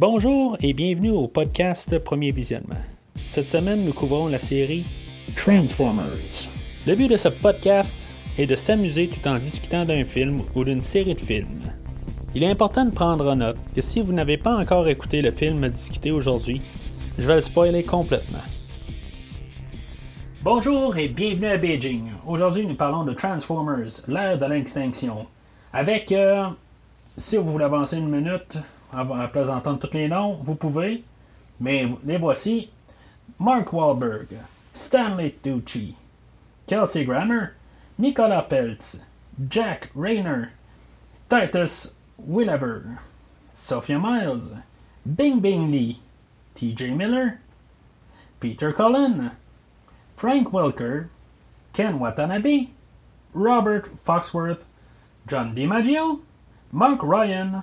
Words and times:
Bonjour 0.00 0.56
et 0.62 0.72
bienvenue 0.72 1.10
au 1.10 1.28
podcast 1.28 1.98
Premier 1.98 2.30
Visionnement. 2.30 2.80
Cette 3.26 3.48
semaine, 3.48 3.84
nous 3.84 3.92
couvrons 3.92 4.28
la 4.28 4.38
série 4.38 4.86
Transformers. 5.36 6.48
Le 6.86 6.94
but 6.94 7.08
de 7.08 7.18
ce 7.18 7.28
podcast 7.28 8.08
est 8.38 8.46
de 8.46 8.56
s'amuser 8.56 9.08
tout 9.08 9.28
en 9.28 9.36
discutant 9.36 9.84
d'un 9.84 10.04
film 10.04 10.40
ou 10.54 10.64
d'une 10.64 10.80
série 10.80 11.14
de 11.14 11.20
films. 11.20 11.70
Il 12.34 12.42
est 12.42 12.50
important 12.50 12.86
de 12.86 12.94
prendre 12.94 13.30
en 13.30 13.36
note 13.36 13.58
que 13.74 13.82
si 13.82 14.00
vous 14.00 14.14
n'avez 14.14 14.38
pas 14.38 14.56
encore 14.56 14.88
écouté 14.88 15.20
le 15.20 15.32
film 15.32 15.68
discuté 15.68 16.10
aujourd'hui, 16.10 16.62
je 17.18 17.26
vais 17.26 17.34
le 17.34 17.42
spoiler 17.42 17.84
complètement. 17.84 18.46
Bonjour 20.42 20.96
et 20.96 21.08
bienvenue 21.08 21.48
à 21.48 21.58
Beijing. 21.58 22.12
Aujourd'hui, 22.26 22.66
nous 22.66 22.74
parlons 22.74 23.04
de 23.04 23.12
Transformers, 23.12 23.92
l'ère 24.08 24.38
de 24.38 24.46
l'extinction. 24.46 25.26
Avec, 25.74 26.10
euh, 26.10 26.46
si 27.18 27.36
vous 27.36 27.52
voulez 27.52 27.66
avancer 27.66 27.98
une 27.98 28.08
minute, 28.08 28.56
à 28.92 29.28
place 29.28 29.62
tous 29.80 29.92
les 29.94 30.08
noms, 30.08 30.38
vous 30.42 30.54
pouvez, 30.54 31.04
mais 31.60 31.88
les 32.04 32.18
voici. 32.18 32.70
Mark 33.38 33.72
Wahlberg, 33.72 34.28
Stanley 34.74 35.34
Tucci, 35.42 35.94
Kelsey 36.66 37.04
Grammer, 37.04 37.52
Nicolas 37.98 38.42
Peltz, 38.42 38.98
Jack 39.48 39.90
Rayner, 39.94 40.50
Titus 41.30 41.92
Willever, 42.18 42.98
Sophia 43.54 43.98
Miles, 43.98 44.50
Bing 45.06 45.40
Bing 45.40 45.70
Lee, 45.70 46.00
TJ 46.56 46.94
Miller, 46.94 47.40
Peter 48.40 48.72
Cullen, 48.72 49.30
Frank 50.16 50.48
Welker, 50.52 51.08
Ken 51.72 51.98
Watanabe, 51.98 52.70
Robert 53.32 54.04
Foxworth, 54.04 54.64
John 55.26 55.54
DiMaggio, 55.54 56.20
Mark 56.72 57.00
Ryan 57.02 57.62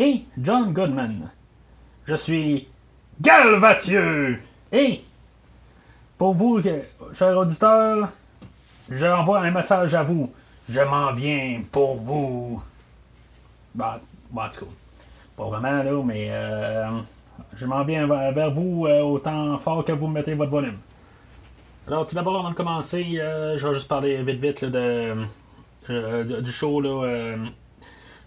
et 0.00 0.24
John 0.38 0.72
Goodman. 0.72 1.30
Je 2.06 2.14
suis 2.16 2.66
Galvathieu 3.20 4.40
et 4.72 5.02
pour 6.18 6.34
vous, 6.34 6.60
que- 6.60 6.82
chers 7.14 7.36
auditeurs, 7.36 8.08
j'envoie 8.90 9.40
un 9.40 9.50
message 9.50 9.94
à 9.94 10.02
vous. 10.02 10.32
Je 10.68 10.80
m'en 10.80 11.12
viens 11.12 11.62
pour 11.70 11.96
vous. 11.96 12.62
Bah, 13.74 14.00
bon, 14.30 14.42
en 14.42 14.48
pas 15.36 15.44
vraiment 15.44 15.82
là, 15.82 16.02
mais 16.04 16.28
euh, 16.30 16.88
je 17.56 17.66
m'en 17.66 17.84
viens 17.84 18.06
vers, 18.06 18.50
vous 18.50 18.86
euh, 18.86 19.00
autant 19.02 19.58
fort 19.58 19.84
que 19.84 19.92
vous 19.92 20.06
mettez 20.08 20.34
votre 20.34 20.50
volume. 20.50 20.78
Alors, 21.86 22.06
tout 22.06 22.14
d'abord, 22.14 22.38
avant 22.38 22.50
de 22.50 22.54
commencer, 22.54 23.04
euh, 23.18 23.58
je 23.58 23.66
vais 23.66 23.74
juste 23.74 23.88
parler 23.88 24.22
vite 24.22 24.40
vite 24.40 24.62
euh, 24.62 25.24
du 26.42 26.52
show. 26.52 26.80
Là, 26.80 27.36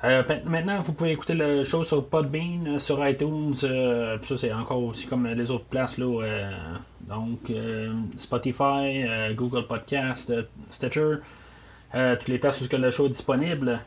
euh, 0.03 0.23
maintenant, 0.45 0.79
vous 0.81 0.93
pouvez 0.93 1.11
écouter 1.11 1.33
le 1.33 1.63
show 1.63 1.83
sur 1.83 2.05
Podbean, 2.07 2.67
euh, 2.67 2.79
sur 2.79 3.05
iTunes. 3.07 3.55
euh, 3.63 4.17
ça, 4.23 4.37
c'est 4.37 4.51
encore 4.51 4.83
aussi 4.83 5.07
comme 5.07 5.25
les 5.27 5.49
autres 5.49 5.65
places. 5.65 5.97
Là, 5.97 6.05
euh, 6.23 6.51
donc, 7.01 7.39
euh, 7.49 7.93
Spotify, 8.17 9.05
Google 9.35 9.65
Podcast, 9.67 10.33
Stitcher, 10.71 11.15
toutes 11.93 12.27
les 12.27 12.37
places 12.39 12.59
où 12.59 12.65
le 12.71 12.91
show 12.91 13.05
est 13.05 13.09
disponible. 13.09 13.79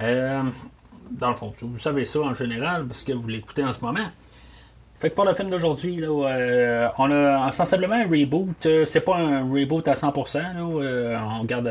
Dans 0.00 1.30
le 1.30 1.36
fond, 1.36 1.54
vous 1.60 1.78
savez 1.78 2.04
ça 2.04 2.20
en 2.20 2.34
général 2.34 2.86
parce 2.86 3.02
que 3.02 3.12
vous 3.12 3.26
l'écoutez 3.28 3.64
en 3.64 3.72
ce 3.72 3.84
moment. 3.84 4.08
Fait 5.00 5.10
que 5.10 5.14
pour 5.14 5.24
le 5.24 5.34
film 5.34 5.48
d'aujourd'hui, 5.48 6.00
euh, 6.02 6.88
on 6.98 7.10
a 7.10 7.52
sensiblement 7.52 7.94
un 7.94 8.08
reboot. 8.08 8.66
C'est 8.84 9.00
pas 9.00 9.16
un 9.16 9.42
reboot 9.48 9.86
à 9.86 9.94
100%. 9.94 10.38
Là, 10.40 10.60
euh, 10.60 11.16
on 11.40 11.44
garde 11.44 11.70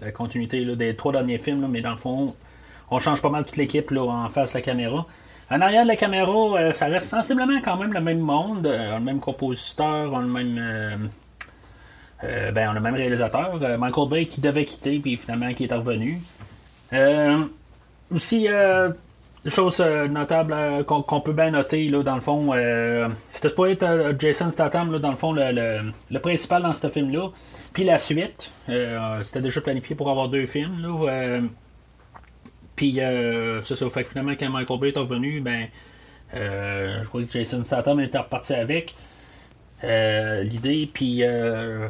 la 0.00 0.10
continuité 0.10 0.64
des 0.74 0.96
trois 0.96 1.12
derniers 1.12 1.38
films, 1.38 1.66
mais 1.70 1.82
dans 1.82 1.92
le 1.92 1.98
fond, 1.98 2.34
on 2.90 2.98
change 2.98 3.20
pas 3.22 3.30
mal 3.30 3.44
toute 3.44 3.56
l'équipe 3.56 3.90
là, 3.90 4.02
en 4.02 4.28
face 4.30 4.50
de 4.52 4.58
la 4.58 4.62
caméra. 4.62 5.06
En 5.50 5.60
arrière 5.60 5.82
de 5.84 5.88
la 5.88 5.96
caméra, 5.96 6.32
euh, 6.58 6.72
ça 6.72 6.86
reste 6.86 7.06
sensiblement 7.06 7.60
quand 7.64 7.76
même 7.76 7.92
le 7.92 8.00
même 8.00 8.18
monde. 8.18 8.66
Euh, 8.66 8.94
le 8.98 9.00
même 9.04 9.20
compositeur, 9.20 10.12
on 10.12 10.18
le 10.20 10.26
même. 10.26 10.58
euh, 10.58 10.96
euh, 12.24 12.50
ben, 12.52 12.72
le 12.72 12.80
même 12.80 12.94
réalisateur. 12.94 13.60
Michael 13.78 14.08
Bay 14.08 14.26
qui 14.26 14.40
devait 14.40 14.64
quitter, 14.64 14.98
puis 14.98 15.16
finalement 15.16 15.52
qui 15.54 15.64
est 15.64 15.72
revenu. 15.72 16.20
Aussi, 18.14 18.46
chose 19.48 19.80
notable 19.80 20.84
qu'on 20.86 21.02
qu'on 21.02 21.20
peut 21.20 21.32
bien 21.32 21.50
noter, 21.50 21.88
là, 21.88 22.02
dans 22.02 22.14
le 22.14 22.20
fond, 22.20 22.52
c'était 23.32 23.48
supposé 23.48 23.72
être 23.72 24.14
Jason 24.18 24.50
Statham, 24.50 24.90
là, 24.92 24.98
dans 24.98 25.10
le 25.10 25.16
fond, 25.16 25.32
le, 25.32 25.52
le- 25.52 25.92
le 26.10 26.18
principal 26.20 26.62
dans 26.62 26.72
ce 26.72 26.88
film-là. 26.88 27.28
Puis 27.72 27.84
la 27.84 27.98
suite, 27.98 28.50
c'était 29.22 29.40
déjà 29.42 29.60
planifié 29.60 29.94
pour 29.94 30.10
avoir 30.10 30.28
deux 30.28 30.46
films. 30.46 30.80
Là, 30.82 31.40
puis 32.76 33.00
euh, 33.00 33.62
c'est 33.62 33.76
ça, 33.76 33.88
fait 33.90 34.04
que 34.04 34.10
finalement, 34.10 34.32
quand 34.38 34.50
Michael 34.50 34.78
Bay 34.78 34.88
est 34.90 34.98
revenu, 34.98 35.40
ben, 35.40 35.66
euh, 36.34 37.02
je 37.02 37.08
crois 37.08 37.22
que 37.22 37.32
Jason 37.32 37.64
Statham 37.64 38.00
était 38.00 38.18
reparti 38.18 38.54
avec 38.54 38.94
euh, 39.84 40.42
l'idée. 40.42 40.88
Puis 40.92 41.22
euh, 41.22 41.88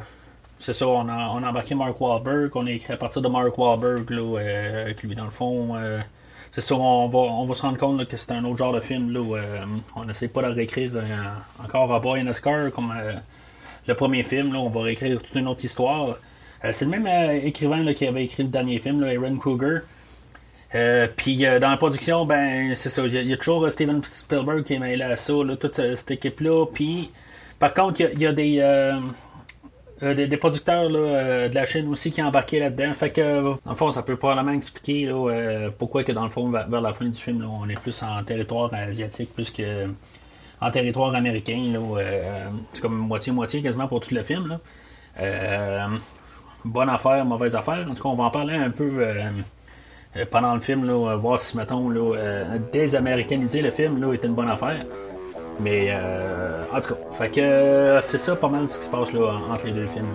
c'est 0.59 0.73
ça, 0.73 0.87
on 0.87 1.09
a, 1.09 1.29
embarqué 1.29 1.75
Mark 1.75 2.01
Wahlberg, 2.01 2.51
on 2.55 2.67
écrit 2.67 2.93
à 2.93 2.97
partir 2.97 3.23
de 3.23 3.29
Mark 3.29 3.57
Wahlberg, 3.57 4.11
là, 4.11 4.39
avec 4.83 5.03
lui 5.03 5.15
dans 5.15 5.25
le 5.25 5.31
fond. 5.31 5.75
c'est 6.53 6.61
ça, 6.61 6.75
on 6.75 7.09
va, 7.09 7.19
on 7.19 7.47
va 7.47 7.55
se 7.55 7.63
rendre 7.63 7.79
compte 7.79 8.07
que 8.09 8.17
c'est 8.17 8.33
un 8.33 8.45
autre 8.45 8.59
genre 8.59 8.73
de 8.73 8.81
film. 8.81 9.13
Là, 9.13 9.21
où, 9.21 9.37
on 9.97 10.05
n'essaie 10.05 10.29
pas 10.29 10.43
de 10.43 10.55
réécrire 10.55 10.93
encore 11.63 11.93
à 11.93 12.01
Boy 12.01 12.23
and 12.23 12.29
a 12.29 12.33
Scar 12.33 12.71
comme 12.73 12.95
le 13.87 13.95
premier 13.95 14.23
film. 14.23 14.53
Là, 14.53 14.61
on 14.61 14.69
va 14.69 14.83
réécrire 14.83 15.21
toute 15.21 15.35
une 15.35 15.49
autre 15.49 15.65
histoire. 15.65 16.19
C'est 16.73 16.87
le 16.87 16.99
même 16.99 17.07
écrivain 17.45 17.83
là, 17.83 17.95
qui 17.95 18.07
avait 18.07 18.25
écrit 18.25 18.43
le 18.43 18.49
dernier 18.49 18.79
film, 18.79 19.01
là, 19.01 19.09
Aaron 19.09 19.37
Kruger. 19.37 19.81
Euh, 20.77 21.09
puis 21.17 21.47
euh, 21.47 21.59
dans 21.59 21.71
la 21.71 21.79
production, 21.79 22.27
ben 22.27 22.75
c'est 22.75 22.91
ça, 22.91 23.03
il 23.07 23.15
y, 23.15 23.33
a- 23.33 23.37
toujours 23.39 23.65
euh, 23.65 23.71
Steven 23.71 24.03
Spielberg 24.05 24.63
qui 24.65 24.75
est 24.75 24.79
mêlé 24.79 25.03
à 25.03 25.17
ça, 25.17 25.33
toute 25.59 25.77
cette 25.77 26.11
équipe-là. 26.11 26.67
Puis 26.67 27.11
par 27.59 27.73
contre, 27.73 28.03
il 28.03 28.21
y 28.21 28.27
a- 28.27 28.33
des, 28.33 30.27
des, 30.27 30.37
producteurs 30.37 30.91
de 30.91 31.55
la 31.55 31.65
Chine 31.65 31.89
aussi 31.89 32.13
qui 32.13 32.21
ont 32.21 32.27
embarqué 32.27 32.61
là-dedans. 32.61 32.93
Fait 32.93 33.11
que 33.11 33.43
dans 33.65 33.71
le 33.71 33.77
fond, 33.77 33.91
ça 33.91 34.03
peut 34.03 34.17
probablement 34.17 34.53
expliquer 34.53 35.11
pourquoi 35.79 36.05
que 36.05 36.13
dans 36.13 36.25
le 36.25 36.31
fond, 36.31 36.51
vers, 36.51 36.69
la 36.69 36.93
fin 36.93 37.07
du 37.07 37.19
film, 37.19 37.49
on 37.49 37.67
est 37.71 37.81
plus 37.81 38.03
en 38.03 38.23
territoire 38.23 38.75
asiatique 38.75 39.33
plus 39.35 39.51
que 39.51 39.87
en 40.61 40.71
territoire 40.71 41.15
américain. 41.15 41.73
C'est 42.75 42.83
comme 42.83 42.97
moitié-moitié 42.99 43.63
quasiment 43.63 43.89
pour 43.89 44.01
tout 44.01 44.15
le 44.15 44.23
film. 44.23 44.59
Bonne 46.65 46.91
affaire, 46.91 47.25
mauvaise 47.25 47.57
affaire. 47.57 47.87
En 47.89 47.95
tout 47.95 48.03
cas, 48.03 48.09
on 48.11 48.17
va 48.17 48.25
en 48.25 48.31
parler 48.31 48.57
un 48.57 48.71
peu 48.71 49.03
pendant 50.25 50.55
le 50.55 50.61
film, 50.61 50.89
euh, 50.89 51.17
voir 51.17 51.39
si, 51.39 51.57
mettons, 51.57 51.91
euh, 51.91 52.59
désaméricaniser 52.73 53.61
le 53.63 53.71
film 53.71 54.01
là, 54.01 54.13
était 54.15 54.27
une 54.27 54.35
bonne 54.35 54.49
affaire. 54.49 54.85
Mais, 55.61 55.89
euh, 55.91 56.65
en 56.73 56.81
tout 56.81 56.95
cas, 56.95 57.41
euh, 57.41 58.01
c'est 58.05 58.19
ça 58.19 58.37
pas 58.37 58.49
mal 58.49 58.69
ce 58.69 58.79
qui 58.79 58.85
se 58.85 58.91
passe 58.91 59.09
entre 59.09 59.67
les 59.67 59.73
deux 59.73 59.87
films. 59.87 60.07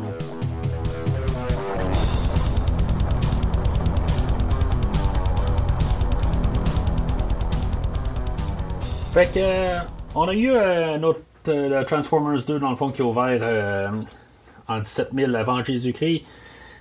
Fait 9.13 9.25
que, 9.25 9.39
euh, 9.39 9.77
on 10.15 10.27
a 10.27 10.33
eu 10.33 10.51
euh, 10.51 10.97
notre 10.97 11.19
euh, 11.49 11.83
Transformers 11.83 12.43
2 12.43 12.59
dans 12.59 12.69
le 12.69 12.75
fond 12.77 12.91
qui 12.91 13.01
est 13.01 13.05
ouvert 13.05 13.39
euh, 13.41 13.89
en 14.69 14.79
17 14.79 15.09
000 15.13 15.35
avant 15.35 15.61
Jésus-Christ. 15.63 16.23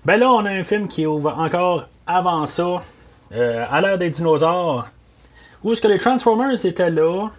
Ben 0.04 0.16
là, 0.16 0.30
on 0.30 0.44
a 0.44 0.50
un 0.50 0.62
film 0.62 0.86
qui 0.86 1.02
est 1.02 1.06
ouvert 1.06 1.38
encore 1.38 1.88
avant 2.06 2.46
ça, 2.46 2.82
euh, 3.32 3.64
à 3.70 3.80
l'ère 3.80 3.98
des 3.98 4.10
dinosaures, 4.10 4.88
où 5.62 5.72
est-ce 5.72 5.80
que 5.80 5.88
les 5.88 5.98
Transformers 5.98 6.64
étaient 6.64 6.90
là, 6.90 7.30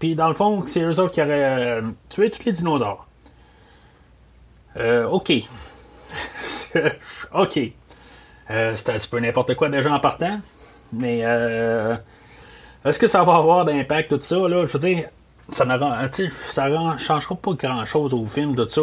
puis 0.00 0.14
dans 0.14 0.28
le 0.28 0.34
fond, 0.34 0.64
c'est 0.66 0.82
eux 0.82 0.98
autres 0.98 1.12
qui 1.12 1.20
auraient 1.20 1.80
euh, 1.80 1.82
tué 2.08 2.30
tous 2.30 2.44
les 2.44 2.52
dinosaures. 2.52 3.06
Euh, 4.78 5.06
ok. 5.06 5.32
ok. 7.34 7.60
Euh, 8.50 8.72
c'est 8.74 8.90
un 8.90 8.94
petit 8.94 9.08
peu 9.08 9.20
n'importe 9.20 9.54
quoi 9.54 9.68
déjà 9.68 9.92
en 9.92 10.00
partant, 10.00 10.40
mais 10.92 11.18
est-ce 12.84 12.98
que 12.98 13.06
ça 13.06 13.22
va 13.22 13.36
avoir 13.36 13.64
d'impact 13.66 14.08
tout 14.08 14.22
ça 14.22 14.36
là? 14.48 14.66
Je 14.66 14.72
veux 14.72 14.78
dire, 14.78 15.08
ça 15.50 15.66
ne 15.66 16.98
changera 16.98 17.34
pas 17.34 17.52
grand 17.52 17.84
chose 17.84 18.14
au 18.14 18.24
film 18.26 18.56
tout 18.56 18.68
ça 18.68 18.82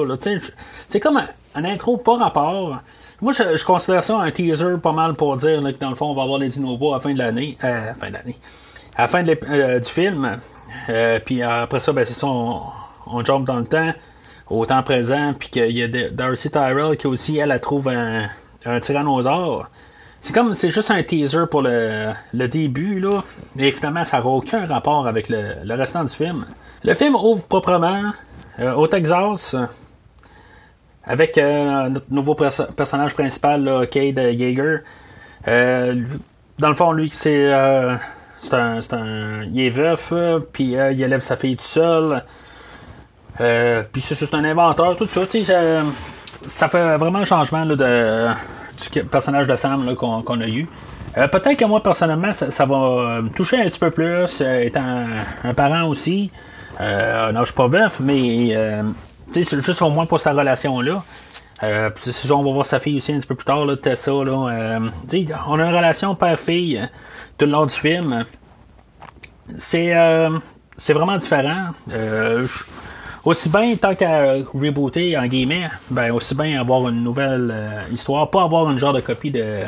C'est 0.88 1.00
comme 1.00 1.18
un, 1.18 1.28
un 1.56 1.66
intro 1.66 1.98
pas 1.98 2.18
rapport. 2.18 2.78
Moi, 3.20 3.34
je, 3.34 3.66
considère 3.66 4.04
ça 4.04 4.20
un 4.20 4.30
teaser 4.30 4.78
pas 4.82 4.92
mal 4.92 5.16
pour 5.16 5.36
dire 5.38 5.60
que 5.62 5.80
dans 5.80 5.90
le 5.90 5.96
fond, 5.96 6.12
on 6.12 6.14
va 6.14 6.24
avoir 6.24 6.38
les 6.38 6.50
dinos 6.50 6.80
à 6.80 6.94
la 6.94 7.00
fin 7.00 7.14
de 7.14 7.18
l'année. 7.18 7.58
Euh, 7.64 7.92
à 7.92 7.94
fin 7.96 8.10
de 8.10 8.14
l'année. 8.14 8.38
À 8.96 9.02
la 9.04 9.08
fin 9.08 9.28
euh, 9.28 9.80
du 9.80 9.90
film. 9.90 10.40
Euh, 10.90 11.20
puis 11.26 11.42
après 11.42 11.80
ça, 11.80 11.94
ben, 11.94 12.06
c'est 12.06 12.14
ça, 12.14 12.28
on, 12.28 12.62
on 13.08 13.24
jump 13.24 13.46
dans 13.46 13.58
le 13.58 13.66
temps, 13.66 13.92
au 14.50 14.66
temps 14.68 14.84
présent, 14.84 15.34
puis 15.38 15.50
qu'il 15.50 15.72
y 15.72 15.82
a 15.82 16.10
Darcy 16.12 16.52
Tyrell 16.52 16.96
qui 16.96 17.08
aussi, 17.08 17.38
elle, 17.38 17.52
elle 17.52 17.60
trouve 17.60 17.88
un, 17.88 18.28
un 18.66 18.80
tyrannosaure. 18.80 19.68
C'est 20.22 20.34
comme, 20.34 20.54
c'est 20.54 20.72
juste 20.72 20.92
un 20.92 21.02
teaser 21.02 21.46
pour 21.50 21.62
le, 21.62 22.12
le 22.34 22.48
début, 22.48 23.00
là, 23.00 23.24
mais 23.56 23.72
finalement, 23.72 24.06
ça 24.06 24.20
n'a 24.20 24.26
aucun 24.26 24.66
rapport 24.68 25.08
avec 25.08 25.30
le, 25.30 25.54
le 25.64 25.74
restant 25.74 26.04
du 26.04 26.14
film. 26.14 26.46
Le 26.84 26.94
film 26.94 27.16
ouvre 27.16 27.44
proprement 27.44 28.12
euh, 28.60 28.74
au 28.74 28.88
Texas, 28.88 29.56
avec 31.08 31.38
euh, 31.38 31.90
notre 31.90 32.12
nouveau 32.12 32.36
perso- 32.36 32.72
personnage 32.76 33.14
principal, 33.14 33.64
là, 33.64 33.86
Cade 33.86 34.18
Yeager. 34.18 34.80
Euh, 35.48 35.96
dans 36.60 36.70
le 36.70 36.76
fond, 36.76 36.92
lui, 36.92 37.10
c'est 37.10 37.54
euh, 37.54 37.96
un, 38.52 38.80
un, 38.92 39.44
il 39.44 39.62
est 39.62 39.70
veuf, 39.70 40.12
puis 40.52 40.74
il 40.74 41.02
élève 41.02 41.22
sa 41.22 41.38
fille 41.38 41.56
tout 41.56 41.64
seul. 41.64 42.24
Puis 43.38 44.02
c'est, 44.02 44.34
un 44.34 44.44
inventeur, 44.44 44.98
tout 44.98 45.08
ça. 45.08 45.22
euh, 45.22 45.84
ça 46.48 46.68
fait 46.68 46.98
vraiment 46.98 47.20
un 47.20 47.26
changement 47.26 47.66
de, 47.66 48.28
du 48.92 49.04
personnage 49.06 49.48
de 49.48 49.56
Sam 49.56 49.96
qu'on, 49.96 50.42
a 50.42 50.48
eu. 50.48 50.68
Peut-être 51.16 51.56
que 51.56 51.66
moi, 51.66 51.82
personnellement, 51.82 52.34
ça, 52.34 52.52
ça 52.52 52.66
va 52.66 53.22
me 53.22 53.30
toucher 53.30 53.62
un 53.62 53.66
petit 53.66 53.80
peu 53.80 53.92
plus, 53.92 54.42
étant 54.42 55.06
un, 55.44 55.54
parent 55.54 55.88
aussi. 55.88 56.32
Non, 56.80 57.40
je 57.40 57.46
suis 57.46 57.56
pas 57.56 57.68
veuf, 57.68 58.00
mais 58.00 58.56
c'est 59.34 59.62
juste 59.64 59.82
au 59.82 59.90
moins 59.90 60.06
pour 60.06 60.20
sa 60.20 60.32
relation-là. 60.32 61.04
Euh, 61.64 61.90
on 62.30 62.44
va 62.44 62.52
voir 62.52 62.66
sa 62.66 62.80
fille 62.80 62.98
aussi 62.98 63.12
un 63.14 63.20
petit 63.20 63.28
peu 63.28 63.36
plus 63.36 63.46
tard, 63.46 63.66
là, 63.66 63.76
Tessa. 63.76 64.12
Là, 64.12 64.48
euh, 64.50 64.90
on 65.48 65.60
a 65.60 65.66
une 65.66 65.76
relation 65.76 66.14
père-fille 66.14 66.78
euh, 66.78 66.86
tout 67.38 67.46
le 67.46 67.52
long 67.52 67.66
du 67.66 67.74
film. 67.74 68.26
C'est 69.58 69.96
euh, 69.96 70.38
vraiment 70.90 71.18
différent. 71.18 71.70
Aussi 73.26 73.50
bien, 73.50 73.76
tant 73.76 73.96
qu'à 73.96 74.36
rebooter, 74.54 75.18
en 75.18 75.26
guillemets, 75.26 75.70
ben 75.90 76.12
aussi 76.12 76.34
bien 76.34 76.62
avoir 76.62 76.88
une 76.88 77.04
nouvelle 77.04 77.54
histoire, 77.92 78.30
pas 78.30 78.44
avoir 78.44 78.70
une 78.72 78.78
genre 78.78 78.94
de 78.94 79.02
copie 79.02 79.32
de, 79.32 79.64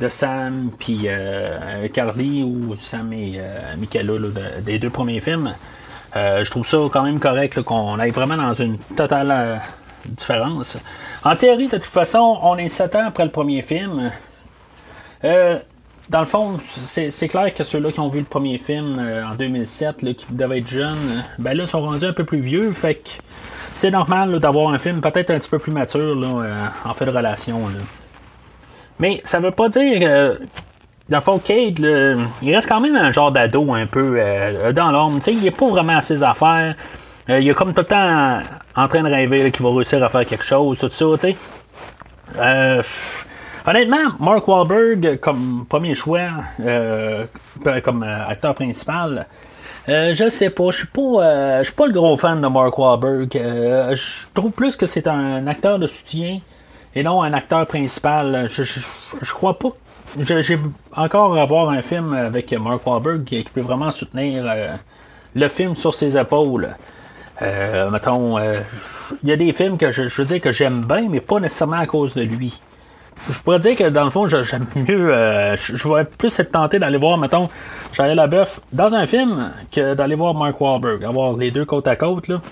de 0.00 0.08
Sam 0.08 0.70
puis 0.78 1.06
Carly 1.94 2.42
ou 2.42 2.76
Sam 2.76 3.10
et 3.14 3.40
Michaela 3.78 4.12
des 4.60 4.78
deux 4.78 4.90
premiers 4.90 5.20
films. 5.20 5.54
Euh, 6.14 6.44
je 6.44 6.50
trouve 6.50 6.66
ça 6.66 6.78
quand 6.92 7.02
même 7.02 7.18
correct 7.18 7.62
qu'on 7.62 7.98
aille 7.98 8.10
vraiment 8.10 8.36
dans 8.36 8.52
une 8.54 8.78
totale 8.78 9.30
euh, 9.30 9.56
différence. 10.06 10.76
En 11.24 11.36
théorie, 11.36 11.68
de 11.68 11.78
toute 11.78 11.86
façon, 11.86 12.38
on 12.42 12.56
est 12.58 12.68
7 12.68 12.96
ans 12.96 13.06
après 13.06 13.24
le 13.24 13.30
premier 13.30 13.62
film. 13.62 14.10
Euh, 15.24 15.58
dans 16.10 16.20
le 16.20 16.26
fond, 16.26 16.58
c'est 16.84 17.28
clair 17.28 17.54
que 17.54 17.64
ceux-là 17.64 17.92
qui 17.92 18.00
ont 18.00 18.08
vu 18.08 18.18
le 18.18 18.26
premier 18.26 18.58
film 18.58 18.98
en 18.98 19.34
2007, 19.34 20.02
là, 20.02 20.12
qui 20.12 20.26
devaient 20.30 20.58
être 20.58 20.68
jeunes, 20.68 21.24
ben 21.38 21.56
là, 21.56 21.66
sont 21.66 21.80
rendus 21.80 22.04
un 22.04 22.12
peu 22.12 22.24
plus 22.24 22.40
vieux. 22.40 22.72
Fait 22.72 22.96
que 22.96 23.08
c'est 23.74 23.90
normal 23.90 24.38
d'avoir 24.40 24.74
un 24.74 24.78
film 24.78 25.00
peut-être 25.00 25.30
un 25.30 25.38
petit 25.38 25.48
peu 25.48 25.58
plus 25.58 25.72
mature 25.72 26.16
là, 26.16 26.70
en 26.84 26.92
fait 26.92 27.06
de 27.06 27.10
relation. 27.10 27.60
Mais 28.98 29.22
ça 29.24 29.40
veut 29.40 29.52
pas 29.52 29.70
dire. 29.70 30.36
Dans 31.08 31.18
le 31.18 31.22
fond, 31.22 31.40
il 31.48 32.54
reste 32.54 32.68
quand 32.68 32.80
même 32.80 32.96
un 32.96 33.10
genre 33.10 33.32
d'ado 33.32 33.72
un 33.74 33.86
peu 33.86 34.14
euh, 34.16 34.72
dans 34.72 34.90
l'ombre. 34.90 35.20
Il 35.26 35.44
est 35.46 35.50
pas 35.50 35.66
vraiment 35.66 35.98
à 35.98 36.02
ses 36.02 36.22
affaires. 36.22 36.74
Euh, 37.28 37.40
il 37.40 37.48
est 37.48 37.54
comme 37.54 37.72
tout 37.72 37.82
le 37.82 37.86
temps 37.86 38.40
en 38.74 38.88
train 38.88 39.02
de 39.02 39.08
rêver 39.08 39.50
qu'il 39.50 39.64
va 39.64 39.70
réussir 39.72 40.02
à 40.02 40.08
faire 40.08 40.26
quelque 40.26 40.44
chose, 40.44 40.78
tout 40.78 40.90
ça, 40.90 41.06
tu 41.14 41.32
sais. 41.32 41.36
Euh, 42.38 42.82
honnêtement, 43.66 44.12
Mark 44.18 44.46
Wahlberg 44.48 45.18
comme 45.20 45.66
premier 45.68 45.94
choix, 45.94 46.30
euh, 46.60 47.26
comme 47.84 48.02
euh, 48.02 48.26
acteur 48.28 48.54
principal, 48.54 49.26
je 49.86 50.28
sais 50.28 50.50
pas, 50.50 50.70
je 50.70 50.78
suis 50.78 50.86
pas, 50.86 51.58
je 51.60 51.64
suis 51.64 51.74
pas 51.74 51.86
le 51.86 51.92
gros 51.92 52.16
fan 52.16 52.40
de 52.40 52.46
Mark 52.48 52.78
Wahlberg. 52.78 53.30
Je 53.32 54.02
trouve 54.34 54.52
plus 54.52 54.76
que 54.76 54.86
c'est 54.86 55.06
un 55.06 55.46
acteur 55.46 55.78
de 55.78 55.86
soutien 55.86 56.38
et 56.94 57.02
non 57.02 57.22
un 57.22 57.32
acteur 57.32 57.66
principal. 57.66 58.48
Je 58.50 59.32
crois 59.32 59.58
pas. 59.58 59.70
J'ai 60.18 60.58
encore 60.94 61.38
à 61.38 61.44
voir 61.46 61.70
un 61.70 61.80
film 61.80 62.12
avec 62.12 62.52
Mark 62.52 62.86
Wahlberg 62.86 63.24
qui, 63.24 63.42
peut 63.44 63.62
vraiment 63.62 63.90
soutenir 63.90 64.44
euh, 64.46 64.66
le 65.34 65.48
film 65.48 65.74
sur 65.74 65.94
ses 65.94 66.18
épaules. 66.18 66.68
Euh, 67.40 67.90
mettons, 67.90 68.36
euh, 68.36 68.60
il 69.22 69.30
y 69.30 69.32
a 69.32 69.36
des 69.36 69.52
films 69.54 69.78
que 69.78 69.90
je, 69.90 70.02
veux 70.02 70.26
dire 70.26 70.40
que 70.40 70.52
j'aime 70.52 70.84
bien, 70.84 71.08
mais 71.08 71.20
pas 71.20 71.40
nécessairement 71.40 71.78
à 71.78 71.86
cause 71.86 72.12
de 72.12 72.22
lui. 72.22 72.60
Je 73.30 73.38
pourrais 73.38 73.58
dire 73.60 73.74
que 73.74 73.88
dans 73.88 74.04
le 74.04 74.10
fond, 74.10 74.28
j'aime 74.28 74.66
mieux. 74.74 75.14
je, 75.56 75.76
je 75.76 75.88
vais 75.88 76.04
plus 76.04 76.38
être 76.38 76.52
tenté 76.52 76.78
d'aller 76.78 76.98
voir, 76.98 77.16
mettons, 77.16 77.48
Shia 77.92 78.14
LaBeouf 78.14 78.60
dans 78.70 78.94
un 78.94 79.06
film 79.06 79.50
que 79.70 79.94
d'aller 79.94 80.14
voir 80.14 80.34
Mark 80.34 80.60
Wahlberg, 80.60 81.04
avoir 81.04 81.36
les 81.36 81.50
deux 81.50 81.64
côte 81.64 81.88
à 81.88 81.96
côte. 81.96 82.28
Là. 82.28 82.42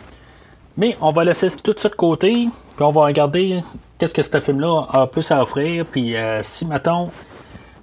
Mais 0.78 0.96
on 1.02 1.12
va 1.12 1.24
laisser 1.24 1.50
tout 1.62 1.74
ça 1.76 1.90
de 1.90 1.94
côté, 1.94 2.48
puis 2.76 2.84
on 2.84 2.92
va 2.92 3.04
regarder 3.04 3.62
qu'est-ce 3.98 4.14
que 4.14 4.22
ce 4.22 4.40
film-là 4.40 4.86
a 4.92 5.06
plus 5.06 5.30
à 5.30 5.42
offrir. 5.42 5.84
Puis 5.84 6.14
si, 6.42 6.64
mettons, 6.66 7.10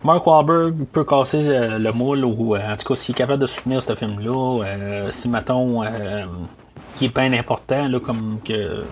Mark 0.03 0.25
Wahlberg 0.27 0.85
peut 0.91 1.03
casser 1.03 1.47
euh, 1.47 1.79
le 1.79 1.91
moule, 1.91 2.23
ou 2.23 2.55
euh, 2.55 2.59
en 2.59 2.77
tout 2.77 2.87
cas, 2.87 2.95
s'il 2.95 3.13
est 3.13 3.17
capable 3.17 3.41
de 3.41 3.47
soutenir 3.47 3.81
ce 3.81 3.95
film-là, 3.95 4.63
euh, 4.63 5.11
si, 5.11 5.29
euh, 5.29 6.25
qui 6.95 7.05
est 7.05 7.15
bien 7.15 7.33
important, 7.33 7.87
là, 7.87 7.99
comme 7.99 8.39
que. 8.45 8.83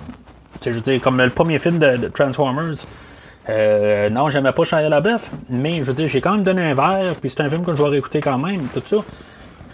Je 0.66 0.98
comme 1.00 1.22
le 1.22 1.30
premier 1.30 1.60
film 1.60 1.78
de, 1.80 2.08
Transformers. 2.08 2.78
Non, 3.48 4.30
j'aimais 4.30 4.54
pas 4.54 4.64
Shia 4.64 4.90
LaBeouf, 4.90 5.30
mais 5.50 5.80
je 5.80 5.84
veux 5.84 5.94
dire, 5.94 6.08
j'ai 6.08 6.22
quand 6.22 6.32
même 6.32 6.44
donné 6.44 6.64
un 6.64 6.74
verre, 6.74 7.16
puis 7.16 7.30
c'est 7.30 7.42
un 7.42 7.50
film 7.50 7.64
que 7.64 7.76
je 7.76 7.84
vais 7.84 7.90
réécouter 7.90 8.22
quand 8.22 8.40
même, 8.40 8.68
tout 8.74 8.82
ça. 8.84 8.98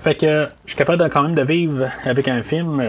Fait 0.04 0.16
que 0.16 0.48
je 0.66 0.72
suis 0.72 0.78
capable 0.78 1.04
de, 1.04 1.08
quand 1.08 1.22
même 1.22 1.36
de 1.36 1.44
vivre 1.44 1.88
avec 2.04 2.28
un 2.28 2.42
film 2.42 2.84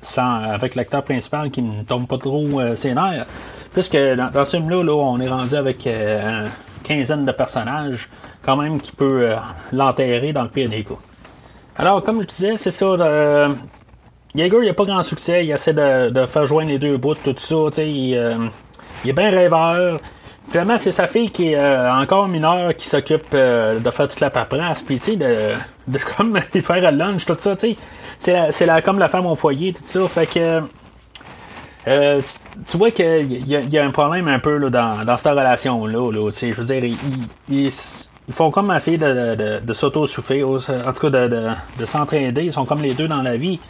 sans, 0.00 0.36
avec 0.44 0.76
l'acteur 0.76 1.02
principal 1.02 1.50
qui 1.50 1.60
me 1.60 1.82
tombe 1.82 2.06
pas 2.06 2.18
trop 2.18 2.62
ses 2.76 2.94
nerfs. 2.94 3.26
Puisque 3.74 3.96
dans, 3.96 4.44
ce 4.44 4.56
film-là, 4.56 4.82
là, 4.84 4.92
on 4.94 5.18
est 5.20 5.28
rendu 5.28 5.56
avec 5.56 5.84
euh, 5.86 6.44
une 6.46 6.50
quinzaine 6.84 7.24
de 7.26 7.32
personnages, 7.32 8.08
quand 8.42 8.56
même, 8.56 8.80
qui 8.80 8.92
peut 8.92 9.22
euh, 9.32 9.36
l'enterrer 9.72 10.32
dans 10.32 10.44
le 10.44 10.48
pire 10.48 10.70
des 10.70 10.84
cas. 10.84 10.94
Alors, 11.76 12.02
comme 12.04 12.22
je 12.22 12.26
disais, 12.28 12.56
c'est 12.56 12.70
ça. 12.70 12.84
euh, 12.86 13.48
Jaeger, 14.34 14.62
il 14.62 14.68
a 14.68 14.74
pas 14.74 14.84
grand 14.84 15.02
succès. 15.02 15.44
Il 15.44 15.50
essaie 15.50 15.74
de, 15.74 16.10
de 16.10 16.26
faire 16.26 16.46
joindre 16.46 16.68
les 16.70 16.78
deux 16.78 16.96
bouts, 16.96 17.14
tout 17.16 17.34
ça. 17.36 17.82
Il, 17.82 18.14
euh, 18.16 18.46
il 19.04 19.10
est 19.10 19.12
bien 19.12 19.30
rêveur. 19.30 19.98
Finalement, 20.50 20.78
c'est 20.78 20.92
sa 20.92 21.08
fille 21.08 21.30
qui 21.30 21.52
est 21.52 21.56
euh, 21.58 21.92
encore 21.92 22.28
mineure 22.28 22.76
qui 22.76 22.88
s'occupe 22.88 23.32
de 23.32 23.90
faire 23.90 24.08
toute 24.08 24.20
la 24.20 24.30
paperasse. 24.30 24.82
Puis, 24.82 24.98
tu 25.00 25.12
sais, 25.12 25.16
de, 25.16 25.54
de 25.88 25.98
comme 26.16 26.38
lui 26.52 26.60
faire 26.60 26.92
le 26.92 26.96
lunch, 26.96 27.26
tout 27.26 27.36
ça. 27.40 27.56
tu 27.56 27.76
sais. 28.20 28.52
C'est 28.52 28.82
comme 28.84 29.00
la 29.00 29.08
femme 29.08 29.26
au 29.26 29.34
foyer, 29.34 29.72
tout 29.72 29.82
ça. 29.86 30.06
Fait 30.06 30.26
que. 30.26 30.62
Euh, 32.56 32.60
tu, 32.66 32.76
vois 32.76 32.90
qu'il 32.90 33.32
y, 33.46 33.50
y 33.54 33.78
a 33.78 33.84
un 33.84 33.90
problème 33.90 34.28
un 34.28 34.38
peu 34.38 34.56
là, 34.56 34.70
dans, 34.70 35.04
dans 35.04 35.16
cette 35.16 35.28
relation-là. 35.32 36.10
Là, 36.12 36.30
je 36.30 36.52
veux 36.52 36.64
dire, 36.64 36.84
ils, 36.84 36.96
ils- 37.48 37.72
ils 38.26 38.32
font 38.32 38.50
comme 38.50 38.72
essayer 38.72 38.96
de, 38.96 39.60
de, 39.60 39.72
s'auto-suffire, 39.74 40.48
en 40.48 40.58
tout 40.58 41.00
cas 41.00 41.10
de, 41.10 41.28
de, 41.28 41.48
de 41.78 41.84
s'entraider. 41.84 42.44
Ils 42.44 42.52
sont 42.52 42.64
comme 42.64 42.80
les 42.80 42.94
deux 42.94 43.06
dans 43.06 43.20
la 43.20 43.36
vie. 43.36 43.60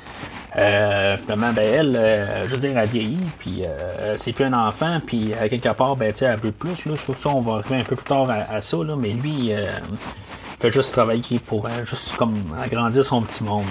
Euh, 0.57 1.17
finalement, 1.17 1.53
ben, 1.53 1.65
elle, 1.65 1.97
euh, 1.97 2.45
je 2.45 2.49
veux 2.51 2.59
dire, 2.59 2.79
elle 2.79 2.89
vieillit, 2.89 3.27
puis 3.41 3.65
euh, 3.65 4.15
c'est 4.17 4.33
plus 4.33 4.45
un 4.45 4.53
enfant, 4.53 5.01
puis 5.05 5.35
à 5.35 5.49
quelque 5.49 5.71
part, 5.71 5.97
ben, 5.97 6.13
elle 6.21 6.37
veut 6.39 6.53
plus, 6.53 6.87
là, 6.87 6.93
ça, 7.21 7.29
on 7.31 7.41
va 7.41 7.55
arriver 7.55 7.81
un 7.81 7.83
peu 7.83 7.97
plus 7.97 8.05
tard 8.05 8.29
à, 8.31 8.61
ça, 8.63 8.77
là, 8.77 8.95
mais 8.97 9.09
lui, 9.09 9.53
euh, 9.53 9.63
il 9.63 10.63
fait 10.63 10.71
juste 10.71 10.93
travailler 10.93 11.41
pour, 11.45 11.67
euh, 11.67 11.71
juste 11.85 12.15
comme, 12.17 12.37
agrandir 12.63 13.05
son 13.05 13.23
petit 13.23 13.43
monde. 13.43 13.65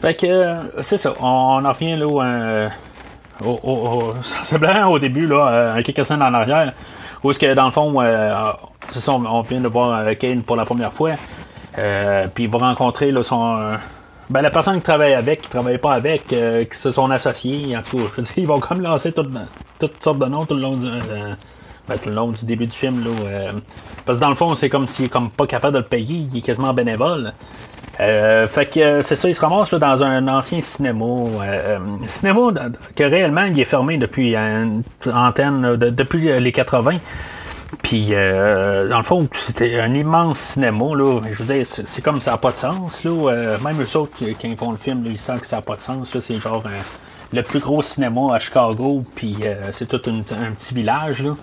Fait 0.00 0.14
que, 0.14 0.26
euh, 0.28 0.82
c'est 0.82 0.98
ça, 0.98 1.14
on, 1.20 1.26
on 1.26 1.64
en 1.64 1.72
revient, 1.72 1.96
là, 1.96 2.06
euh, 2.24 2.68
au, 3.44 3.60
au, 3.62 4.14
sensiblement 4.22 4.88
au 4.90 4.98
début, 4.98 5.26
là, 5.26 5.48
euh, 5.48 5.82
quelques 5.82 6.04
semaines 6.04 6.22
en 6.22 6.34
arrière, 6.34 6.72
où 7.22 7.30
est-ce 7.30 7.38
que, 7.38 7.54
dans 7.54 7.66
le 7.66 7.70
fond, 7.70 8.00
euh, 8.00 8.52
on, 9.08 9.40
vient 9.42 9.60
de 9.60 9.68
voir 9.68 10.00
euh, 10.00 10.14
Kane 10.14 10.42
pour 10.42 10.56
la 10.56 10.64
première 10.64 10.92
fois, 10.92 11.12
puis 12.34 12.44
il 12.44 12.50
va 12.50 12.58
rencontrer, 12.58 13.12
son... 13.22 13.76
ben, 14.28 14.42
la 14.42 14.50
personne 14.50 14.76
qui 14.76 14.82
travaille 14.82 15.14
avec, 15.14 15.42
qui 15.42 15.48
travaille 15.48 15.78
pas 15.78 15.92
avec, 15.92 16.26
qui 16.26 16.36
c'est 16.72 16.92
son 16.92 17.10
associé, 17.10 17.76
en 17.76 17.82
tout 17.82 17.98
cas, 17.98 18.02
je 18.16 18.16
veux 18.16 18.22
dire, 18.22 18.32
ils 18.38 18.46
vont 18.46 18.60
comme 18.60 18.80
lancer 18.80 19.12
tout- 19.12 19.26
toutes 19.78 20.02
sortes 20.02 20.18
de 20.18 20.26
noms 20.26 20.44
tout 20.44 20.54
le 20.54 20.60
long 20.60 20.76
du, 20.76 20.88
ben, 21.88 21.98
tout 21.98 22.08
le 22.08 22.14
long 22.14 22.30
du 22.32 22.44
début 22.44 22.66
du 22.66 22.76
film. 22.76 23.04
Là, 23.04 23.52
parce 24.04 24.18
que 24.18 24.22
dans 24.22 24.30
le 24.30 24.36
fond, 24.36 24.54
c'est 24.56 24.68
comme 24.68 24.86
s'il 24.86 25.06
est 25.06 25.08
comme 25.08 25.30
pas 25.30 25.46
capable 25.46 25.74
de 25.74 25.78
le 25.78 25.86
payer, 25.86 26.26
il 26.32 26.36
est 26.38 26.42
quasiment 26.42 26.72
bénévole. 26.72 27.32
Euh, 28.00 28.48
fait 28.48 28.66
que 28.66 28.80
euh, 28.80 29.02
c'est 29.02 29.16
ça, 29.16 29.28
il 29.28 29.34
se 29.34 29.40
ramasse 29.40 29.70
là, 29.70 29.78
dans 29.78 30.02
un 30.02 30.26
ancien 30.28 30.60
cinéma. 30.60 31.04
euh, 31.04 31.78
cinéma 32.06 32.40
que 32.96 33.04
réellement 33.04 33.42
il 33.44 33.58
est 33.60 33.64
fermé 33.66 33.98
depuis 33.98 34.34
une 34.34 34.82
antenne, 35.12 35.76
depuis 35.76 36.40
les 36.40 36.52
80. 36.52 36.98
Puis, 37.82 38.08
dans 38.10 38.98
le 38.98 39.02
fond, 39.02 39.28
c'était 39.46 39.80
un 39.80 39.94
immense 39.94 40.38
cinéma. 40.38 40.84
Là. 40.94 41.20
Je 41.32 41.42
veux 41.42 41.54
dire, 41.54 41.66
c'est 41.66 42.02
comme 42.02 42.20
ça 42.20 42.32
n'a 42.32 42.36
pas 42.36 42.52
de 42.52 42.56
sens. 42.56 43.02
Là. 43.02 43.56
Même 43.64 43.80
eux 43.80 43.96
autres, 43.96 44.12
quand 44.20 44.26
ils 44.48 44.56
font 44.56 44.72
le 44.72 44.76
film, 44.76 45.02
ils 45.06 45.18
savent 45.18 45.40
que 45.40 45.46
ça 45.46 45.56
n'a 45.56 45.62
pas 45.62 45.76
de 45.76 45.80
sens. 45.80 46.14
C'est 46.20 46.36
genre 46.38 46.62
le 47.32 47.42
plus 47.42 47.60
gros 47.60 47.80
cinéma 47.82 48.34
à 48.34 48.38
Chicago. 48.38 49.02
Puis, 49.14 49.38
c'est 49.72 49.88
tout 49.88 50.00
un 50.06 50.20
petit 50.52 50.74
village. 50.74 51.22
Là. 51.22 51.34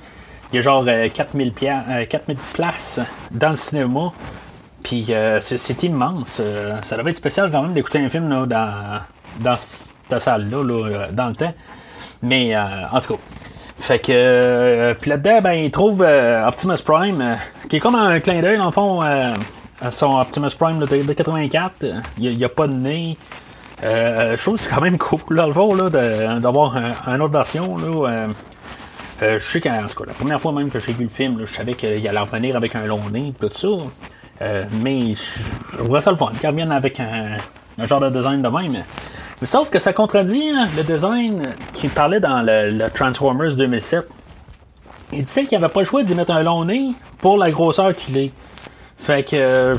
Il 0.54 0.56
y 0.56 0.60
a 0.60 0.62
genre 0.62 0.84
euh, 0.88 1.10
4000, 1.10 1.52
pia- 1.52 1.84
euh, 1.90 2.06
4000 2.06 2.38
places 2.54 3.00
dans 3.32 3.50
le 3.50 3.56
cinéma. 3.56 4.12
Puis, 4.84 5.06
euh, 5.10 5.40
c'est- 5.42 5.84
immense. 5.84 6.38
Euh, 6.40 6.82
ça 6.84 6.98
devait 6.98 7.12
être 7.12 7.18
spécial 7.18 7.52
quand 7.52 7.62
même 7.62 7.74
d'écouter 7.74 8.00
un 8.00 8.10
film 8.10 8.30
là, 8.30 8.46
dans, 8.46 9.02
dans 9.44 9.58
cette 9.58 10.22
salle-là, 10.22 10.64
là, 10.64 10.88
euh, 10.88 11.08
dans 11.12 11.28
le 11.28 11.36
temps. 11.36 11.54
Mais, 12.22 12.56
euh, 12.56 12.62
en 12.92 13.02
tout 13.02 13.14
cas. 13.16 13.20
Fait 13.80 14.00
que, 14.00 14.94
puis 15.00 15.10
là-dedans, 15.10 15.42
ben, 15.42 15.54
il 15.54 15.72
trouve 15.72 16.02
euh, 16.02 16.46
Optimus 16.46 16.82
Prime, 16.84 17.38
qui 17.70 17.78
est 17.78 17.80
comme 17.80 17.96
un 17.96 18.20
clin 18.20 18.42
d'œil, 18.42 18.58
dans 18.58 18.66
le 18.66 18.72
fond, 18.72 19.02
à 19.02 19.92
son 19.92 20.20
Optimus 20.20 20.50
Prime 20.60 20.82
là, 20.82 20.86
de, 20.86 21.02
de 21.02 21.14
84. 21.14 21.72
Euh, 21.84 21.94
Il 22.18 22.38
n'y 22.38 22.44
a, 22.44 22.50
pas 22.50 22.68
de 22.68 22.74
nez. 22.74 23.18
Je 23.82 24.36
trouve 24.42 24.56
que 24.58 24.62
c'est 24.62 24.70
quand 24.70 24.82
même 24.82 24.98
cool, 24.98 25.38
dans 25.38 25.48
le 25.48 25.54
fond, 25.54 25.74
là, 25.76 25.90
d'avoir 26.40 26.76
un, 26.76 26.92
une 27.16 27.22
autre 27.22 27.32
version. 27.34 27.78
Là, 27.78 28.28
je 29.22 29.40
sais 29.40 29.62
qu'en 29.62 29.88
tout 29.88 30.04
cas, 30.04 30.08
la 30.08 30.14
première 30.14 30.42
fois 30.42 30.52
même 30.52 30.70
que 30.70 30.80
j'ai 30.80 30.92
vu 30.92 31.04
le 31.06 31.10
film, 31.10 31.40
là, 31.40 31.46
je 31.46 31.54
savais 31.54 31.76
qu'il 31.76 32.06
allait 32.06 32.20
revenir 32.20 32.58
avec 32.58 32.76
un 32.76 32.86
long 32.86 33.10
nez, 33.12 33.34
tout 33.40 33.50
ça. 33.54 33.68
Mais 34.42 35.16
je 35.16 35.78
trouverais 35.78 36.02
ça 36.02 36.12
le 36.12 36.18
fun. 36.18 36.32
Qu'ils 36.40 36.50
reviennent 36.50 36.72
avec 36.72 37.00
un, 37.00 37.38
genre 37.86 38.00
de 38.00 38.10
design 38.10 38.42
de 38.42 38.50
même. 38.50 38.84
Mais 39.42 39.48
sauf 39.48 39.70
que 39.70 39.80
ça 39.80 39.94
contredit 39.94 40.50
hein, 40.50 40.68
le 40.76 40.84
design 40.84 41.42
qui 41.74 41.88
parlait 41.88 42.20
dans 42.20 42.42
le, 42.42 42.90
Transformers 42.90 43.56
2007. 43.56 44.08
Il 45.12 45.24
disait 45.24 45.46
qu'il 45.46 45.58
avait 45.58 45.72
pas 45.72 45.80
le 45.80 45.86
choix 45.86 46.04
d'y 46.04 46.14
mettre 46.14 46.32
un 46.32 46.44
long 46.44 46.66
nez 46.66 46.92
pour 47.18 47.38
la 47.38 47.50
grosseur 47.50 47.96
qu'il 47.96 48.18
est. 48.18 48.32
Fait 49.00 49.24
que. 49.24 49.76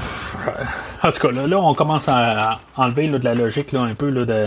en 1.02 1.10
tout 1.10 1.20
cas, 1.20 1.30
là, 1.30 1.58
on 1.58 1.74
commence 1.74 2.08
à 2.08 2.58
enlever 2.76 3.08
de 3.08 3.24
la 3.24 3.34
logique 3.34 3.72
là, 3.72 3.82
un 3.82 3.94
peu 3.94 4.08
là, 4.08 4.24
de. 4.24 4.46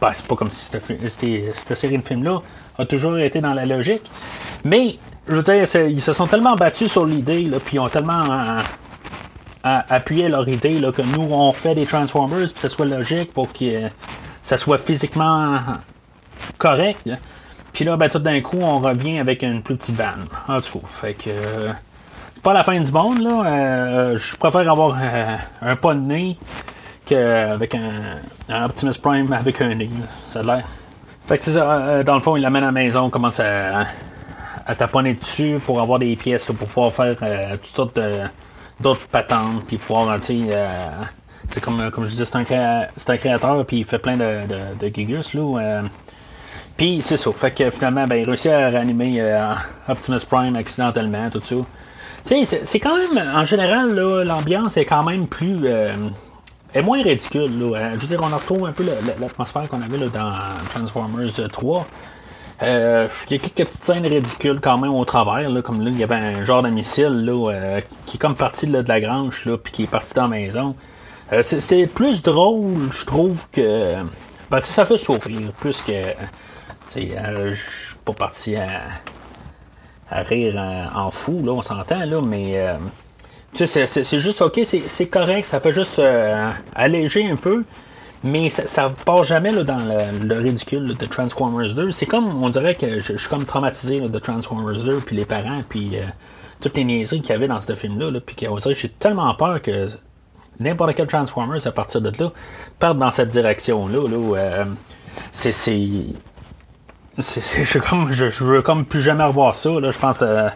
Ben, 0.00 0.10
c'est 0.14 0.26
pas 0.26 0.34
comme 0.34 0.50
si 0.50 0.64
cette, 0.66 1.74
série 1.76 1.98
de 1.98 2.06
films-là 2.06 2.42
a 2.78 2.86
toujours 2.86 3.18
été 3.18 3.40
dans 3.40 3.54
la 3.54 3.64
logique. 3.66 4.10
Mais, 4.64 4.98
je 5.28 5.36
veux 5.36 5.42
dire, 5.42 5.64
ils 5.88 6.02
se 6.02 6.12
sont 6.12 6.26
tellement 6.26 6.54
battus 6.54 6.90
sur 6.90 7.06
l'idée, 7.06 7.48
puis 7.64 7.76
ils 7.76 7.80
ont 7.80 7.86
tellement 7.86 8.24
appuyé 9.64 10.28
leur 10.28 10.46
idée 10.48 10.78
là, 10.78 10.92
que 10.92 11.02
nous, 11.02 11.32
on 11.32 11.52
fait 11.52 11.74
des 11.74 11.86
Transformers, 11.86 12.46
puis 12.46 12.54
que 12.54 12.60
ça 12.60 12.68
soit 12.68 12.86
logique 12.86 13.32
pour 13.32 13.52
que 13.52 13.88
ça 14.42 14.58
soit 14.58 14.78
physiquement 14.78 15.58
correct. 16.58 17.08
Puis 17.72 17.84
là, 17.84 17.96
ben, 17.96 18.08
tout 18.08 18.18
d'un 18.18 18.40
coup, 18.40 18.58
on 18.60 18.78
revient 18.78 19.18
avec 19.18 19.42
une 19.42 19.62
plus 19.62 19.76
petite 19.76 19.96
vanne. 19.96 20.26
En 20.46 20.60
tout 20.60 20.78
cas, 20.78 20.86
fait 21.00 21.14
que. 21.14 21.30
c'est 22.34 22.42
pas 22.42 22.52
la 22.52 22.62
fin 22.62 22.78
du 22.80 22.92
monde, 22.92 23.20
là. 23.20 23.46
Euh, 23.46 24.18
je 24.18 24.36
préfère 24.36 24.70
avoir 24.70 24.96
euh, 25.00 25.36
un 25.62 25.76
pas 25.76 25.94
de 25.94 26.00
nez 26.00 26.38
qu'avec 27.04 27.74
un, 27.74 28.64
Optimus 28.64 28.94
Prime 29.02 29.32
avec 29.32 29.60
un 29.60 29.74
nez. 29.74 29.90
Ça 30.30 30.40
a 30.40 30.42
l'air. 30.42 30.68
Fait 31.26 31.38
que 31.38 31.44
c'est 31.44 31.52
ça. 31.54 31.72
Euh, 31.72 32.02
dans 32.04 32.14
le 32.14 32.20
fond, 32.20 32.36
il 32.36 32.42
l'amène 32.42 32.62
à 32.62 32.66
la 32.66 32.72
maison, 32.72 33.10
commence 33.10 33.40
à, 33.40 33.86
à 34.66 34.74
taponner 34.76 35.14
dessus 35.14 35.58
pour 35.64 35.80
avoir 35.80 35.98
des 35.98 36.14
pièces 36.14 36.44
pour 36.44 36.54
pouvoir 36.54 36.92
faire 36.92 37.16
toutes 37.60 37.74
sortes 37.74 37.98
d'autres 38.80 39.06
patentes, 39.08 39.64
puis 39.66 39.78
pouvoir, 39.78 40.20
tu 40.20 40.46
c'est 41.50 41.60
comme, 41.60 41.90
comme 41.90 42.04
je 42.04 42.10
disais, 42.10 42.24
c'est 42.24 42.36
un, 42.36 42.40
un, 42.40 43.16
créateur, 43.16 43.64
puis 43.66 43.78
il 43.78 43.84
fait 43.84 43.98
plein 43.98 44.16
de, 44.16 44.46
de, 44.80 44.94
gigus, 44.94 45.34
là. 45.34 45.60
Euh. 45.60 45.82
puis 46.76 47.02
c'est 47.04 47.16
ça. 47.16 47.30
Fait 47.32 47.52
que 47.52 47.70
finalement, 47.70 48.06
ben, 48.06 48.16
il 48.16 48.24
réussit 48.24 48.50
à 48.50 48.68
réanimer 48.68 49.20
euh, 49.20 49.54
Optimus 49.88 50.20
Prime 50.28 50.56
accidentellement, 50.56 51.30
tout 51.30 51.42
ça. 51.42 51.56
Tu 52.24 52.46
sais, 52.46 52.62
c'est 52.64 52.80
quand 52.80 52.96
même, 52.96 53.36
en 53.36 53.44
général, 53.44 53.94
l'ambiance 53.94 54.76
est 54.76 54.86
quand 54.86 55.02
même 55.02 55.26
plus. 55.26 55.60
Euh, 55.64 55.94
est 56.72 56.82
moins 56.82 57.02
ridicule. 57.02 57.58
Là. 57.60 57.94
Je 57.94 58.00
veux 58.00 58.06
dire, 58.06 58.20
on 58.22 58.34
retrouve 58.34 58.66
un 58.66 58.72
peu 58.72 58.84
l'atmosphère 59.20 59.68
qu'on 59.68 59.82
avait 59.82 59.98
là, 59.98 60.08
dans 60.08 60.34
Transformers 60.70 61.48
3. 61.52 61.86
Il 62.60 62.66
y 62.66 63.34
a 63.34 63.38
quelques 63.38 63.68
petites 63.68 63.84
scènes 63.84 64.06
ridicules 64.06 64.60
quand 64.60 64.78
même 64.78 64.94
au 64.94 65.04
travers, 65.04 65.50
là, 65.50 65.62
comme 65.62 65.82
là, 65.82 65.90
il 65.90 65.98
y 65.98 66.04
avait 66.04 66.14
un 66.14 66.44
genre 66.44 66.62
de 66.62 66.70
missile 66.70 67.24
là, 67.24 67.80
qui 68.06 68.16
est 68.16 68.20
comme 68.20 68.36
parti 68.36 68.66
de 68.66 68.84
la 68.86 69.00
grange, 69.00 69.44
là, 69.44 69.56
puis 69.58 69.72
qui 69.72 69.82
est 69.84 69.88
parti 69.88 70.14
dans 70.14 70.22
la 70.22 70.28
maison. 70.28 70.74
Euh, 71.32 71.42
c'est 71.42 71.86
plus 71.86 72.22
drôle, 72.22 72.90
je 72.92 73.04
trouve, 73.04 73.40
que. 73.50 73.94
Ben, 74.50 74.60
ça 74.62 74.84
fait 74.84 74.98
sourire, 74.98 75.52
plus 75.58 75.80
que. 75.82 75.92
Euh, 75.92 77.54
je 77.54 77.54
suis 77.54 77.96
pas 78.04 78.12
parti 78.12 78.56
à, 78.56 78.82
rire 80.10 80.90
en, 80.94 81.10
fou, 81.10 81.42
là, 81.44 81.52
on 81.52 81.62
s'entend, 81.62 82.04
là, 82.04 82.20
mais. 82.20 82.52
Euh, 82.56 82.76
c'est 83.54 84.20
juste 84.20 84.42
ok, 84.42 84.60
c'est 84.64 85.06
correct, 85.06 85.46
ça 85.46 85.60
fait 85.60 85.72
juste 85.72 86.02
alléger 86.74 87.30
un 87.30 87.36
peu, 87.36 87.64
mais 88.24 88.48
ça, 88.48 88.88
ne 88.88 88.94
part 89.04 89.22
jamais 89.24 89.52
là, 89.52 89.62
dans 89.62 89.78
le, 89.78 90.38
ridicule 90.38 90.96
de 90.96 91.06
Transformers 91.06 91.74
2. 91.74 91.92
C'est 91.92 92.06
comme, 92.06 92.42
on 92.42 92.48
dirait 92.48 92.74
que 92.74 93.00
je, 93.00 93.16
suis 93.16 93.28
comme 93.28 93.44
traumatisé 93.44 94.00
de 94.00 94.18
Transformers 94.18 94.82
2, 94.82 94.98
puis 94.98 95.14
les 95.14 95.24
parents, 95.24 95.62
puis 95.68 95.96
toutes 96.60 96.76
les 96.76 96.84
niaiseries 96.84 97.20
qu'il 97.20 97.30
y 97.30 97.34
avait 97.34 97.48
dans 97.48 97.60
ce 97.60 97.74
film-là, 97.74 98.10
là, 98.10 98.20
puis 98.20 98.34
qu'on 98.34 98.56
dirait 98.56 98.74
que 98.74 98.80
j'ai 98.80 98.88
tellement 98.88 99.32
peur 99.34 99.60
que 99.60 99.88
n'importe 100.58 100.94
quel 100.94 101.06
Transformers 101.06 101.66
à 101.66 101.72
partir 101.72 102.00
de 102.00 102.10
là 102.18 102.32
part 102.78 102.94
dans 102.94 103.10
cette 103.10 103.30
direction-là. 103.30 104.08
Là, 104.08 104.36
euh, 104.38 104.64
c'est. 105.32 105.52
je, 107.18 107.78
comme, 107.78 108.12
je, 108.12 108.44
veux 108.44 108.62
comme 108.62 108.84
plus 108.84 109.02
jamais 109.02 109.24
revoir 109.24 109.54
ça. 109.54 109.70
Je 109.70 109.98
pense. 109.98 110.22
Euh, 110.22 110.48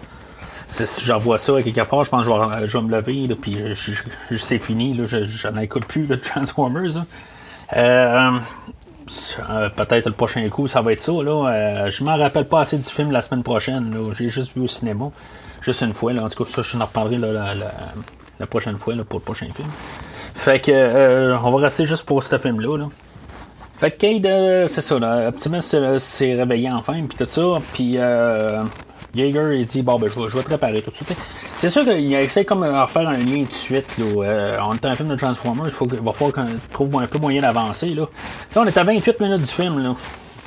si 0.68 1.04
je 1.04 1.12
revois 1.12 1.38
ça 1.38 1.62
quelque 1.62 1.80
part, 1.82 2.04
je 2.04 2.10
pense 2.10 2.26
que 2.26 2.32
je 2.32 2.60
vais, 2.60 2.66
je 2.68 2.78
vais 2.78 2.84
me 2.84 2.90
lever, 2.90 3.34
puis 3.34 3.58
c'est 4.38 4.58
fini, 4.58 4.98
je, 5.06 5.25
je 5.25 5.48
n'écoute 5.48 5.87
plus 5.87 6.06
de 6.06 6.14
Transformers. 6.14 6.96
Euh, 6.96 7.00
euh, 7.00 7.04
peut-être 9.76 10.06
le 10.06 10.12
prochain 10.12 10.48
coup, 10.48 10.68
ça 10.68 10.80
va 10.80 10.92
être 10.92 11.00
ça. 11.00 11.12
Là. 11.12 11.48
Euh, 11.48 11.90
je 11.90 12.04
m'en 12.04 12.16
rappelle 12.16 12.46
pas 12.46 12.60
assez 12.60 12.76
du 12.76 12.84
film 12.84 13.10
la 13.10 13.22
semaine 13.22 13.42
prochaine. 13.42 13.94
J'ai 14.12 14.28
juste 14.28 14.54
vu 14.54 14.62
au 14.62 14.66
cinéma. 14.66 15.10
Juste 15.60 15.82
une 15.82 15.94
fois. 15.94 16.12
Là. 16.12 16.25
En 16.25 16.28
tout 16.28 16.44
cas, 16.44 16.50
ça, 16.50 16.62
je 16.62 16.76
en 16.76 16.84
reparlerai 16.84 17.18
la, 17.18 17.54
la 18.38 18.46
prochaine 18.46 18.78
fois 18.78 18.94
là, 18.94 19.04
pour 19.04 19.18
le 19.18 19.25
prochain 19.25 19.46
film. 19.54 19.68
Fait 20.34 20.60
que 20.60 20.70
euh, 20.70 21.38
on 21.42 21.50
va 21.50 21.64
rester 21.64 21.84
juste 21.87 22.04
pour 22.04 22.22
ce 22.22 22.38
film-là. 22.38 22.87
Fait 23.78 23.92
que 23.92 23.98
Cade, 23.98 24.26
euh, 24.26 24.66
c'est 24.66 24.80
ça, 24.80 24.98
là, 24.98 25.28
Optimus 25.28 25.60
euh, 25.75 25.98
s'est 25.98 26.34
réveillé 26.34 26.68
enfin, 26.70 27.00
puis 27.08 27.16
tout 27.16 27.30
ça, 27.30 27.62
puis 27.72 27.94
euh, 27.96 28.62
Jaeger, 29.14 29.52
il 29.54 29.66
dit, 29.66 29.82
bon, 29.82 29.98
ben, 29.98 30.10
je 30.10 30.20
vais, 30.20 30.42
te 30.42 30.46
préparer 30.46 30.82
tout 30.82 30.90
de 30.90 30.96
suite. 30.96 31.14
C'est 31.58 31.68
sûr 31.68 31.84
qu'il 31.84 32.12
essaie 32.14 32.44
comme 32.44 32.60
de 32.60 32.86
faire 32.90 33.08
un 33.08 33.16
lien 33.16 33.44
tout 33.44 33.48
de 33.48 33.52
suite, 33.52 33.98
là. 33.98 34.66
on 34.68 34.74
est 34.74 34.84
un 34.84 34.94
film 34.94 35.08
de 35.08 35.16
Transformers, 35.16 35.66
il, 35.66 35.72
faut, 35.72 35.86
va 35.86 36.12
falloir 36.12 36.32
qu'on 36.32 36.46
trouve 36.72 37.02
un 37.02 37.06
peu 37.06 37.18
moyen 37.18 37.42
d'avancer. 37.42 37.90
Là, 37.90 38.06
on 38.56 38.66
est 38.66 38.76
à 38.76 38.84
28 38.84 39.20
minutes 39.20 39.42
du 39.42 39.52
film, 39.52 39.82
là 39.82 39.94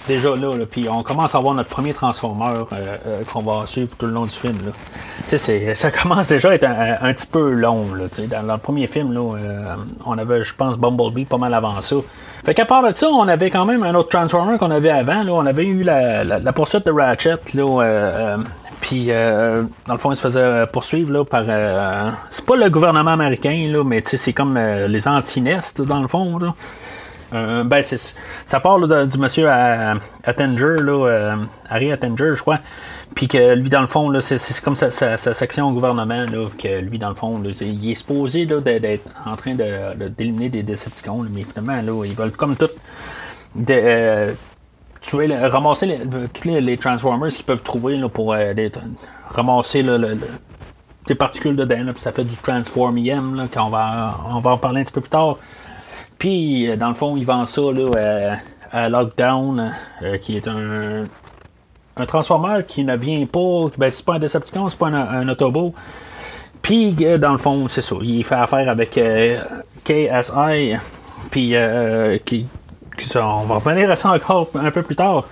déjà 0.08 0.36
là, 0.36 0.53
puis 0.70 0.88
on 0.89 1.03
commence 1.03 1.36
à 1.36 1.38
avoir 1.38 1.53
notre 1.53 1.70
premier 1.70 1.93
transformeur 1.93 2.67
euh, 2.74 2.98
euh, 3.05 3.22
qu'on 3.31 3.41
va 3.41 3.65
suivre 3.67 3.89
tout 3.98 4.05
le 4.05 4.13
long 4.13 4.25
du 4.25 4.31
film. 4.31 4.58
Là. 4.65 5.38
Ça 5.75 5.91
commence 6.03 6.27
déjà 6.27 6.50
à 6.50 6.53
être 6.55 6.65
un, 6.65 7.13
petit 7.13 7.27
peu 7.27 7.51
long. 7.51 7.93
Là, 7.93 8.05
dans, 8.27 8.53
le 8.53 8.58
premier 8.58 8.88
film, 8.88 9.13
là, 9.13 9.38
euh, 9.38 9.75
on 10.05 10.17
avait, 10.17 10.43
je 10.43 10.55
pense, 10.55 10.77
Bumblebee 10.77 11.25
pas 11.25 11.38
mal 11.38 11.53
avant 11.53 11.79
ça. 11.81 11.96
Fait 12.43 12.53
qu'à 12.53 12.65
part 12.65 12.88
de 12.88 12.93
ça, 12.96 13.08
on 13.08 13.27
avait 13.27 13.51
quand 13.51 13.65
même 13.65 13.84
un 13.84 13.93
autre 13.93 14.10
Transformer 14.10 14.58
qu'on 14.58 14.72
avait 14.72 14.89
avant. 14.89 15.24
Là. 15.24 15.31
On 15.31 15.46
avait 15.46 15.65
eu 15.65 15.84
la, 15.84 16.24
la, 16.24 16.53
poursuite 16.53 16.86
de 16.86 16.91
Ratchet. 16.91 17.38
Là, 17.53 18.38
puis, 18.81 19.08
dans 19.08 19.93
le 19.93 19.98
fond, 20.00 20.12
il 20.12 20.15
se 20.15 20.22
faisait 20.22 20.65
poursuivre 20.74 21.12
là, 21.12 21.24
par. 21.24 21.43
c'est 22.31 22.43
pas 22.43 22.55
le 22.55 22.67
gouvernement 22.70 23.12
américain, 23.12 23.70
là, 23.72 23.84
mais 23.84 24.01
c'est 24.03 24.34
comme 24.34 24.58
les 24.58 25.08
anti-nest, 25.08 25.81
dans 25.84 26.01
le 26.01 26.08
fond. 26.08 26.39
Là. 26.39 26.55
Euh, 27.34 27.64
ben, 27.64 27.84
ça 27.84 28.60
part 28.60 28.80
du 28.80 29.18
monsieur 29.18 29.50
Attenger, 30.24 30.76
là, 30.80 31.08
euh, 31.08 31.36
Harry 31.70 31.92
Attenger, 31.92 32.32
je 32.36 32.42
crois. 32.42 32.60
Puis 33.16 33.28
que 33.28 33.56
lui, 33.56 33.70
dans 33.70 33.82
le 33.82 33.88
fond, 33.88 34.12
c'est 34.22 34.62
comme 34.62 34.76
sa, 34.76 35.18
section 35.18 35.70
au 35.70 35.72
gouvernement, 35.74 36.26
que 36.58 36.80
lui, 36.80 36.98
dans 36.98 37.10
le 37.10 37.16
fond, 37.16 37.42
il 37.44 37.92
est 37.92 37.96
supposé 37.96 38.46
d'être 38.46 39.10
en 39.26 39.36
train 39.36 39.56
de, 39.56 40.08
d'éliminer 40.10 40.50
des 40.50 40.64
Decepticons, 40.64 41.26
mais 41.30 41.44
finalement, 41.44 41.82
là, 41.82 42.06
ils 42.06 42.16
veulent 42.16 42.32
comme 42.32 42.56
tout 42.56 42.70
de, 43.56 43.74
euh, 43.74 44.34
ramasser 45.50 46.00
tous 46.34 46.48
les, 46.48 46.78
Transformers 46.78 47.30
qu'ils 47.30 47.46
peuvent 47.46 47.64
trouver 47.64 48.02
pour 48.14 48.36
ramasser 49.30 49.84
des 51.08 51.16
particules 51.16 51.56
dedans, 51.56 51.92
puis 51.92 52.02
ça 52.02 52.12
fait 52.12 52.24
du 52.24 52.36
Transformium, 52.38 53.36
là, 53.36 53.48
qu'on 53.54 53.70
va, 53.70 54.20
on 54.30 54.40
va 54.40 54.52
en 54.52 54.58
parler 54.58 54.82
un 54.82 54.84
petit 54.84 54.94
peu 54.94 55.02
plus 55.02 55.10
tard. 55.10 55.38
Puis, 56.22 56.70
euh, 56.70 56.75
dans 56.75 56.90
le 56.90 56.94
fond, 56.94 57.18
il 57.18 57.25
vend 57.25 57.48
ça 57.48 57.62
là, 57.62 57.90
euh, 57.96 58.36
à, 58.72 58.90
Lockdown, 58.90 59.74
euh, 60.04 60.18
qui 60.20 60.38
est 60.38 60.48
un, 60.48 61.06
un 61.98 62.06
transformeur 62.06 62.63
qui 62.63 62.84
ne 62.84 62.96
vient 62.96 63.25
pas. 63.25 63.72
Ben, 63.75 63.90
c'est 63.90 64.06
pas 64.06 64.13
un 64.13 64.20
Decepticon, 64.20 64.70
c'est 64.70 64.78
pas 64.78 64.90
un, 64.90 65.28
Autobo. 65.28 65.74
Puis, 66.62 66.94
dans 66.94 67.32
le 67.32 67.40
fond, 67.40 67.68
c'est 67.68 67.82
ça. 67.82 67.96
Il 68.04 68.24
fait 68.24 68.36
affaire 68.36 68.70
avec 68.70 68.92
KSI. 69.84 70.75
Puis, 71.32 71.56
qui, 72.24 72.48
on 73.16 73.44
va 73.46 73.56
revenir 73.56 73.90
à 73.90 73.96
ça 73.96 74.12
encore 74.12 74.48
un 74.54 74.70
peu 74.70 74.84
plus 74.84 74.96
tard. 74.96 75.25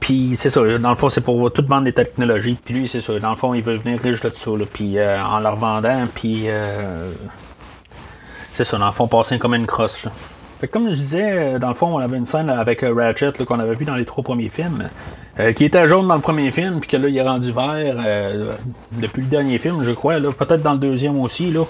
puis 0.00 0.34
c'est 0.34 0.50
ça, 0.50 0.62
dans 0.78 0.90
le 0.90 0.96
fond, 0.96 1.10
c'est 1.10 1.20
pour 1.20 1.52
tout 1.52 1.64
vendre 1.64 1.84
des 1.84 1.92
technologies. 1.92 2.58
Puis 2.64 2.74
lui, 2.74 2.88
c'est 2.88 3.00
ça, 3.00 3.16
dans 3.20 3.30
le 3.30 3.36
fond, 3.36 3.54
il 3.54 3.62
veut 3.62 3.76
venir 3.76 4.00
riche 4.02 4.20
de 4.20 4.30
ça. 4.30 4.50
Puis 4.72 4.98
en 5.00 5.38
leur 5.38 5.54
vendant, 5.54 6.08
puis 6.12 6.48
c'est 8.54 8.64
ça, 8.64 8.78
dans 8.78 8.86
le 8.86 8.92
fond, 8.92 9.08
passer 9.08 9.38
comme 9.38 9.54
une 9.54 9.66
crosse. 9.66 10.02
Là. 10.04 10.10
Fait 10.60 10.68
comme 10.68 10.90
je 10.90 10.94
disais, 10.94 11.32
euh, 11.54 11.58
dans 11.58 11.70
le 11.70 11.74
fond, 11.74 11.86
on 11.86 11.98
avait 12.00 12.18
une 12.18 12.26
scène 12.26 12.50
avec 12.50 12.82
euh, 12.82 12.92
Ratchet 12.94 13.32
qu'on 13.46 13.58
avait 13.58 13.74
vu 13.74 13.86
dans 13.86 13.94
les 13.94 14.04
trois 14.04 14.22
premiers 14.22 14.50
films, 14.50 14.90
euh, 15.38 15.52
qui 15.54 15.64
était 15.64 15.88
jaune 15.88 16.06
dans 16.06 16.16
le 16.16 16.20
premier 16.20 16.50
film, 16.50 16.80
puis 16.80 16.90
que 16.90 16.98
là, 16.98 17.08
il 17.08 17.16
est 17.16 17.22
rendu 17.22 17.50
vert 17.50 17.96
depuis 18.92 19.22
le 19.22 19.28
dernier 19.28 19.58
film, 19.58 19.82
je 19.82 19.92
crois, 19.92 20.16
peut-être 20.20 20.62
dans 20.62 20.74
le 20.74 20.78
deuxième 20.78 21.18
aussi. 21.18 21.50
Là. 21.50 21.64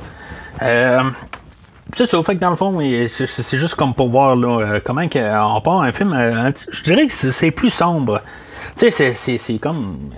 c'est 1.94 2.06
ça, 2.06 2.22
fait 2.24 2.34
que 2.34 2.40
dans 2.40 2.50
le 2.50 2.56
fond, 2.56 2.76
c'est 3.08 3.58
juste 3.58 3.76
comme 3.76 3.94
pour 3.94 4.08
voir 4.08 4.34
là, 4.34 4.80
comment 4.84 5.02
on 5.02 5.60
part 5.60 5.82
un 5.82 5.92
film. 5.92 6.12
je 6.72 6.82
dirais 6.82 7.06
que 7.06 7.30
c'est 7.30 7.52
plus 7.52 7.70
sombre. 7.70 8.20
Tu 8.76 8.90
sais, 8.90 9.14
c'est 9.14 9.58
comme. 9.58 10.10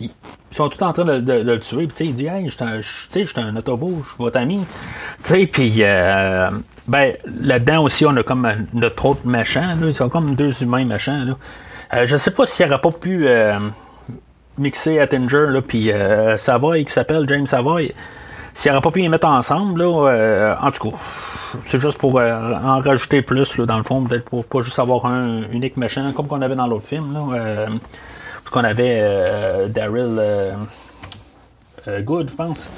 Ils 0.00 0.10
sont 0.50 0.68
tous 0.68 0.82
en 0.84 0.92
train 0.92 1.04
de, 1.04 1.32
le 1.32 1.60
tuer. 1.60 1.86
Puis, 1.86 2.06
il 2.06 2.14
dit 2.14 2.26
Hey, 2.26 2.48
je 2.48 2.80
suis 2.82 3.40
un 3.40 3.56
autobo, 3.56 4.00
je 4.04 4.08
suis 4.08 4.18
votre 4.18 4.38
ami. 4.38 4.64
Tu 5.22 5.28
sais, 5.28 5.46
puis. 5.46 5.76
Euh, 5.80 6.50
ben, 6.86 7.14
là-dedans 7.40 7.84
aussi, 7.84 8.04
on 8.04 8.16
a 8.16 8.22
comme 8.22 8.66
notre 8.74 9.06
autre 9.06 9.26
méchant. 9.26 9.74
Là. 9.80 9.86
Ils 9.86 9.94
sont 9.94 10.08
comme 10.08 10.34
deux 10.34 10.62
humains 10.62 10.84
méchants. 10.84 11.24
Là. 11.24 11.36
Euh, 11.94 12.06
je 12.06 12.16
sais 12.16 12.30
pas 12.30 12.46
s'il 12.46 12.66
aurait 12.66 12.80
pas 12.80 12.90
pu 12.90 13.26
euh, 13.26 13.58
mixer 14.58 14.98
Attinger, 14.98 15.46
là, 15.48 15.62
puis 15.62 15.90
euh, 15.90 16.36
Savoy, 16.36 16.84
qui 16.84 16.92
s'appelle 16.92 17.26
James 17.28 17.46
Savoy. 17.46 17.94
s'il 18.54 18.70
n'aurait 18.70 18.82
pas 18.82 18.90
pu 18.90 19.00
les 19.00 19.08
mettre 19.08 19.26
ensemble, 19.26 19.82
là, 19.82 20.56
en 20.60 20.70
tout 20.70 20.90
cas, 20.90 20.96
c'est 21.68 21.80
juste 21.80 21.98
pour 21.98 22.16
en 22.16 22.80
rajouter 22.80 23.22
plus, 23.22 23.56
dans 23.56 23.78
le 23.78 23.82
fond, 23.82 24.02
peut-être 24.04 24.24
pour 24.24 24.44
pas 24.44 24.62
juste 24.62 24.78
avoir 24.78 25.06
un 25.06 25.42
unique 25.50 25.76
méchant, 25.76 26.12
comme 26.12 26.26
qu'on 26.26 26.42
avait 26.42 26.56
dans 26.56 26.66
l'autre 26.66 26.86
film, 26.86 27.12
là, 27.12 27.66
parce 28.42 28.50
qu'on 28.50 28.64
avait 28.64 29.68
Daryl 29.68 30.20
Good, 31.86 32.30
je 32.30 32.34
pense, 32.34 32.70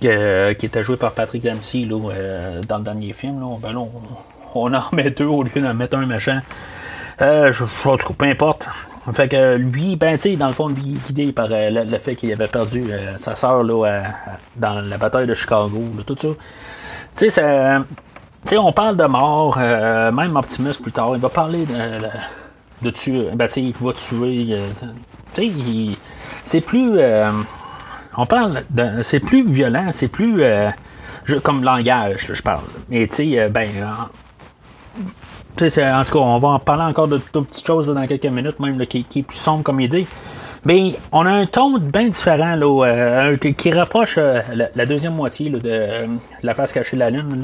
qui 0.00 0.06
était 0.08 0.82
joué 0.82 0.96
par 0.96 1.12
Patrick 1.12 1.42
Dempsey 1.42 1.84
dans 1.86 2.08
le 2.08 2.84
dernier 2.84 3.12
film. 3.12 3.42
Ben 3.60 3.72
là, 3.72 3.80
on, 4.54 4.74
en 4.74 4.82
met 4.92 5.10
deux 5.10 5.26
au 5.26 5.42
lieu 5.42 5.60
d'en 5.60 5.74
mettre 5.74 5.96
un 5.96 6.06
méchant. 6.06 6.40
Euh, 7.20 7.52
je, 7.52 7.64
en 7.84 7.96
tout 7.96 8.08
cas, 8.08 8.14
peu 8.16 8.24
importe. 8.26 8.68
Fait 9.14 9.28
que 9.28 9.56
lui, 9.56 9.96
ben, 9.96 10.18
dans 10.38 10.48
le 10.48 10.52
fond, 10.52 10.68
lui, 10.68 10.98
guidé 11.06 11.32
par 11.32 11.48
euh, 11.50 11.70
le, 11.70 11.98
fait 11.98 12.14
qu'il 12.14 12.30
avait 12.30 12.46
perdu 12.46 12.84
euh, 12.90 13.16
sa 13.16 13.34
sœur 13.34 13.62
là, 13.62 14.02
dans 14.56 14.80
la 14.80 14.98
bataille 14.98 15.26
de 15.26 15.34
Chicago, 15.34 15.82
tout 16.06 16.16
ça. 16.20 16.28
Tu 17.18 17.30
sais, 17.30 18.58
on 18.58 18.72
parle 18.72 18.96
de 18.96 19.04
mort, 19.04 19.58
même 19.58 20.36
Optimus 20.36 20.74
plus 20.80 20.92
tard, 20.92 21.10
il 21.14 21.20
va 21.20 21.28
parler 21.28 21.66
de, 21.66 21.74
de, 22.82 22.90
tuer, 22.90 23.28
ben, 23.34 23.48
il 23.56 23.74
va 23.80 23.92
tuer, 23.92 24.56
tu 25.34 25.50
sais, 25.50 25.98
c'est 26.44 26.60
plus, 26.60 26.98
on 28.16 28.26
parle 28.26 28.62
de, 28.70 29.02
c'est 29.02 29.20
plus 29.20 29.44
violent, 29.50 29.88
c'est 29.92 30.06
plus, 30.06 30.44
comme 31.42 31.64
langage, 31.64 32.30
je 32.32 32.40
parle. 32.40 32.64
Mais 32.88 33.08
tu 33.08 33.16
sais, 33.16 33.48
ben, 33.48 33.68
en 35.60 36.04
tout 36.04 36.12
cas, 36.12 36.18
on 36.18 36.38
va 36.38 36.48
en 36.48 36.58
parler 36.60 36.84
encore 36.84 37.08
de 37.08 37.18
toutes 37.18 37.48
petites 37.48 37.66
choses 37.66 37.86
dans 37.88 38.06
quelques 38.06 38.26
minutes, 38.26 38.60
même 38.60 38.78
qui, 38.86 39.06
est 39.16 39.22
plus 39.22 39.38
sombre 39.38 39.64
comme 39.64 39.80
idée. 39.80 40.06
Mais 40.68 40.96
on 41.12 41.24
a 41.24 41.30
un 41.30 41.46
ton 41.46 41.78
bien 41.78 42.08
différent 42.08 42.54
là, 42.54 42.66
euh, 42.66 43.36
qui, 43.38 43.70
rapproche 43.70 44.16
euh, 44.18 44.42
la, 44.74 44.84
deuxième 44.84 45.14
moitié 45.14 45.48
de 45.48 45.62
euh, 45.64 46.06
La 46.42 46.52
face 46.52 46.74
cachée 46.74 46.94
de 46.94 47.00
la 47.00 47.08
lune 47.08 47.40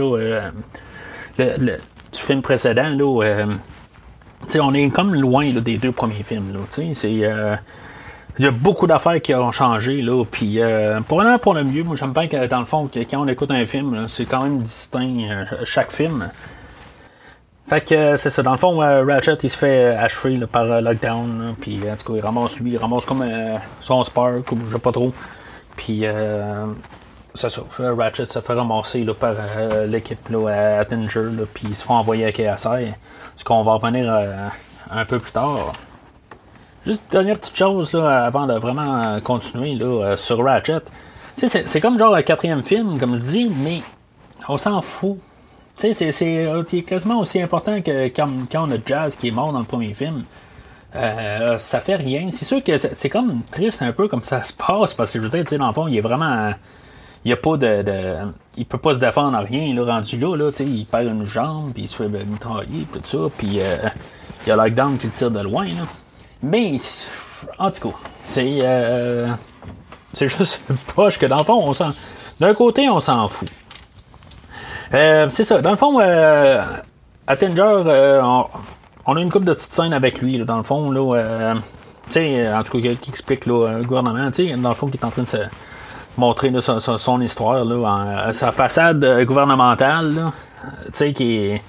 du 1.38 2.21
film 2.21 2.43
précédent. 2.43 2.90
Là, 2.90 3.47
on 4.61 4.75
est 4.75 4.90
comme 4.90 5.14
loin 5.14 5.50
des 5.54 5.78
deux 5.78 5.93
premiers 5.93 6.23
films. 6.23 6.54
il 6.76 7.19
y 7.19 7.25
a 7.25 8.50
beaucoup 8.50 8.87
d'affaires 8.87 9.23
qui 9.23 9.35
ont 9.35 9.52
changé. 9.52 10.02
Là, 10.02 10.23
pour 11.09 11.25
pour 11.40 11.54
le 11.54 11.64
mieux, 11.64 11.83
moi 11.83 11.97
j'aime 11.97 12.12
bien 12.12 12.28
que 12.28 12.47
dans 12.47 12.61
le 12.61 12.66
fond, 12.66 12.90
quand 12.93 13.25
on 13.25 13.28
écoute 13.28 13.50
un 13.50 13.64
film, 13.64 14.07
c'est 14.09 14.26
quand 14.26 14.43
même 14.43 14.59
distinct 14.61 15.47
chaque 15.64 15.93
film. 15.93 16.28
Fait 17.66 17.80
que 17.80 17.94
euh, 17.94 18.16
c'est 18.18 18.30
ça. 18.30 18.42
Dans 18.42 18.52
le 18.52 18.59
fond, 18.59 18.83
euh, 18.83 19.04
Ratchet 19.04 19.38
il 19.42 19.49
se 19.49 19.56
fait 19.56 19.97
achever 19.97 20.38
par 20.47 20.64
euh, 20.64 20.80
Lockdown. 20.80 21.54
Puis 21.61 21.80
en 21.90 21.97
tout 21.97 22.12
cas, 22.12 22.18
il 22.18 22.21
ramasse 22.21 22.56
lui, 22.56 22.73
il 22.73 22.78
ramasse 22.78 23.06
comme 23.06 23.25
son 23.80 24.04
Spark 24.04 24.50
ou 24.52 24.59
je 24.68 24.75
sais 24.75 24.78
pas 24.78 24.92
trop. 24.92 25.12
Puis 25.76 26.04
c'est 27.35 27.50
ça. 27.50 27.62
Ratchet 27.78 28.26
se 28.26 28.40
fait 28.40 28.52
ramasser 28.52 29.04
par 29.18 29.35
l'équipe 29.87 30.28
à 30.47 30.80
Attinger. 30.80 31.30
Puis 31.54 31.68
ils 31.71 31.76
se 31.76 31.85
font 31.85 31.94
envoyer 31.94 32.26
à 32.26 32.33
KSI. 32.33 32.92
Ce 33.37 33.44
qu'on 33.44 33.64
va 33.64 33.75
revenir 33.75 34.12
un 34.90 35.04
peu 35.04 35.18
plus 35.18 35.33
tard. 35.33 35.73
Juste 36.87 37.02
une 37.06 37.11
dernière 37.11 37.38
petite 37.38 37.56
chose 37.56 37.92
là, 37.94 38.26
avant 38.26 38.47
de 38.47 38.54
vraiment 38.54 39.18
continuer 39.21 39.75
là, 39.75 40.16
sur 40.16 40.44
Ratchet. 40.44 40.83
C'est 41.38 41.80
comme 41.80 41.99
genre 41.99 42.14
le 42.14 42.23
quatrième 42.23 42.62
film, 42.62 43.00
comme 43.00 43.16
je 43.16 43.21
dis, 43.21 43.50
mais 43.50 43.83
on 44.49 44.59
s'en 44.59 44.83
fout. 44.83 45.18
Tu 45.76 45.93
sais, 45.93 46.12
c'est 46.12 46.83
quasiment 46.83 47.21
aussi 47.21 47.40
important 47.40 47.83
que 47.83 48.07
quand, 48.09 48.28
on 48.54 48.71
a 48.71 48.76
Jazz 48.85 49.16
qui 49.16 49.28
est 49.28 49.33
mort 49.33 49.52
dans 49.52 49.59
le 49.59 49.64
premier 49.64 49.95
film. 49.95 50.25
Euh, 50.95 51.59
ça 51.59 51.81
fait 51.81 51.97
rien. 51.97 52.28
C'est 52.31 52.45
sûr 52.45 52.62
que 52.62 52.76
c'est 52.76 53.11
comme 53.11 53.43
triste 53.50 53.83
un 53.83 53.93
peu 53.93 54.07
comme 54.07 54.23
ça 54.23 54.45
se 54.45 54.52
passe 54.52 54.95
parce 54.95 55.12
que 55.12 55.19
je 55.19 55.25
veux 55.25 55.43
dire, 55.43 55.59
dans 55.59 55.66
le 55.66 55.75
fond, 55.75 55.88
il 55.88 55.97
est 55.97 56.00
vraiment. 56.00 56.52
Il 57.25 57.33
a 57.33 57.37
pas 57.37 57.57
de, 57.57 57.85
Il 58.57 58.66
peut 58.66 58.78
pas 58.78 58.95
se 58.95 58.99
défendre 59.00 59.37
à 59.37 59.40
rien, 59.40 59.75
là, 59.75 59.85
rendu 59.85 60.19
là, 60.19 60.37
là 60.37 60.50
il 60.61 60.85
perd 60.85 61.07
une 61.07 61.25
jambe, 61.25 61.73
puis 61.73 61.85
il 61.85 61.88
se 61.88 61.97
fait 61.97 62.09
mitrailler, 62.09 62.87
tout 62.93 63.00
ça, 63.02 63.31
puis 63.37 63.61
euh, 63.61 63.76
il 64.45 64.50
y 64.50 64.52
a 64.52 64.57
Lockdown 64.57 64.99
qui 64.99 65.07
le 65.07 65.12
tire 65.12 65.31
de 65.31 65.40
loin. 65.40 65.66
Mais, 66.42 66.77
en 67.59 67.70
tout 67.70 67.88
cas, 67.88 67.96
c'est. 68.27 68.59
Euh, 68.61 69.33
c'est 70.12 70.29
juste 70.38 70.61
poche 70.94 71.18
que 71.18 71.27
dans 71.27 71.38
le 71.38 71.44
fond, 71.44 71.61
on 71.66 71.75
s'en. 71.75 71.90
D'un 72.38 72.55
côté, 72.55 72.88
on 72.88 73.01
s'en 73.01 73.27
fout. 73.29 73.48
Euh, 74.92 75.27
c'est 75.31 75.44
ça. 75.44 75.61
Dans 75.61 75.70
le 75.70 75.77
fond, 75.77 75.99
euh, 76.01 76.62
euh, 77.31 78.23
on, 79.07 79.16
a 79.16 79.20
une 79.20 79.31
couple 79.31 79.47
de 79.47 79.55
petites 79.55 79.73
scènes 79.73 79.92
avec 79.92 80.20
lui, 80.20 80.38
dans 80.44 80.59
le 80.59 80.62
fond. 80.62 80.90
Là, 80.90 81.55
sais, 82.11 82.53
en 82.53 82.62
tout 82.62 82.81
cas, 82.81 82.94
qui 83.01 83.11
explique 83.11 83.47
là, 83.47 83.79
le 83.79 83.85
gouvernement, 83.85 84.31
dans 84.31 84.68
le 84.68 84.75
fond, 84.75 84.88
qui 84.88 84.99
est 84.99 85.05
en 85.05 85.11
train 85.11 85.23
de 85.23 85.29
se 85.29 85.38
montrer 86.16 86.53
son, 86.61 87.20
histoire, 87.20 87.64
là, 87.64 88.33
sa 88.33 88.53
façade 88.53 89.25
gouvernementale, 89.25 90.33
tu 90.87 90.90
sais, 90.92 91.12
qui 91.12 91.61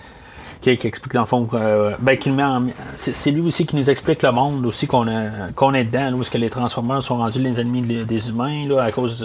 qui, 0.62 0.88
explique 0.88 1.14
dans 1.14 1.22
le 1.22 1.28
fond, 1.28 1.48
ben, 2.00 2.18
c'est, 2.96 3.30
lui 3.30 3.42
aussi 3.42 3.68
qui 3.68 3.76
nous 3.76 3.88
explique 3.88 4.24
le 4.24 4.32
monde 4.32 4.66
aussi 4.66 4.88
qu'on, 4.88 5.06
qu'on 5.56 5.74
est 5.76 5.84
dedans, 5.84 6.14
où 6.14 6.22
est-ce 6.24 6.32
que 6.32 6.40
les 6.40 6.50
Transformers 6.50 7.04
sont 7.04 7.18
rendus 7.18 7.40
les 7.40 7.60
ennemis 7.60 8.04
des 8.04 8.30
humains 8.30 8.68
là, 8.68 8.82
à 8.82 8.92
cause 8.92 9.20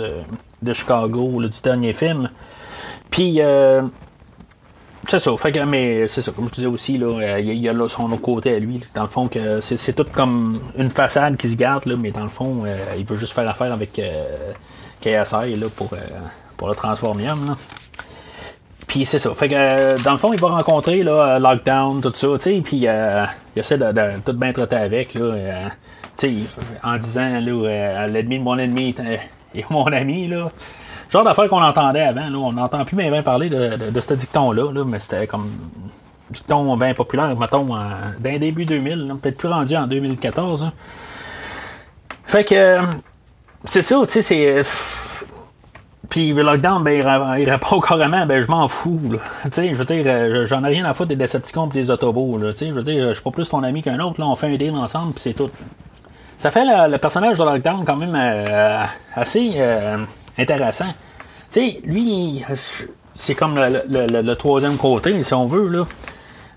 de, 0.63 0.73
Chicago, 0.75 1.43
du 1.43 1.61
dernier 1.63 1.95
film. 1.95 2.29
Puis, 3.11 3.41
euh, 3.41 3.83
c'est 5.09 5.19
ça. 5.19 5.37
Fait 5.37 5.53
que, 5.53 5.61
mais 5.61 6.07
c'est 6.09 6.23
ça, 6.23 6.33
comme 6.33 6.49
je 6.49 6.55
disais 6.55 6.67
aussi, 6.67 7.03
euh, 7.03 7.41
il 7.41 7.55
y 7.55 7.69
a 7.69 7.73
là 7.73 7.89
son 7.89 8.11
autre 8.11 8.23
côté 8.23 8.55
à 8.55 8.59
lui. 8.59 8.81
dans 8.95 9.03
le 9.03 9.09
fond, 9.09 9.29
que 9.29 9.61
c'est, 9.61 9.93
tout 9.93 10.07
comme 10.13 10.61
une 10.79 10.91
façade 10.91 11.37
qui 11.37 11.51
se 11.51 11.57
garde, 11.57 11.87
là, 11.87 11.97
mais 11.97 12.11
dans 12.11 12.23
le 12.23 12.29
fond, 12.29 12.63
euh, 12.65 12.77
il 12.97 13.05
veut 13.05 13.17
juste 13.17 13.33
faire 13.33 13.49
affaire 13.49 13.73
avec 13.73 14.01
KSI 15.01 15.57
là, 15.57 15.67
pour, 15.75 15.91
pour 16.57 16.69
le 16.69 16.75
Transformium. 16.75 17.47
Là. 17.47 17.57
Puis 18.87 19.05
c'est 19.05 19.19
ça. 19.19 19.33
Fait 19.35 19.49
que 19.49 20.03
dans 20.03 20.13
le 20.13 20.19
fond, 20.19 20.33
il 20.33 20.41
va 20.41 20.49
rencontrer 20.49 21.03
là, 21.03 21.39
Lockdown, 21.39 22.01
tout 22.01 22.13
ça, 22.15 22.29
tu 22.39 22.43
sais, 22.43 22.61
puis 22.63 22.79
il 22.79 23.29
essaie 23.57 23.79
de, 23.79 24.21
tout 24.25 24.33
bien 24.33 24.53
traiter 24.53 24.77
avec, 24.77 25.15
là, 25.15 25.71
en 26.83 26.97
disant, 26.99 27.41
là, 27.41 28.07
l'ennemi 28.07 28.39
de 28.39 28.45
mon 28.45 28.59
ennemi 28.59 28.95
est 29.55 29.71
mon 29.71 29.87
ami, 29.87 30.29
là 30.29 30.51
genre 31.11 31.25
d'affaires 31.25 31.49
qu'on 31.49 31.63
entendait 31.63 32.03
avant. 32.03 32.29
Là. 32.29 32.39
On 32.39 32.53
n'entend 32.53 32.85
plus 32.85 32.97
bien, 32.97 33.23
parler 33.23 33.49
de, 33.49 33.91
de, 33.91 34.01
ce 34.01 34.15
dicton-là, 34.15 34.73
là, 34.73 34.85
mais 34.85 35.01
c'était 35.01 35.27
comme 35.27 35.51
dicton 36.31 36.77
bien 36.77 36.95
populaire, 36.95 37.37
mettons, 37.37 37.77
d'un 38.19 38.39
début 38.39 38.65
2000, 38.65 39.17
peut-être 39.21 39.39
plus 39.39 39.49
rendu 39.49 39.77
en 39.77 39.87
2014. 39.87 40.65
Hein. 40.65 40.73
Fait 42.25 42.45
que 42.45 42.79
c'est 43.65 43.83
ça, 43.83 44.01
tu 44.07 44.13
sais, 44.13 44.23
c'est. 44.23 44.63
Puis 46.09 46.33
le 46.33 46.43
lockdown, 46.43 46.83
ben, 46.83 47.01
il 47.39 47.51
répond 47.51 47.81
carrément, 47.81 48.27
ben, 48.27 48.41
je 48.41 48.49
m'en 48.49 48.67
fous, 48.69 49.01
Tu 49.45 49.51
sais, 49.53 49.69
je 49.71 49.75
veux 49.75 49.85
dire, 49.85 50.05
euh, 50.07 50.47
j'en 50.47 50.65
ai 50.65 50.69
rien 50.69 50.85
à 50.85 50.95
foutre 50.95 51.09
des 51.09 51.17
Decepticons 51.17 51.69
et 51.71 51.73
des 51.73 51.91
Autobots, 51.91 52.39
Tu 52.53 52.57
sais, 52.57 52.69
je 52.69 52.73
veux 52.73 52.83
dire, 52.83 53.09
je 53.11 53.15
suis 53.15 53.23
pas 53.23 53.31
plus 53.31 53.49
ton 53.49 53.63
ami 53.63 53.83
qu'un 53.83 53.99
autre, 54.01 54.21
là. 54.21 54.27
On 54.27 54.35
fait 54.35 54.49
un 54.49 54.57
deal 54.57 54.75
ensemble, 54.75 55.13
puis 55.13 55.23
c'est 55.23 55.35
tout. 55.35 55.51
Ça 56.39 56.51
fait 56.51 56.65
le, 56.65 56.97
personnage 56.97 57.39
de 57.39 57.45
lockdown 57.45 57.85
quand 57.85 57.97
même 57.97 58.17
euh, 58.17 58.85
assez. 59.15 59.55
Euh, 60.41 60.43
intéressant. 60.43 60.93
Tu 61.51 61.61
sais, 61.61 61.81
lui, 61.85 62.45
c'est 63.15 63.35
comme 63.35 63.59
le, 63.59 64.35
troisième 64.35 64.77
côté, 64.77 65.23
si 65.23 65.35
on 65.35 65.47
veut. 65.47 65.69
Là. 65.69 65.85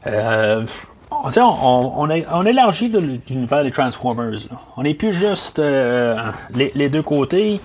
Euh, 0.07 0.63
on, 1.11 2.09
on, 2.31 2.45
élargit 2.45 2.89
l'univers 2.89 3.63
des 3.63 3.71
Transformers. 3.71 4.39
On 4.77 4.83
n'est 4.83 4.93
plus 4.93 5.13
juste 5.13 5.59
euh, 5.59 6.17
les, 6.53 6.89
deux 6.89 7.03
côtés. 7.03 7.61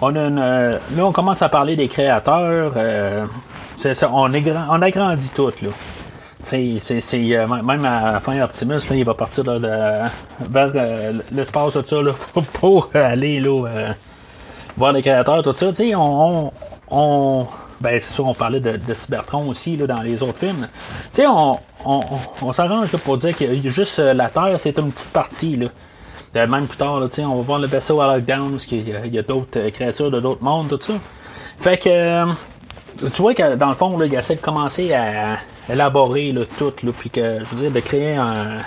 On 0.00 0.14
a 0.16 0.30
là, 0.30 0.78
on 0.98 1.12
commence 1.12 1.42
à 1.42 1.48
parler 1.48 1.76
des 1.76 1.88
créateurs. 1.88 2.72
Euh, 2.76 3.26
on, 4.12 4.32
agrandit 4.82 5.30
tout. 5.34 5.52
Même 6.52 7.84
à 7.84 8.12
la 8.12 8.20
fin, 8.20 8.40
Optimus, 8.40 8.80
il 8.90 9.04
va 9.04 9.14
partir 9.14 9.44
vers 9.44 10.72
l'espace 11.30 11.76
de 11.76 11.82
ça, 11.82 12.02
là, 12.02 12.12
pour 12.54 12.90
aller 12.94 13.40
là, 13.40 13.94
voir 14.76 14.92
les 14.92 15.02
créateurs, 15.02 15.42
tout 15.42 15.54
ça. 15.54 15.68
Tu 15.68 15.74
sais, 15.74 15.94
on, 15.94 16.52
on, 16.90 17.46
ben, 17.80 18.00
c'est 18.00 18.12
sûr, 18.12 18.26
on 18.26 18.34
parlait 18.34 18.60
de, 18.60 18.76
de, 18.76 18.94
Cybertron 18.94 19.48
aussi 19.48 19.76
là, 19.76 19.86
dans 19.86 20.02
les 20.02 20.22
autres 20.22 20.38
films. 20.38 20.68
Tu 21.12 21.22
sais, 21.22 21.26
on, 21.26 21.58
on, 21.84 22.00
on 22.42 22.52
s'arrange 22.52 22.90
pour 22.98 23.16
dire 23.16 23.36
que 23.36 23.70
juste 23.70 23.98
euh, 23.98 24.12
la 24.12 24.28
Terre, 24.28 24.56
c'est 24.58 24.78
une 24.78 24.92
petite 24.92 25.10
partie. 25.10 25.56
Là. 25.56 25.68
Euh, 26.36 26.46
même 26.46 26.66
plus 26.66 26.76
tard, 26.76 27.00
là, 27.00 27.08
on 27.18 27.36
va 27.36 27.42
voir 27.42 27.58
le 27.58 27.66
vaisseau 27.66 28.00
à 28.00 28.14
Lockdown, 28.14 28.52
parce 28.52 28.66
qu'il 28.66 28.88
y 28.88 29.18
a, 29.18 29.22
d'autres 29.22 29.58
euh, 29.58 29.70
créatures 29.70 30.10
de 30.10 30.20
d'autres 30.20 30.42
mondes, 30.42 30.68
tout 30.68 30.80
ça. 30.80 30.92
Fait 31.58 31.76
que, 31.76 32.24
tu 32.98 33.22
vois 33.22 33.34
que 33.34 33.56
dans 33.56 33.68
le 33.68 33.74
fond, 33.74 33.98
là, 33.98 34.06
il 34.06 34.14
essaie 34.14 34.36
de 34.36 34.40
commencer 34.40 34.92
à 34.92 35.38
élaborer 35.68 36.32
là, 36.32 36.42
tout, 36.58 36.72
là, 36.82 36.92
puis 36.96 37.10
que, 37.10 37.40
je 37.40 37.54
veux 37.54 37.62
dire, 37.62 37.70
de 37.72 37.80
créer 37.80 38.14
un, 38.14 38.58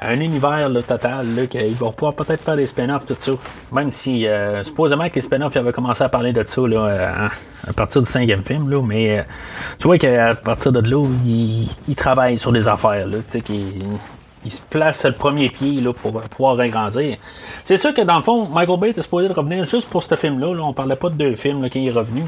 un 0.00 0.20
univers 0.20 0.70
total, 0.86 1.34
là, 1.34 1.46
qu'ils 1.46 1.74
vont 1.74 1.90
pouvoir 1.90 2.14
peut-être 2.14 2.42
faire 2.42 2.56
des 2.56 2.66
spin-offs, 2.66 3.06
tout 3.06 3.16
ça. 3.18 3.32
Même 3.72 3.90
si, 3.90 4.26
euh, 4.26 4.62
supposément 4.62 5.08
que 5.08 5.14
les 5.14 5.22
spin-offs 5.22 5.56
avaient 5.56 5.72
commencé 5.72 6.02
à 6.04 6.08
parler 6.08 6.32
de 6.32 6.44
ça 6.46 6.60
là, 6.66 6.76
euh, 6.76 7.28
à, 7.66 7.72
partir 7.72 8.02
du 8.02 8.10
cinquième 8.10 8.42
film, 8.44 8.68
là, 8.68 8.82
mais 8.82 9.20
euh, 9.20 9.22
tu 9.78 9.86
vois 9.86 9.98
qu'à 9.98 10.34
partir 10.34 10.72
de 10.72 10.80
là, 10.80 11.02
ils 11.24 11.70
il 11.88 11.96
travaillent 11.96 12.38
sur 12.38 12.52
des 12.52 12.68
affaires, 12.68 13.06
là, 13.06 13.18
tu 13.30 13.40
sais, 13.40 13.44
il 14.44 14.52
se 14.52 14.60
place 14.68 15.04
le 15.04 15.12
premier 15.12 15.48
pied 15.48 15.80
là, 15.80 15.92
pour 15.94 16.20
pouvoir 16.22 16.60
agrandir. 16.60 17.16
C'est 17.64 17.78
sûr 17.78 17.94
que 17.94 18.02
dans 18.02 18.18
le 18.18 18.22
fond, 18.22 18.46
Michael 18.48 18.78
Bay 18.78 18.90
est 18.90 19.02
supposé 19.02 19.28
revenir 19.28 19.64
juste 19.64 19.88
pour 19.88 20.02
ce 20.02 20.14
film-là. 20.14 20.54
Là. 20.54 20.62
On 20.62 20.72
parlait 20.72 20.94
pas 20.94 21.08
de 21.08 21.16
deux 21.16 21.34
films 21.34 21.62
là, 21.62 21.70
qui 21.70 21.88
est 21.88 21.90
revenu. 21.90 22.24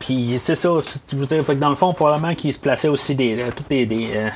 puis 0.00 0.36
c'est 0.40 0.56
ça, 0.56 0.70
je 1.12 1.16
veux 1.16 1.26
dire, 1.26 1.44
fait 1.44 1.54
que 1.54 1.60
dans 1.60 1.68
le 1.68 1.76
fond, 1.76 1.92
probablement 1.92 2.34
qu'il 2.34 2.52
se 2.52 2.58
plaçait 2.58 2.88
aussi 2.88 3.14
des, 3.14 3.44
toutes 3.54 3.68
des, 3.68 3.86
des, 3.86 4.30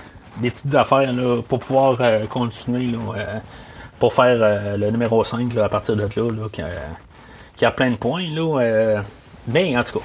petites 0.50 0.74
affaires 0.74 1.12
là, 1.12 1.42
pour 1.46 1.58
pouvoir 1.58 1.98
continuer 2.28 2.86
là, 2.86 2.98
pour 3.98 4.14
faire 4.14 4.76
le 4.78 4.90
numéro 4.90 5.22
5 5.24 5.52
là, 5.54 5.64
à 5.64 5.68
partir 5.68 5.96
de 5.96 6.02
là, 6.02 6.48
qui, 6.52 6.62
qui, 7.56 7.64
a 7.64 7.70
plein 7.70 7.90
de 7.90 7.96
points. 7.96 8.26
Là, 8.30 9.02
mais 9.46 9.76
en 9.76 9.82
tout 9.82 9.98
cas. 9.98 10.04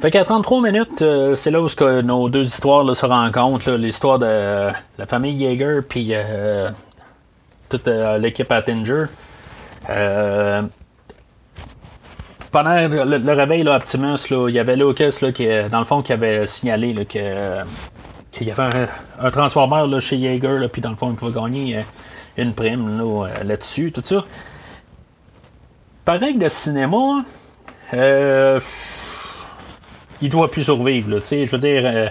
Fait 0.00 0.10
qu'à 0.10 0.24
33 0.24 0.62
minutes, 0.62 1.02
euh, 1.02 1.36
c'est 1.36 1.50
là 1.50 1.60
où 1.60 1.68
que 1.68 2.00
nos 2.00 2.30
deux 2.30 2.46
histoires 2.46 2.96
se 2.96 3.04
rencontrent. 3.04 3.72
L'histoire 3.72 4.18
de 4.18 4.70
la 4.96 5.06
famille 5.06 5.38
Jaeger 5.38 5.82
puis 5.86 6.08
euh, 6.12 6.70
toute 7.68 7.86
euh, 7.86 8.16
l'équipe 8.16 8.50
Attinger. 8.50 9.04
pendant 12.50 12.88
le, 12.88 13.32
réveil 13.32 13.62
là, 13.62 13.76
Optimus, 13.76 14.16
il 14.30 14.54
y 14.54 14.58
avait 14.58 14.76
Lucas 14.76 15.18
qui, 15.34 15.46
dans 15.70 15.80
le 15.80 15.84
fond, 15.84 16.00
qui 16.00 16.14
avait 16.14 16.46
signalé 16.46 17.04
que, 17.04 17.62
qu'il 18.30 18.48
y 18.48 18.50
avait 18.50 18.88
un, 19.20 19.30
transformer 19.30 19.86
là, 19.88 20.00
chez 20.00 20.18
Jaeger, 20.20 20.68
puis 20.70 20.80
dans 20.80 20.90
le 20.90 20.96
fond, 20.96 21.10
il 21.10 21.16
pouvait 21.16 21.40
gagner 21.40 21.84
une 22.36 22.54
prime 22.54 23.02
là-dessus, 23.44 23.92
tout 23.92 24.02
ça. 24.04 24.24
Pareil 26.04 26.36
que 26.36 26.44
le 26.44 26.48
cinéma, 26.48 27.24
euh, 27.94 28.60
il 30.20 30.30
doit 30.30 30.50
plus 30.50 30.64
survivre. 30.64 31.10
Là, 31.10 31.18
je 31.30 31.50
veux 31.50 31.58
dire, 31.58 31.82
euh, 31.84 32.08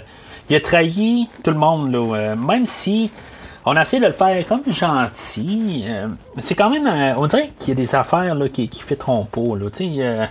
il 0.50 0.56
a 0.56 0.60
trahi 0.60 1.28
tout 1.44 1.52
le 1.52 1.58
monde. 1.58 1.92
Là, 1.92 2.16
euh, 2.16 2.36
même 2.36 2.66
si 2.66 3.12
on 3.66 3.76
a 3.76 3.82
essayé 3.82 4.02
de 4.02 4.08
le 4.08 4.14
faire 4.14 4.46
comme 4.46 4.64
gentil, 4.68 5.86
euh, 5.88 6.08
c'est 6.40 6.56
quand 6.56 6.70
même. 6.70 6.88
on 7.18 7.28
dirait 7.28 7.52
qu'il 7.60 7.70
y 7.70 7.72
a 7.72 7.76
des 7.76 7.96
affaires 7.96 8.36
là, 8.36 8.50
qui, 8.50 8.68
qui 8.70 8.82
fitteront 8.82 9.26
pas. 9.26 9.58
Là, 9.58 10.28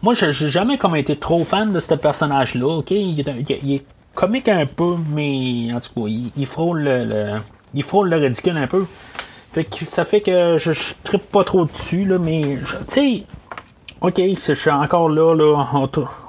moi, 0.00 0.14
je 0.14 0.26
n'ai 0.26 0.50
jamais 0.50 0.78
comme 0.78 0.94
été 0.94 1.16
trop 1.16 1.44
fan 1.44 1.72
de 1.72 1.80
ce 1.80 1.94
personnage-là. 1.94 2.78
ok? 2.78 2.90
Il, 2.92 3.20
est 3.20 3.84
comique 4.18 4.48
un 4.48 4.66
peu, 4.66 4.96
mais 5.14 5.72
en 5.72 5.78
tout 5.78 5.90
cas, 5.94 6.08
il, 6.36 6.46
frôle 6.46 6.82
le, 6.82 7.40
il 7.72 7.84
frôle 7.84 8.10
le 8.10 8.16
ridicule 8.16 8.56
un 8.56 8.66
peu. 8.66 8.84
Fait 9.52 9.62
que 9.62 9.86
ça 9.86 10.04
fait 10.04 10.22
que 10.22 10.58
je, 10.58 10.72
je 10.72 10.94
trippe 11.04 11.30
pas 11.30 11.44
trop 11.44 11.66
dessus, 11.66 12.04
là, 12.04 12.18
mais 12.18 12.58
tu 12.88 12.94
sais, 12.94 13.22
OK, 14.00 14.20
je 14.20 14.54
suis 14.54 14.70
encore 14.70 15.08
là, 15.08 15.34
là 15.36 15.66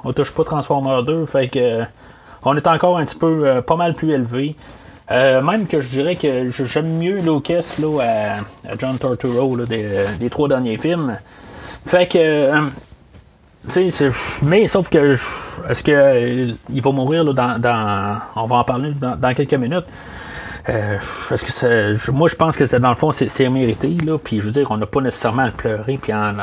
on, 0.03 0.13
touche 0.13 0.31
pas 0.35 0.43
Transformer 0.43 1.01
2, 1.03 1.25
fait 1.25 1.47
que 1.47 1.83
on 2.43 2.55
est 2.55 2.67
encore 2.67 2.99
un 2.99 3.05
petit 3.05 3.17
peu 3.17 3.47
euh, 3.47 3.61
pas 3.61 3.75
mal 3.75 3.95
plus 3.95 4.11
élevé. 4.11 4.55
Euh, 5.09 5.41
même 5.41 5.65
que 5.65 5.81
je 5.81 5.89
dirais 5.89 6.15
que 6.15 6.51
j'aime 6.51 6.99
mieux 6.99 7.19
Lucas 7.21 7.73
là, 7.79 8.01
à, 8.67 8.75
John 8.77 8.99
Torturo 8.99 9.55
là, 9.55 9.65
des, 9.65 10.29
trois 10.29 10.47
derniers 10.47 10.77
films. 10.77 11.17
Fait 11.87 12.05
que 12.07 12.19
euh, 12.19 12.61
mais 14.43 14.67
sauf 14.67 14.89
que 14.89 15.17
est-ce 15.69 15.83
que 15.83 16.55
il 16.69 16.81
va 16.81 16.91
mourir 16.91 17.23
là, 17.23 17.57
dans, 17.57 18.17
on 18.35 18.47
va 18.47 18.55
en 18.57 18.63
parler 18.63 18.91
dans 18.99 19.33
quelques 19.33 19.53
minutes. 19.53 19.85
Euh, 20.67 20.97
parce 21.29 21.43
que 21.43 22.11
moi, 22.11 22.27
je 22.27 22.35
pense 22.35 22.57
que 22.57 22.77
dans 22.77 22.89
le 22.89 22.95
fond, 22.95 23.11
c'est 23.11 23.49
mérité. 23.49 23.95
Là, 24.05 24.17
puis 24.17 24.39
je 24.39 24.45
veux 24.45 24.51
dire, 24.51 24.69
on 24.71 24.77
n'a 24.77 24.85
pas 24.85 25.01
nécessairement 25.01 25.43
à 25.43 25.47
le 25.47 25.51
pleurer 25.51 25.97
puis 26.01 26.11
à, 26.11 26.33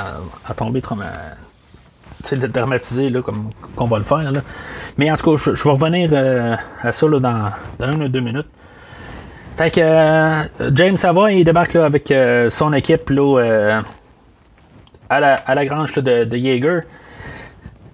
à, 0.47 0.55
tomber. 0.55 0.83
C'est 2.25 2.37
le 2.37 2.49
dramatiser 2.49 3.11
là, 3.11 3.23
comme 3.23 3.51
qu'on 3.77 3.87
va 3.87 3.99
le 3.99 4.05
faire. 4.05 4.33
Mais 4.97 5.11
en 5.11 5.17
tout 5.17 5.37
cas, 5.37 5.43
je, 5.55 5.63
vais 5.63 5.71
revenir 5.71 6.11
euh, 6.13 6.57
à 6.83 6.93
ça 6.93 7.09
là, 7.09 7.21
dans, 7.21 7.53
une 7.93 8.03
ou 8.05 8.09
deux 8.09 8.21
minutes. 8.21 8.49
Fait 9.57 9.71
que 9.71 9.81
euh, 9.81 10.71
James 10.75 10.97
Savoy 10.97 11.39
il 11.39 11.45
débarque 11.45 11.75
là, 11.75 11.85
avec 11.85 12.13
son 12.51 12.73
équipe 12.73 13.11
là, 13.11 13.83
à, 15.09 15.21
la, 15.21 15.67
grange 15.67 15.95
de, 15.95 16.25
de 16.25 16.37
Jaeger. 16.37 16.83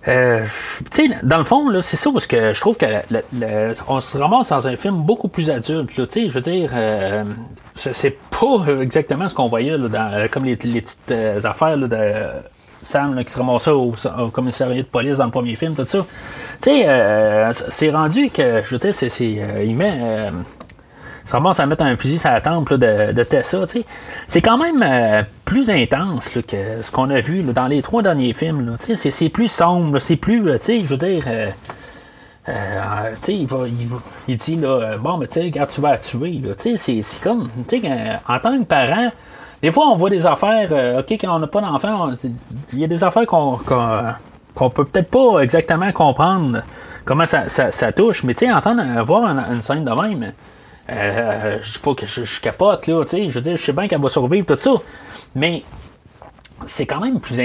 Euh, 0.08 0.46
tu 0.90 1.08
sais, 1.08 1.18
dans 1.22 1.38
le 1.38 1.44
fond, 1.44 1.68
là, 1.68 1.80
c'est 1.80 1.96
ça 1.96 2.10
parce 2.12 2.26
que 2.26 2.52
je 2.52 2.60
trouve 2.60 2.76
que 2.76 2.86
on 3.88 4.00
se 4.00 4.18
ramasse 4.18 4.48
dans 4.48 4.66
un 4.66 4.76
film 4.76 5.02
beaucoup 5.02 5.28
plus 5.28 5.48
adulte. 5.50 5.96
Là, 5.96 6.06
je 6.12 6.28
veux 6.28 6.40
dire, 6.40 6.70
euh, 6.74 7.24
c'est 7.74 8.18
pas 8.30 8.66
exactement 8.80 9.28
ce 9.28 9.34
qu'on 9.34 9.48
voyait 9.48 9.76
là, 9.76 9.88
dans, 9.88 10.28
comme 10.28 10.44
les, 10.44 10.56
petites 10.56 10.98
euh, 11.10 11.40
affaires 11.44 11.76
là, 11.76 11.86
de 11.86 12.26
Sam 12.82 13.24
qui 13.24 13.32
se 13.32 13.38
ramassait 13.38 13.70
au, 13.70 13.94
commissariat 14.32 14.82
de 14.82 14.88
police 14.88 15.18
dans 15.18 15.26
le 15.26 15.30
premier 15.30 15.54
film, 15.54 15.74
tout 15.74 15.84
ça. 15.86 16.04
Tu 16.62 16.70
sais, 16.70 17.52
c'est 17.68 17.90
rendu 17.90 18.30
que, 18.30 18.62
je 18.64 18.70
veux 18.70 18.78
dire, 18.78 18.94
c'est, 18.94 19.08
il 19.24 19.76
met 19.76 20.30
ça 21.24 21.38
commence 21.38 21.60
à 21.60 21.66
mettre 21.66 21.82
un 21.82 21.96
fusil 21.96 22.18
sur 22.18 22.30
la 22.30 22.40
tempe 22.40 22.72
de, 22.74 23.22
Tessa. 23.22 23.64
C'est 24.26 24.42
quand 24.42 24.58
même 24.58 24.82
euh, 24.82 25.22
plus 25.44 25.70
intense 25.70 26.28
que 26.28 26.82
ce 26.82 26.90
qu'on 26.90 27.10
a 27.10 27.20
vu 27.20 27.42
dans 27.42 27.68
les 27.68 27.82
trois 27.82 28.02
derniers 28.02 28.32
films. 28.32 28.76
C'est 28.80 29.28
plus 29.28 29.48
sombre, 29.48 29.98
c'est 29.98 30.16
plus, 30.16 30.48
euh, 30.48 30.58
je 30.66 30.82
veux 30.82 30.96
dire, 30.96 31.24
euh, 31.26 31.50
il, 33.28 33.46
va, 33.46 33.58
il, 34.28 34.36
dit, 34.36 34.56
là, 34.56 34.96
bon, 34.98 35.18
mais 35.18 35.28
tu 35.28 35.34
sais, 35.34 35.42
regarde, 35.42 35.70
tu 35.70 35.80
vas 35.80 35.92
la 35.92 35.98
tuer. 35.98 36.40
C'est 36.76 37.20
comme, 37.22 37.50
en 37.56 38.38
tant 38.38 38.58
que 38.58 38.64
parent, 38.64 39.10
des 39.62 39.70
fois, 39.70 39.86
on 39.90 39.94
voit 39.94 40.10
des 40.10 40.26
affaires, 40.26 40.98
OK, 40.98 41.12
quand 41.12 41.36
on 41.36 41.38
n'a 41.38 41.46
pas 41.46 41.60
d'enfant, 41.60 42.10
il 42.72 42.78
y 42.78 42.84
a 42.84 42.88
des 42.88 43.04
affaires 43.04 43.26
qu'on 43.26 43.60
qu'on 44.54 44.68
peut 44.68 44.84
peut-être 44.84 45.10
pas 45.10 45.38
exactement 45.40 45.90
comprendre 45.92 46.62
comment 47.04 47.26
ça, 47.26 47.48
ça, 47.48 47.92
touche, 47.92 48.22
mais 48.24 48.34
tu 48.34 48.46
sais, 48.46 48.52
entendre 48.52 48.82
voir 49.04 49.24
une, 49.24 49.62
scène 49.62 49.84
de 49.84 49.90
même, 49.90 50.32
euh, 50.92 51.58
je 51.62 51.72
dis 51.72 51.78
pas 51.78 51.94
que 51.94 52.06
je, 52.06 52.40
capote, 52.40 52.86
là, 52.86 53.02
tu 53.04 53.10
sais. 53.10 53.30
Je 53.30 53.34
veux 53.34 53.40
dire, 53.40 53.56
je 53.56 53.64
sais 53.64 53.72
bien 53.72 53.88
qu'elle 53.88 54.00
va 54.00 54.08
survivre, 54.08 54.46
tout 54.46 54.56
ça. 54.56 54.72
Mais 55.34 55.62
c'est 56.66 56.86
quand 56.86 57.00
même 57.00 57.20
plus 57.20 57.36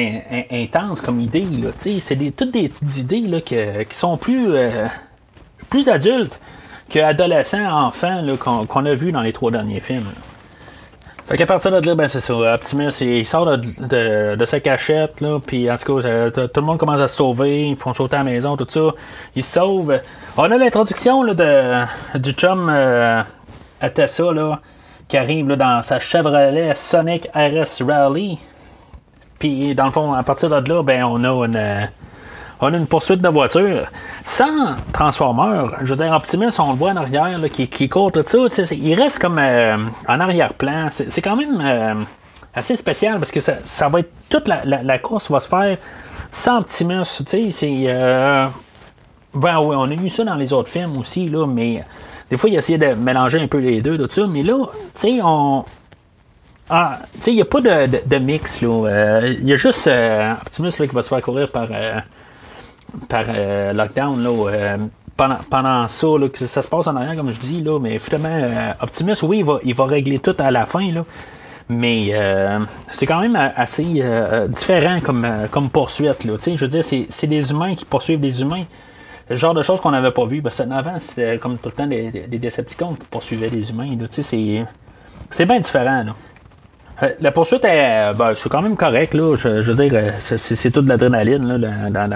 intense 0.52 1.02
comme 1.02 1.20
idée, 1.22 1.46
là, 1.46 1.70
tu 1.80 1.96
sais. 1.96 2.00
C'est 2.00 2.16
des, 2.16 2.32
toutes 2.32 2.52
des 2.52 2.70
petites 2.70 2.98
idées, 2.98 3.22
là, 3.22 3.42
qui 3.42 3.96
sont 3.96 4.18
plus, 4.18 4.54
euh, 4.56 4.86
plus 5.70 5.90
adultes 5.90 6.40
qu'adolescents, 6.90 7.88
enfants, 7.88 8.22
là, 8.22 8.36
qu'on, 8.38 8.86
a 8.86 8.94
vu 8.94 9.12
dans 9.12 9.22
les 9.22 9.34
trois 9.34 9.52
derniers 9.52 9.80
films. 9.80 10.06
Fait 11.28 11.36
qu'à 11.36 11.46
partir 11.46 11.72
de 11.72 11.86
là, 11.86 11.94
ben 11.94 12.08
c'est 12.08 12.22
ça. 12.22 12.34
Optimus, 12.34 13.02
il 13.02 13.28
sort 13.28 13.58
de, 13.58 14.36
de, 14.38 14.46
sa 14.46 14.62
cachette, 14.62 15.20
là, 15.20 15.40
puis 15.46 15.70
en 15.70 15.76
tout 15.76 16.00
cas, 16.00 16.32
tout 16.32 16.62
le 16.62 16.66
monde 16.66 16.78
commence 16.78 17.02
à 17.02 17.10
se 17.10 17.18
sauver, 17.18 17.68
ils 17.68 17.76
font 17.76 17.94
sauter 17.94 18.16
à 18.16 18.20
la 18.20 18.24
maison, 18.24 18.56
tout 18.56 18.68
ça. 18.70 18.94
Ils 19.36 19.44
se 19.44 19.56
sauvent. 19.56 20.00
On 20.38 20.44
a 20.44 20.58
l'introduction 20.58 21.24
là, 21.24 21.34
de, 21.34 22.20
du 22.20 22.32
chum 22.32 22.70
euh, 22.70 23.24
à 23.82 23.90
Tessa, 23.90 24.32
là, 24.32 24.60
qui 25.08 25.18
arrive 25.18 25.48
dans 25.48 25.82
sa 25.82 26.00
Chevrolet 26.00 26.74
Sonic 26.76 27.28
RS 27.34 27.84
Rally. 27.86 28.40
Puis 29.40 29.76
dans 29.76 29.86
le 29.86 29.92
fond, 29.92 30.14
à 30.14 30.24
partir 30.24 30.50
de 30.50 30.70
là, 30.70 30.84
ben 30.84 31.04
on 31.04 31.24
a 31.24 31.46
une 31.46 31.90
on 32.60 32.74
a 32.74 32.78
une 32.78 32.88
poursuite 32.88 33.22
de 33.22 33.30
voiture. 33.30 33.88
Sans 34.24 34.76
Transformer, 34.92 35.64
je 35.84 35.94
veux 35.94 36.04
dire, 36.04 36.12
Optimus, 36.14 36.52
on 36.60 36.72
le 36.72 36.78
voit 36.78 36.92
en 36.92 36.98
arrière, 36.98 37.40
qui, 37.52 37.68
qui 37.68 37.88
court 37.88 38.12
tout 38.12 38.24
ça, 38.26 38.38
il 38.72 38.94
reste 38.96 39.20
comme 39.20 39.38
euh, 39.40 39.78
en 40.08 40.20
arrière-plan. 40.20 40.90
C'est 40.92 41.22
quand 41.22 41.36
même 41.36 41.62
euh, 41.62 41.94
assez 42.56 42.76
spécial 42.76 43.20
parce 43.20 43.32
que 43.32 43.40
ça, 43.40 43.54
ça 43.64 43.88
va 43.90 44.00
être 44.00 44.12
toute 44.30 44.48
la, 44.48 45.00
course 45.00 45.30
va 45.30 45.40
se 45.40 45.48
faire 45.48 45.78
sans 46.32 46.60
Optimus. 46.60 47.04
Tu 47.20 47.26
sais, 47.28 47.52
c'est. 47.52 47.84
Euh, 47.88 48.48
ben 49.34 49.60
oui, 49.60 49.76
on 49.78 49.84
a 49.84 49.94
eu 49.94 50.10
ça 50.10 50.24
dans 50.24 50.36
les 50.36 50.52
autres 50.52 50.70
films 50.70 50.98
aussi, 50.98 51.32
mais 51.48 51.84
des 52.30 52.38
fois, 52.38 52.50
il 52.50 52.56
essayé 52.56 52.78
de 52.78 52.94
mélanger 52.94 53.40
un 53.40 53.48
peu 53.48 53.60
les 53.60 53.82
deux, 53.82 53.98
tout 53.98 54.14
ça. 54.14 54.28
Mais 54.28 54.44
là, 54.44 54.66
tu 54.74 54.80
sais, 54.96 55.20
on. 55.24 55.66
Ah, 56.70 57.00
tu 57.14 57.22
sais, 57.22 57.32
il 57.32 57.36
n'y 57.36 57.42
a 57.42 57.46
pas 57.46 57.62
de, 57.62 58.06
de, 58.06 58.18
mix, 58.18 58.62
là. 58.62 59.22
Il 59.24 59.48
y 59.48 59.54
a 59.54 59.56
juste 59.56 59.88
Optimus 59.88 60.72
là, 60.80 60.88
qui 60.88 60.96
va 60.96 61.02
se 61.02 61.08
faire 61.08 61.22
courir 61.22 61.50
par 61.50 61.70
par 63.10 63.26
euh, 63.30 63.74
lockdown 63.74 64.24
là, 64.24 64.30
euh, 64.30 64.78
pendant, 65.16 65.38
pendant 65.50 65.88
ça, 65.88 66.08
là, 66.20 66.30
que 66.30 66.46
ça 66.46 66.62
se 66.62 66.68
passe 66.68 66.88
en 66.88 66.96
arrière, 66.96 67.16
comme 67.16 67.32
je 67.32 67.40
dis, 67.40 67.62
là, 67.62 67.80
mais 67.80 68.00
finalement, 68.00 68.30
euh, 68.32 68.72
Optimus, 68.82 69.16
oui, 69.24 69.40
il 69.40 69.46
va, 69.46 69.60
il 69.64 69.76
va 69.76 69.86
régler 69.86 70.20
tout 70.20 70.36
à 70.38 70.52
la 70.52 70.66
fin, 70.66 70.92
là, 70.92 71.06
mais 71.70 72.14
c'est 72.94 73.06
quand 73.06 73.20
même 73.20 73.36
assez 73.36 74.02
différent 74.48 75.02
comme, 75.02 75.28
comme 75.52 75.70
poursuite. 75.70 76.24
Là, 76.24 76.36
je 76.46 76.56
veux 76.56 76.68
dire, 76.70 76.84
c'est 76.84 77.28
des 77.28 77.52
humains 77.52 77.76
qui 77.76 77.84
poursuivent 77.84 78.22
des 78.22 78.42
humains. 78.42 78.64
Le 79.30 79.36
genre 79.36 79.54
de 79.54 79.64
choses 79.64 79.82
qu'on 79.82 79.92
n'avait 79.92 80.12
pas 80.12 80.26
vu. 80.26 80.42
Parce 80.42 80.58
que 80.58 80.72
avant, 80.72 81.00
c'était 81.00 81.38
comme 81.38 81.58
tout 81.58 81.70
le 81.70 81.76
temps 81.76 81.88
des, 81.88 82.12
des 82.12 82.40
Decepticons 82.40 82.94
qui 82.96 83.06
poursuivaient 83.10 83.50
des 83.50 83.70
humains. 83.70 83.90
C'est 84.12 85.46
bien 85.46 85.60
différent. 85.60 86.04
Là. 86.04 87.10
la 87.20 87.32
poursuite, 87.32 87.66
est, 87.66 88.14
ben, 88.14 88.34
c'est 88.36 88.50
quand 88.50 88.62
même 88.62 88.76
correct. 88.78 89.14
Là. 89.14 89.36
Je, 89.36 89.72
veux 89.72 89.88
dire, 89.88 90.14
c'est 90.22 90.72
tout 90.72 90.82
de 90.82 90.90
l'adrénaline 90.90 91.58
dans, 91.90 92.10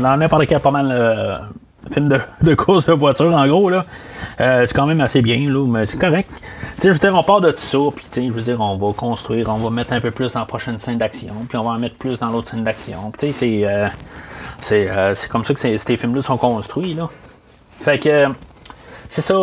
dans, 0.00 0.16
n'importe 0.16 0.46
quel 0.46 0.60
pas 0.60 0.70
mal 0.70 0.88
euh, 0.90 1.38
film 1.92 2.08
de, 2.08 2.20
de, 2.42 2.54
course 2.54 2.86
de 2.86 2.92
voiture, 2.92 3.34
en 3.34 3.46
gros, 3.46 3.68
là, 3.68 3.84
euh, 4.40 4.64
c'est 4.66 4.74
quand 4.74 4.86
même 4.86 5.00
assez 5.00 5.22
bien, 5.22 5.48
là, 5.48 5.66
mais 5.66 5.86
c'est 5.86 5.98
correct. 5.98 6.30
je 6.82 6.88
veux 6.88 6.98
dire, 6.98 7.14
on 7.14 7.22
part 7.22 7.40
de 7.40 7.50
tout 7.50 7.58
ça, 7.58 7.78
puis 7.94 8.06
je 8.14 8.32
veux 8.32 8.42
dire, 8.42 8.60
on 8.60 8.76
va 8.76 8.92
construire, 8.92 9.48
on 9.48 9.58
va 9.58 9.70
mettre 9.70 9.92
un 9.92 10.00
peu 10.00 10.10
plus 10.10 10.32
dans 10.32 10.40
la 10.40 10.46
prochaine 10.46 10.78
scène 10.78 10.98
d'action, 10.98 11.34
puis 11.48 11.58
on 11.58 11.64
va 11.64 11.70
en 11.70 11.78
mettre 11.78 11.96
plus 11.96 12.18
dans 12.18 12.30
l'autre 12.30 12.48
scène 12.48 12.64
d'action. 12.64 13.12
Sais, 13.18 13.64
c'est, 14.62 14.88
euh, 14.90 15.14
c'est, 15.14 15.28
comme 15.28 15.44
ça 15.44 15.54
que 15.54 15.60
ces 15.60 15.96
films-là 15.96 16.22
sont 16.22 16.38
construits, 16.38 16.94
là. 16.94 17.08
Fait 17.80 17.98
que, 17.98 18.26
c'est 19.08 19.22
ça, 19.22 19.34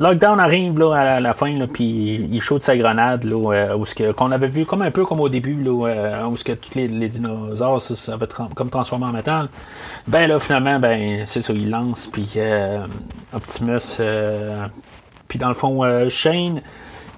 Lockdown 0.00 0.40
arrive 0.40 0.78
là, 0.78 0.94
à 0.94 1.20
la 1.20 1.34
fin, 1.34 1.54
puis 1.66 2.26
il 2.30 2.40
shoot 2.40 2.62
sa 2.62 2.74
grenade, 2.74 3.24
là, 3.24 3.52
euh, 3.52 4.12
qu'on 4.14 4.30
avait 4.30 4.46
vu 4.46 4.64
comme 4.64 4.80
un 4.80 4.90
peu 4.90 5.04
comme 5.04 5.20
au 5.20 5.28
début, 5.28 5.62
là, 5.62 5.88
euh, 5.88 6.24
où 6.24 6.38
ce 6.38 6.44
que 6.44 6.52
tous 6.52 6.74
les, 6.74 6.88
dinosaures 6.88 7.82
ça, 7.82 7.94
ça 7.96 8.18
comme 8.54 8.70
transformé 8.70 9.04
en 9.04 9.12
métal. 9.12 9.48
Ben 10.08 10.26
là, 10.26 10.38
finalement, 10.38 10.80
ben 10.80 11.24
c'est 11.26 11.42
ça, 11.42 11.52
il 11.52 11.68
lance, 11.68 12.08
puis 12.10 12.30
euh, 12.36 12.86
Optimus, 13.34 13.98
euh, 14.00 14.66
puis 15.28 15.38
dans 15.38 15.50
le 15.50 15.54
fond, 15.54 15.84
euh, 15.84 16.08
Shane, 16.08 16.62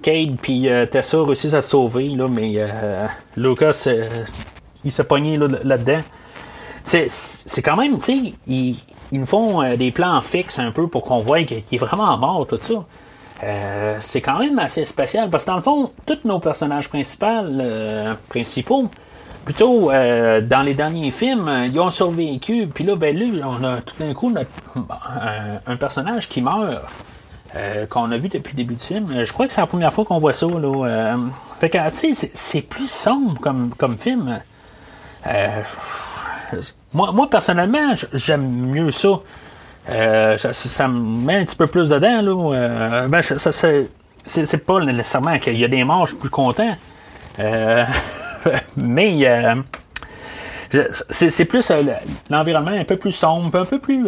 Cade, 0.03 0.39
puis 0.43 0.69
euh, 0.69 0.85
Tessa 0.85 1.23
réussissent 1.23 1.55
à 1.55 1.63
sauver, 1.63 2.09
là, 2.09 2.27
mais 2.27 2.55
euh, 2.57 3.07
Lucas, 3.37 3.85
euh, 3.87 4.25
il 4.85 4.91
s'est 4.91 5.05
pogné 5.05 5.37
là, 5.37 5.47
là-dedans. 5.63 6.01
C'est, 6.85 7.63
quand 7.63 7.77
même, 7.77 7.99
tu 7.99 8.05
sais, 8.05 8.35
ils, 8.47 8.77
ils 9.13 9.21
nous 9.21 9.27
font 9.27 9.63
euh, 9.63 9.77
des 9.77 9.91
plans 9.91 10.21
fixes 10.23 10.59
un 10.59 10.71
peu 10.73 10.89
pour 10.89 11.03
qu'on 11.05 11.21
voit 11.21 11.43
qu'il 11.45 11.63
est 11.71 11.79
vraiment 11.79 12.17
mort, 12.19 12.47
tout 12.47 12.59
ça. 12.61 12.75
Euh, 13.45 13.97
c'est 14.01 14.21
quand 14.21 14.39
même 14.39 14.59
assez 14.59 14.85
spécial 14.85 15.29
parce 15.29 15.45
que 15.45 15.51
dans 15.51 15.57
le 15.57 15.63
fond, 15.63 15.91
tous 16.07 16.19
nos 16.25 16.39
personnages 16.39 16.89
principaux, 16.89 17.27
euh, 17.27 18.15
principaux 18.29 18.89
plutôt 19.45 19.91
euh, 19.91 20.41
dans 20.41 20.61
les 20.61 20.75
derniers 20.75 21.11
films, 21.11 21.51
ils 21.67 21.79
ont 21.81 21.91
survécu. 21.91 22.69
Puis 22.73 22.85
là, 22.85 22.95
ben 22.95 23.17
là, 23.19 23.47
on 23.49 23.65
a 23.65 23.81
tout 23.81 23.97
d'un 23.99 24.15
coup 24.15 24.31
notre- 24.31 24.49
un, 25.67 25.77
personnage 25.77 26.29
qui 26.29 26.41
meurt. 26.41 26.83
qu'on 27.91 28.11
a 28.13 28.17
vu 28.17 28.29
depuis 28.29 28.53
le 28.53 28.57
début 28.57 28.75
du 28.75 28.85
film. 28.85 29.25
Je 29.25 29.33
crois 29.33 29.47
que 29.47 29.53
c'est 29.53 29.61
la 29.61 29.67
première 29.67 29.93
fois 29.93 30.05
qu'on 30.05 30.21
voit 30.21 30.33
ça. 30.33 30.47
Là, 30.47 31.17
fait 31.61 31.69
que, 31.69 31.91
tu 31.91 32.15
sais, 32.15 32.31
c'est- 32.33 32.63
plus 32.63 32.89
sombre 32.89 33.41
comme, 33.41 33.75
comme 33.77 33.99
film. 33.99 34.41
Moi, 36.93 37.13
moi, 37.13 37.29
personnellement, 37.31 37.95
j'aime 38.13 38.49
mieux 38.49 38.91
ça. 38.91 39.21
Euh, 39.89 40.37
ça, 40.39 40.53
ça- 40.53 40.89
me 40.89 41.25
met 41.25 41.37
un 41.37 41.45
petit 41.45 41.57
peu 41.57 41.67
plus 41.67 41.89
dedans. 41.89 42.23
Là. 42.23 42.55
Euh, 42.55 43.09
ben, 43.09 43.23
ça, 43.23 43.53
c'est, 43.53 44.67
pas 44.67 44.81
nécessairement 44.81 45.39
qu'il 45.39 45.59
y 45.59 45.65
a 45.65 45.69
des 45.69 45.85
morts, 45.85 46.07
je 46.07 46.13
suis 46.13 46.21
plus 46.21 46.31
content. 46.31 46.77
Euh, 47.39 47.85
mais 48.77 49.27
euh, 49.27 49.55
c'est, 51.11 51.45
plus 51.45 51.71
euh, 51.71 51.83
l'environnement 52.31 52.71
un 52.71 52.85
peu 52.85 52.97
plus 52.97 53.13
sombre, 53.13 53.59
un 53.59 53.65
peu 53.65 53.79
plus. 53.79 54.05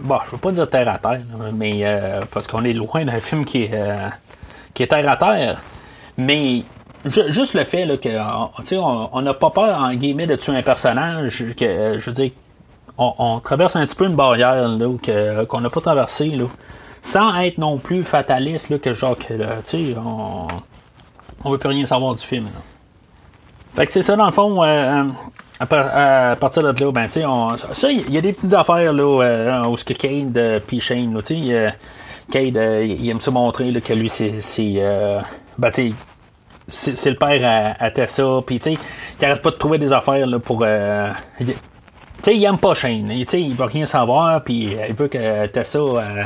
bon, 0.00 0.18
je 0.26 0.30
veux 0.32 0.38
pas 0.38 0.52
dire 0.52 0.68
terre 0.70 0.88
à 0.88 0.98
terre, 0.98 1.22
mais 1.52 1.84
parce 2.32 2.46
qu'on 2.46 2.64
est 2.64 2.72
loin 2.72 3.04
d'un 3.04 3.20
film 3.20 3.44
qui 3.44 3.64
est, 3.64 3.74
qui 4.74 4.82
est 4.82 4.88
terre 4.88 5.08
à 5.08 5.16
terre. 5.16 5.60
Mais 6.16 6.64
juste 7.10 7.54
le 7.54 7.64
fait 7.64 7.84
là, 7.86 7.96
que 7.96 8.08
on- 8.08 8.50
tu 8.58 8.66
sais, 8.66 8.76
on 8.78 9.08
on 9.16 9.22
n'a 9.22 9.34
pas 9.34 9.50
peur 9.50 9.78
en 9.78 9.92
guillemets 9.94 10.26
de 10.26 10.36
tuer 10.36 10.56
un 10.56 10.62
personnage, 10.62 11.44
que 11.56 11.64
euh, 11.64 11.98
je 11.98 12.06
veux 12.10 12.14
dire, 12.14 12.30
on, 12.96 13.38
traverse 13.40 13.76
un 13.76 13.86
petit 13.86 13.94
peu 13.94 14.06
une 14.06 14.16
barrière 14.16 14.66
là, 14.68 15.44
qu'on 15.46 15.60
n'a 15.60 15.70
pas 15.70 15.80
traversé 15.80 16.26
là, 16.30 16.44
sans 17.02 17.34
être 17.40 17.58
non 17.58 17.78
plus 17.78 18.02
fataliste 18.04 18.70
là, 18.70 18.78
que 18.78 18.92
genre 18.92 19.16
que 19.16 19.34
tu 19.64 19.92
sais, 19.92 19.96
on, 20.04 20.46
on 21.44 21.50
veut 21.50 21.58
plus 21.58 21.68
rien 21.68 21.86
savoir 21.86 22.14
du 22.14 22.24
film. 22.24 22.48
Fait 23.76 23.86
que 23.86 23.92
c'est 23.92 24.02
ça 24.02 24.16
dans 24.16 24.26
le 24.26 24.32
fond. 24.32 24.62
euh, 24.64 25.04
à, 25.60 25.66
par- 25.66 25.88
à 25.92 26.36
partir 26.36 26.62
de 26.62 26.84
là, 26.84 26.92
ben 26.92 27.06
tu 27.06 27.20
sais, 27.20 27.94
il 27.94 28.10
y 28.12 28.18
a 28.18 28.20
des 28.20 28.32
petites 28.32 28.54
affaires 28.54 28.92
là 28.92 29.22
euh, 29.24 29.64
où 29.66 29.76
ce 29.76 29.84
que 29.84 29.92
Cade 29.92 30.36
euh, 30.38 30.60
puis 30.64 30.78
Shane, 30.80 31.20
tu 31.24 31.34
sais, 31.34 31.52
euh, 31.52 31.70
Cade, 32.30 32.56
euh, 32.56 32.84
il 32.86 33.08
aime 33.10 33.20
se 33.20 33.30
montrer 33.30 33.72
que 33.80 33.92
lui 33.92 34.08
c'est, 34.08 34.40
c'est 34.40 34.74
euh, 34.76 35.20
ben 35.58 35.70
c'est, 36.68 37.06
le 37.06 37.16
père 37.16 37.76
à, 37.78 37.90
Tessa, 37.90 38.40
puis 38.46 38.58
tu 38.58 38.74
sais, 38.74 38.78
il 39.20 39.24
arrête 39.24 39.42
pas 39.42 39.50
de 39.50 39.56
trouver 39.56 39.78
des 39.78 39.92
affaires 39.92 40.26
là, 40.26 40.38
pour. 40.38 40.62
euh, 40.62 41.10
tu 41.38 41.54
sais, 42.22 42.36
il 42.36 42.44
aime 42.44 42.58
pas 42.58 42.74
Shane. 42.74 43.08
Tu 43.08 43.26
sais, 43.26 43.40
il 43.40 43.54
veut 43.54 43.64
rien 43.64 43.86
savoir, 43.86 44.42
puis 44.42 44.74
euh, 44.74 44.86
il 44.88 44.94
veut 44.94 45.08
que 45.08 45.46
Tessa. 45.46 45.78
euh, 45.78 46.24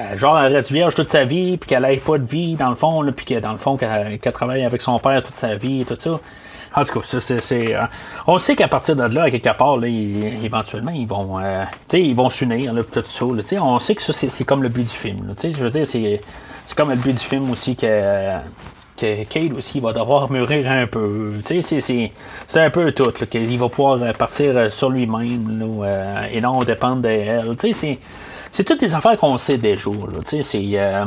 euh, 0.00 0.18
genre, 0.18 0.40
elle 0.40 0.54
reste 0.54 0.72
vierge 0.72 0.94
toute 0.94 1.10
sa 1.10 1.24
vie, 1.24 1.58
puis 1.58 1.68
qu'elle 1.68 1.84
ait 1.84 1.96
pas 1.98 2.18
de 2.18 2.24
vie, 2.24 2.54
dans 2.54 2.70
le 2.70 2.76
fond, 2.76 3.04
puis 3.14 3.26
que 3.26 3.38
dans 3.40 3.52
le 3.52 3.58
fond, 3.58 3.76
qu'elle, 3.76 4.18
travaille 4.32 4.64
avec 4.64 4.80
son 4.80 4.98
père 4.98 5.22
toute 5.22 5.36
sa 5.36 5.54
vie 5.54 5.82
et 5.82 5.84
tout 5.84 5.96
ça. 5.98 6.18
En 6.74 6.84
tout 6.84 7.00
cas, 7.00 7.06
ça, 7.20 7.40
c'est, 7.40 7.76
on 8.26 8.38
sait 8.38 8.56
qu'à 8.56 8.68
partir 8.68 8.96
de 8.96 9.02
là, 9.02 9.24
à 9.24 9.30
quelque 9.30 9.54
part, 9.54 9.76
là, 9.76 9.86
éventuellement, 9.88 10.90
ils 10.92 11.06
vont, 11.06 11.38
euh, 11.38 11.64
ils 11.92 12.16
vont 12.16 12.30
s'unir, 12.30 12.72
tout 12.90 13.04
ça. 13.06 13.24
là. 13.26 13.62
On 13.62 13.78
sait 13.78 13.94
que 13.94 14.02
ça, 14.02 14.14
c'est, 14.14 14.44
comme 14.44 14.62
le 14.62 14.70
but 14.70 14.84
du 14.84 14.96
film. 14.96 15.28
là. 15.28 15.34
Tu 15.34 15.50
sais, 15.50 15.56
je 15.58 15.62
veux 15.62 15.68
dire, 15.68 15.86
c'est 15.86 16.20
comme 16.74 16.88
le 16.88 16.96
but 16.96 17.12
du 17.12 17.18
film 17.24 17.50
aussi 17.50 17.76
que, 17.76 18.38
que 19.02 19.24
Cade 19.24 19.52
aussi 19.52 19.80
va 19.80 19.92
devoir 19.92 20.30
mûrir 20.30 20.70
un 20.70 20.86
peu. 20.86 21.34
C'est, 21.44 22.12
un 22.54 22.70
peu 22.70 22.92
tout, 22.92 23.10
qu'il 23.30 23.58
va 23.58 23.68
pouvoir 23.68 24.02
euh, 24.02 24.12
partir 24.12 24.56
euh, 24.56 24.70
sur 24.70 24.90
lui-même, 24.90 25.80
euh, 25.82 26.26
et 26.32 26.40
non 26.40 26.62
dépendre 26.62 27.02
d'elle. 27.02 27.56
C'est 28.52 28.64
toutes 28.64 28.80
des 28.80 28.94
affaires 28.94 29.16
qu'on 29.16 29.38
sait 29.38 29.58
déjà. 29.58 29.90
Euh, 29.90 31.04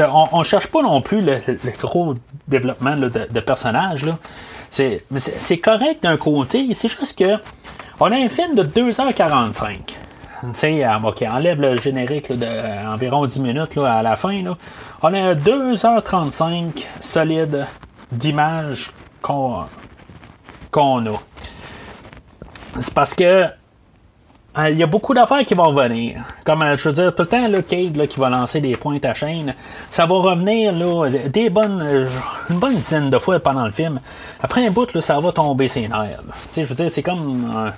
on 0.00 0.38
ne 0.38 0.44
cherche 0.44 0.66
pas 0.68 0.82
non 0.82 1.00
plus 1.02 1.20
le, 1.20 1.40
gros 1.80 2.14
développement 2.46 2.96
de, 2.96 3.08
de 3.08 3.40
personnages. 3.40 4.06
C'est 4.70 5.58
correct 5.58 6.02
d'un 6.02 6.16
côté, 6.16 6.72
c'est 6.74 6.88
juste 6.88 7.18
que 7.18 7.38
on 8.00 8.10
a 8.12 8.16
un 8.16 8.28
film 8.28 8.54
de 8.54 8.62
2h45. 8.62 9.76
Sais, 10.54 10.84
euh, 10.84 11.28
enlève 11.28 11.60
le 11.60 11.78
générique 11.78 12.28
là, 12.28 12.36
de 12.36 12.44
euh, 12.44 12.92
environ 12.92 13.26
10 13.26 13.40
minutes 13.40 13.74
là, 13.74 13.98
à 13.98 14.02
la 14.02 14.16
fin. 14.16 14.42
Là. 14.42 14.56
On 15.02 15.12
a 15.12 15.34
2h35 15.34 16.84
solide 17.00 17.66
d'images 18.12 18.92
qu'on, 19.20 19.64
a. 20.72 21.20
C'est 22.78 22.94
parce 22.94 23.14
que 23.14 23.24
euh, 23.24 24.70
il 24.70 24.78
y 24.78 24.82
a 24.82 24.86
beaucoup 24.86 25.12
d'affaires 25.12 25.44
qui 25.44 25.54
vont 25.54 25.70
revenir. 25.70 26.22
Comme 26.44 26.64
je 26.76 26.88
veux 26.88 26.94
dire, 26.94 27.14
tout 27.14 27.22
le 27.22 27.28
temps, 27.28 27.48
là, 27.48 27.60
Cade 27.62 28.06
qui 28.06 28.20
va 28.20 28.30
lancer 28.30 28.60
des 28.60 28.76
pointes 28.76 29.04
à 29.04 29.14
chaîne, 29.14 29.54
ça 29.90 30.06
va 30.06 30.14
revenir 30.14 30.72
là, 30.72 31.08
des 31.28 31.50
bonnes, 31.50 32.08
une 32.48 32.58
bonne 32.58 32.76
dizaine 32.76 33.10
de 33.10 33.18
fois 33.18 33.40
pendant 33.40 33.66
le 33.66 33.72
film. 33.72 34.00
Après 34.40 34.64
un 34.64 34.70
bout, 34.70 35.00
ça 35.00 35.18
va 35.18 35.32
tomber 35.32 35.66
ses 35.66 35.88
nerfs. 35.88 36.22
Je 36.56 36.62
veux 36.62 36.74
dire, 36.76 36.90
c'est 36.90 37.02
comme. 37.02 37.72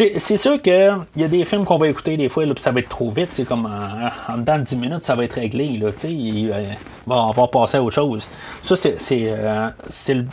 Euh, 0.00 0.08
c'est, 0.18 0.36
sûr 0.36 0.60
qu'il 0.60 0.96
y 1.16 1.24
a 1.24 1.28
des 1.28 1.44
films 1.44 1.64
qu'on 1.64 1.78
va 1.78 1.88
écouter 1.88 2.16
des 2.16 2.28
fois, 2.28 2.44
là, 2.46 2.54
ça 2.58 2.70
va 2.72 2.80
être 2.80 2.88
trop 2.88 3.10
vite. 3.10 3.28
C'est 3.30 3.44
comme 3.44 3.66
en, 3.66 4.32
en 4.32 4.38
dedans 4.38 4.58
de 4.58 4.64
10 4.64 4.76
minutes, 4.76 5.04
ça 5.04 5.14
va 5.14 5.24
être 5.24 5.34
réglé. 5.34 5.78
Là, 5.78 5.90
il, 6.04 6.50
euh, 6.52 6.64
bon, 7.06 7.16
on 7.16 7.30
va 7.30 7.46
passer 7.48 7.76
à 7.78 7.82
autre 7.82 7.94
chose. 7.94 8.28
Ça, 8.62 8.76
c'est, 8.76 8.96
euh, 9.12 9.68
le 10.08 10.24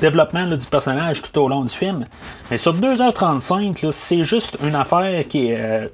développement 0.00 0.46
là, 0.46 0.56
du 0.56 0.66
personnage 0.66 1.22
tout 1.22 1.38
au 1.40 1.48
long 1.48 1.62
du 1.62 1.74
film. 1.74 2.06
Mais 2.50 2.56
sur 2.58 2.74
2h35, 2.74 3.84
là, 3.84 3.92
c'est 3.92 4.24
juste 4.24 4.56
une 4.62 4.74
affaire 4.74 5.26
qui 5.28 5.48
est. 5.48 5.56
euh, 5.60 5.88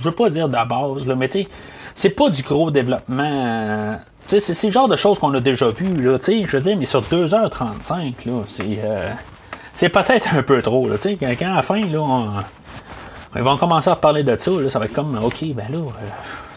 je 0.00 0.04
veux 0.04 0.14
pas 0.14 0.28
dire 0.30 0.48
de 0.48 0.54
la 0.54 0.64
base, 0.64 1.06
là, 1.06 1.14
mais 1.14 1.28
tu 1.28 1.42
sais, 1.42 1.48
c'est 1.94 2.10
pas 2.10 2.28
du 2.28 2.42
gros 2.42 2.70
développement. 2.70 3.22
euh, 3.22 3.96
c'est 4.26 4.64
le 4.64 4.70
genre 4.70 4.88
de 4.88 4.96
choses 4.96 5.18
qu'on 5.18 5.32
a 5.34 5.40
déjà 5.40 5.68
vu, 5.68 5.94
là, 6.02 6.18
tu 6.18 6.24
sais, 6.24 6.44
je 6.46 6.56
veux 6.56 6.62
dire, 6.62 6.76
mais 6.76 6.86
sur 6.86 7.00
2h35, 7.02 8.14
là, 8.26 8.42
c'est. 8.48 8.64
euh, 8.82 9.12
c'est 9.74 9.88
peut-être 9.88 10.34
un 10.34 10.42
peu 10.42 10.60
trop, 10.62 10.88
là, 10.88 10.96
quand 11.02 11.16
quand 11.38 11.46
à 11.52 11.56
la 11.56 11.62
fin, 11.62 11.80
là, 11.84 11.98
on- 12.00 12.30
ils 13.36 13.42
vont 13.42 13.56
commencer 13.56 13.90
à 13.90 13.96
parler 13.96 14.22
de 14.22 14.36
ça, 14.38 14.50
là, 14.50 14.70
ça 14.70 14.78
va 14.78 14.84
être 14.84 14.92
comme, 14.94 15.18
ok, 15.22 15.44
ben 15.54 15.66
là, 15.70 15.78
euh, 15.78 15.90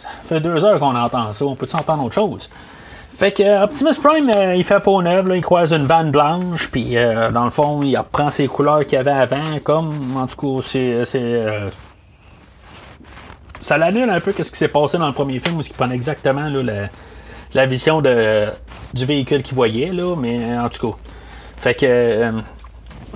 ça 0.02 0.10
fait 0.30 0.40
deux 0.40 0.64
heures 0.64 0.80
qu'on 0.80 0.96
entend 0.96 1.34
ça, 1.34 1.46
on 1.46 1.56
peut-tu 1.56 1.76
entendre 1.76 2.04
autre 2.06 2.16
chose? 2.16 2.50
Fait 3.18 3.32
que 3.32 3.42
euh, 3.42 3.64
Optimus 3.64 3.96
Prime, 4.02 4.30
euh, 4.30 4.56
il 4.56 4.64
fait 4.64 4.80
peau 4.80 5.02
neuve, 5.02 5.28
là, 5.28 5.36
il 5.36 5.42
croise 5.42 5.72
une 5.74 5.88
vanne 5.88 6.12
blanche, 6.12 6.70
puis 6.72 6.96
dans 7.34 7.46
le 7.46 7.50
fond, 7.50 7.82
il 7.82 7.98
reprend 7.98 8.30
ses 8.30 8.48
couleurs 8.48 8.86
qu'il 8.86 9.00
avait 9.00 9.10
avant, 9.10 9.58
comme, 9.64 10.16
en 10.18 10.28
tout 10.28 10.60
cas, 10.62 10.68
c'est. 10.68 11.04
ça 13.62 13.78
l'annule 13.78 14.10
un 14.10 14.20
peu 14.20 14.32
ce 14.32 14.44
qui 14.52 14.58
s'est 14.58 14.68
passé 14.68 14.98
dans 15.00 15.08
le 15.08 15.14
premier 15.14 15.40
film, 15.40 15.58
où 15.58 15.62
il 15.62 15.74
prenait 15.74 15.96
exactement 15.96 16.48
là, 16.48 16.62
la, 16.62 16.90
la 17.56 17.66
vision 17.66 18.02
de, 18.02 18.48
du 18.94 19.06
véhicule 19.06 19.42
qu'il 19.42 19.56
voyait, 19.56 19.92
là, 19.92 20.16
mais 20.16 20.56
en 20.58 20.70
tout 20.70 20.92
cas. 20.92 20.98
Fait 21.58 21.74
que. 21.74 22.32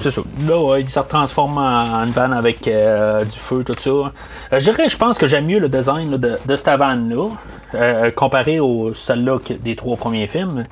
C'est 0.02 0.12
ça. 0.12 0.22
Là, 0.48 0.78
il 0.80 0.90
se 0.90 1.00
transforme 1.00 1.58
en 1.58 2.04
une 2.06 2.12
vanne 2.12 2.34
avec 2.34 2.68
euh, 2.68 3.24
du 3.24 3.38
feu, 3.38 3.64
tout 3.64 3.76
ça. 3.80 3.90
Euh, 3.90 4.12
je 4.52 4.60
dirais, 4.60 4.90
je 4.90 4.98
pense 4.98 5.18
que 5.18 5.28
j'aime 5.28 5.46
mieux 5.46 5.60
le 5.60 5.70
design 5.70 6.18
de, 6.18 6.38
de 6.46 6.56
cette 6.56 6.78
vanne-là, 6.78 7.30
euh, 7.76 8.12
comparé 8.12 8.60
au 8.60 8.94
celle-là 8.94 9.40
des 9.60 9.76
trois 9.76 9.98
premiers 9.98 10.28
films. 10.28 10.66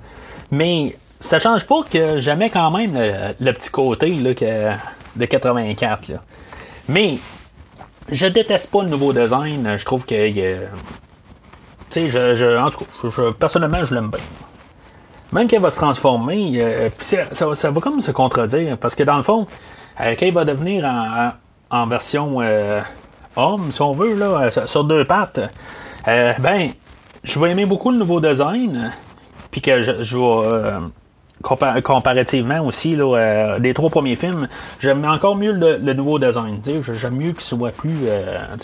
Mais 0.51 0.97
ça 1.19 1.39
change 1.39 1.65
pas 1.65 1.81
que 1.89 2.19
j'aimais 2.19 2.49
quand 2.49 2.71
même 2.71 2.97
le, 3.39 3.51
petit 3.53 3.69
côté 3.69 4.09
là, 4.09 4.33
de 5.15 5.25
84. 5.25 6.09
Là. 6.09 6.21
Mais 6.87 7.19
je 8.11 8.25
déteste 8.25 8.71
pas 8.71 8.83
le 8.83 8.89
nouveau 8.89 9.13
design. 9.13 9.75
Je 9.77 9.85
trouve 9.85 10.05
que. 10.05 10.31
tu 11.89 12.11
sais, 12.11 12.57
en 12.57 12.69
tout 12.71 12.79
cas, 12.79 13.21
personnellement, 13.39 13.85
je 13.85 13.93
l'aime 13.93 14.09
bien. 14.09 14.19
Même 15.31 15.47
qu'elle 15.47 15.61
va 15.61 15.69
se 15.69 15.75
transformer, 15.75 16.53
euh, 16.55 16.89
ça, 17.33 17.69
va 17.69 17.81
comme 17.81 18.01
se 18.01 18.11
contredire, 18.11 18.77
parce 18.77 18.95
que 18.95 19.03
dans 19.03 19.17
le 19.17 19.23
fond, 19.23 19.45
euh, 20.01 20.15
il 20.19 20.33
va 20.33 20.43
devenir 20.43 20.85
en, 21.69 21.87
version 21.87 22.41
euh, 22.41 22.81
homme, 23.35 23.71
si 23.71 23.81
on 23.81 23.91
veut, 23.91 24.15
là, 24.15 24.49
euh, 24.57 24.65
sur 24.65 24.83
deux 24.83 25.05
pattes, 25.05 25.39
ben, 26.05 26.69
je 27.23 27.39
vais 27.39 27.51
aimer 27.51 27.65
beaucoup 27.65 27.91
le 27.91 27.97
nouveau 27.97 28.19
design, 28.19 28.91
puis 29.51 29.61
que 29.61 29.83
je, 29.83 30.01
je 30.01 30.17
vais, 30.17 30.71
compa- 31.43 31.79
comparativement 31.83 32.65
aussi, 32.65 32.95
là, 32.95 33.59
des 33.59 33.75
trois 33.75 33.91
premiers 33.91 34.15
films, 34.15 34.47
j'aime 34.79 35.05
encore 35.05 35.35
mieux 35.35 35.51
le, 35.51 35.93
nouveau 35.93 36.17
design, 36.17 36.59
j'aime 36.65 37.15
mieux 37.17 37.33
qu'il 37.33 37.41
soit 37.41 37.71
plus, 37.71 37.97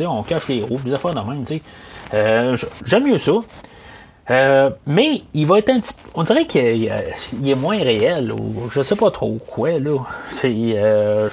on 0.07 0.23
cache 0.23 0.47
les 0.47 0.63
roues, 0.63 0.79
des 0.83 0.95
affaires 0.95 1.13
de 1.13 1.19
même, 1.19 2.55
j'aime 2.87 3.03
mieux 3.03 3.19
ça. 3.19 3.33
Euh, 4.31 4.71
mais 4.87 5.21
il 5.33 5.45
va 5.45 5.59
être 5.59 5.69
un 5.69 5.79
petit 5.79 5.93
On 6.15 6.23
dirait 6.23 6.45
qu'il 6.45 6.85
est 6.85 7.55
moins 7.55 7.77
réel, 7.77 8.31
ou 8.31 8.69
je 8.71 8.81
sais 8.81 8.95
pas 8.95 9.11
trop 9.11 9.37
quoi, 9.45 9.77
là. 9.79 9.99
C'est. 10.31 10.73
Euh, 10.75 11.29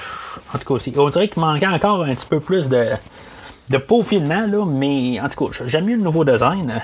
en 0.55 0.59
tout 0.59 0.78
cas, 0.78 0.90
on 0.96 1.09
dirait 1.09 1.28
qu'il 1.28 1.40
manquait 1.40 1.66
encore 1.66 2.02
un 2.02 2.14
petit 2.14 2.26
peu 2.26 2.40
plus 2.40 2.68
de, 2.68 2.90
de 3.70 3.78
peaufinement, 3.78 4.46
là, 4.46 4.64
mais 4.66 5.20
en 5.20 5.28
tout 5.28 5.46
cas, 5.46 5.64
j'aime 5.66 5.87
mieux 5.87 5.96
le 5.96 6.02
nouveau 6.02 6.24
design. 6.24 6.83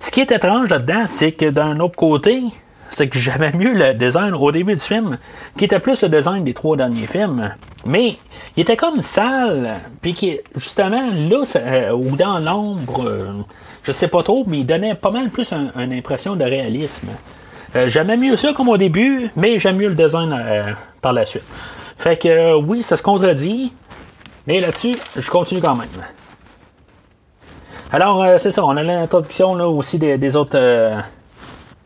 Ce 0.00 0.10
qui 0.10 0.20
est 0.20 0.32
étrange 0.32 0.70
là-dedans, 0.70 1.06
c'est 1.06 1.32
que 1.32 1.46
d'un 1.50 1.78
autre 1.80 1.96
côté, 1.96 2.42
c'est 2.90 3.08
que 3.08 3.18
j'aimais 3.18 3.52
mieux 3.52 3.72
le 3.72 3.94
design 3.94 4.34
au 4.34 4.52
début 4.52 4.74
du 4.74 4.80
film, 4.80 5.18
qui 5.56 5.64
était 5.64 5.78
plus 5.78 6.02
le 6.02 6.08
design 6.08 6.44
des 6.44 6.54
trois 6.54 6.76
derniers 6.76 7.06
films. 7.06 7.54
Mais 7.86 8.16
il 8.56 8.62
était 8.62 8.76
comme 8.76 9.02
sale, 9.02 9.80
puis 10.00 10.14
qui, 10.14 10.38
justement, 10.56 11.10
là, 11.12 11.44
euh, 11.56 11.92
ou 11.92 12.16
dans 12.16 12.38
l'ombre, 12.38 13.44
je 13.84 13.92
sais 13.92 14.08
pas 14.08 14.22
trop, 14.22 14.44
mais 14.46 14.60
il 14.60 14.66
donnait 14.66 14.94
pas 14.94 15.10
mal 15.10 15.28
plus 15.28 15.52
une 15.52 15.92
impression 15.92 16.36
de 16.36 16.44
réalisme. 16.44 17.08
Euh, 17.76 17.86
j'aimais 17.88 18.16
mieux 18.16 18.36
ça 18.36 18.52
comme 18.52 18.68
au 18.70 18.78
début, 18.78 19.30
mais 19.36 19.58
j'aime 19.58 19.76
mieux 19.76 19.88
le 19.88 19.94
design 19.94 20.32
euh, 20.32 20.72
par 21.02 21.12
la 21.12 21.26
suite. 21.26 21.44
Fait 21.98 22.16
que 22.16 22.28
euh, 22.28 22.56
oui, 22.56 22.82
ça 22.82 22.96
se 22.96 23.02
contredit, 23.02 23.72
mais 24.46 24.60
là-dessus, 24.60 24.96
je 25.16 25.30
continue 25.30 25.60
quand 25.60 25.76
même. 25.76 25.88
Alors, 27.92 28.24
c'est 28.40 28.50
ça, 28.50 28.64
on 28.64 28.76
a 28.76 28.82
l'introduction 28.82 29.54
là, 29.54 29.68
aussi 29.68 29.98
des, 29.98 30.36
autres 30.36 30.58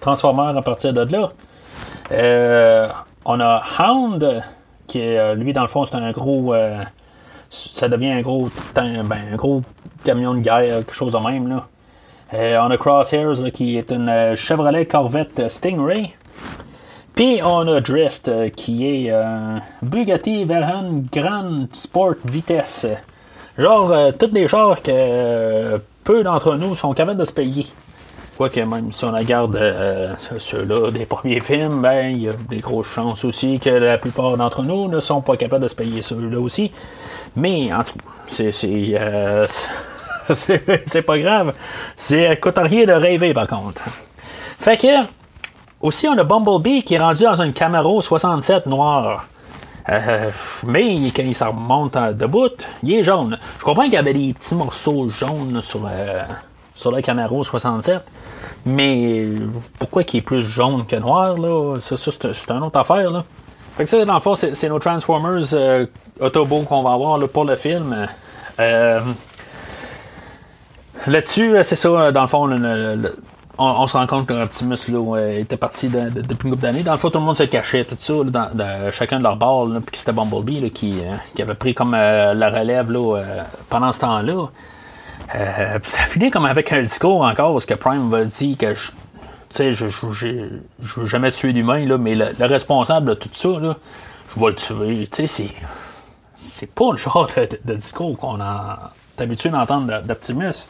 Transformers 0.01 0.57
à 0.57 0.63
partir 0.63 0.95
de 0.95 1.03
là. 1.03 1.33
on 3.27 3.41
a 3.41 3.63
Hound, 3.79 4.43
qui 4.87 5.03
lui, 5.37 5.53
dans 5.53 5.63
le 5.63 5.69
fond, 5.69 5.85
c'est 5.85 5.97
un 5.97 6.13
gros. 6.13 6.55
ça 7.51 7.89
devient 7.91 8.13
un 8.13 8.23
gros, 8.23 8.49
ben, 8.75 9.13
un 9.33 9.37
gros 9.37 9.61
camion 10.03 10.33
de 10.33 10.41
guerre, 10.41 10.79
quelque 10.79 10.95
chose 10.95 11.13
de 11.13 11.19
même. 11.19 11.47
Là. 11.47 11.67
Euh, 12.35 12.59
on 12.61 12.71
a 12.71 12.77
Crosshairs 12.77 13.53
qui 13.55 13.79
est 13.79 13.91
une 13.91 14.09
euh, 14.09 14.37
Chevrolet 14.37 14.85
Corvette 14.85 15.49
Stingray. 15.49 16.13
Puis 17.15 17.41
on 17.43 17.67
a 17.67 17.81
Drift 17.81 18.29
euh, 18.29 18.51
qui 18.51 18.87
est 18.87 19.11
un 19.11 19.63
Bugatti 19.81 20.45
Veyron 20.45 21.05
Grand 21.11 21.69
Sport 21.73 22.17
Vitesse. 22.27 22.87
Genre, 23.57 24.13
toutes 24.19 24.35
les 24.35 24.47
chars 24.47 24.83
que 24.83 25.81
peu 26.05 26.23
d'entre 26.23 26.55
nous 26.55 26.77
sont 26.77 26.93
capables 26.93 27.19
de 27.19 27.25
se 27.25 27.33
payer. 27.33 27.67
Quoique 28.37 28.61
même 28.61 28.93
si 28.93 29.05
on 29.05 29.11
regarde 29.11 29.59
ceux-là 30.39 30.93
des 30.93 31.07
premiers 31.07 31.41
films, 31.41 31.83
ben 31.83 32.11
il 32.11 32.23
y 32.23 32.29
a 32.29 32.35
des 32.49 32.61
grosses 32.61 32.87
chances 32.87 33.25
aussi 33.25 33.59
que 33.59 33.71
la 33.71 33.99
plupart 33.99 34.37
d'entre 34.37 34.63
nous 34.63 34.87
ne 34.87 35.01
sont 35.01 35.23
pas 35.23 35.37
capables 35.37 35.65
de 35.65 35.69
se 35.69 35.75
payer 35.75 36.03
ceux-là 36.03 36.39
aussi. 36.39 36.71
Mais 37.35 37.73
en 37.73 37.83
tout 37.83 37.95
c'est 38.31 38.53
c'est 38.53 38.95
pas 41.07 41.19
grave. 41.19 41.55
C'est 41.97 42.41
coûte 42.41 42.59
rien 42.59 42.87
de 42.87 42.93
rêver, 42.93 43.33
par 43.35 43.47
contre. 43.47 43.83
Fait 44.61 44.77
que, 44.77 45.07
aussi, 45.81 46.09
on 46.09 46.19
a 46.19 46.25
Bumblebee 46.25 46.83
qui 46.83 46.95
est 46.95 46.99
rendu 46.99 47.25
dans 47.25 47.41
une 47.41 47.53
Camaro 47.53 48.03
67 48.03 48.67
noire. 48.67 49.27
Euh, 49.89 50.31
mais 50.65 51.11
quand 51.15 51.23
il 51.23 51.35
s'en 51.35 51.51
remonte 51.51 51.97
debout, 52.15 52.51
il 52.83 52.95
est 52.95 53.05
jaune. 53.05 53.39
Je 53.59 53.65
comprends 53.65 53.85
qu'il 53.85 53.95
y 53.95 53.97
avait 53.97 54.13
des 54.13 54.35
petits 54.35 54.55
morceaux 54.55 55.09
jaunes 55.09 55.63
sur, 55.63 55.81
euh, 55.87 56.25
sur 56.75 56.91
le 56.91 57.01
Camaro 57.01 57.43
67. 57.43 58.03
Mais 58.67 59.29
pourquoi 59.79 60.03
il 60.03 60.17
est 60.17 60.21
plus 60.21 60.45
jaune 60.45 60.85
que 60.87 60.97
noir, 60.97 61.39
là? 61.39 61.77
Ça, 61.81 61.97
c'est 61.97 62.51
une 62.51 62.63
autre 62.63 62.79
affaire, 62.79 63.11
là. 63.11 63.25
Fait 63.77 63.85
que 63.85 63.91
ça, 63.91 64.05
dans 64.05 64.15
le 64.15 64.21
fond, 64.21 64.35
c'est 64.35 64.69
nos 64.69 64.81
Transformers 64.81 65.55
euh, 65.55 65.87
Autobo 66.21 66.63
qu'on 66.63 66.83
va 66.83 66.93
avoir 66.93 67.19
pour 67.29 67.45
le 67.45 67.57
film. 67.57 68.09
Là-dessus, 71.07 71.57
euh, 71.57 71.63
c'est 71.63 71.77
ça, 71.77 71.89
euh, 71.89 72.13
dans 72.13 72.23
le 72.23 72.29
fond, 72.29 72.51
on, 73.59 73.87
se 73.87 73.97
rend 73.97 74.07
compte 74.07 74.27
que 74.27 74.35
Optimus 74.35 74.77
là, 74.89 75.31
était 75.33 75.57
parti 75.57 75.89
depuis 75.89 76.49
une 76.49 76.51
couple 76.53 76.63
d'années. 76.63 76.83
Dans 76.83 76.93
le 76.93 76.99
fond, 76.99 77.11
tout 77.11 77.19
le 77.19 77.25
monde 77.25 77.37
se 77.37 77.45
cachait, 77.45 77.85
tout 77.85 77.97
ça, 77.99 78.15
dans, 78.25 78.93
chacun 78.93 79.19
de 79.19 79.25
leurs 79.25 79.37
balles, 79.37 79.81
puis 79.85 79.99
c'était 79.99 80.13
Bumblebee 80.13 80.71
qui, 80.71 81.01
euh, 81.01 81.17
qui, 81.35 81.43
avait 81.43 81.55
pris 81.55 81.75
comme 81.75 81.93
la 81.93 82.51
relève 82.51 82.91
là, 82.91 83.23
pendant 83.69 83.93
ce 83.93 84.01
temps-là. 84.01 84.49
ça 85.33 86.01
finit 86.09 86.31
comme 86.31 86.47
avec 86.47 86.73
un 86.73 86.83
discours 86.83 87.23
encore, 87.23 87.53
parce 87.53 87.67
que 87.67 87.75
Prime 87.75 88.11
va 88.11 88.25
dire 88.25 88.57
que 88.57 88.75
je, 88.75 88.93
sais, 89.51 89.73
je, 89.73 89.87
je, 89.89 91.01
veux 91.01 91.07
jamais 91.07 91.33
tuer 91.33 91.53
d'humain, 91.53 91.85
là, 91.85 91.99
mais 91.99 92.15
le, 92.15 92.35
responsable 92.45 93.11
de 93.11 93.15
tout 93.15 93.31
ça, 93.33 93.49
là, 93.49 93.77
je 94.35 94.41
vais 94.41 94.47
le 94.47 94.55
tuer. 94.55 95.09
Tu 95.09 95.17
sais, 95.17 95.27
c'est, 95.27 95.55
c'est 96.35 96.73
pas 96.73 96.93
le 96.93 96.99
genre 96.99 97.29
de, 97.65 97.75
discours 97.75 98.17
qu'on 98.17 98.41
a 98.41 98.93
habitué 99.19 99.49
d'entendre 99.49 100.03
d'Optimus. 100.03 100.69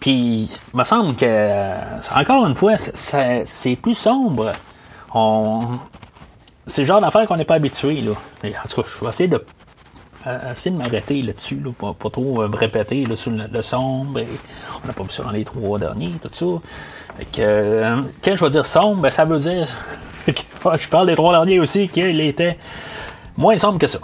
Puis, 0.00 0.50
il 0.72 0.78
me 0.78 0.84
semble 0.84 1.14
que, 1.14 2.18
encore 2.18 2.46
une 2.46 2.54
fois, 2.54 2.76
c'est 2.78 3.76
plus 3.76 3.94
sombre. 3.94 4.54
On... 5.14 5.78
C'est 6.66 6.82
le 6.82 6.86
genre 6.86 7.00
d'affaire 7.00 7.26
qu'on 7.26 7.36
n'est 7.36 7.44
pas 7.44 7.56
habitué. 7.56 8.00
Là. 8.00 8.12
en 8.44 8.68
tout 8.68 8.82
cas, 8.82 8.88
je 8.88 9.04
vais 9.04 9.10
essayer 9.10 9.28
de, 9.28 9.44
euh, 10.26 10.54
de 10.64 10.70
m'arrêter 10.70 11.20
là-dessus, 11.20 11.60
là, 11.62 11.70
pas, 11.78 11.92
pas, 11.92 12.10
trop 12.10 12.42
euh, 12.42 12.48
me 12.48 12.56
répéter 12.56 13.04
là, 13.04 13.16
sur 13.16 13.30
le, 13.30 13.62
sombre. 13.62 14.20
on 14.82 14.86
n'a 14.86 14.92
pas 14.92 15.02
vu 15.02 15.10
ça 15.10 15.22
dans 15.22 15.30
les 15.30 15.44
trois 15.44 15.78
derniers, 15.78 16.12
tout 16.22 16.30
ça. 16.32 17.24
Que, 17.32 17.40
euh, 17.40 18.02
quand 18.24 18.36
je 18.36 18.44
vais 18.44 18.50
dire 18.50 18.66
sombre, 18.66 19.02
ben, 19.02 19.10
ça 19.10 19.24
veut 19.24 19.38
dire 19.38 19.68
je 20.26 20.88
parle 20.88 21.08
des 21.08 21.16
trois 21.16 21.32
derniers 21.32 21.60
aussi, 21.60 21.88
qu'il 21.88 22.20
était 22.20 22.58
moins 23.36 23.58
sombre 23.58 23.78
que 23.78 23.86
ça. 23.86 23.98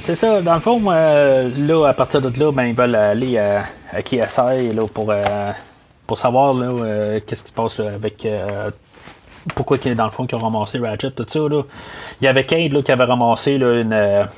C'est 0.00 0.16
ça, 0.16 0.42
dans 0.42 0.54
le 0.54 0.60
fond, 0.60 0.80
là, 0.90 1.88
à 1.88 1.92
partir 1.94 2.20
de 2.20 2.38
là, 2.38 2.52
ben, 2.52 2.64
ils 2.64 2.74
veulent 2.74 2.94
aller 2.94 3.38
à, 3.38 3.64
KSI 4.02 4.72
là, 4.74 4.82
pour, 4.92 5.10
euh, 5.10 5.52
pour 6.06 6.18
savoir 6.18 6.54
là, 6.54 6.66
euh, 6.66 7.20
qu'est-ce 7.26 7.42
qui 7.42 7.48
se 7.48 7.54
passe 7.54 7.80
avec. 7.80 8.26
Euh, 8.26 8.70
pourquoi, 9.54 9.76
dans 9.78 10.04
le 10.04 10.10
fond, 10.10 10.26
qu'ils 10.26 10.36
ont 10.36 10.42
ramassé 10.42 10.78
Ratchet, 10.78 11.10
tout 11.12 11.26
ça. 11.28 11.38
Là. 11.38 11.62
Il 12.20 12.24
y 12.24 12.28
avait 12.28 12.44
Kate 12.44 12.72
là, 12.72 12.82
qui 12.82 12.92
avait 12.92 13.04
ramassé 13.04 13.58
là, 13.58 13.80
une. 13.80 14.28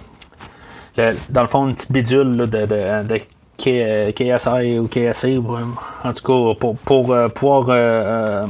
dans 1.31 1.43
le 1.43 1.49
fond, 1.49 1.69
une 1.69 1.75
petite 1.75 1.93
bidule 1.93 2.37
là, 2.37 2.47
de, 2.47 3.21
KSI 3.59 4.79
ou 4.79 4.89
KSI, 4.89 5.39
en 6.05 6.13
tout 6.13 6.23
cas, 6.25 6.59
pour, 6.61 6.77
pour 6.77 7.17
pouvoir. 7.35 8.49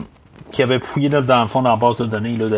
qui 0.50 0.62
avait 0.62 0.80
fouillé 0.80 1.08
là, 1.08 1.20
dans 1.20 1.42
le 1.42 1.48
fond 1.48 1.62
dans 1.62 1.70
la 1.70 1.76
base 1.76 1.98
de 1.98 2.06
données 2.06 2.36
là, 2.36 2.48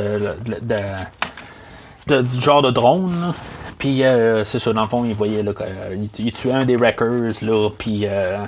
de, 2.07 2.23
du 2.23 2.41
genre 2.41 2.63
de 2.63 2.71
drone. 2.71 3.35
Puis 3.79 4.05
euh, 4.05 4.45
c'est 4.45 4.59
ça, 4.59 4.73
dans 4.73 4.83
le 4.83 4.89
fond, 4.89 5.05
il 5.05 5.15
voyait 5.15 5.43
là, 5.43 5.53
il, 6.19 6.33
tuait 6.33 6.53
un 6.53 6.65
des 6.65 6.77
wreckers, 6.77 7.43
là, 7.43 7.71
puis 7.79 8.03
euh, 8.05 8.39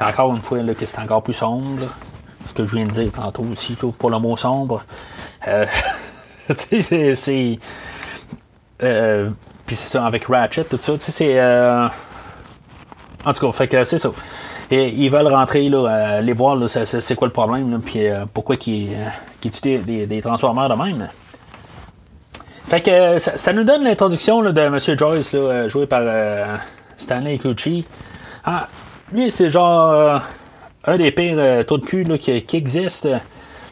encore 0.00 0.34
une 0.34 0.42
fois, 0.42 0.62
là, 0.62 0.74
que 0.74 0.84
c'est 0.84 0.98
encore 0.98 1.22
plus 1.22 1.34
sombre. 1.34 1.88
ce 2.48 2.52
que 2.52 2.66
je 2.66 2.76
viens 2.76 2.86
de 2.86 2.92
dire 2.92 3.10
tantôt 3.12 3.44
aussi, 3.50 3.74
pour 3.74 4.10
le 4.10 4.18
mot 4.18 4.36
sombre. 4.36 4.82
Euh, 5.48 5.66
c'est. 6.56 7.14
c'est 7.14 7.58
euh, 8.82 9.30
puis 9.64 9.74
c'est 9.74 9.88
ça, 9.88 10.06
avec 10.06 10.26
Ratchet, 10.26 10.64
tout 10.64 10.78
ça, 10.82 10.92
c'est. 11.00 11.40
Euh, 11.40 11.88
en 13.24 13.32
tout 13.32 13.46
cas, 13.46 13.52
fait 13.52 13.68
que 13.68 13.82
c'est 13.84 13.98
ça. 13.98 14.10
Et 14.70 14.88
ils 14.88 15.10
veulent 15.10 15.28
rentrer, 15.28 15.68
là, 15.68 16.20
les 16.20 16.32
voir, 16.32 16.56
là, 16.56 16.68
c'est, 16.68 17.14
quoi 17.14 17.28
le 17.28 17.32
problème, 17.32 17.80
puis 17.84 18.00
pourquoi 18.34 18.56
ils, 18.66 18.90
qu 19.40 19.50
tuent 19.50 19.78
des, 19.78 20.06
des 20.06 20.22
Transformers 20.22 20.68
de 20.68 20.74
même? 20.74 21.08
Fait 22.68 22.80
que 22.80 23.18
ça, 23.20 23.52
nous 23.52 23.62
donne 23.62 23.84
l'introduction 23.84 24.42
de 24.42 24.60
M. 24.60 24.78
Joyce, 24.98 25.30
euh, 25.34 25.68
joué 25.68 25.86
par 25.86 26.00
euh, 26.02 26.56
Stanley 26.98 27.38
Cucci. 27.38 27.84
Ah, 28.44 28.66
lui, 29.12 29.30
c'est 29.30 29.50
genre 29.50 29.92
euh, 29.92 30.18
un 30.84 30.96
des 30.96 31.12
pires 31.12 31.64
taux 31.66 31.78
de 31.78 31.84
cul 31.84 32.04
qui, 32.18 32.42
qui 32.42 32.56
existe. 32.56 33.08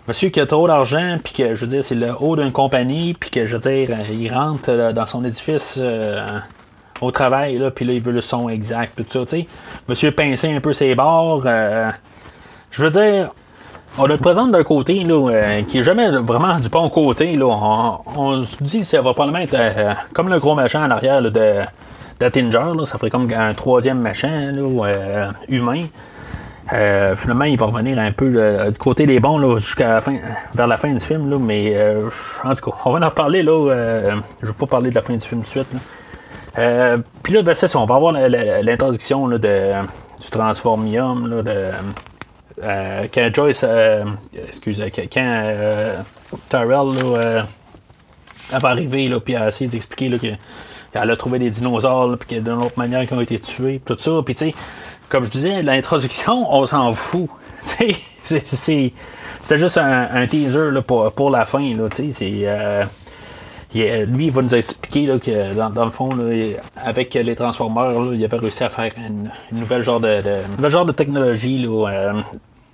Monsieur 0.07 0.29
qui 0.29 0.39
a 0.39 0.47
trop 0.47 0.69
d'argent, 0.69 1.19
puis 1.25 1.33
que, 1.33 1.57
je 1.57 1.65
veux 1.65 1.71
dire, 1.71 1.83
c'est 1.83 1.97
le 1.97 2.15
haut 2.21 2.37
d'une 2.37 2.53
compagnie, 2.53 3.15
puis 3.15 3.31
que, 3.31 3.49
je 3.49 3.57
veux 3.57 3.69
dire, 3.69 3.97
il 4.13 4.33
rentre 4.33 4.93
dans 4.93 5.07
son 5.07 5.25
édifice 5.25 5.81
au 7.01 7.11
travail, 7.11 7.59
là, 7.59 7.71
puis 7.71 7.85
là, 7.85 7.95
il 7.95 8.03
veut 8.03 8.13
le 8.13 8.21
son 8.21 8.49
exact, 8.49 8.97
tout 8.97 9.07
ça, 9.11 9.21
tu 9.27 9.41
sais. 9.41 9.49
Monsieur 9.89 10.13
pincé 10.13 10.53
un 10.53 10.61
peu 10.61 10.73
ses 10.73 10.95
bords. 10.95 11.45
je 12.71 12.83
veux 12.83 12.91
dire, 12.91 13.31
on 13.97 14.07
le 14.07 14.17
présente 14.17 14.51
d'un 14.51 14.65
côté 14.65 15.05
là, 15.05 15.31
euh, 15.31 15.63
qui 15.63 15.79
est 15.79 15.83
jamais 15.83 16.11
vraiment 16.11 16.59
du 16.59 16.69
bon 16.69 16.89
côté. 16.89 17.37
Là. 17.37 17.47
On, 18.17 18.45
se 18.45 18.63
dit 18.63 18.81
que 18.81 18.87
ça 18.87 19.01
va 19.01 19.13
probablement 19.13 19.45
être 19.45 19.55
euh, 19.55 19.95
comme 20.13 20.29
le 20.29 20.39
gros 20.39 20.55
machin 20.55 20.85
en 20.85 20.91
arrière 20.91 21.23
de, 21.23 21.31
de 21.31 22.29
Tinger. 22.29 22.75
Là. 22.77 22.87
Ça 22.87 22.99
ferait 22.99 23.11
comme 23.11 23.31
un 23.33 23.55
troisième 23.55 23.99
machin 23.99 24.53
là, 24.53 24.63
euh, 24.63 25.31
humain. 25.49 25.85
finalement, 27.17 27.45
il 27.45 27.59
va 27.59 27.67
revenir 27.67 27.99
un 27.99 28.11
peu 28.11 28.71
du 28.71 28.79
côté 28.79 29.07
des 29.07 29.21
bons 29.21 29.59
jusqu'à 29.59 29.89
la 29.89 30.01
fin, 30.01 30.17
vers 30.55 30.67
la 30.67 30.77
fin 30.77 30.93
du 30.93 31.01
film. 31.01 31.31
Là, 31.31 31.39
mais 31.39 31.77
en 32.43 32.55
tout 32.55 32.71
cas, 32.71 32.77
on 32.85 32.93
va 32.93 33.07
en 33.07 33.11
reparler. 33.11 33.43
Là, 33.43 34.19
je 34.41 34.47
ne 34.47 34.51
vais 34.51 34.59
pas 34.59 34.67
parler 34.67 34.91
de 34.91 34.95
la 34.95 35.03
fin 35.03 35.15
du 35.15 35.21
film 35.21 35.43
tout 35.43 35.61
de 35.61 35.65
suite. 35.65 35.69
Puis 37.23 37.35
là, 37.35 37.43
ben, 37.43 37.55
c'est. 37.55 37.77
On 37.77 37.87
va 37.87 37.95
avoir 37.95 38.13
l'introduction 38.13 39.29
du 39.29 40.31
Transformium. 40.31 41.29
Là, 41.29 41.43
euh, 42.63 43.07
quand 43.13 43.31
Joyce, 43.35 43.63
euh, 43.65 44.05
quand 45.13 45.17
euh, 45.17 45.97
Tyrell 46.49 46.95
là, 46.95 47.47
va 48.59 48.69
arriver 48.69 49.09
là, 49.09 49.19
puis 49.21 49.35
a 49.35 49.49
essayé 49.49 49.69
d'expliquer 49.69 50.17
que 50.19 50.29
elle 50.95 51.11
a 51.11 51.17
trouvé 51.17 51.41
des 51.41 51.51
dinosaures, 51.51 52.17
puis 52.19 52.41
d'une 52.41 52.53
autre 52.53 52.79
manière 52.79 53.05
qui 53.07 53.15
ont 53.15 53.21
été 53.21 53.41
tués, 53.41 53.81
tout 53.85 53.99
ça. 53.99 54.13
Puis, 54.25 54.37
tu 54.37 54.51
sais, 54.51 54.55
comme 55.09 55.25
je 55.25 55.31
disais, 55.31 55.63
l'introduction, 55.63 56.47
on 56.55 56.67
s'en 56.67 56.93
fout. 56.93 57.29
C'était 58.25 59.59
juste 59.59 59.77
un, 59.77 60.27
teaser 60.29 60.71
pour, 60.87 61.31
la 61.31 61.45
fin. 61.47 61.75
Euh, 63.77 64.05
lui, 64.05 64.27
il 64.27 64.33
va 64.33 64.43
nous 64.43 64.55
expliquer 64.55 65.07
là, 65.07 65.19
que 65.19 65.55
dans, 65.55 65.85
le 65.85 65.91
fond, 65.91 66.11
avec 66.77 67.15
les 67.15 67.35
Transformers, 67.35 68.15
il 68.15 68.25
avait 68.25 68.37
réussi 68.37 68.63
à 68.63 68.71
faire 68.71 68.93
une, 68.97 69.31
nouvelle 69.53 69.83
genre 69.83 70.01
de, 70.01 70.21
genre 70.69 70.85
de 70.85 70.93
technologie. 70.93 71.59
Là, 71.59 71.89
euh, 71.89 72.13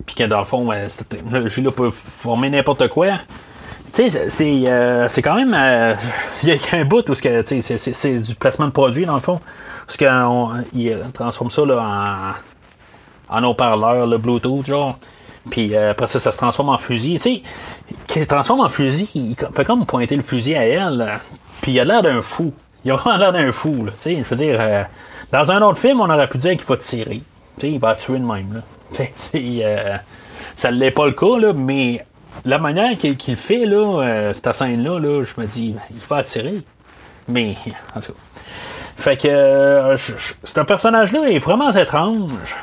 puis 0.05 0.15
que 0.15 0.23
dans 0.25 0.39
le 0.39 0.45
fond, 0.45 0.71
euh, 0.71 0.87
cette 0.89 1.09
technologie-là 1.09 1.71
peut 1.71 1.89
former 1.91 2.49
n'importe 2.49 2.87
quoi. 2.89 3.19
Tu 3.93 4.09
sais, 4.09 4.29
c'est, 4.29 5.21
quand 5.21 5.35
même. 5.35 5.53
Il 6.43 6.49
y, 6.49 6.51
a 6.51 6.77
un 6.77 6.85
bout 6.85 7.07
où 7.09 7.15
c'est, 7.15 8.19
du 8.19 8.35
placement 8.35 8.67
de 8.67 8.71
produit, 8.71 9.05
dans 9.05 9.15
le 9.15 9.21
fond. 9.21 9.41
Parce 9.87 9.97
qu'il 9.97 10.97
transforme 11.13 11.51
ça 11.51 11.65
là, 11.65 12.35
en, 13.29 13.37
en 13.37 13.43
haut-parleur, 13.43 14.05
le 14.05 14.17
Bluetooth, 14.17 14.67
genre. 14.67 14.97
Puis 15.49 15.75
après 15.75 16.07
ça, 16.07 16.19
ça 16.19 16.31
se 16.31 16.37
transforme 16.37 16.69
en 16.69 16.77
fusil. 16.77 17.15
Tu 17.15 17.19
sais, 17.19 17.41
qu'il 18.07 18.27
transforme 18.27 18.59
en 18.59 18.69
fusil, 18.69 19.09
il 19.15 19.35
fait 19.35 19.65
comme 19.65 19.85
pointer 19.85 20.15
le 20.15 20.23
fusil 20.23 20.55
à 20.55 20.65
elle. 20.65 21.19
Puis 21.61 21.71
il 21.71 21.79
a 21.79 21.85
l'air 21.85 22.03
d'un 22.03 22.21
fou. 22.21 22.53
Il 22.85 22.91
a 22.91 22.95
vraiment 22.95 23.17
l'air 23.17 23.33
d'un 23.33 23.51
fou. 23.51 23.85
Tu 23.85 23.91
sais, 23.99 24.17
je 24.23 24.29
veux 24.29 24.35
dire, 24.35 24.85
dans 25.31 25.51
un 25.51 25.61
autre 25.61 25.79
film, 25.79 26.01
on 26.01 26.09
aurait 26.09 26.27
pu 26.27 26.37
dire 26.37 26.57
qu'il 26.57 26.65
va 26.65 26.77
tirer. 26.77 27.21
Tu 27.57 27.61
sais, 27.61 27.71
il 27.71 27.79
va 27.79 27.95
tuer 27.95 28.19
de 28.19 28.25
même. 28.25 28.53
Là. 28.53 28.61
Euh, 29.33 29.97
ça 30.55 30.71
ne 30.71 30.77
l'est 30.77 30.91
pas 30.91 31.05
le 31.05 31.13
cas, 31.13 31.37
là, 31.39 31.53
mais 31.53 32.05
la 32.45 32.57
manière 32.57 32.97
qu'il 32.97 33.37
fait, 33.37 33.65
là, 33.65 34.01
euh, 34.01 34.33
cette 34.33 34.53
scène-là, 34.53 34.99
là, 34.99 35.23
je 35.23 35.41
me 35.41 35.47
dis, 35.47 35.75
il 35.91 36.07
va 36.09 36.17
attirer. 36.17 36.61
Mais, 37.27 37.55
en 37.95 38.01
tout 38.01 38.11
cas. 38.11 38.19
Fait 38.97 39.17
que 39.17 39.27
euh, 39.27 39.97
c'est 40.43 40.57
un 40.57 40.65
personnage-là 40.65 41.29
est 41.29 41.39
vraiment 41.39 41.71
étrange. 41.71 42.55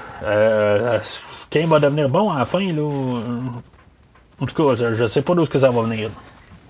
Quand 1.53 1.61
il 1.61 1.67
va 1.67 1.79
devenir 1.81 2.09
bon 2.09 2.31
à 2.31 2.41
la 2.41 2.45
fin, 2.45 2.73
là. 2.73 2.83
En 4.41 4.47
tout 4.47 4.55
cas, 4.55 4.75
je, 4.95 5.07
sais 5.09 5.23
pas 5.23 5.35
d'où 5.35 5.45
que 5.47 5.59
ça 5.59 5.71
va 5.71 5.83
venir. 5.83 6.11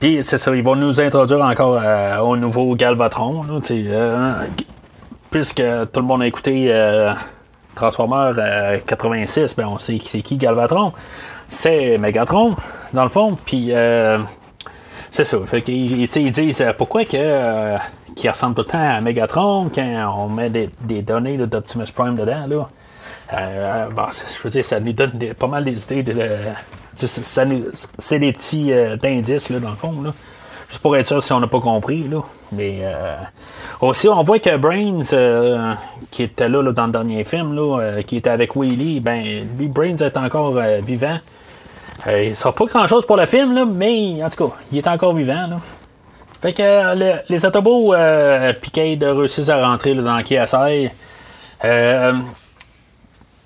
Puis 0.01 0.23
c'est 0.23 0.39
ça, 0.39 0.55
ils 0.55 0.63
vont 0.63 0.77
nous 0.77 1.01
introduire 1.01 1.45
encore 1.45 1.83
au 2.27 2.37
nouveau 2.37 2.75
Galvatron. 2.75 3.43
Là, 3.43 3.61
puisque 5.31 5.63
tout 5.93 6.01
le 6.01 6.07
monde 6.07 6.23
a 6.23 6.27
écouté 6.27 6.73
Transformer 7.79 8.33
86, 8.87 9.39
euh, 9.39 9.47
ben 9.57 9.69
on 9.69 9.79
sait 9.79 10.01
c'est 10.05 10.21
qui 10.21 10.37
Galvatron. 10.37 10.93
C'est 11.49 11.97
Megatron, 11.97 12.57
dans 12.93 13.05
le 13.05 13.09
fond. 13.09 13.39
Puis 13.45 13.69
euh, 13.71 14.19
c'est 15.13 15.25
ça. 15.25 15.39
Fait 15.47 15.63
qu'ils 15.63 16.03
ils 16.03 16.31
disent 16.33 16.61
euh, 16.61 16.73
pourquoi 16.77 17.05
que 17.05 17.77
qui 18.17 18.29
ressemble 18.29 18.57
tout 18.57 18.63
le 18.63 18.67
temps 18.67 18.97
à 18.97 19.01
Megatron 19.01 19.71
quand 19.73 20.15
on 20.19 20.29
met 20.29 20.51
des, 20.51 21.03
données 21.03 21.37
d'Optimus 21.37 21.87
Prime 21.95 22.17
dedans. 22.17 22.47
Là. 22.49 22.69
Je 23.31 24.43
veux 24.43 24.51
dire, 24.51 24.65
ça 24.65 24.81
nous 24.81 24.93
donne 24.93 25.19
pas 25.39 25.47
mal 25.47 25.65
des 25.65 25.83
idées. 25.83 26.03
De, 26.03 26.17
c'est 26.97 28.19
des 28.19 28.33
petits 28.33 28.73
indices, 28.73 29.51
là, 29.51 29.61
dans 29.61 29.71
le 29.71 29.77
fond. 29.77 30.03
Là. 30.03 30.13
Juste 30.69 30.83
pour 30.83 30.97
être 30.97 31.07
sûr 31.07 31.23
si 31.23 31.33
on 31.33 31.41
n'a 31.41 31.47
pas 31.47 31.61
compris. 31.61 32.07
Là. 32.09 32.23
Mais 32.53 32.81
euh, 32.83 33.17
aussi, 33.81 34.09
on 34.09 34.23
voit 34.23 34.39
que 34.39 34.57
Brains, 34.57 35.01
euh, 35.13 35.75
qui 36.11 36.23
était 36.23 36.49
là, 36.49 36.63
dans 36.73 36.87
le 36.87 36.93
dernier 36.93 37.25
film, 37.25 37.55
là, 37.55 37.81
euh, 37.81 38.03
qui 38.03 38.17
était 38.17 38.31
avec 38.31 38.55
Willy, 38.55 39.01
ben, 39.01 39.47
lui, 39.59 39.69
Brains 39.69 39.97
est 39.97 40.17
encore 40.17 40.61
vivant. 40.85 41.19
il 42.07 42.31
ne 42.31 42.35
sera 42.35 42.55
pas 42.55 42.67
grand 42.67 42.87
chose 42.87 43.07
pour 43.07 43.17
le 43.17 43.27
film, 43.27 43.55
là, 43.55 43.65
mais 43.65 44.23
en 44.23 44.29
tout 44.29 44.49
cas, 44.49 44.55
il 44.71 44.79
est 44.79 44.87
encore 44.87 45.15
vivant. 45.15 45.61
Fait 46.41 46.53
que 46.53 47.29
les 47.29 47.45
autobots, 47.45 47.95
euh, 47.95 48.53
Picade 48.53 49.03
réussissent 49.03 49.49
à 49.49 49.67
rentrer 49.67 49.95
dans 49.95 50.23
KSI 50.23 50.91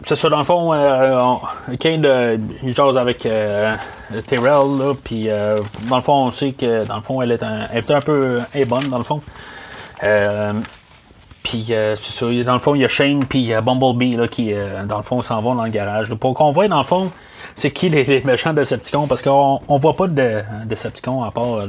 c'est 0.06 0.16
ça, 0.16 0.28
dans 0.28 0.38
le 0.38 0.44
fond, 0.44 0.72
euh, 0.72 1.36
Kane, 1.78 2.04
euh, 2.04 2.36
jase 2.64 2.96
avec 2.96 3.24
euh, 3.26 3.76
Tyrell, 4.26 4.78
là, 4.78 4.94
puis 5.02 5.28
euh, 5.28 5.58
dans 5.88 5.96
le 5.96 6.02
fond, 6.02 6.26
on 6.26 6.30
sait 6.32 6.52
que, 6.52 6.84
dans 6.84 6.96
le 6.96 7.02
fond, 7.02 7.22
elle 7.22 7.32
est 7.32 7.42
un, 7.42 7.68
elle 7.72 7.78
est 7.78 7.90
un 7.90 8.00
peu 8.00 8.40
est 8.54 8.64
bonne, 8.64 8.88
dans 8.88 8.98
le 8.98 9.04
fond. 9.04 9.20
puis, 11.42 11.66
c'est 11.68 11.96
ça, 11.96 12.26
dans 12.44 12.54
le 12.54 12.58
fond, 12.58 12.74
il 12.74 12.80
y 12.80 12.84
a 12.84 12.88
Shane, 12.88 13.24
puis 13.26 13.52
Bumblebee, 13.62 14.16
là, 14.16 14.28
qui, 14.28 14.52
dans 14.86 14.96
le 14.96 15.02
fond, 15.04 15.22
s'en 15.22 15.40
vont 15.40 15.54
dans 15.54 15.64
le 15.64 15.70
garage. 15.70 16.12
Pour 16.14 16.34
qu'on 16.34 16.52
voit, 16.52 16.68
dans 16.68 16.78
le 16.78 16.84
fond, 16.84 17.10
c'est 17.54 17.70
qui 17.70 17.88
les, 17.88 18.04
les, 18.04 18.22
méchants 18.22 18.54
Decepticons, 18.54 19.06
parce 19.06 19.22
qu'on 19.22 19.60
on 19.68 19.78
voit 19.78 19.96
pas 19.96 20.08
de 20.08 20.42
Decepticons 20.66 21.22
à 21.22 21.30
part, 21.30 21.66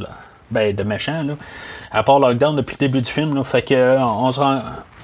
ben, 0.50 0.76
de 0.76 0.84
méchants, 0.84 1.24
là, 1.24 1.34
à 1.92 2.04
part 2.04 2.20
Lockdown 2.20 2.56
depuis 2.56 2.78
le 2.80 2.88
début 2.88 3.02
du 3.02 3.12
film, 3.12 3.36
là, 3.36 3.44
fait 3.44 3.62
que, 3.62 3.98
on 4.00 4.32
se 4.32 4.40
rend 4.40 4.62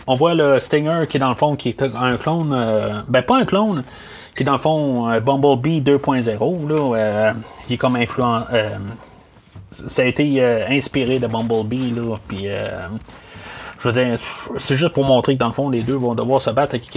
on 0.10 0.16
voit 0.16 0.34
le 0.34 0.60
Stinger 0.60 1.06
qui 1.08 1.18
est 1.18 1.20
dans 1.20 1.30
le 1.30 1.36
fond 1.36 1.56
qui 1.56 1.70
est 1.70 1.84
un 1.84 2.18
clone, 2.18 2.52
euh, 2.52 3.02
ben 3.08 3.22
pas 3.22 3.38
un 3.38 3.46
clone, 3.46 3.84
qui 4.36 4.42
est 4.42 4.46
dans 4.46 4.54
le 4.54 4.58
fond 4.58 5.06
un 5.06 5.20
Bumblebee 5.22 5.82
2.0 5.82 6.68
là, 6.68 6.98
euh, 6.98 7.34
qui 7.68 7.76
est 7.76 7.78
comme 7.78 7.96
influent, 7.96 8.42
euh, 8.52 8.70
ça 9.88 10.02
a 10.02 10.06
été 10.06 10.44
inspiré 10.68 11.20
de 11.20 11.28
Bumblebee 11.28 11.92
là, 11.92 12.16
puis 12.28 12.48
je 13.80 13.88
veux 13.88 13.94
dire, 13.94 14.20
c'est 14.58 14.76
juste 14.78 14.94
pour 14.94 15.06
montrer 15.06 15.36
que 15.36 15.40
dans 15.40 15.48
le 15.48 15.54
fond 15.54 15.70
les 15.70 15.84
deux 15.84 15.96
vont 15.96 16.16
devoir 16.16 16.42
se 16.42 16.50
battre 16.50 16.76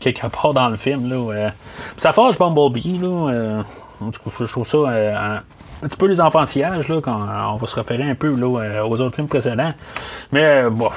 quelque, 0.00 0.26
part 0.26 0.52
dans 0.52 0.68
le 0.68 0.76
film 0.76 1.08
là. 1.08 1.52
ça 1.96 2.12
fâche 2.12 2.36
Bumblebee 2.38 2.98
là, 2.98 3.62
je 4.02 4.44
trouve 4.46 4.66
ça 4.66 5.42
un 5.82 5.88
petit 5.88 5.96
peu 5.96 6.06
les 6.06 6.20
enfantillages, 6.20 6.88
là, 6.88 7.00
quand 7.00 7.26
on 7.52 7.56
va 7.56 7.66
se 7.66 7.74
référer 7.74 8.02
un 8.02 8.14
peu 8.14 8.34
là, 8.34 8.60
euh, 8.60 8.82
aux 8.82 9.00
autres 9.00 9.14
films 9.14 9.28
précédents. 9.28 9.72
Mais 10.32 10.44
euh, 10.44 10.70
bon, 10.70 10.90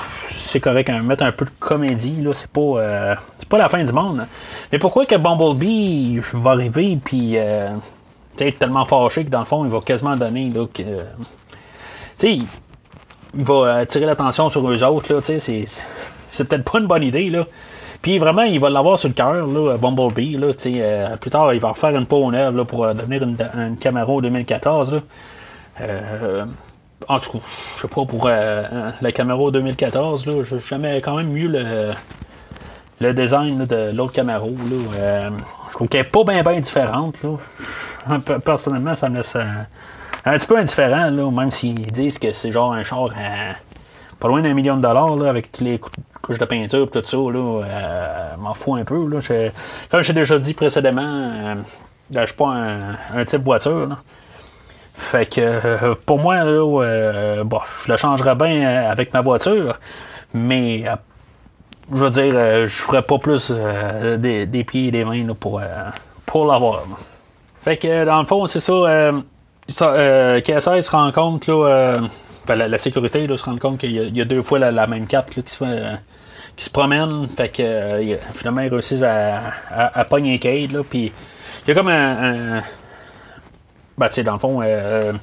c'est 0.47 0.59
correct, 0.59 0.89
hein, 0.89 1.01
mettre 1.03 1.23
un 1.23 1.32
peu 1.32 1.45
de 1.45 1.51
comédie, 1.59 2.21
là, 2.21 2.32
c'est 2.34 2.49
pas, 2.49 2.61
euh, 2.61 3.15
c'est 3.39 3.47
pas 3.49 3.57
la 3.57 3.69
fin 3.69 3.84
du 3.84 3.91
monde. 3.91 4.25
Mais 4.71 4.79
pourquoi 4.79 5.05
que 5.05 5.15
Bumblebee 5.15 6.21
va 6.34 6.51
arriver 6.51 6.97
puis 7.03 7.36
être 7.36 8.57
tellement 8.57 8.86
fâché 8.86 9.23
que 9.23 9.29
dans 9.29 9.39
le 9.39 9.45
fond, 9.45 9.65
il 9.65 9.71
va 9.71 9.82
quasiment 9.82 10.15
donner 10.15 10.49
là, 10.49 10.65
que. 10.73 10.82
il 12.23 12.45
va 13.34 13.75
attirer 13.75 14.05
l'attention 14.05 14.49
sur 14.49 14.67
eux 14.69 14.84
autres, 14.84 15.13
là, 15.13 15.21
c'est 15.21 16.47
peut-être 16.47 16.69
pas 16.69 16.79
une 16.79 16.88
bonne 16.88 17.03
idée, 17.03 17.29
là. 17.29 17.45
Puis 18.02 18.18
vraiment, 18.18 18.43
il 18.43 18.60
va 18.60 18.70
l'avoir 18.70 18.97
sur 18.97 19.10
le 19.10 19.14
cœur, 19.14 19.45
là, 19.45 19.78
Bumblebee. 19.78 20.38
Là, 20.38 20.47
euh, 20.66 21.18
plus 21.18 21.30
tard, 21.30 21.54
il 21.54 21.60
va 21.60 21.70
refaire 21.70 21.95
une 21.95 22.08
peau 22.08 22.32
neuve 22.32 22.56
là, 22.56 22.66
pour 22.66 22.84
euh, 22.84 22.93
devenir 22.93 23.24
une, 23.24 23.78
Camaro 23.78 24.22
2014. 24.22 24.93
Là. 24.93 24.99
Euh, 25.82 26.45
en 27.08 27.20
tout 27.20 27.32
cas, 27.32 27.38
je 27.76 27.82
sais 27.82 27.88
pas 27.88 28.06
pour 28.06 28.28
la 28.28 29.12
Camaro 29.14 29.52
2014, 29.52 30.26
là, 30.26 30.43
j'ai 30.43 30.60
jamais 30.60 31.02
quand 31.02 31.16
même 31.16 31.32
mieux 31.32 31.47
le, 31.47 31.91
le 32.99 33.14
design 33.14 33.66
de 33.66 33.91
l'autre 33.91 34.14
Camaro. 34.14 34.49
Là. 34.49 35.30
je 35.70 35.74
trouve 35.74 35.88
qu'elle 35.88 36.02
est 36.02 36.12
pas 36.12 36.24
bien 36.24 36.60
différente. 36.60 37.16
Là. 37.24 38.20
Personnellement, 38.43 38.95
ça 38.95 39.10
me 39.10 39.18
laisse 39.18 39.36
un 40.26 40.38
petit 40.38 40.47
peu 40.47 40.58
indifférent, 40.58 41.10
là, 41.10 41.32
même 41.32 41.52
s'ils 41.52 41.82
disent 41.91 42.20
que 42.20 42.34
c'est 42.34 42.52
genre 42.52 42.74
un 42.74 42.84
char 42.84 43.10
à 43.18 43.56
pas 44.22 44.28
loin 44.28 44.41
d'un 44.41 44.53
million 44.53 44.78
de 44.78 44.82
dollars 44.82 45.15
là, 45.17 45.30
avec 45.30 45.51
tous 45.51 45.63
les 45.63 45.82
couches 46.22 46.38
de 46.38 46.45
peinture 46.45 46.84
et 46.84 47.01
tout 47.01 47.05
ça. 47.05 47.17
Là, 47.17 47.63
euh, 47.65 48.38
m'en 48.38 48.53
fous 48.53 48.76
un 48.76 48.86
peu. 48.86 49.07
Là. 49.09 49.19
comme 49.89 50.03
j'ai 50.03 50.13
déjà 50.13 50.39
dit 50.39 50.53
précédemment, 50.53 51.01
euh, 51.03 51.55
je 52.11 52.26
suis 52.28 52.36
pas 52.36 52.55
un, 53.13 53.26
type 53.26 53.43
voiture. 53.43 53.88
Là. 53.88 53.97
Fait 54.93 55.26
que 55.26 55.41
euh, 55.41 55.95
pour 56.05 56.19
moi, 56.19 56.43
là, 56.43 57.43
bon, 57.43 57.59
je 57.84 57.91
le 57.91 57.97
changerais 57.97 58.36
bien 58.36 58.89
avec 58.89 59.11
ma 59.13 59.22
voiture, 59.22 59.80
mais 60.34 60.84
je 61.91 61.97
veux 61.97 62.11
dire, 62.11 62.67
je 62.67 62.82
ferais 62.84 63.01
pas 63.01 63.17
plus 63.17 63.51
des, 64.19 64.45
des, 64.45 64.63
pieds 64.63 64.89
et 64.89 64.91
des 64.91 65.03
mains 65.03 65.26
là, 65.26 65.34
pour, 65.34 65.61
pour 66.28 66.45
l'avoir. 66.45 66.84
Fait 67.63 67.78
que 67.78 68.05
dans 68.05 68.19
le 68.19 68.28
fond, 68.28 68.45
c'est 68.45 68.59
ça. 68.59 69.11
ça 69.67 70.41
KSI 70.41 70.84
se 70.84 70.91
rend 70.91 71.11
compte 71.11 71.47
là, 71.47 72.01
ben, 72.48 72.56
la, 72.56 72.78
sécurité 72.78 73.28
là, 73.28 73.38
se 73.38 73.44
rend 73.46 73.58
compte 73.58 73.80
qu'il 73.80 73.92
y, 73.92 74.22
a 74.22 74.26
deux 74.26 74.42
fois 74.42 74.60
la, 74.60 74.88
même 74.88 75.08
carte 75.08 75.30
qui, 75.30 75.42
se, 75.46 75.96
qui 76.56 76.66
se 76.66 76.70
promène. 76.70 77.28
Fait 77.36 77.50
que 77.50 77.62
euh, 77.62 78.18
finalement, 78.34 78.62
ils 78.62 78.74
réussissent 78.74 79.04
à, 79.04 79.54
à, 79.70 80.06
pogner 80.06 80.39
Cade. 80.39 80.72
Là, 80.72 80.84
puis 80.88 81.12
il 81.66 81.70
y 81.70 81.72
a 81.72 81.76
comme 81.76 81.89
un. 81.89 82.58
un 82.58 82.64
ben, 83.98 84.08
tu 84.08 84.16
sais, 84.16 84.24
dans 84.24 84.34
le 84.34 84.39
fond, 84.39 84.62
euh, 84.64 85.14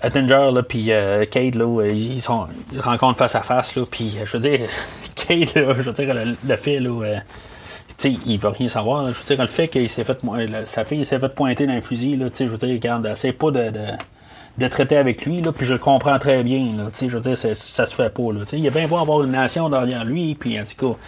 Attinger, 0.00 0.50
là, 0.52 0.62
puis 0.62 0.92
euh, 0.92 1.26
Cade, 1.26 1.56
là, 1.56 1.84
ils, 1.90 2.22
sont, 2.22 2.46
ils 2.72 2.80
rencontrent 2.80 3.18
face 3.18 3.34
à 3.34 3.42
face, 3.42 3.76
là, 3.76 3.84
puis 3.90 4.18
je 4.24 4.36
veux 4.36 4.42
dire, 4.42 4.68
Cade, 5.14 5.54
là, 5.54 5.74
je 5.76 5.82
veux 5.82 5.92
dire, 5.92 6.14
le, 6.14 6.56
fait, 6.56 6.80
là, 6.80 7.04
euh, 7.04 7.18
sais, 7.98 8.16
il 8.24 8.38
veut 8.38 8.48
rien 8.48 8.68
savoir. 8.68 9.12
Je 9.12 9.18
veux 9.18 9.24
dire, 9.26 9.42
le 9.42 9.48
fait 9.48 9.68
qu'il 9.68 9.88
s'est 9.90 10.04
fait, 10.04 10.18
sa 10.64 10.84
fille 10.84 11.04
s'est 11.04 11.18
fait 11.18 11.34
pointer 11.34 11.66
dans 11.66 11.74
un 11.74 11.82
fusil, 11.82 12.16
là, 12.16 12.28
je 12.36 12.44
veux 12.44 12.56
dire, 12.56 12.70
regarde, 12.70 13.12
c'est 13.14 13.32
pas 13.32 13.50
de 13.50 13.70
de 14.58 14.68
traiter 14.68 14.96
avec 14.96 15.24
lui, 15.24 15.40
là, 15.40 15.52
puis 15.52 15.66
je 15.66 15.72
le 15.72 15.78
comprends 15.78 16.18
très 16.18 16.42
bien. 16.42 16.76
Là, 16.76 16.90
je 17.00 17.06
veux 17.06 17.20
dire, 17.20 17.36
ça, 17.36 17.54
se 17.54 17.94
fait 17.94 18.12
pas. 18.12 18.32
Là, 18.32 18.40
il 18.52 18.66
est 18.66 18.70
bien 18.70 18.86
beau 18.86 18.98
avoir 18.98 19.22
une 19.22 19.32
nation 19.32 19.68
derrière 19.68 20.04
lui, 20.04 20.34
puis 20.34 20.60
en 20.60 20.64
tout 20.64 20.92
cas, 20.92 20.98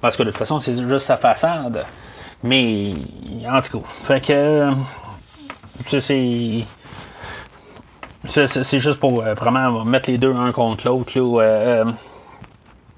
parce 0.00 0.16
que 0.16 0.22
de 0.22 0.30
toute 0.30 0.38
façon, 0.38 0.60
c'est 0.60 0.76
juste 0.76 1.06
sa 1.06 1.16
façade. 1.16 1.84
Mais, 2.42 2.92
en 3.48 3.60
tout 3.60 3.80
cas, 3.80 3.88
fait 4.02 4.20
que. 4.20 4.70
C'est. 5.88 6.64
C'est 8.28 8.78
juste 8.78 9.00
pour 9.00 9.24
euh, 9.24 9.34
vraiment 9.34 9.84
mettre 9.84 10.08
les 10.08 10.16
deux 10.16 10.32
un 10.32 10.52
contre 10.52 10.86
l'autre. 10.86 11.12
Euh, 11.16 11.40
euh, 11.40 11.84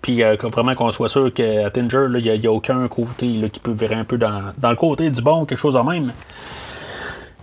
puis 0.03 0.23
vraiment 0.23 0.75
qu'on 0.75 0.93
soit 0.93 1.09
sûr 1.09 1.33
qu'à 1.33 1.71
Tinger, 1.71 2.09
il 2.15 2.41
n'y 2.41 2.47
a, 2.47 2.53
aucun 2.53 2.87
côté 2.89 3.49
qui 3.51 3.59
peut 3.59 3.73
virer 3.73 3.95
un 3.95 4.05
peu 4.05 4.19
dans, 4.19 4.53
le 4.63 4.77
côté 4.77 5.09
du 5.09 5.23
bon, 5.23 5.47
quelque 5.47 5.59
chose 5.59 5.75
de 5.75 5.81
même. 5.81 6.13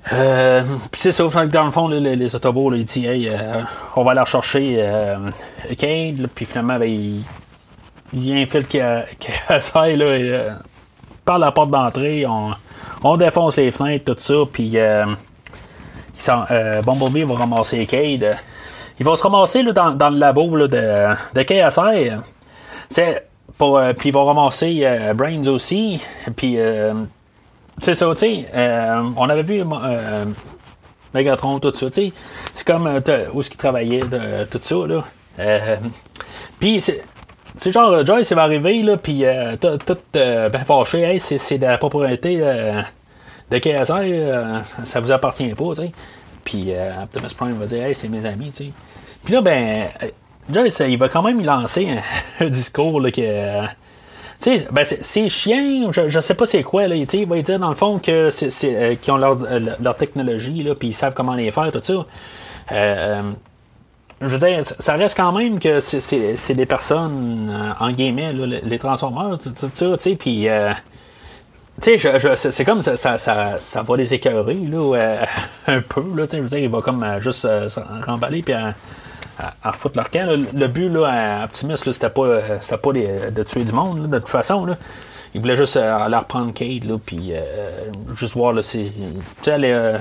Puis 0.04 1.02
c'est 1.02 1.12
ça, 1.12 1.24
dans 1.24 1.66
le 1.66 1.72
fond, 1.72 1.88
les, 1.88 2.16
les 2.16 2.36
autobots, 2.36 2.74
ils 2.74 2.86
disent 2.86 3.06
hey, 3.06 3.32
on 3.96 4.04
va 4.04 4.12
aller 4.12 4.22
rechercher 4.22 4.84
Cade, 5.78 6.28
puis 6.34 6.46
finalement, 6.46 6.80
ben, 6.80 6.90
il, 6.90 7.24
il 8.14 8.38
infiltre 8.38 8.78
là, 9.76 10.18
et, 10.18 10.48
par 11.24 11.40
la 11.40 11.52
porte 11.52 11.70
d'entrée, 11.70 12.26
on, 12.26 12.52
on, 13.04 13.18
défonce 13.18 13.58
les 13.58 13.72
fenêtres, 13.72 14.14
tout 14.14 14.20
ça, 14.20 14.34
puis 14.52 14.78
euh, 16.30 16.82
Bumblebee 16.82 17.24
va 17.24 17.36
ramasser 17.36 17.86
Cade. 17.86 18.38
Il 19.00 19.06
va 19.06 19.16
se 19.16 19.24
ramasser 19.24 19.64
là, 19.64 19.72
dans, 19.74 20.10
le 20.10 20.18
labo 20.18 20.58
de, 20.58 20.68
de 20.68 21.44
euh, 23.80 23.94
puis 23.94 24.10
il 24.10 24.14
va 24.14 24.24
ramasser 24.24 24.82
euh, 24.84 25.14
Brains 25.14 25.48
aussi. 25.48 26.02
Puis 26.36 26.58
c'est 27.82 27.96
ça, 27.96 28.08
tu 28.14 28.20
sais. 28.20 28.46
on 29.18 29.30
avait 29.30 29.44
vu 29.44 29.64
Megatron, 31.14 31.60
tout 31.60 31.76
ça, 31.76 31.88
tu 31.88 31.94
sais. 31.94 32.14
C'est 32.56 32.66
comme 32.66 32.88
où 33.34 33.42
est-ce 33.42 33.50
qu'il 33.50 33.58
travaillait, 33.58 34.02
de, 34.02 34.46
tout 34.46 34.62
ça, 34.62 34.76
là. 34.88 35.78
puis 36.60 36.82
c'est 36.82 37.72
genre, 37.72 38.06
Joyce, 38.06 38.30
il 38.32 38.36
va 38.36 38.44
arriver, 38.44 38.82
là, 38.82 38.98
puis 38.98 39.24
tout 39.62 40.06
ben 40.14 40.66
fâché, 40.66 41.02
hey, 41.02 41.20
c'est 41.20 41.58
de 41.58 41.66
la 41.66 41.78
propriété 41.78 42.38
de 42.38 43.58
KSR, 43.58 44.86
ça 44.86 45.00
vous 45.00 45.12
appartient 45.12 45.54
pas, 45.54 45.76
tu 45.76 45.82
sais. 45.82 45.92
Puis 46.44 46.74
euh, 46.74 47.04
Optimus 47.04 47.34
Prime 47.36 47.54
va 47.54 47.66
dire, 47.66 47.86
hey, 47.86 47.96
c'est 47.96 48.08
mes 48.08 48.26
amis, 48.26 48.52
tu 48.56 48.66
sais. 48.66 48.72
Puis 49.24 49.34
là, 49.34 49.42
ben, 49.42 49.88
euh, 50.04 50.08
Joyce, 50.50 50.82
il 50.88 50.98
va 50.98 51.10
quand 51.10 51.22
même 51.22 51.44
lancer 51.44 51.88
un, 52.40 52.50
discours 52.50 53.00
là, 53.00 53.12
que. 53.12 53.66
Sais, 54.42 54.68
ben, 54.72 54.86
c'est 54.86 55.30
chiant, 55.30 55.92
je, 55.92 56.10
je 56.10 56.20
sais 56.20 56.34
pas 56.34 56.46
c'est 56.46 56.64
quoi, 56.64 56.88
là, 56.88 56.96
il 56.96 57.26
va 57.28 57.42
dire 57.42 57.60
dans 57.60 57.70
le 57.70 57.76
fond 57.76 58.00
que 58.00 58.30
c'est, 58.30 58.52
euh, 58.64 58.96
qu'ils 58.96 59.14
ont 59.14 59.18
leur, 59.18 59.38
leur 59.80 59.96
technologie, 59.96 60.64
là, 60.64 60.76
puis 60.76 60.90
ils 60.90 60.94
savent 60.94 61.14
comment 61.14 61.36
les 61.36 61.52
faire, 61.52 61.72
tout 61.72 61.82
ça. 61.84 62.06
je 64.22 64.28
veux 64.28 64.48
dire, 64.48 64.64
ça 64.66 64.94
reste 64.94 65.18
quand 65.18 65.32
même 65.32 65.60
que 65.60 65.80
c'est, 65.80 66.54
des 66.54 66.66
personnes, 66.66 67.74
en 67.80 67.92
guillemets, 67.92 68.34
les 68.34 68.80
transformeurs, 68.80 69.40
tout, 69.40 69.54
ça, 69.74 69.98
tu 69.98 70.00
sais, 70.00 70.16
puis 70.16 70.48
tu 71.82 71.98
sais, 71.98 72.52
c'est 72.52 72.66
comme 72.66 72.82
ça, 72.84 72.96
ça, 72.96 73.18
ça, 73.18 73.58
ça, 73.58 73.82
va 73.82 73.96
les 73.96 74.14
écœurer, 74.14 74.54
là, 74.54 74.96
euh, 74.96 75.26
un 75.68 75.82
peu, 75.82 76.04
là, 76.16 76.28
tu 76.28 76.32
sais, 76.32 76.38
je 76.38 76.44
veux 76.44 76.50
dire, 76.50 76.60
il 76.60 76.70
va 76.70 76.82
comme 76.82 77.02
euh, 77.02 77.20
juste 77.22 77.46
euh, 77.46 77.70
se 77.70 77.80
remballer, 78.06 78.44
puis 78.44 78.54
à, 79.40 79.54
à, 79.64 79.74
foutre 79.74 79.98
leur. 79.98 80.08
Le 80.12 80.68
but, 80.68 80.90
là, 80.90 81.42
à 81.42 81.46
Optimus, 81.46 81.78
c'était 81.78 82.10
pas, 82.10 82.40
c'était 82.62 82.78
pas 82.78 82.92
de 82.92 83.44
tuer 83.44 83.64
du 83.64 83.72
monde, 83.72 84.10
de 84.10 84.20
toute 84.20 84.30
façon. 84.30 84.68
Il 85.34 85.42
voulait 85.42 85.56
juste 85.56 85.78
aller 85.78 86.18
reprendre 86.18 86.54
Kate, 86.54 86.84
puis 87.06 87.34
juste 88.16 88.34
voir, 88.36 88.54
là, 88.54 88.62
c'est, 88.64 88.92
tu 88.92 89.44
sais, 89.44 89.52
aller 89.52 89.98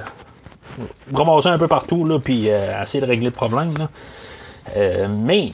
ramasser 1.14 1.48
un 1.48 1.58
peu 1.58 1.68
partout, 1.68 2.04
là, 2.04 2.18
puis 2.18 2.48
essayer 2.48 3.00
de 3.00 3.06
régler 3.06 3.26
le 3.26 3.32
problème, 3.32 3.74
mais, 5.08 5.52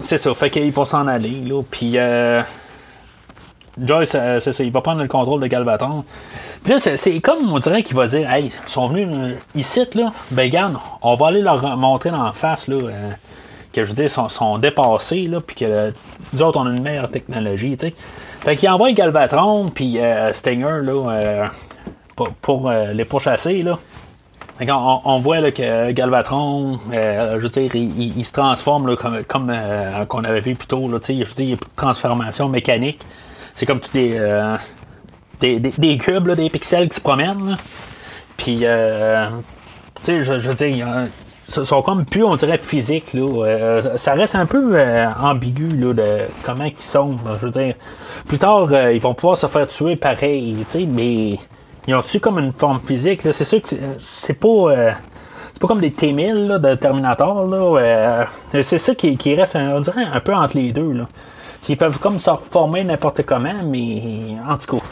c'est 0.00 0.18
ça, 0.18 0.34
fait 0.34 0.50
qu'il 0.50 0.72
faut 0.72 0.84
s'en 0.84 1.06
aller, 1.06 1.42
puis 1.70 1.96
Joyce, 3.80 4.12
euh, 4.14 4.40
c'est 4.40 4.52
ça, 4.52 4.64
il 4.64 4.72
va 4.72 4.80
prendre 4.80 5.02
le 5.02 5.08
contrôle 5.08 5.40
de 5.40 5.46
Galvatron. 5.46 6.04
Puis 6.62 6.72
là, 6.72 6.78
c'est 6.78 7.20
comme 7.20 7.52
on 7.52 7.58
dirait 7.58 7.82
qu'il 7.82 7.96
va 7.96 8.06
dire 8.06 8.30
Hey, 8.30 8.46
ils 8.46 8.70
sont 8.70 8.88
venus 8.88 9.08
euh, 9.12 9.34
ici, 9.54 9.80
là, 9.94 10.12
ben 10.30 10.50
garde, 10.50 10.76
on 11.02 11.14
va 11.16 11.28
aller 11.28 11.42
leur 11.42 11.76
montrer 11.76 12.10
en 12.10 12.32
face, 12.32 12.68
là, 12.68 12.76
euh, 12.76 13.10
que 13.72 13.84
je 13.84 13.88
veux 13.90 13.94
dire, 13.94 14.10
sont, 14.10 14.28
sont 14.28 14.58
dépassés, 14.58 15.26
là, 15.26 15.40
puis 15.40 15.56
que 15.56 15.92
nous 16.32 16.42
autres, 16.42 16.58
on 16.58 16.66
a 16.66 16.70
une 16.70 16.82
meilleure 16.82 17.10
technologie, 17.10 17.76
tu 17.76 17.88
sais. 17.88 17.94
Fait 18.40 18.56
qu'il 18.56 18.68
envoie 18.68 18.92
Galvatron, 18.92 19.70
puis 19.70 19.98
Stinger, 20.32 20.80
là, 20.82 21.50
pour, 22.42 22.70
les 22.70 23.04
pourchasser, 23.04 23.62
là. 23.62 23.78
On, 24.60 25.00
on, 25.04 25.18
voit 25.18 25.40
là, 25.40 25.50
que 25.50 25.90
Galvatron, 25.90 26.78
je 26.92 27.36
veux 27.36 27.48
dire, 27.48 27.74
il, 27.74 28.24
se 28.24 28.32
transforme 28.32 28.88
là, 28.88 28.96
comme, 28.96 29.22
comme 29.24 29.52
qu'on 30.08 30.24
avait 30.24 30.40
vu 30.40 30.54
plus 30.54 30.66
tôt. 30.66 30.88
Là, 30.88 30.98
je 31.06 31.12
veux 31.12 31.24
dire, 31.24 31.32
il 31.38 31.50
y 31.50 31.52
a 31.52 31.56
plus 31.56 31.70
transformation 31.76 32.48
mécanique. 32.48 33.00
C'est 33.54 33.66
comme 33.66 33.80
tous 33.80 33.92
des, 35.40 35.56
euh, 35.56 35.58
des, 35.58 35.72
des, 35.76 35.98
cubes, 35.98 36.30
des 36.32 36.50
pixels 36.50 36.88
qui 36.88 36.96
se 36.96 37.00
promènent. 37.00 37.56
Puis, 38.36 38.60
euh, 38.62 39.28
tu 39.96 40.04
sais, 40.04 40.24
je, 40.24 40.32
veux 40.32 40.54
dire, 40.54 40.86
ils 41.48 41.66
sont 41.66 41.82
comme 41.82 42.04
plus, 42.04 42.24
on 42.24 42.36
dirait, 42.36 42.58
physiques. 42.58 43.12
Là. 43.14 43.44
Euh, 43.44 43.96
ça 43.96 44.14
reste 44.14 44.34
un 44.34 44.46
peu 44.46 44.78
ambigu 45.20 45.68
là, 45.68 45.92
de 45.92 46.20
comment 46.44 46.64
ils 46.64 46.76
sont. 46.78 47.16
Je 47.40 47.46
veux 47.46 47.50
dire, 47.50 47.74
plus 48.26 48.38
tard, 48.38 48.68
ils 48.92 49.00
vont 49.00 49.14
pouvoir 49.14 49.36
se 49.36 49.46
faire 49.46 49.66
tuer 49.66 49.96
pareil, 49.96 50.64
tu 50.70 50.80
sais, 50.80 50.86
mais 50.86 51.38
ils 51.86 51.94
ont-tu 51.94 52.20
comme 52.20 52.38
une 52.38 52.52
forme 52.52 52.80
physique? 52.86 53.22
C'est 53.32 53.44
sûr 53.44 53.62
que 53.62 53.68
c'est 53.98 54.34
pas. 54.34 54.94
c'est 55.52 55.60
pas 55.60 55.66
comme 55.66 55.80
des 55.80 55.92
T-1000 55.92 56.58
de 56.58 56.74
Terminator. 56.76 57.46
Là, 57.46 58.26
c'est 58.62 58.78
ça 58.78 58.94
qui, 58.94 59.16
qui, 59.16 59.34
reste, 59.34 59.56
on 59.56 59.80
dirait, 59.80 60.04
un 60.04 60.20
peu 60.20 60.34
entre 60.34 60.56
les 60.56 60.72
deux. 60.72 60.92
Là. 60.92 61.08
Ils 61.68 61.76
peuvent 61.76 61.98
comme 61.98 62.18
se 62.18 62.30
reformer 62.30 62.84
n'importe 62.84 63.22
comment, 63.24 63.62
mais 63.64 64.36
en 64.48 64.56
tout 64.56 64.76
cas. 64.76 64.84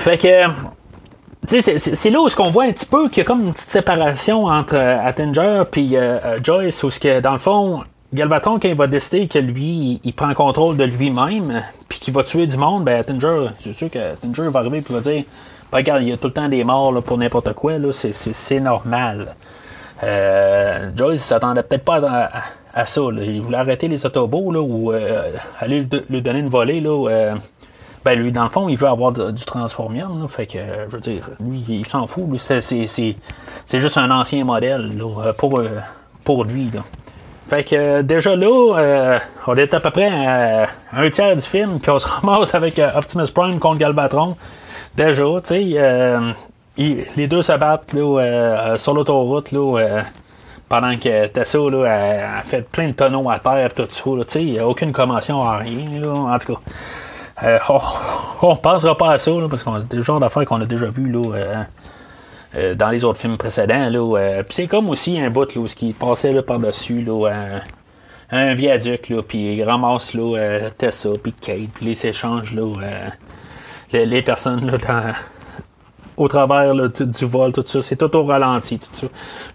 Fait 0.00 0.18
que. 0.18 0.28
C'est 1.46 2.10
là 2.10 2.20
où 2.20 2.28
on 2.38 2.50
voit 2.50 2.64
un 2.64 2.72
petit 2.72 2.86
peu 2.86 3.08
qu'il 3.08 3.18
y 3.18 3.20
a 3.22 3.24
comme 3.24 3.46
une 3.46 3.52
petite 3.52 3.70
séparation 3.70 4.44
entre 4.44 4.76
euh, 4.76 5.04
Attinger 5.04 5.62
et 5.74 5.96
euh, 5.96 6.18
euh, 6.24 6.38
Joyce, 6.42 6.82
où 6.84 6.90
que, 6.90 7.20
dans 7.20 7.32
le 7.32 7.38
fond, 7.38 7.82
Galvaton, 8.12 8.60
quand 8.60 8.68
il 8.68 8.76
va 8.76 8.86
décider 8.86 9.26
que 9.26 9.38
lui, 9.38 10.00
il 10.04 10.12
prend 10.12 10.32
contrôle 10.34 10.76
de 10.76 10.84
lui-même, 10.84 11.64
puis 11.88 11.98
qu'il 11.98 12.14
va 12.14 12.22
tuer 12.22 12.46
du 12.46 12.56
monde, 12.56 12.84
ben 12.84 13.00
Attinger, 13.00 13.48
c'est 13.60 13.74
sûr 13.74 13.90
que 13.90 13.98
Attinger 13.98 14.48
va 14.48 14.60
arriver 14.60 14.78
et 14.78 14.92
va 14.92 15.00
dire 15.00 15.24
ben, 15.72 15.78
Regarde, 15.78 16.02
il 16.02 16.10
y 16.10 16.12
a 16.12 16.18
tout 16.18 16.28
le 16.28 16.34
temps 16.34 16.48
des 16.48 16.62
morts 16.62 17.02
pour 17.02 17.18
n'importe 17.18 17.52
quoi, 17.54 17.72
c'est 17.92 18.60
normal. 18.60 19.34
Euh, 20.02 20.90
Joyce 20.96 21.22
s'attendait 21.22 21.62
peut-être 21.62 21.84
pas 21.84 22.30
à, 22.74 22.86
ça. 22.86 23.00
Il 23.20 23.42
voulait 23.42 23.58
arrêter 23.58 23.88
les 23.88 24.04
autobots 24.06 24.52
là, 24.52 24.60
ou 24.60 24.92
euh, 24.92 25.32
aller 25.58 25.86
lui, 26.08 26.22
donner 26.22 26.38
une 26.38 26.48
volée. 26.48 26.80
Là, 26.80 27.08
euh, 27.08 27.34
ben 28.04 28.18
lui, 28.18 28.32
dans 28.32 28.44
le 28.44 28.50
fond, 28.50 28.68
il 28.68 28.76
veut 28.76 28.88
avoir 28.88 29.12
du 29.12 29.44
transformium. 29.44 30.22
Là, 30.22 30.28
fait 30.28 30.46
que, 30.46 30.58
je 30.88 30.96
veux 30.96 31.02
dire, 31.02 31.28
lui, 31.38 31.64
il 31.68 31.86
s'en 31.86 32.06
fout. 32.06 32.26
c'est, 32.38 33.16
juste 33.72 33.98
un 33.98 34.10
ancien 34.10 34.44
modèle 34.44 34.96
là, 34.96 35.32
pour, 35.34 35.62
pour 36.24 36.44
lui. 36.44 36.70
Là. 36.72 36.80
Fait 37.50 37.64
que 37.64 38.02
déjà 38.02 38.36
là, 38.36 39.20
on 39.46 39.56
est 39.56 39.74
à 39.74 39.80
peu 39.80 39.90
près 39.90 40.08
à 40.08 40.68
un 40.92 41.10
tiers 41.10 41.34
du 41.34 41.42
film, 41.42 41.80
puis 41.80 41.90
on 41.90 41.98
se 41.98 42.06
ramasse 42.06 42.54
avec 42.54 42.80
Optimus 42.94 43.30
Prime 43.34 43.58
contre 43.58 43.78
Galvatron. 43.78 44.36
Déjà, 44.96 45.24
tu 45.44 45.74
sais, 45.74 46.18
les 46.78 47.26
deux 47.26 47.42
se 47.42 47.52
battent 47.52 47.92
là, 47.92 48.76
sur 48.78 48.94
l'autoroute. 48.94 49.52
Là, 49.52 50.02
pendant 50.68 50.96
que 50.96 51.26
Tessa 51.26 51.58
là, 51.58 52.38
a, 52.38 52.42
fait 52.44 52.62
plein 52.62 52.88
de 52.88 52.92
tonneaux 52.92 53.28
à 53.28 53.40
terre, 53.40 53.74
tout 53.74 53.88
ça. 53.90 54.38
Il 54.38 54.52
n'y 54.52 54.58
a 54.60 54.68
aucune 54.68 54.92
commotion 54.92 55.40
rien. 55.40 56.00
Là, 56.00 56.12
en 56.12 56.38
tout 56.38 56.54
cas, 56.54 56.60
euh, 57.42 57.58
on 58.42 58.50
ne 58.50 58.56
pensera 58.56 58.96
pas 58.96 59.12
à 59.12 59.18
ça 59.18 59.30
parce 59.48 59.62
qu'on 59.62 59.82
c'est 59.90 59.96
le 59.96 60.02
genre 60.02 60.20
d'affaires 60.20 60.44
qu'on 60.44 60.60
a 60.60 60.66
déjà 60.66 60.86
vu 60.86 61.10
là, 61.10 61.34
euh, 61.34 61.62
euh, 62.56 62.74
dans 62.74 62.90
les 62.90 63.04
autres 63.04 63.18
films 63.18 63.38
précédents. 63.38 63.88
Là, 63.88 64.42
c'est 64.50 64.66
comme 64.66 64.88
aussi 64.90 65.18
un 65.18 65.30
bout 65.30 65.54
là, 65.54 65.60
où 65.60 65.66
qui 65.66 65.92
passait 65.92 66.32
là, 66.32 66.42
par-dessus 66.42 67.02
là, 67.02 67.60
un 68.32 68.54
viaduc, 68.54 69.08
là, 69.08 69.22
puis 69.22 69.56
il 69.56 69.62
ramasse 69.64 70.14
là, 70.14 70.70
Tessa, 70.76 71.10
puis 71.22 71.32
Kate, 71.32 71.70
puis 71.74 71.86
les 71.86 72.06
échanges 72.06 72.54
là, 72.54 72.76
les, 73.92 74.22
personnes 74.22 74.70
là, 74.70 75.14
au 76.16 76.28
travers 76.28 76.74
du, 76.74 77.24
vol, 77.24 77.52
tout 77.52 77.64
ça. 77.66 77.82
C'est 77.82 77.96
tout 77.96 78.14
au 78.14 78.24
ralenti, 78.24 78.78
tout 78.78 78.88
ça. 78.92 79.06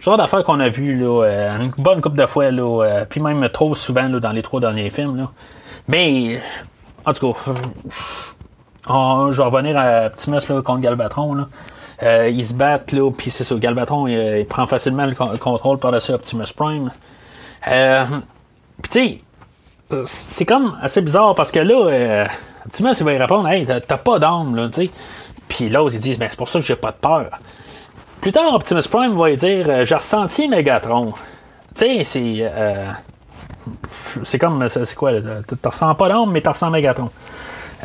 Genre 0.02 0.18
d'affaires 0.18 0.44
qu'on 0.44 0.60
a 0.60 0.70
vu 0.70 0.98
là, 0.98 1.58
une 1.60 1.72
bonne 1.78 2.02
couple 2.02 2.18
de 2.18 2.26
fois, 2.26 2.52
là, 2.52 3.06
puis 3.10 3.22
même 3.22 3.48
trop 3.50 3.76
souvent 3.76 4.08
là, 4.08 4.20
dans 4.20 4.32
les 4.32 4.42
trois 4.42 4.60
derniers 4.60 4.90
films. 4.90 5.18
Là. 5.18 5.32
Mais, 5.88 6.42
en 7.06 7.14
tout 7.14 7.34
cas, 7.34 7.54
je 8.88 9.38
vais 9.38 9.44
revenir 9.44 9.78
à 9.78 10.08
Optimus 10.08 10.40
là, 10.50 10.62
contre 10.62 10.82
Galvatron. 10.82 11.48
Euh, 12.04 12.30
ils 12.30 12.46
se 12.46 12.54
battent, 12.54 12.92
là, 12.92 13.10
puis 13.12 13.32
c'est 13.32 13.44
ça, 13.44 13.56
Galvatron, 13.56 14.08
il, 14.08 14.46
prend 14.46 14.68
facilement 14.68 15.06
le, 15.06 15.16
contrôle 15.38 15.80
par-dessus 15.80 16.12
Optimus 16.12 16.52
Prime. 16.56 16.92
puis 18.82 18.90
tu 18.92 19.22
sais, 19.92 20.06
c'est 20.06 20.46
comme 20.46 20.78
assez 20.82 21.02
bizarre 21.02 21.36
parce 21.36 21.52
que 21.52 21.60
là, 21.60 22.28
Optimus, 22.66 22.94
il 23.00 23.06
va 23.06 23.14
y 23.14 23.18
répondre, 23.18 23.48
hey, 23.48 23.66
t'as 23.66 23.98
pas 23.98 24.20
d'âme, 24.20 24.56
là, 24.56 24.68
tu 24.70 24.88
sais. 24.88 24.92
Puis 25.48 25.70
l'autre, 25.70 25.96
il 25.96 26.02
dit, 26.02 26.16
ben, 26.16 26.28
c'est 26.30 26.38
pour 26.38 26.50
ça 26.50 26.60
que 26.60 26.66
j'ai 26.66 26.76
pas 26.76 26.92
de 26.92 26.98
peur. 26.98 27.30
Plus 28.22 28.32
tard, 28.32 28.54
Optimus 28.56 28.82
Prime 28.90 29.16
va 29.16 29.30
lui 29.30 29.38
dire, 29.38 29.66
euh, 29.70 29.86
j'ai 29.86 29.96
ressenti 29.96 30.48
Megatron. 30.48 31.14
Tu 31.76 31.86
sais, 31.86 32.04
c'est. 32.04 32.52
Euh, 33.68 34.24
c'est 34.24 34.40
comme. 34.40 34.68
C'est 34.70 34.96
quoi, 34.96 35.12
tu 35.14 35.56
ressens 35.64 35.96
pas 35.96 36.10
l'homme, 36.10 36.32
mais 36.32 36.42
tu 36.42 36.50
ressens 36.50 36.70
Megatron. 36.70 37.10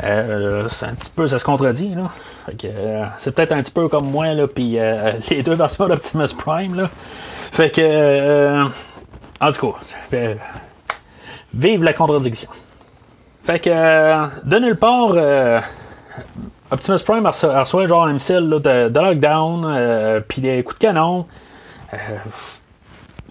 Euh, 0.02 0.68
c'est 0.68 0.86
un 0.86 0.94
petit 0.94 1.10
peu, 1.10 1.26
ça 1.26 1.38
se 1.38 1.44
contredit, 1.44 1.94
là. 1.94 2.10
c'est 3.18 3.34
peut-être 3.34 3.52
un 3.52 3.62
petit 3.62 3.72
peu 3.72 3.88
comme 3.88 4.10
moi, 4.10 4.32
là, 4.32 4.46
puis 4.46 4.78
les 5.30 5.42
deux 5.42 5.54
versions 5.54 5.88
d'Optimus 5.88 6.28
Prime, 6.38 6.74
là. 6.74 6.90
Fait 7.52 7.70
que. 7.70 8.64
en 9.40 9.52
tout 9.52 9.72
cas, 9.72 10.18
Vive 11.52 11.82
la 11.82 11.92
contradiction. 11.92 12.50
Fait 13.44 13.58
que, 13.58 13.70
euh, 13.70 14.26
de 14.44 14.58
nulle 14.58 14.76
part, 14.76 15.12
euh, 15.14 15.60
Optimus 16.70 16.98
Prime 17.04 17.26
reçoit, 17.26 17.60
reçoit 17.60 17.86
genre 17.88 18.06
un 18.06 18.12
missile 18.12 18.48
de, 18.48 18.88
de 18.88 19.00
lockdown, 19.00 19.64
euh, 19.64 20.20
puis 20.20 20.40
des 20.40 20.62
coups 20.62 20.78
de 20.78 20.86
canon. 20.86 21.26
Euh, 21.92 21.96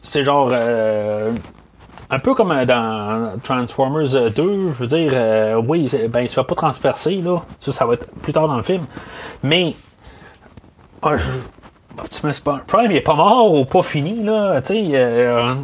c'est 0.01 0.25
genre 0.25 0.49
euh, 0.51 1.31
un 2.09 2.19
peu 2.19 2.33
comme 2.33 2.65
dans 2.65 3.39
Transformers 3.43 4.31
2, 4.31 4.31
je 4.35 4.79
veux 4.79 4.87
dire, 4.87 5.11
euh, 5.13 5.55
oui, 5.55 5.89
ben, 6.09 6.21
il 6.21 6.29
se 6.29 6.33
fait 6.33 6.43
pas 6.43 6.55
transpercer, 6.55 7.15
là. 7.17 7.41
Ça, 7.61 7.71
ça 7.71 7.85
va 7.85 7.93
être 7.93 8.07
plus 8.21 8.33
tard 8.33 8.47
dans 8.47 8.57
le 8.57 8.63
film. 8.63 8.85
Mais 9.43 9.75
euh, 11.05 11.17
Optimus 11.97 12.33
Prime 12.67 12.91
il 12.91 12.97
est 12.97 13.01
pas 13.01 13.15
mort 13.15 13.53
ou 13.53 13.65
pas 13.65 13.83
fini, 13.83 14.23
là. 14.23 14.61
Tu 14.61 14.73
sais, 14.73 14.89
euh, 14.93 15.55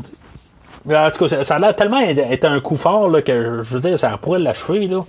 en 0.87 1.09
tout 1.11 1.27
cas, 1.27 1.43
ça, 1.43 1.55
a 1.55 1.73
tellement 1.73 1.99
être 1.99 2.45
un 2.45 2.59
coup 2.59 2.75
fort 2.75 3.09
là, 3.09 3.21
que 3.21 3.63
je 3.63 3.73
veux 3.73 3.81
dire, 3.81 3.97
ça 3.97 4.17
pourrait 4.21 4.39
l'achever. 4.39 4.87
Là. 4.87 5.03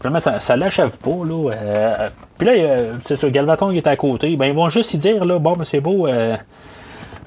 Vraiment, 0.00 0.20
ça, 0.20 0.40
ça 0.40 0.56
l'achève 0.56 0.96
pas. 0.98 1.10
Là. 1.10 1.50
Euh, 1.52 2.08
puis 2.38 2.46
là, 2.46 2.52
euh, 2.52 2.92
c'est 3.02 3.16
ça, 3.16 3.28
Galvaton 3.28 3.70
qui 3.70 3.78
est 3.78 3.86
à 3.86 3.96
côté. 3.96 4.36
Ben, 4.36 4.46
ils 4.46 4.54
vont 4.54 4.68
juste 4.68 4.94
y 4.94 4.98
dire 4.98 5.24
là, 5.24 5.38
bon, 5.38 5.56
ben, 5.56 5.64
c'est 5.64 5.80
beau, 5.80 6.06
euh, 6.06 6.36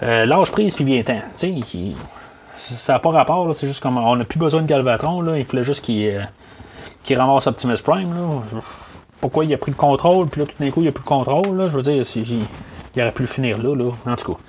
euh, 0.03 0.25
lâche 0.25 0.51
prise 0.51 0.73
puis 0.75 0.85
viens-t'en. 0.85 1.21
Ça 2.69 2.93
n'a 2.93 2.99
pas 2.99 3.09
rapport. 3.11 3.55
C'est 3.55 3.67
juste 3.67 3.81
comme 3.81 3.97
on 3.97 4.15
n'a 4.15 4.23
plus 4.25 4.39
besoin 4.39 4.61
de 4.61 4.67
Galvatron. 4.67 5.21
Là, 5.21 5.37
il 5.37 5.45
fallait 5.45 5.63
juste 5.63 5.83
qu'il 5.83 6.05
euh, 6.07 6.21
qu'il 7.03 7.17
ramasse 7.17 7.47
Optimus 7.47 7.77
Prime. 7.83 8.13
Là. 8.13 8.61
Pourquoi 9.21 9.43
il 9.45 9.53
a 9.53 9.57
pris 9.57 9.71
le 9.71 9.77
contrôle, 9.77 10.27
puis 10.27 10.41
là, 10.41 10.47
tout 10.47 10.55
d'un 10.63 10.71
coup, 10.71 10.81
il 10.81 10.87
a 10.87 10.91
plus 10.91 11.03
le 11.03 11.07
contrôle. 11.07 11.57
Là? 11.57 11.67
Je 11.69 11.75
veux 11.75 11.83
dire, 11.83 12.05
il, 12.15 13.01
aurait 13.01 13.11
pu 13.11 13.23
le 13.23 13.27
finir 13.27 13.57
là. 13.57 13.75
là. 13.75 13.91
En 14.05 14.15
tout 14.15 14.33
cas, 14.33 14.39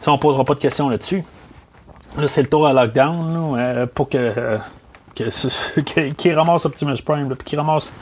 ça, 0.00 0.10
on 0.12 0.18
posera 0.18 0.44
pas 0.44 0.54
de 0.54 0.58
questions 0.60 0.88
là-dessus. 0.88 1.22
Là, 2.18 2.28
c'est 2.28 2.42
le 2.42 2.48
tour 2.48 2.66
à 2.66 2.72
lockdown 2.72 3.56
là, 3.56 3.58
euh, 3.62 3.86
pour 3.86 4.08
que, 4.08 4.16
euh, 4.18 4.58
ce- 5.30 5.80
que- 5.80 6.10
qu'il 6.14 6.32
ramasse 6.34 6.66
Optimus 6.66 6.96
Prime, 7.04 7.28
puis 7.36 7.44
qu'il 7.44 7.58
ramasse 7.58 7.92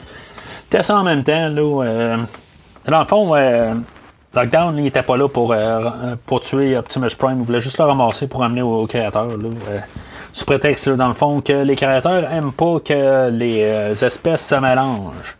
Tessa 0.69 0.97
en 0.97 1.03
même 1.03 1.23
temps. 1.23 1.49
Là, 1.49 1.83
euh, 1.83 2.17
dans 2.87 2.99
le 2.99 3.05
fond, 3.05 3.35
euh, 3.35 3.73
Lockdown, 4.35 4.77
il 4.77 4.87
était 4.87 5.01
pas 5.01 5.17
là 5.17 5.27
pour, 5.27 5.53
euh, 5.53 6.15
pour 6.25 6.41
tuer 6.41 6.77
Optimus 6.77 7.15
Prime. 7.17 7.39
Il 7.39 7.45
voulait 7.45 7.61
juste 7.61 7.77
le 7.77 7.85
ramasser 7.85 8.27
pour 8.27 8.43
amener 8.43 8.61
au, 8.61 8.81
au 8.81 8.87
créateur. 8.87 9.27
Euh, 9.29 9.79
sous 10.33 10.45
prétexte, 10.45 10.89
dans 10.89 11.07
le 11.07 11.13
fond, 11.13 11.41
que 11.41 11.53
les 11.53 11.75
créateurs 11.75 12.31
aiment 12.31 12.51
pas 12.51 12.79
que 12.83 13.29
les 13.29 13.63
euh, 13.63 13.95
espèces 13.95 14.45
se 14.45 14.55
mélangent. 14.55 15.37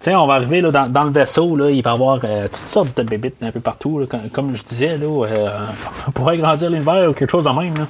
Sais, 0.00 0.14
on 0.14 0.26
va 0.26 0.34
arriver 0.34 0.62
là, 0.62 0.70
dans, 0.70 1.04
le 1.04 1.10
vaisseau, 1.10 1.54
là, 1.56 1.68
il 1.68 1.82
va 1.82 1.90
y 1.90 1.92
avoir 1.92 2.20
euh, 2.24 2.48
toutes 2.48 2.68
sortes 2.70 2.96
de 2.96 3.02
bébites 3.02 3.36
un 3.42 3.50
peu 3.50 3.60
partout. 3.60 4.08
comme, 4.32 4.56
je 4.56 4.62
disais, 4.62 4.96
là, 4.96 5.26
euh, 5.26 5.66
pour 6.14 6.26
agrandir 6.26 6.70
l'univers 6.70 7.10
ou 7.10 7.12
quelque 7.12 7.30
chose 7.30 7.44
de 7.44 7.50
même. 7.50 7.86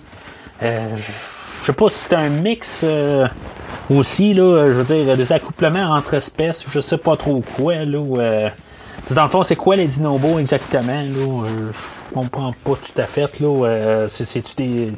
Euh, 0.61 0.97
je 1.61 1.67
sais 1.67 1.73
pas 1.73 1.89
si 1.89 1.99
c'est 1.99 2.17
un 2.17 2.29
mix 2.29 2.81
euh, 2.83 3.29
aussi, 3.89 4.35
là, 4.35 4.67
je 4.67 4.73
veux 4.73 4.85
dire, 4.85 5.17
des 5.17 5.33
accouplements 5.33 5.95
entre 5.95 6.15
espèces, 6.15 6.65
je 6.69 6.81
sais 6.81 6.99
pas 6.99 7.17
trop 7.17 7.43
quoi. 7.57 7.85
Là, 7.85 7.99
euh, 7.99 8.49
dans 9.15 9.25
le 9.25 9.31
fond, 9.31 9.43
c'est 9.43 9.57
quoi 9.57 9.77
les 9.77 9.87
dinobos 9.87 10.39
exactement? 10.39 11.01
Là, 11.03 11.45
euh, 11.45 11.71
je 11.73 12.15
comprends 12.15 12.53
pas 12.65 12.73
tout 12.73 13.01
à 13.01 13.05
fait. 13.05 13.29
Euh, 13.41 14.09
c'est, 14.09 14.25
c'est-tu 14.27 14.55
des, 14.57 14.93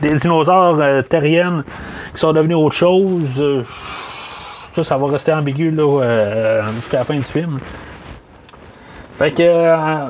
dinosaures 0.00 0.78
euh, 0.80 1.02
terriennes 1.02 1.64
qui 2.14 2.20
sont 2.20 2.32
devenus 2.32 2.56
autre 2.56 2.74
chose? 2.76 3.24
Euh, 3.38 3.64
ça, 4.76 4.84
ça 4.84 4.96
va 4.96 5.08
rester 5.08 5.32
ambigu 5.32 5.70
là, 5.70 6.02
euh, 6.02 6.62
jusqu'à 6.76 6.98
la 6.98 7.04
fin 7.04 7.16
du 7.16 7.22
film. 7.22 7.58
Fait 9.18 9.32
que. 9.32 9.42
euh, 9.42 10.08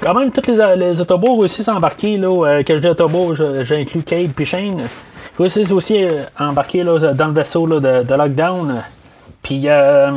quand 0.00 0.14
même, 0.14 0.30
tous 0.30 0.46
les, 0.46 0.76
les 0.76 1.00
autobots 1.00 1.38
réussissent 1.38 1.68
à 1.68 1.74
embarquer. 1.74 2.16
Là, 2.16 2.28
euh, 2.28 2.62
quand 2.64 2.74
je 2.74 2.78
dis 2.78 2.88
autobots, 2.88 3.34
j'inclus 3.64 4.02
Cade 4.04 4.30
et 4.38 4.44
Shane. 4.44 4.80
Ils 5.38 5.42
réussissent 5.42 5.72
aussi 5.72 6.04
euh, 6.04 6.22
à 6.36 6.48
embarquer 6.48 6.84
dans 6.84 7.26
le 7.26 7.32
vaisseau 7.32 7.66
de, 7.66 8.04
de 8.04 8.14
Lockdown. 8.14 8.82
Puis, 9.42 9.62
euh, 9.66 10.12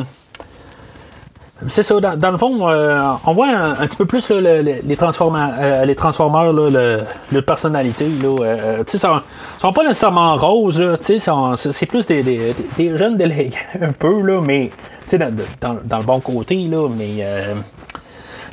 c'est 1.69 1.83
ça, 1.83 1.99
dans, 1.99 2.31
le 2.31 2.37
fond, 2.37 2.67
euh, 2.67 3.01
on 3.25 3.33
voit 3.33 3.47
un, 3.47 3.87
petit 3.87 3.97
peu 3.97 4.05
plus 4.05 4.29
les, 4.29 4.35
euh, 4.37 4.81
les 4.85 5.95
Transformers, 5.95 6.53
là, 6.53 7.05
le, 7.31 7.41
personnalité. 7.41 8.07
Là, 8.21 8.35
euh, 8.41 8.83
tu 8.85 8.91
sais, 8.91 8.97
sont, 8.97 9.21
sont 9.59 9.73
pas 9.73 9.83
nécessairement 9.83 10.35
roses, 10.37 10.97
c'est 11.01 11.85
plus 11.85 12.05
des, 12.07 12.53
jeunes 12.77 13.17
délégués 13.17 13.53
un 13.81 13.91
peu, 13.91 14.21
là, 14.21 14.41
mais 14.45 14.71
dans, 15.13 15.77
dans, 15.83 15.97
le 15.97 16.03
bon 16.03 16.19
côté, 16.19 16.55
là, 16.67 16.87
mais. 16.89 17.17
euh, 17.19 17.55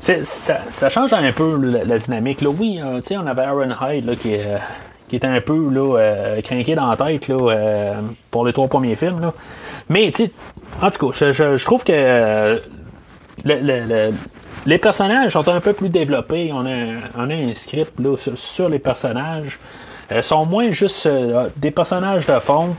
ça, 0.00 0.60
ça 0.70 0.88
change 0.88 1.12
un 1.12 1.32
peu 1.32 1.56
la, 1.56 1.98
dynamique. 1.98 2.40
Là. 2.40 2.50
Oui, 2.50 2.80
euh, 2.82 3.00
on 3.10 3.26
avait 3.26 3.42
Aaron 3.42 3.70
Hyde 3.70 4.06
là, 4.06 4.16
qui, 4.16 4.34
euh, 4.34 4.58
qui 5.08 5.16
était 5.16 5.26
un 5.26 5.40
peu 5.40 5.68
là, 5.70 5.98
euh, 5.98 6.74
dans 6.76 6.90
la 6.90 6.96
tête 6.96 7.28
là, 7.28 7.36
euh, 7.36 7.94
pour 8.30 8.46
les 8.46 8.52
trois 8.52 8.68
premiers 8.68 8.96
films. 8.96 9.20
Là. 9.20 9.32
Mais, 9.88 10.12
tu 10.12 10.30
en 10.80 10.90
tout 10.90 11.10
cas, 11.10 11.32
je, 11.32 11.64
trouve 11.64 11.82
que 11.82 11.92
euh, 11.92 12.58
le- 13.44 13.60
le- 13.60 13.84
le- 13.86 14.14
les 14.66 14.78
personnages 14.78 15.32
sont 15.32 15.48
un 15.48 15.60
peu 15.60 15.72
plus 15.72 15.88
développés. 15.88 16.50
On 16.52 16.66
a, 16.66 16.84
on 17.16 17.30
un 17.50 17.54
script 17.54 17.92
sur, 18.16 18.36
les 18.68 18.78
personnages. 18.78 19.58
Ils 20.10 20.22
sont 20.22 20.44
moins 20.46 20.70
juste 20.72 21.06
euh, 21.06 21.48
des 21.56 21.70
personnages 21.70 22.26
de 22.26 22.38
fond. 22.40 22.74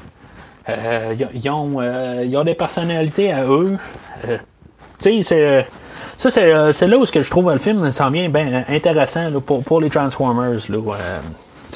Euh, 0.68 1.14
ils- 1.18 1.42
ils, 1.44 1.50
ont, 1.50 1.78
euh, 1.80 2.24
ils 2.26 2.36
ont 2.38 2.44
des 2.44 2.54
personnalités 2.56 3.32
à 3.32 3.44
eux. 3.46 3.78
Euh, 4.28 4.38
tu 5.00 5.24
sais, 5.24 5.24
c'est. 5.24 5.68
Ça, 6.18 6.30
c'est, 6.30 6.54
euh, 6.54 6.74
là 6.88 6.98
où 6.98 7.06
que 7.14 7.22
je 7.24 7.30
trouve 7.30 7.50
le 7.50 7.60
film 7.60 7.92
s'en 7.94 8.10
vient 8.10 8.28
bien 8.30 8.66
intéressant 8.68 9.32
pour, 9.40 9.64
les 9.80 9.90
Transformers. 9.90 10.60
Euh, 10.70 11.20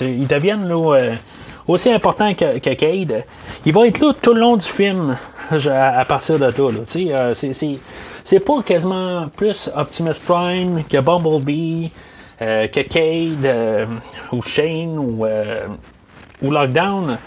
ils 0.02 0.28
deviennent 0.28 0.68
euh, 0.96 1.14
aussi 1.68 1.90
importants 1.92 2.34
que, 2.34 2.58
Cade. 2.74 3.24
Il 3.66 3.74
va 3.74 3.88
être 3.88 4.00
là 4.02 4.12
tout 4.22 4.34
le 4.34 4.40
long 4.42 4.58
du 4.58 4.68
film 4.68 5.16
à, 5.72 6.00
partir 6.06 6.38
de 6.40 6.52
là. 6.72 6.80
euh, 7.14 7.34
c'est, 8.24 8.40
pas 8.40 8.62
quasiment 8.62 9.28
plus 9.36 9.70
Optimus 9.76 10.20
Prime 10.26 10.84
que 10.90 11.00
Bumblebee, 11.00 11.92
euh, 12.42 12.68
que 12.68 12.82
Cade, 12.82 13.46
euh, 13.46 13.86
ou 14.32 14.42
Shane, 14.42 14.98
ou, 14.98 15.26
euh, 15.26 15.68
ou 16.42 16.52
Lockdown. 16.52 17.18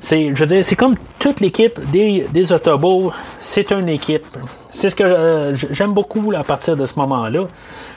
C'est, 0.00 0.34
je 0.34 0.40
veux 0.40 0.46
dire, 0.46 0.64
c'est 0.64 0.76
comme 0.76 0.96
toute 1.18 1.40
l'équipe 1.40 1.78
des, 1.90 2.26
des 2.32 2.52
Autobots, 2.52 3.12
c'est 3.42 3.70
une 3.70 3.88
équipe. 3.88 4.26
C'est 4.72 4.90
ce 4.90 4.96
que 4.96 5.54
j'aime 5.70 5.92
beaucoup 5.92 6.32
à 6.36 6.42
partir 6.42 6.76
de 6.76 6.86
ce 6.86 6.98
moment-là. 6.98 7.46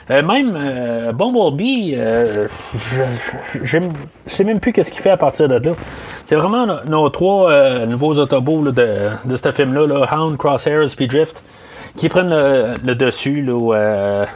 Même 0.08 0.56
Bumblebee, 1.14 1.96
je, 1.96 2.46
je 3.64 3.78
sais 4.26 4.44
même 4.44 4.60
plus 4.60 4.72
qu'est-ce 4.72 4.92
qu'il 4.92 5.02
fait 5.02 5.10
à 5.10 5.16
partir 5.16 5.48
de 5.48 5.56
là. 5.56 5.72
C'est 6.24 6.36
vraiment 6.36 6.64
no- 6.64 6.84
nos 6.86 7.08
trois 7.10 7.84
nouveaux 7.86 8.14
Autobots 8.14 8.70
de, 8.70 9.10
de 9.24 9.36
ce 9.36 9.50
film-là, 9.50 9.86
là, 9.86 10.08
Hound, 10.12 10.36
Crosshairs 10.36 10.86
puis 10.96 11.08
Drift, 11.08 11.42
qui 11.96 12.08
prennent 12.08 12.30
le, 12.30 12.74
le 12.82 12.94
dessus. 12.94 13.42
Là, 13.42 13.74
euh, 13.74 14.26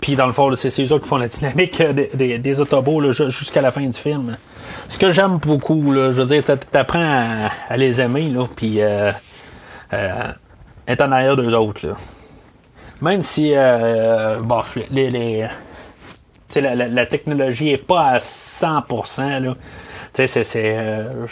puis 0.00 0.14
dans 0.14 0.26
le 0.26 0.32
fond, 0.32 0.54
c'est 0.56 0.68
eux 0.80 0.98
qui 0.98 1.08
font 1.08 1.16
la 1.16 1.28
dynamique 1.28 1.80
euh, 1.80 1.92
des, 1.92 2.10
des, 2.14 2.38
des 2.38 2.60
Autobots 2.60 3.12
jusqu'à 3.12 3.60
la 3.60 3.72
fin 3.72 3.82
du 3.82 3.98
film. 3.98 4.36
Ce 4.88 4.98
que 4.98 5.10
j'aime 5.10 5.38
beaucoup, 5.38 5.92
là, 5.92 6.12
je 6.12 6.22
veux 6.22 6.26
dire, 6.26 6.44
t'a- 6.44 6.56
t'apprends 6.56 7.00
à, 7.02 7.50
à 7.68 7.76
les 7.76 8.00
aimer, 8.00 8.28
là, 8.28 8.46
puis 8.54 8.80
euh, 8.82 9.10
euh, 9.92 10.32
être 10.86 11.00
en 11.02 11.12
arrière 11.12 11.36
d'eux 11.36 11.54
autres. 11.54 11.86
Là. 11.86 11.96
Même 13.02 13.22
si, 13.22 13.52
euh, 13.54 14.40
bon, 14.42 14.62
les, 14.90 15.10
les, 15.10 15.48
la, 16.54 16.74
la- 16.74 16.88
la 16.88 17.06
technologie 17.06 17.70
est 17.72 17.76
pas 17.84 18.02
à 18.02 18.18
100%, 18.18 19.40
là. 19.42 19.54
C'est, 20.14 20.44
euh, 20.56 21.26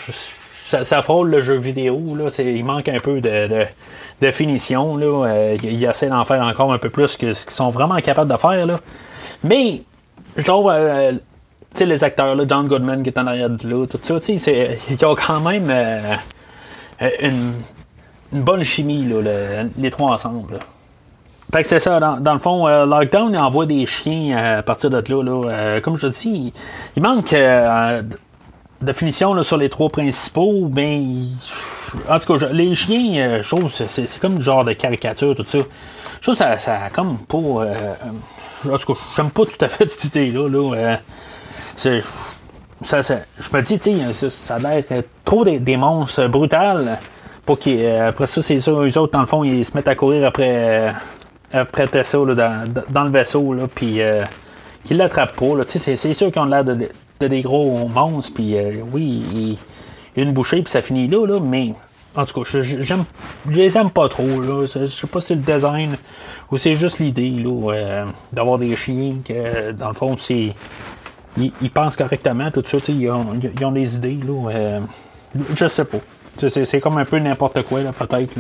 ça, 0.75 0.85
ça 0.85 1.03
frôle 1.03 1.31
le 1.31 1.41
jeu 1.41 1.55
vidéo, 1.57 2.01
là. 2.16 2.31
Il 2.39 2.64
manque 2.64 2.89
un 2.89 2.99
peu 2.99 3.20
de, 3.20 4.31
finition, 4.33 4.97
là. 4.97 5.27
Euh, 5.29 5.57
il 5.62 5.72
il 5.75 5.85
essaie 5.85 6.09
d'en 6.09 6.25
faire 6.25 6.43
encore 6.43 6.72
un 6.72 6.79
peu 6.79 6.91
plus 6.91 7.16
que 7.16 7.33
ce 7.35 7.45
qu'ils 7.45 7.55
sont 7.55 7.70
vraiment 7.70 7.97
capables 8.01 8.33
de 8.33 8.37
faire, 8.37 8.66
là. 8.66 8.77
Mais, 9.45 9.83
je 10.37 10.43
trouve, 10.43 10.70
euh, 10.75 11.12
les 11.79 12.05
acteurs, 12.05 12.35
là, 12.35 12.45
John 12.49 12.66
Goodman 12.66 13.03
qui 13.03 13.11
est 13.11 13.18
en 13.18 13.27
arrière 13.27 13.51
de 13.51 13.68
là, 13.68 13.87
tout 13.87 13.99
ça, 14.03 14.18
c'est- 14.20 14.79
ils 14.91 15.05
ont 15.05 15.14
quand 15.14 15.41
même 15.41 15.68
euh, 15.70 16.14
euh, 17.03 17.09
une, 17.20 17.53
bonne 18.43 18.64
chimie, 18.64 19.05
là, 19.05 19.20
le- 19.20 19.70
les 19.79 19.91
trois 19.91 20.12
ensemble. 20.12 20.55
là. 20.55 20.59
Fait 21.53 21.62
que 21.62 21.68
c'est 21.68 21.79
ça, 21.79 22.01
dans, 22.01 22.33
le 22.35 22.41
fond, 22.41 22.66
euh, 22.66 22.85
Lockdown 22.85 23.33
il 23.33 23.39
envoie 23.39 23.66
des 23.66 23.87
chiens 23.87 24.37
euh, 24.37 24.59
à 24.59 24.62
partir 24.62 24.91
de 24.91 24.97
là. 24.97 25.51
Euh, 25.53 25.81
comme 25.81 25.97
je 25.99 26.09
te 26.09 26.12
dis, 26.12 26.53
il, 26.97 27.03
manque 27.03 27.33
euh, 27.33 28.03
de 28.83 28.93
finition 28.93 29.35
là, 29.35 29.43
sur 29.43 29.57
les 29.57 29.68
trois 29.68 29.89
principaux. 29.89 30.66
Ben, 30.68 31.29
en 32.09 32.18
tout 32.18 32.39
cas, 32.39 32.49
les 32.53 32.75
chiens, 32.75 33.16
euh, 33.16 33.43
je 33.43 33.49
trouve 33.49 33.72
c'est, 33.72 33.89
c'est 33.89 34.20
comme 34.20 34.37
le 34.37 34.43
genre 34.43 34.64
de 34.64 34.72
caricature, 34.72 35.35
tout 35.35 35.45
ça. 35.45 35.59
Je 36.20 36.22
trouve 36.22 36.35
ça, 36.35 36.59
ça 36.59 36.79
comme 36.93 37.18
pas. 37.18 37.37
euh, 37.39 37.95
en 38.64 38.79
tout 38.79 38.95
cas, 38.95 39.01
j'aime 39.16 39.31
pas 39.31 39.45
tout 39.45 39.64
à 39.64 39.68
fait 39.68 39.89
cette 39.91 40.05
idée-là. 40.05 40.49
Là, 40.49 40.99
euh, 41.83 42.01
ça, 42.83 43.01
je 43.03 43.57
me 43.57 43.62
dis, 43.62 43.79
tu 43.79 44.14
ça, 44.14 44.31
ça 44.31 44.55
a 44.57 44.59
l'air 44.59 44.85
trop 45.25 45.45
des, 45.45 45.77
monstres 45.77 46.27
brutales 46.27 46.99
pour 47.47 47.59
qu'après 47.59 48.27
ça, 48.27 48.43
c'est 48.43 48.61
ça, 48.61 48.70
eux 48.70 48.99
autres, 48.99 49.12
dans 49.12 49.20
le 49.20 49.27
fond, 49.27 49.45
ils 49.45 49.64
se 49.64 49.75
mettent 49.75 49.89
à 49.89 49.95
courir 49.95 50.27
après, 50.27 50.93
après 51.53 51.87
Tessa 51.87 52.18
dans, 52.18 53.05
le 53.05 53.11
vaisseau, 53.11 53.53
là, 53.53 53.64
puis 53.72 54.01
qu'ils 54.85 54.97
l'attrapent 54.97 55.37
pas. 55.37 55.64
C'est, 55.66 55.97
c'est 55.97 56.14
sûr 56.14 56.33
qu'ils 56.33 56.43
ont 56.43 56.47
l'air 56.47 56.64
de, 56.64 56.89
de 57.20 57.28
des 57.28 57.42
gros 57.42 57.88
monstres, 57.88 58.32
puis 58.34 58.56
euh, 58.56 58.80
oui, 58.92 59.24
ils, 59.34 59.58
une 60.16 60.32
bouchée, 60.32 60.62
puis 60.62 60.70
ça 60.70 60.82
finit 60.82 61.08
là, 61.08 61.26
là, 61.26 61.40
mais 61.40 61.74
en 62.16 62.24
tout 62.24 62.42
cas, 62.42 62.50
je, 62.50 62.82
j'aime, 62.82 63.04
je 63.48 63.56
les 63.56 63.76
aime 63.76 63.90
pas 63.90 64.08
trop. 64.08 64.40
Là. 64.40 64.66
Je 64.66 64.86
sais 64.86 65.06
pas 65.06 65.20
si 65.20 65.28
c'est 65.28 65.34
le 65.34 65.40
design 65.40 65.96
ou 66.50 66.58
c'est 66.58 66.76
juste 66.76 67.00
l'idée 67.00 67.34
euh, 67.44 68.04
d'avoir 68.32 68.58
des 68.58 68.76
chiens 68.76 69.16
que, 69.24 69.72
dans 69.72 69.88
le 69.88 69.94
fond, 69.94 70.16
c'est. 70.18 70.54
Ils, 71.36 71.70
pensent 71.70 71.96
correctement, 71.96 72.48
tout 72.52 72.62
ça, 72.64 72.78
ils 72.86 73.10
ont, 73.10 73.26
ils 73.42 73.64
ont 73.64 73.72
des 73.72 73.96
idées. 73.96 74.20
Là, 74.24 74.50
euh, 74.50 74.80
je 75.56 75.66
sais 75.66 75.84
pas. 75.84 75.98
C'est, 76.36 76.80
comme 76.80 76.98
un 76.98 77.04
peu 77.04 77.18
n'importe 77.18 77.62
quoi, 77.62 77.80
là, 77.80 77.92
peut-être. 77.92 78.30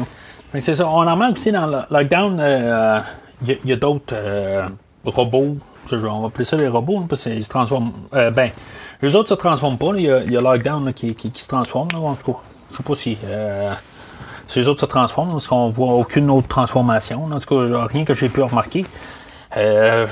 Mais 0.52 0.60
c'est 0.60 0.76
ça. 0.76 0.86
On 0.86 1.04
en 1.04 1.16
manque 1.16 1.36
aussi 1.36 1.50
dans 1.50 1.66
le 1.66 1.78
lockdown. 1.90 2.40
Il 3.44 3.58
y, 3.64 3.72
a 3.72 3.76
d'autres 3.76 4.14
robots. 5.04 5.56
On 5.92 6.20
va 6.20 6.26
appeler 6.28 6.44
ça 6.44 6.56
les 6.56 6.68
robots, 6.68 7.04
parce 7.08 7.22
qu'ils 7.22 7.44
se 7.44 7.50
transforment. 7.50 7.92
ben, 8.12 8.50
les 9.02 9.14
autres 9.14 9.28
se 9.28 9.34
transforment 9.34 9.78
pas. 9.78 9.90
Il 9.96 10.02
y, 10.02 10.36
a 10.36 10.40
Lockdown 10.40 10.92
qui, 10.94 11.14
qui, 11.14 11.32
se 11.34 11.48
transforme, 11.48 11.88
en 11.94 12.14
tout 12.14 12.32
cas. 12.32 12.38
Je 12.72 12.76
sais 12.78 12.82
pas 12.82 12.94
si. 12.94 13.18
Euh, 13.24 13.72
si 14.48 14.58
les 14.58 14.68
autres 14.68 14.80
se 14.80 14.86
transforment, 14.86 15.32
parce 15.32 15.46
qu'on 15.46 15.70
voit 15.70 15.94
aucune 15.94 16.30
autre 16.30 16.48
transformation. 16.48 17.24
En 17.24 17.38
tout 17.38 17.54
cas, 17.54 17.86
rien 17.86 18.04
que 18.04 18.14
j'ai 18.14 18.28
pu 18.28 18.42
remarquer. 18.42 18.84
Euh, 19.56 20.06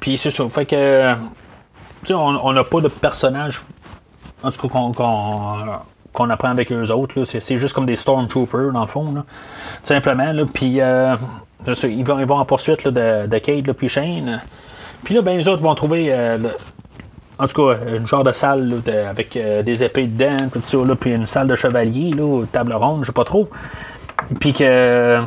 puis 0.00 0.18
c'est 0.18 0.30
ça. 0.30 0.48
Fait 0.50 0.66
que. 0.66 1.14
On 2.10 2.52
n'a 2.52 2.64
pas 2.64 2.80
de 2.80 2.88
personnage. 2.88 3.62
En 4.42 4.50
tout 4.50 4.68
cas, 4.68 5.78
qu'on 6.12 6.30
apprend 6.30 6.48
avec 6.48 6.72
eux 6.72 6.90
autres. 6.90 7.24
C'est, 7.24 7.58
juste 7.58 7.74
comme 7.74 7.86
des 7.86 7.96
Stormtroopers, 7.96 8.72
dans 8.72 8.82
le 8.82 8.88
fond. 8.88 9.12
Là. 9.12 9.24
Tout 9.82 9.86
simplement. 9.86 10.32
Là. 10.32 10.44
Puis, 10.52 10.80
euh, 10.80 11.16
ils, 11.84 12.04
vont, 12.04 12.18
ils 12.18 12.26
vont 12.26 12.38
en 12.38 12.44
poursuite 12.44 12.86
de, 12.86 13.26
de 13.26 13.38
Kate, 13.38 13.72
puis 13.72 13.88
Shane. 13.88 14.42
Puis 15.04 15.14
là, 15.14 15.22
ben, 15.22 15.36
les 15.36 15.48
autres 15.48 15.62
vont 15.62 15.74
trouver 15.74 16.12
euh, 16.12 16.38
en 17.42 17.48
tout 17.48 17.66
cas, 17.66 17.78
une 17.88 18.06
genre 18.06 18.22
de 18.22 18.32
salle 18.32 18.82
avec 19.08 19.36
euh, 19.36 19.62
des 19.62 19.82
épées 19.82 20.06
dedans, 20.06 20.36
tout 20.52 20.62
ça, 20.64 20.76
là, 20.76 20.94
puis 20.94 21.12
une 21.12 21.26
salle 21.26 21.48
de 21.48 21.56
chevalier, 21.56 22.10
là, 22.10 22.44
table 22.52 22.72
ronde, 22.72 23.00
je 23.02 23.06
sais 23.06 23.12
pas 23.12 23.24
trop. 23.24 23.48
Puis 24.38 24.52
que. 24.52 25.20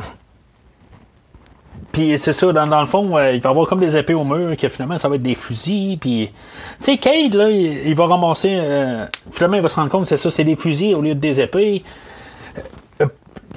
Puis 1.92 2.18
c'est 2.20 2.34
ça, 2.34 2.54
dans, 2.54 2.80
le 2.80 2.88
fond, 2.88 3.18
euh, 3.18 3.34
il 3.34 3.42
va 3.42 3.50
y 3.50 3.52
avoir 3.52 3.68
comme 3.68 3.80
des 3.80 3.98
épées 3.98 4.14
au 4.14 4.24
mur, 4.24 4.56
que 4.56 4.70
finalement 4.70 4.98
ça 4.98 5.10
va 5.10 5.16
être 5.16 5.24
des 5.24 5.36
fusils. 5.36 5.98
Puis. 5.98 6.30
Tu 6.80 6.86
sais, 6.86 6.98
Cade, 6.98 7.34
là, 7.34 7.50
il, 7.50 7.96
va 7.96 8.06
ramasser. 8.06 8.54
Euh, 8.54 9.06
finalement, 9.32 9.58
il 9.58 9.64
va 9.64 9.70
se 9.70 9.76
rendre 9.76 9.90
compte 9.90 10.04
que 10.04 10.08
c'est 10.08 10.18
ça, 10.18 10.32
c'est 10.32 10.46
des 10.46 10.56
fusils 10.56 10.96
au 10.96 11.02
lieu 11.02 11.16
de 11.16 11.20
des 11.20 11.42
épées. 11.42 11.84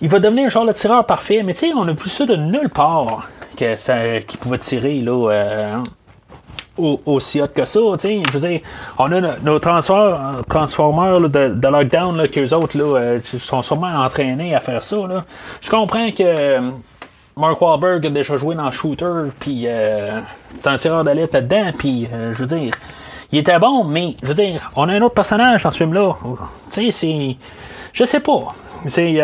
il 0.00 0.08
va 0.08 0.18
devenir 0.18 0.46
un 0.46 0.50
genre 0.50 0.66
de 0.66 0.72
tireur 0.72 1.06
parfait, 1.06 1.44
mais 1.44 1.54
tu 1.54 1.60
sais, 1.60 1.72
on 1.74 1.86
a 1.86 1.92
vu 1.92 2.08
ça 2.08 2.26
de 2.26 2.34
nulle 2.34 2.70
part 2.70 3.28
que 3.56 3.76
ça, 3.76 4.20
qu'il 4.20 4.40
pouvait 4.40 4.58
tirer, 4.58 4.96
là 4.98 5.82
aussi 6.78 7.40
hot 7.40 7.48
que 7.48 7.64
ça. 7.64 7.80
sais 7.98 8.22
Je 8.26 8.38
veux 8.38 8.48
dire, 8.48 8.60
on 8.98 9.10
a 9.12 9.38
nos 9.38 9.58
transformeurs 9.58 11.20
de, 11.20 11.68
lockdown, 11.68 12.16
là, 12.16 12.28
qu'eux 12.28 12.52
autres 12.54 12.76
là, 12.78 12.98
euh, 12.98 13.20
sont 13.38 13.62
sûrement 13.62 14.04
entraînés 14.04 14.54
à 14.54 14.60
faire 14.60 14.82
ça. 14.82 14.96
Je 15.60 15.70
comprends 15.70 16.10
que 16.10 16.22
euh, 16.22 16.70
Mark 17.36 17.60
Wahlberg 17.60 18.06
a 18.06 18.10
déjà 18.10 18.36
joué 18.36 18.54
dans 18.54 18.70
Shooter, 18.70 19.30
puis 19.38 19.64
euh, 19.66 20.20
c'est 20.56 20.68
un 20.68 20.76
tireur 20.76 21.04
d'élite 21.04 21.32
là-dedans, 21.32 21.72
puis 21.76 22.08
je 22.10 22.44
veux 22.44 22.58
dire, 22.58 22.72
il 23.30 23.38
était 23.38 23.58
bon, 23.58 23.84
mais 23.84 24.16
je 24.22 24.28
veux 24.28 24.34
dire, 24.34 24.70
on 24.74 24.88
a 24.88 24.94
un 24.94 25.02
autre 25.02 25.14
personnage 25.14 25.62
dans 25.62 25.70
ce 25.70 25.76
film-là. 25.76 26.16
Tu 26.70 26.90
sais, 26.90 26.90
c'est. 26.90 27.36
Je 27.92 28.04
sais 28.04 28.20
pas. 28.20 28.54
C'est. 28.86 29.22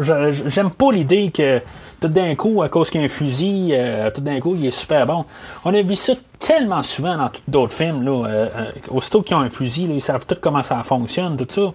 J'aime 0.00 0.70
pas 0.70 0.92
l'idée 0.92 1.30
que 1.30 1.60
tout 2.02 2.08
d'un 2.08 2.34
coup, 2.34 2.62
à 2.62 2.68
cause 2.68 2.90
qu'il 2.90 3.00
y 3.00 3.04
a 3.04 3.06
un 3.06 3.08
fusil, 3.08 3.70
euh, 3.72 4.10
tout 4.10 4.20
d'un 4.20 4.40
coup, 4.40 4.56
il 4.56 4.66
est 4.66 4.72
super 4.72 5.06
bon. 5.06 5.24
On 5.64 5.72
a 5.72 5.80
vu 5.82 5.94
ça 5.94 6.14
tellement 6.40 6.82
souvent 6.82 7.16
dans 7.16 7.30
d'autres 7.46 7.74
films. 7.74 8.02
Là, 8.02 8.26
euh, 8.26 8.48
euh, 8.56 8.70
aussitôt 8.90 9.22
qu'ils 9.22 9.36
ont 9.36 9.40
un 9.40 9.50
fusil, 9.50 9.88
ils 9.88 10.00
savent 10.00 10.26
tout 10.26 10.36
comment 10.40 10.64
ça 10.64 10.82
fonctionne, 10.82 11.36
tout 11.36 11.46
ça. 11.48 11.72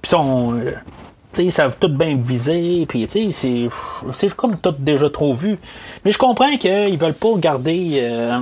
Puis 0.00 1.44
ils 1.44 1.52
savent 1.52 1.76
tout 1.80 1.88
bien 1.88 2.16
viser, 2.16 2.86
puis 2.86 3.08
c'est, 3.10 4.36
comme 4.36 4.58
tout 4.58 4.74
déjà 4.78 5.10
trop 5.10 5.34
vu. 5.34 5.58
Mais 6.04 6.12
je 6.12 6.18
comprends 6.18 6.56
qu'ils 6.56 6.96
veulent 6.96 7.14
pas 7.14 7.34
garder 7.36 8.40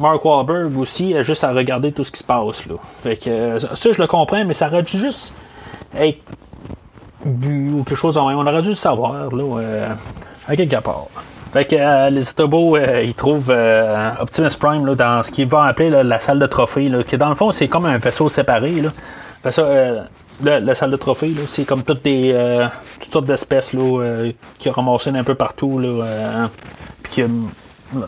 Mark 0.00 0.24
Wahlberg 0.24 0.78
aussi 0.78 1.14
juste 1.22 1.42
à 1.44 1.52
regarder 1.52 1.92
tout 1.92 2.04
ce 2.04 2.12
qui 2.12 2.18
se 2.18 2.24
passe. 2.24 2.64
Là. 2.66 2.74
Ça, 3.74 3.92
je 3.92 4.00
le 4.00 4.06
comprends, 4.06 4.44
mais 4.44 4.54
ça 4.54 4.68
aurait 4.68 4.82
dû 4.82 4.98
juste 4.98 5.34
être 5.96 6.20
bu 7.24 7.70
ou 7.72 7.84
quelque 7.84 7.96
chose 7.96 8.18
On 8.18 8.46
aurait 8.46 8.62
dû 8.62 8.70
le 8.70 8.74
savoir. 8.74 9.34
Là, 9.34 9.96
à 10.46 10.56
quelque 10.56 10.80
part. 10.80 11.08
Fait 11.52 11.66
que 11.66 11.76
euh, 11.76 12.08
les 12.08 12.28
Autobots, 12.30 12.76
euh, 12.76 13.02
ils 13.02 13.14
trouvent 13.14 13.50
euh, 13.50 14.10
Optimus 14.20 14.56
Prime 14.58 14.86
là, 14.86 14.94
dans 14.94 15.22
ce 15.22 15.30
qu'ils 15.30 15.46
vont 15.46 15.60
appeler 15.60 15.90
la 15.90 16.18
salle 16.18 16.38
de 16.38 16.46
trophée, 16.46 16.90
qui 17.06 17.18
dans 17.18 17.28
le 17.28 17.34
fond, 17.34 17.52
c'est 17.52 17.68
comme 17.68 17.84
un 17.84 17.98
vaisseau 17.98 18.30
séparé. 18.30 18.80
Là. 18.80 19.50
Ça, 19.50 20.08
la, 20.42 20.74
salle 20.74 20.92
de 20.92 20.96
trophée, 20.96 21.34
c'est 21.48 21.64
comme 21.64 21.82
toutes 21.82 22.02
des 22.04 22.34
toutes 23.00 23.12
sortes 23.12 23.26
d'espèces 23.26 23.74
là, 23.74 24.30
qui 24.58 24.70
ramassé 24.70 25.10
un 25.10 25.24
peu 25.24 25.34
partout. 25.34 25.78
Là, 25.78 26.48
puis 27.02 27.16
que 27.16 27.28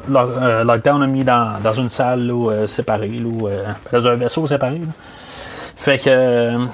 Lockdown 0.08 1.02
a 1.02 1.06
mis 1.06 1.24
dans, 1.24 1.60
dans 1.62 1.72
une 1.72 1.90
salle 1.90 2.32
séparée, 2.68 3.20
dans 3.92 4.06
un 4.06 4.14
vaisseau 4.14 4.46
séparé. 4.46 4.80
Fait 5.76 5.98
que. 5.98 6.66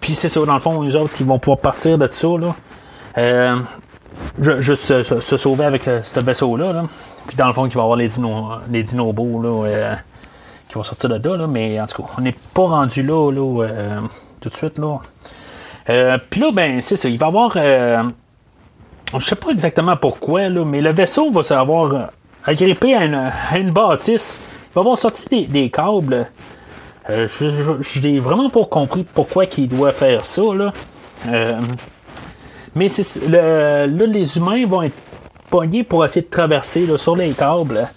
puis 0.00 0.14
c'est 0.14 0.30
ça, 0.30 0.44
dans 0.44 0.54
le 0.54 0.60
fond, 0.60 0.82
les 0.82 0.96
autres, 0.96 1.12
ils 1.20 1.26
vont 1.26 1.38
pouvoir 1.38 1.58
partir 1.58 1.96
de 1.96 2.08
ça. 2.10 2.28
Là 2.28 3.58
juste 4.60 5.02
se, 5.02 5.36
sauver 5.36 5.64
avec 5.64 5.86
euh, 5.88 6.00
ce 6.02 6.20
vaisseau-là. 6.20 6.84
Puis 7.26 7.36
dans 7.36 7.48
le 7.48 7.52
fond, 7.52 7.66
il 7.66 7.74
va 7.74 7.80
y 7.80 7.82
avoir 7.82 7.96
les, 7.96 8.08
dino, 8.08 8.48
les 8.70 8.82
dinobos 8.82 9.42
là, 9.42 9.66
euh, 9.66 9.94
qui 10.68 10.74
vont 10.74 10.84
sortir 10.84 11.10
de 11.10 11.28
là, 11.28 11.46
Mais 11.46 11.80
en 11.80 11.86
tout 11.86 12.02
cas, 12.02 12.08
on 12.18 12.20
n'est 12.22 12.34
pas 12.54 12.66
rendu 12.66 13.02
là, 13.02 13.30
là 13.30 13.64
euh, 13.64 14.00
tout 14.40 14.48
de 14.48 14.56
suite. 14.56 14.78
là. 14.78 14.98
Puis 16.30 16.40
là, 16.40 16.50
ben, 16.52 16.80
c'est 16.80 16.96
ça. 16.96 17.08
Il 17.08 17.18
va 17.18 17.26
y 17.26 17.28
avoir. 17.28 17.52
je 17.54 19.24
sais 19.24 19.36
pas 19.36 19.50
exactement 19.50 19.96
pourquoi, 19.96 20.48
là, 20.48 20.64
mais 20.64 20.80
le 20.80 20.90
vaisseau 20.90 21.30
va 21.30 21.42
savoir 21.42 22.10
agripper 22.44 22.94
à 22.94 23.04
une, 23.56 23.70
bâtisse. 23.70 24.36
Il 24.70 24.74
va 24.74 24.80
avoir 24.82 24.98
sorti 24.98 25.46
des, 25.46 25.70
câbles. 25.70 26.26
je 27.08 28.00
n'ai 28.00 28.20
vraiment 28.20 28.50
pas 28.50 28.64
compris 28.64 29.04
pourquoi 29.14 29.46
il 29.56 29.68
doit 29.68 29.92
faire 29.92 30.24
ça. 30.26 30.42
Là. 30.54 30.72
Mais 32.74 32.88
là, 33.28 33.86
les 33.86 34.36
humains 34.36 34.66
vont 34.66 34.82
être 34.82 34.96
pognés 35.50 35.84
pour 35.84 36.04
essayer 36.04 36.22
de 36.22 36.30
traverser 36.30 36.86
sur 36.96 37.16
les 37.16 37.32
câbles. 37.32 37.88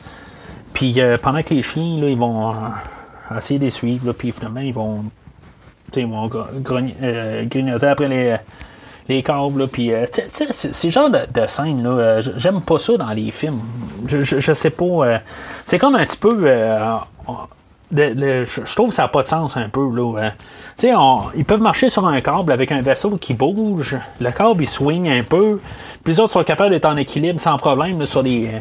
Puis 0.74 1.00
euh, 1.02 1.18
pendant 1.18 1.44
que 1.44 1.54
les 1.54 1.64
chiens, 1.64 1.84
ils 1.84 2.18
vont 2.18 2.52
euh, 2.52 3.38
essayer 3.38 3.60
de 3.60 3.66
les 3.66 3.72
suivre. 3.72 4.14
puis 4.14 4.32
finalement, 4.32 4.62
ils 4.62 4.74
vont, 4.74 5.06
euh, 5.98 7.46
grignoter 7.46 7.88
après 7.88 8.08
les, 8.08 8.38
les 9.10 9.24
câbles. 9.24 9.68
Puis, 9.68 9.92
c'est 10.32 10.92
genre 10.92 11.10
de, 11.10 11.20
de 11.32 11.48
scène, 11.48 11.84
là, 11.84 12.22
j'aime 12.38 12.62
pas 12.62 12.80
ça 12.80 12.98
dans 12.98 13.12
les 13.12 13.32
films. 13.32 13.62
Je, 14.08 14.24
je, 14.24 14.54
sais 14.54 14.70
pas. 14.70 15.20
c'est 15.66 15.80
comme 15.80 15.96
un 15.96 16.06
petit 16.06 16.18
peu 16.18 16.48
je 17.94 18.76
trouve 18.76 18.90
que 18.90 18.96
ça 18.96 19.04
n'a 19.04 19.08
pas 19.08 19.24
de 19.24 19.28
sens 19.28 19.58
un 19.58 19.70
peu. 19.70 19.90
Là. 19.94 20.32
Ils 20.84 21.46
peuvent 21.46 21.62
marcher 21.62 21.90
sur 21.90 22.08
un 22.08 22.22
câble 22.22 22.52
avec 22.52 22.72
un 22.72 22.82
vaisseau 22.82 23.18
qui 23.18 23.34
bouge. 23.34 23.98
Le 24.20 24.32
câble, 24.32 24.64
il 24.64 24.68
swing 24.68 25.10
un 25.10 25.24
peu. 25.24 25.60
Puis 26.04 26.14
les 26.14 26.20
autres 26.20 26.34
sont 26.34 26.44
capables 26.44 26.72
d'être 26.72 26.86
en 26.86 26.98
équilibre 26.98 27.40
sans 27.40 27.58
problème 27.58 28.06
sur 28.06 28.24
des, 28.24 28.52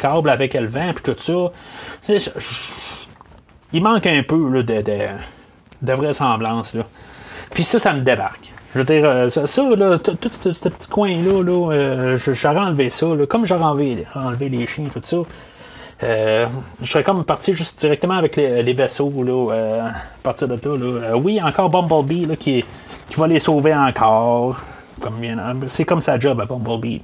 câbles 0.00 0.30
avec 0.30 0.54
le 0.54 0.66
vent 0.66 0.92
puis 0.94 1.02
tout 1.02 1.16
ça. 1.18 2.14
il 3.72 3.82
manque 3.82 4.06
un 4.06 4.22
peu 4.22 4.62
de, 4.62 5.94
vraisemblance. 5.94 6.74
Là. 6.74 6.84
Puis 7.50 7.64
ça, 7.64 7.78
ça 7.78 7.92
me 7.92 8.00
débarque. 8.00 8.52
Je 8.74 8.78
veux 8.78 8.84
dire, 8.84 9.04
euh, 9.04 9.28
ça, 9.28 9.62
là, 9.76 9.98
tout, 9.98 10.16
ce 10.40 10.68
petit 10.68 10.88
coin-là, 10.88 11.42
là, 11.42 11.72
euh, 11.72 12.18
j'aurais 12.18 12.58
enlevé 12.58 12.88
ça. 12.88 13.06
comme 13.28 13.44
j'aurais 13.44 13.64
enlevé, 13.64 14.06
enlevé 14.14 14.48
les 14.48 14.66
chiens, 14.66 14.86
tout 14.92 15.02
ça. 15.04 15.18
Euh, 16.02 16.46
je 16.80 16.90
serais 16.90 17.04
comme 17.04 17.24
parti 17.24 17.54
juste 17.54 17.80
directement 17.80 18.14
avec 18.14 18.34
les, 18.36 18.72
vaisseaux 18.72 19.12
là, 19.22 19.52
euh, 19.52 19.86
à 19.86 19.92
partir 20.22 20.48
de 20.48 20.54
là. 20.54 21.10
Euh, 21.10 21.14
oui, 21.14 21.40
encore 21.40 21.70
Bumblebee 21.70 22.26
là, 22.26 22.36
qui, 22.36 22.64
va 23.16 23.26
les 23.26 23.38
sauver 23.38 23.74
encore. 23.74 24.60
c'est 25.68 25.84
comme 25.84 26.00
sa 26.00 26.18
job 26.18 26.40
à 26.40 26.44
Bumblebee. 26.44 27.02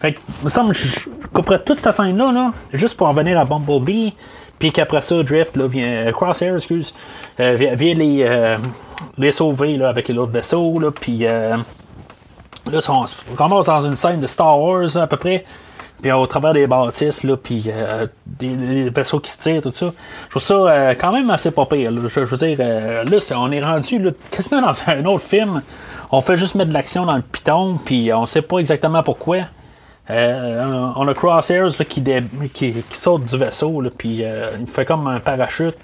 Fait 0.00 0.14
que, 0.14 0.18
me 0.44 0.50
semble 0.50 0.74
je 0.74 1.08
toute 1.64 1.80
cette 1.80 1.92
scène-là, 1.92 2.32
là, 2.32 2.52
juste 2.72 2.96
pour 2.96 3.06
en 3.06 3.12
venir 3.12 3.38
à 3.38 3.44
Bumblebee. 3.44 4.14
Puis 4.58 4.72
qu'après 4.72 5.02
ça, 5.02 5.22
Drift 5.22 5.54
là, 5.56 5.66
vient. 5.66 6.10
Crosshair, 6.12 6.56
excuse. 6.56 6.94
vient, 7.38 7.74
les, 7.76 8.56
les 9.18 9.32
sauver 9.32 9.76
là, 9.76 9.90
avec 9.90 10.08
l'autre 10.08 10.32
vaisseau. 10.32 10.78
Là, 10.80 10.90
puis 10.90 11.18
là, 11.18 11.58
on 12.72 13.06
se 13.06 13.16
ramasse 13.36 13.66
dans 13.66 13.82
une 13.82 13.96
scène 13.96 14.20
de 14.20 14.26
Star 14.26 14.58
Wars 14.58 14.96
à 14.96 15.06
peu 15.06 15.18
près. 15.18 15.44
Puis 16.02 16.12
au 16.12 16.26
travers 16.26 16.52
des 16.52 16.66
bâtisses, 16.66 17.22
là, 17.22 17.36
puis 17.36 17.64
euh, 17.68 18.06
des, 18.26 18.90
vaisseaux 18.90 19.18
qui 19.18 19.30
se 19.30 19.38
tirent, 19.38 19.62
tout 19.62 19.72
ça. 19.72 19.92
Je 20.26 20.30
trouve 20.30 20.42
ça 20.42 20.54
euh, 20.54 20.94
quand 20.94 21.12
même 21.12 21.30
assez 21.30 21.50
pas 21.50 21.66
pire. 21.66 21.90
Je, 21.90 22.20
veux 22.20 22.36
dire, 22.36 22.58
euh, 22.60 23.04
là, 23.04 23.18
on 23.36 23.50
est 23.50 23.62
rendu 23.62 23.98
là, 23.98 24.10
quasiment 24.30 24.60
dans 24.60 24.74
un 24.86 25.04
autre 25.06 25.24
film. 25.24 25.62
On 26.10 26.20
fait 26.20 26.36
juste 26.36 26.54
mettre 26.54 26.68
de 26.68 26.74
l'action 26.74 27.06
dans 27.06 27.16
le 27.16 27.22
piton, 27.22 27.78
puis 27.84 28.12
on 28.12 28.26
sait 28.26 28.42
pas 28.42 28.58
exactement 28.58 29.02
pourquoi. 29.02 29.38
on 30.08 31.08
a 31.08 31.14
Crosshairs 31.14 31.76
qui, 31.88 32.04
qui, 32.52 32.84
saute 32.92 33.24
du 33.24 33.36
vaisseau, 33.36 33.82
puis 33.96 34.22
il 34.22 34.66
fait 34.68 34.84
comme 34.84 35.08
un 35.08 35.18
parachute. 35.18 35.76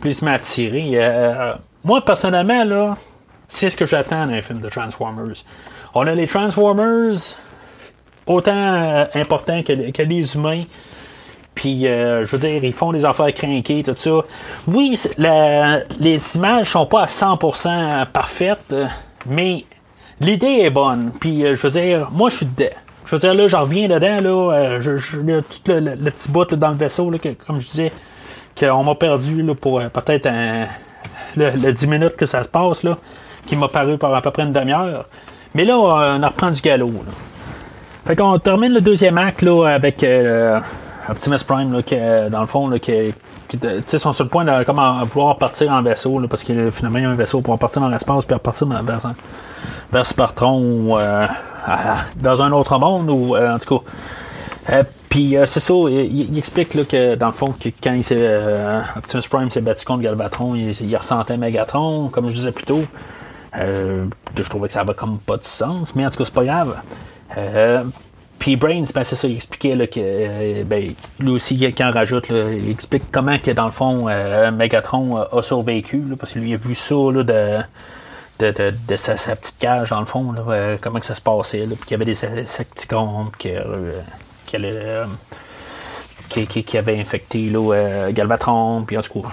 puis 0.00 0.10
il 0.10 0.14
se 0.14 0.24
met 0.24 0.32
à 0.32 0.38
tirer. 0.38 0.92
Euh, 0.94 1.54
moi, 1.84 2.04
personnellement, 2.04 2.64
là, 2.64 2.96
c'est 3.48 3.70
ce 3.70 3.76
que 3.76 3.86
j'attends 3.86 4.26
d'un 4.26 4.40
film 4.40 4.60
de 4.60 4.68
Transformers. 4.68 5.44
On 5.94 6.06
a 6.06 6.14
les 6.14 6.26
Transformers 6.26 7.36
autant 8.26 8.52
euh, 8.54 9.04
importants 9.14 9.62
que, 9.62 10.02
les 10.02 10.34
humains. 10.34 10.64
Puis, 11.54 11.86
euh, 11.86 12.24
je 12.24 12.36
veux 12.36 12.48
dire, 12.48 12.64
ils 12.64 12.72
font 12.72 12.92
des 12.92 13.04
affaires 13.04 13.32
crinquées, 13.34 13.82
tout 13.82 13.94
ça. 13.96 14.22
Oui, 14.66 14.98
les 15.98 16.20
images 16.34 16.70
sont 16.70 16.86
pas 16.86 17.02
à 17.02 17.06
100% 17.06 18.06
parfaites, 18.06 18.74
mais 19.26 19.64
l'idée 20.20 20.60
est 20.60 20.70
bonne. 20.70 21.12
Puis, 21.20 21.42
je 21.42 21.66
veux 21.66 21.70
dire, 21.70 22.08
moi, 22.10 22.30
je 22.30 22.36
suis 22.36 22.46
dedans. 22.46 22.70
Je 23.04 23.16
veux 23.16 23.18
dire, 23.18 23.34
là, 23.34 23.48
j'en 23.48 23.62
reviens 23.62 23.88
dedans, 23.88 24.20
là. 24.20 24.80
Je, 24.80 24.96
je, 24.96 25.20
le, 25.20 25.42
tout 25.42 25.58
le, 25.66 26.10
petit 26.10 26.30
bout 26.30 26.50
là, 26.50 26.56
dans 26.56 26.70
le 26.70 26.76
vaisseau, 26.76 27.10
là, 27.10 27.18
que, 27.18 27.30
comme 27.46 27.60
je 27.60 27.68
disais, 27.68 27.92
qu'on 28.58 28.82
m'a 28.82 28.94
perdu 28.94 29.42
là, 29.42 29.54
pour 29.54 29.82
peut-être 29.82 30.30
le, 31.36 31.50
le, 31.50 31.72
10 31.72 31.86
minutes 31.86 32.16
que 32.16 32.26
ça 32.26 32.44
se 32.44 32.48
passe, 32.48 32.82
là 32.82 32.96
qui 33.46 33.56
m'a 33.56 33.68
paru 33.68 33.98
par 33.98 34.14
à 34.14 34.22
peu 34.22 34.30
près 34.30 34.42
une 34.42 34.52
demi-heure. 34.52 35.06
Mais 35.54 35.64
là, 35.64 35.78
on 35.78 36.26
reprend 36.26 36.50
du 36.50 36.60
galop. 36.60 36.92
Fait 38.06 38.16
qu'on 38.16 38.38
termine 38.38 38.72
le 38.72 38.80
deuxième 38.80 39.18
acte 39.18 39.42
là, 39.42 39.66
avec 39.66 40.02
euh, 40.02 40.58
Optimus 41.08 41.38
Prime, 41.46 41.72
là, 41.72 41.82
qui, 41.82 41.96
dans 42.30 42.40
le 42.40 42.46
fond, 42.46 42.68
là, 42.68 42.78
qui, 42.78 43.12
sont 43.98 44.12
sur 44.12 44.24
le 44.24 44.30
point 44.30 44.44
de 44.44 44.64
comment, 44.64 45.04
vouloir 45.04 45.36
partir 45.38 45.70
en 45.72 45.82
vaisseau, 45.82 46.20
parce 46.28 46.42
qu'il 46.42 46.70
finalement 46.72 46.98
il 46.98 47.02
y 47.02 47.06
a 47.06 47.10
un 47.10 47.14
vaisseau 47.14 47.40
pour 47.40 47.58
partir 47.58 47.82
dans 47.82 47.88
l'espace 47.88 48.24
puis 48.24 48.34
repartir 48.34 48.66
vers, 48.66 49.00
vers 49.92 50.06
Spartron 50.06 50.58
ou 50.58 50.98
euh, 50.98 51.26
dans 52.16 52.42
un 52.42 52.52
autre 52.52 52.78
monde, 52.78 53.10
ou 53.10 53.36
euh, 53.36 53.54
en 53.54 53.58
tout 53.58 53.78
cas. 53.78 53.84
Euh, 54.70 54.82
puis 55.08 55.36
c'est 55.46 55.60
ça, 55.60 55.74
il, 55.90 56.38
explique 56.38 56.74
là, 56.74 56.84
que 56.84 57.14
dans 57.16 57.26
le 57.26 57.32
fond, 57.34 57.52
que 57.52 57.68
quand 57.82 57.92
il 57.92 58.96
Optimus 58.96 59.22
Prime 59.28 59.50
s'est 59.50 59.60
battu 59.60 59.84
contre 59.84 60.02
Galvatron, 60.02 60.54
il, 60.54 60.70
il 60.80 60.96
ressentait 60.96 61.36
Megatron, 61.36 62.08
comme 62.08 62.30
je 62.30 62.34
disais 62.34 62.52
plus 62.52 62.64
tôt. 62.64 62.84
Euh, 63.58 64.06
je 64.34 64.42
trouvais 64.44 64.68
que 64.68 64.74
ça 64.74 64.80
avait 64.80 64.94
comme 64.94 65.18
pas 65.18 65.36
de 65.36 65.44
sens, 65.44 65.94
mais 65.94 66.06
en 66.06 66.10
tout 66.10 66.18
cas, 66.18 66.24
c'est 66.24 66.34
pas 66.34 66.44
grave. 66.44 66.76
Euh, 67.36 67.84
puis 68.38 68.56
Brains, 68.56 68.84
ben, 68.94 69.04
c'est 69.04 69.16
ça, 69.16 69.28
il 69.28 69.36
expliquait 69.36 69.76
là, 69.76 69.86
que 69.86 70.00
euh, 70.00 70.64
ben, 70.64 70.94
lui 71.20 71.30
aussi, 71.30 71.58
quand 71.76 71.92
rajoute, 71.92 72.26
il 72.30 72.70
explique 72.70 73.04
comment 73.12 73.38
que 73.38 73.50
dans 73.52 73.66
le 73.66 73.72
fond, 73.72 74.06
Megatron 74.52 75.16
a 75.16 75.42
survécu, 75.42 76.02
parce 76.18 76.32
qu'il 76.32 76.42
lui 76.42 76.54
a 76.54 76.56
vu 76.56 76.74
ça 76.74 76.94
de, 76.94 77.22
de, 78.38 78.74
de, 78.88 78.96
sa, 78.96 79.14
petite 79.14 79.58
cage, 79.58 79.90
dans 79.90 80.00
le 80.00 80.06
fond, 80.06 80.34
comment 80.80 80.98
que 80.98 81.06
ça 81.06 81.14
se 81.14 81.20
passait, 81.20 81.66
puis 81.66 81.76
qu'il 81.86 81.90
y 81.92 81.94
avait 81.94 82.04
des 82.04 82.24
insecticons 82.24 83.26
qui, 83.38 83.52
qui, 86.28 86.78
avaient 86.78 86.98
infecté 86.98 87.52
Galvatron, 88.12 88.82
puis 88.84 88.98
en 88.98 89.02
tout 89.02 89.22
cas. 89.22 89.28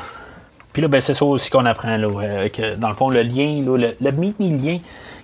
Puis 0.74 0.82
là, 0.82 0.88
ben, 0.88 1.02
c'est 1.02 1.14
ça 1.14 1.26
aussi 1.26 1.50
qu'on 1.50 1.66
apprend, 1.66 2.00
euh, 2.00 2.50
que 2.50 2.76
dans 2.76 2.89
le 2.89 2.93
fond, 2.93 3.10
le 3.10 3.22
lien, 3.22 3.64
là, 3.66 3.89
le, 4.00 4.12
mini-lien 4.12 4.78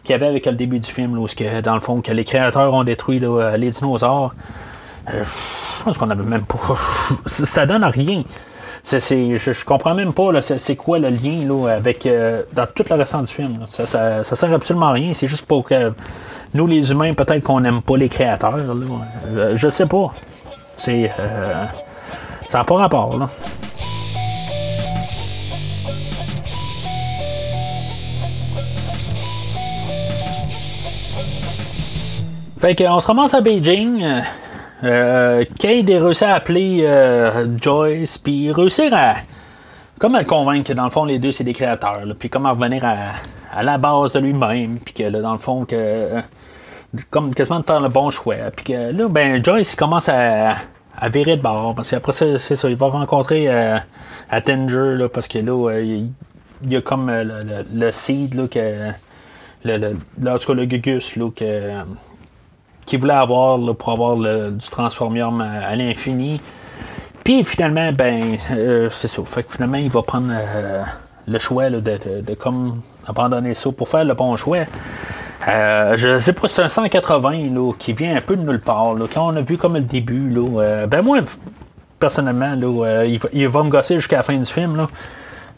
qu'il 0.05 0.13
y 0.13 0.15
avait 0.15 0.27
avec 0.27 0.45
le 0.45 0.53
début 0.53 0.79
du 0.79 0.89
film, 0.89 1.17
où 1.17 1.27
que, 1.27 1.61
dans 1.61 1.75
le 1.75 1.81
fond, 1.81 2.01
que 2.01 2.11
les 2.11 2.23
créateurs 2.23 2.73
ont 2.73 2.83
détruit 2.83 3.19
euh, 3.23 3.57
les 3.57 3.71
dinosaures. 3.71 4.33
Euh, 5.13 5.23
je 5.79 5.83
pense 5.83 5.97
qu'on 5.97 6.09
avait 6.09 6.23
même 6.23 6.45
pas. 6.45 6.77
ça 7.27 7.65
donne 7.65 7.83
rien. 7.83 8.23
Je, 8.89 8.99
je, 8.99 9.65
comprends 9.65 9.95
même 9.95 10.13
pas 10.13 10.29
c'est, 10.41 10.75
quoi 10.75 10.99
le 10.99 11.09
lien 11.09 11.43
là, 11.47 11.69
avec 11.69 12.07
dans 12.53 12.67
tout 12.67 12.85
le 12.87 12.95
restant 12.95 13.23
du 13.23 13.33
film. 13.33 13.57
Ça, 13.69 13.87
ça, 14.23 14.35
sert 14.35 14.53
absolument 14.53 14.89
à 14.89 14.91
rien. 14.91 15.13
C'est 15.15 15.27
juste 15.27 15.47
pour 15.47 15.63
que 15.63 15.91
nous 16.53 16.67
les 16.67 16.91
humains, 16.91 17.13
peut-être 17.13 17.41
qu'on 17.41 17.61
n'aime 17.61 17.81
pas 17.81 17.97
les 17.97 18.09
créateurs. 18.09 18.57
Là. 18.57 19.55
je 19.55 19.69
sais 19.69 19.87
pas. 19.87 20.13
C'est 20.77 21.11
ça 22.49 22.59
n'a 22.59 22.63
pas 22.63 22.75
rapport 22.75 23.17
là. 23.17 23.29
Fait 32.65 32.75
qu'on 32.75 32.99
se 32.99 33.05
ramasse 33.05 33.31
à 33.35 33.41
Beijing. 33.41 34.03
Euh, 34.83 35.45
Cade 35.59 35.87
est 35.87 35.99
réussi 35.99 36.23
à 36.23 36.33
appeler 36.33 36.79
euh, 36.81 37.45
Joyce, 37.61 38.17
puis 38.17 38.51
réussir 38.51 38.91
à. 38.91 39.17
Comme 39.99 40.15
à 40.15 40.23
convaincre 40.23 40.69
que 40.69 40.73
dans 40.73 40.85
le 40.85 40.89
fond, 40.89 41.05
les 41.05 41.19
deux, 41.19 41.31
c'est 41.31 41.43
des 41.43 41.53
créateurs. 41.53 42.01
puis 42.17 42.27
comment 42.27 42.49
revenir 42.49 42.83
à, 42.83 43.17
à, 43.55 43.61
la 43.61 43.77
base 43.77 44.13
de 44.13 44.19
lui-même. 44.19 44.79
Puis 44.79 44.95
que 44.95 45.03
là, 45.03 45.21
dans 45.21 45.33
le 45.33 45.37
fond, 45.37 45.65
que. 45.65 46.23
Comme 47.11 47.35
quasiment 47.35 47.59
de 47.59 47.65
faire 47.65 47.81
le 47.81 47.89
bon 47.89 48.09
choix. 48.09 48.49
Puis 48.55 48.65
que 48.65 48.91
là, 48.91 49.07
ben, 49.09 49.45
Joyce, 49.45 49.75
commence 49.75 50.09
à, 50.09 50.55
à 50.97 51.09
virer 51.09 51.37
de 51.37 51.43
bord. 51.43 51.75
Parce 51.75 51.91
qu'après 51.91 52.13
ça, 52.13 52.39
c'est 52.39 52.55
ça. 52.55 52.67
Il 52.67 52.77
va 52.77 52.87
rencontrer 52.87 53.47
euh, 53.47 53.77
Attinger, 54.31 54.95
là, 54.95 55.07
parce 55.07 55.27
que 55.27 55.37
là, 55.37 55.69
euh, 55.69 55.83
il, 55.83 56.09
y 56.67 56.75
a 56.75 56.81
comme 56.81 57.09
euh, 57.09 57.23
le, 57.23 57.65
le, 57.71 57.91
seed, 57.91 58.33
là, 58.33 58.47
que. 58.47 58.89
Le, 59.63 59.77
le, 59.77 60.31
en 60.31 60.39
tout 60.39 60.47
cas, 60.47 60.53
le 60.55 60.65
Gugus, 60.65 61.15
là, 61.15 61.29
que 61.29 61.83
qu'il 62.85 62.99
voulait 62.99 63.13
avoir 63.13 63.59
pour 63.75 63.91
avoir 63.91 64.17
du 64.17 64.69
transformium 64.69 65.41
à, 65.41 65.75
l'infini. 65.75 66.41
Puis 67.23 67.43
finalement, 67.43 67.91
ben, 67.91 68.37
euh, 68.51 68.89
c'est 68.91 69.07
ça. 69.07 69.21
Fait 69.25 69.43
que 69.43 69.53
finalement, 69.53 69.77
il 69.77 69.89
va 69.89 70.03
prendre 70.03 70.31
euh, 70.31 70.83
le 71.27 71.39
choix 71.39 71.69
de, 71.69 72.33
comme 72.35 72.81
abandonner 73.07 73.53
ça 73.53 73.71
pour 73.71 73.89
faire 73.89 74.05
le 74.05 74.13
bon 74.13 74.35
choix. 74.37 74.65
Euh, 75.47 75.95
je 75.97 76.19
sais 76.19 76.33
pas, 76.33 76.47
c'est 76.47 76.61
un 76.61 76.69
180 76.69 77.53
là, 77.53 77.71
qui 77.77 77.93
vient 77.93 78.15
un 78.15 78.21
peu 78.21 78.35
de 78.35 78.41
nulle 78.41 78.61
part. 78.61 78.95
Là. 78.95 79.05
Quand 79.11 79.27
on 79.31 79.35
a 79.35 79.41
vu 79.41 79.57
comme 79.57 79.75
le 79.75 79.81
début, 79.81 80.29
là, 80.29 80.61
euh, 80.61 80.87
ben 80.87 81.01
moi, 81.01 81.19
personnellement, 81.99 82.55
là, 82.55 82.85
euh, 82.85 83.05
il, 83.05 83.19
va, 83.19 83.29
il, 83.31 83.47
va, 83.47 83.63
me 83.63 83.69
gosser 83.69 83.95
jusqu'à 83.95 84.17
la 84.17 84.23
fin 84.23 84.33
du 84.33 84.45
film. 84.45 84.75
Là. 84.75 84.87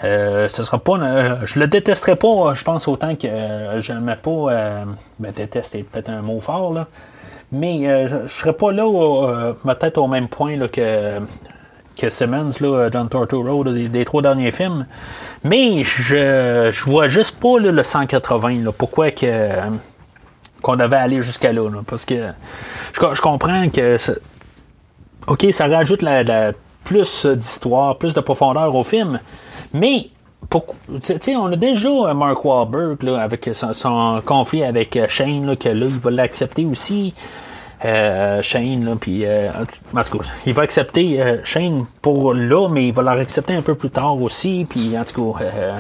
Euh, 0.04 0.48
ce 0.48 0.64
sera 0.64 0.78
pas. 0.78 1.46
je 1.46 1.60
le 1.60 1.68
détesterai 1.68 2.16
pas, 2.16 2.54
je 2.54 2.64
pense, 2.64 2.88
autant 2.88 3.16
que 3.16 3.28
je 3.80 3.94
n'aimais 3.94 4.18
pas. 4.18 4.86
ben, 5.20 5.32
détester, 5.32 5.84
peut-être 5.84 6.10
un 6.10 6.22
mot 6.22 6.40
fort, 6.40 6.74
là. 6.74 6.88
Mais 7.52 7.88
euh, 7.88 8.08
je 8.08 8.16
ne 8.16 8.28
serais 8.28 8.54
pas 8.54 8.72
là, 8.72 8.84
euh, 8.84 9.54
peut-être 9.54 9.98
au 9.98 10.08
même 10.08 10.28
point 10.28 10.58
là, 10.58 10.68
que, 10.68 11.20
que 11.98 12.10
Simmons, 12.10 12.52
là, 12.60 12.90
John 12.92 13.08
Torturo, 13.08 13.64
des, 13.64 13.88
des, 13.88 14.06
trois 14.06 14.22
derniers 14.22 14.52
films. 14.52 14.86
Mais 15.44 15.84
je, 15.84 16.70
je 16.72 16.86
vois 16.86 17.08
juste 17.08 17.40
pas 17.40 17.60
là, 17.60 17.72
le 17.72 17.84
180. 17.84 18.64
Là, 18.64 18.72
pourquoi 18.72 19.12
que 19.12 19.50
qu'on 20.62 20.76
devait 20.76 20.98
aller 20.98 21.22
jusqu'à 21.22 21.54
là, 21.54 21.70
là, 21.70 21.82
Parce 21.88 22.04
que 22.04 22.30
je, 22.94 23.02
je 23.16 23.22
comprends 23.22 23.70
que. 23.70 23.98
OK, 25.28 25.46
ça 25.52 25.68
rajoute 25.68 26.02
la, 26.02 26.24
la 26.24 26.52
plus 26.84 27.26
d'histoire, 27.26 27.98
plus 27.98 28.14
de 28.14 28.20
profondeur 28.22 28.74
au 28.74 28.84
film. 28.84 29.20
Mais 29.74 30.10
on 30.52 31.52
a 31.52 31.56
déjà 31.56 32.14
Mark 32.14 32.44
Wahlberg 32.46 33.04
là, 33.04 33.22
avec 33.22 33.50
son, 33.54 34.22
conflit 34.26 34.64
avec 34.64 34.98
Shane, 35.10 35.46
là, 35.46 35.56
que 35.56 35.70
là, 35.70 35.86
il 35.86 36.00
va 36.00 36.12
l'accepter 36.12 36.66
aussi. 36.66 37.14
Euh, 37.86 38.42
Shane, 38.42 38.86
là, 38.86 38.96
puis 39.00 39.24
euh, 39.24 39.50
tout 39.94 40.20
il 40.48 40.54
va 40.54 40.64
accepter 40.64 41.22
euh, 41.22 41.38
Shane 41.44 41.86
pour 42.02 42.34
là, 42.34 42.68
mais 42.70 42.88
il 42.88 42.94
va 42.94 43.04
leur 43.04 43.20
accepter 43.20 43.54
un 43.54 43.62
peu 43.62 43.76
plus 43.76 43.92
tard 43.92 44.20
aussi, 44.20 44.66
puis 44.68 44.98
en 44.98 45.04
tout 45.04 45.34
cas, 45.34 45.44
euh, 45.44 45.80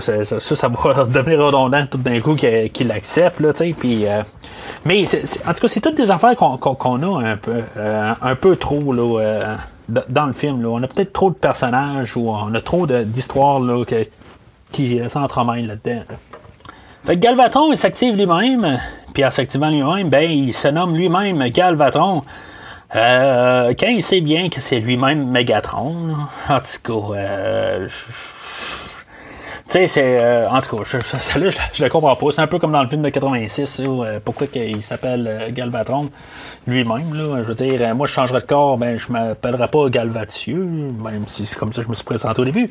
ça, 0.00 0.40
ça, 0.40 0.68
va 0.84 1.04
devenir 1.04 1.38
redondant 1.38 1.86
tout 1.86 1.98
d'un 1.98 2.20
coup 2.20 2.34
qu'il 2.34 2.70
qu 2.72 2.84
l'accepte, 2.84 3.40
euh, 3.40 4.22
mais 4.84 5.04
en 5.04 5.54
tout 5.54 5.60
cas, 5.60 5.68
c'est 5.68 5.80
toutes 5.80 5.96
des 5.96 6.10
affaires 6.10 6.36
qu'on 6.36 6.56
qu 6.56 6.68
qu 6.74 7.04
a 7.04 7.30
un 7.30 7.36
peu, 7.36 7.62
euh, 7.76 8.14
un 8.20 8.34
peu 8.34 8.56
trop 8.56 8.92
là, 8.92 9.58
dans 9.88 10.26
le 10.26 10.32
film. 10.32 10.62
Là. 10.62 10.68
On 10.68 10.82
a 10.82 10.88
peut-être 10.88 11.12
trop 11.12 11.30
de 11.30 11.36
personnages 11.36 12.16
ou 12.16 12.30
on 12.30 12.54
a 12.54 12.60
trop 12.60 12.86
d'histoires 12.86 13.60
qui 14.72 15.00
s'entremêlent 15.08 15.66
là-dedans. 15.68 16.02
Là. 16.10 16.16
Fait 17.06 17.14
que 17.14 17.20
Galvatron, 17.20 17.72
il 17.72 17.78
s'active 17.78 18.16
lui-même, 18.16 18.80
puis 19.14 19.24
en 19.24 19.30
s'activant 19.30 19.70
lui-même, 19.70 20.08
ben, 20.08 20.28
il 20.28 20.52
se 20.52 20.66
nomme 20.66 20.96
lui-même 20.96 21.40
Galvatron. 21.50 22.22
Euh, 22.96 23.74
quand 23.78 23.86
il 23.86 24.02
sait 24.02 24.20
bien 24.20 24.48
que 24.48 24.60
c'est 24.60 24.80
lui-même 24.80 25.30
Megatron, 25.30 26.16
en 26.48 26.58
tout 26.58 26.82
cas, 27.12 27.16
euh, 27.16 27.88
c'est. 29.86 30.20
Euh, 30.20 30.48
en 30.48 30.60
tout 30.60 30.76
cas, 30.76 30.82
je, 30.84 30.98
je, 30.98 31.38
là, 31.38 31.50
je, 31.72 31.84
le 31.84 31.90
comprends 31.90 32.16
pas. 32.16 32.26
C'est 32.34 32.40
un 32.40 32.46
peu 32.46 32.58
comme 32.58 32.72
dans 32.72 32.82
le 32.82 32.88
film 32.88 33.02
de 33.02 33.08
86, 33.10 33.80
là, 33.80 33.88
euh, 33.88 34.20
pourquoi 34.24 34.46
il 34.54 34.82
s'appelle 34.82 35.26
euh, 35.28 35.50
Galvatron? 35.50 36.10
Lui-même. 36.66 37.14
Là, 37.14 37.42
je 37.42 37.48
veux 37.48 37.54
dire, 37.54 37.80
euh, 37.80 37.94
moi, 37.94 38.06
je 38.06 38.12
changerais 38.12 38.40
de 38.40 38.46
corps, 38.46 38.78
ben, 38.78 38.98
je 38.98 39.12
m'appellerais 39.12 39.68
pas 39.68 39.88
Galvatieux, 39.88 40.64
même 40.64 41.24
si 41.28 41.46
c'est 41.46 41.56
comme 41.56 41.72
ça 41.72 41.80
que 41.80 41.84
je 41.84 41.90
me 41.90 41.94
suis 41.94 42.04
présenté 42.04 42.40
au 42.40 42.44
début. 42.44 42.68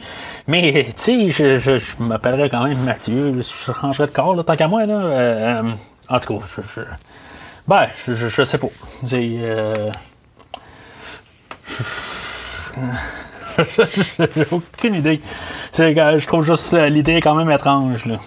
Mais, 0.47 0.93
tu 0.97 1.03
sais, 1.03 1.31
je, 1.31 1.59
je, 1.59 1.77
je 1.77 2.03
m'appellerais 2.03 2.49
quand 2.49 2.63
même 2.63 2.79
Mathieu. 2.79 3.33
Je 3.37 3.71
changerais 3.71 4.07
de 4.07 4.11
corps, 4.11 4.43
tant 4.43 4.55
qu'à 4.55 4.67
moi. 4.67 4.85
Là, 4.85 5.63
en 6.09 6.19
tout 6.19 6.39
cas, 6.39 6.45
je, 6.75 6.81
ben, 7.67 7.87
je, 8.07 8.43
sais 8.43 8.57
pas. 8.57 8.67
Euh, 13.59 13.63
J'ai 14.35 14.47
aucune 14.51 14.95
idée. 14.95 15.21
Je 15.77 16.27
trouve 16.27 16.45
juste 16.45 16.73
l'idée 16.73 17.21
quand 17.21 17.35
même 17.35 17.51
étrange. 17.51 18.05
Là. 18.05 18.19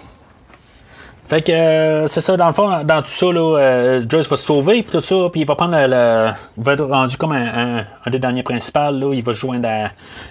Fait 1.29 1.43
que 1.43 1.51
euh, 1.51 2.07
c'est 2.07 2.21
ça, 2.21 2.35
dans 2.37 2.47
le 2.47 2.53
fond, 2.53 2.83
dans 2.83 3.01
tout 3.03 3.11
ça, 3.11 3.27
là, 3.27 3.57
euh, 3.59 4.05
Joyce 4.09 4.27
va 4.27 4.35
se 4.35 4.43
sauver, 4.43 4.81
puis 4.81 4.91
tout 4.91 5.03
ça, 5.03 5.29
puis 5.31 5.41
il 5.41 5.45
va 5.45 5.55
prendre 5.55 5.75
le, 5.75 6.31
va 6.57 6.73
être 6.73 6.83
rendu 6.85 7.17
comme 7.17 7.33
un, 7.33 7.85
un, 8.03 8.09
des 8.09 8.17
derniers 8.17 8.41
principaux, 8.41 8.91
là, 8.91 9.13
il 9.13 9.23
va 9.23 9.33
se 9.33 9.37
joindre 9.37 9.69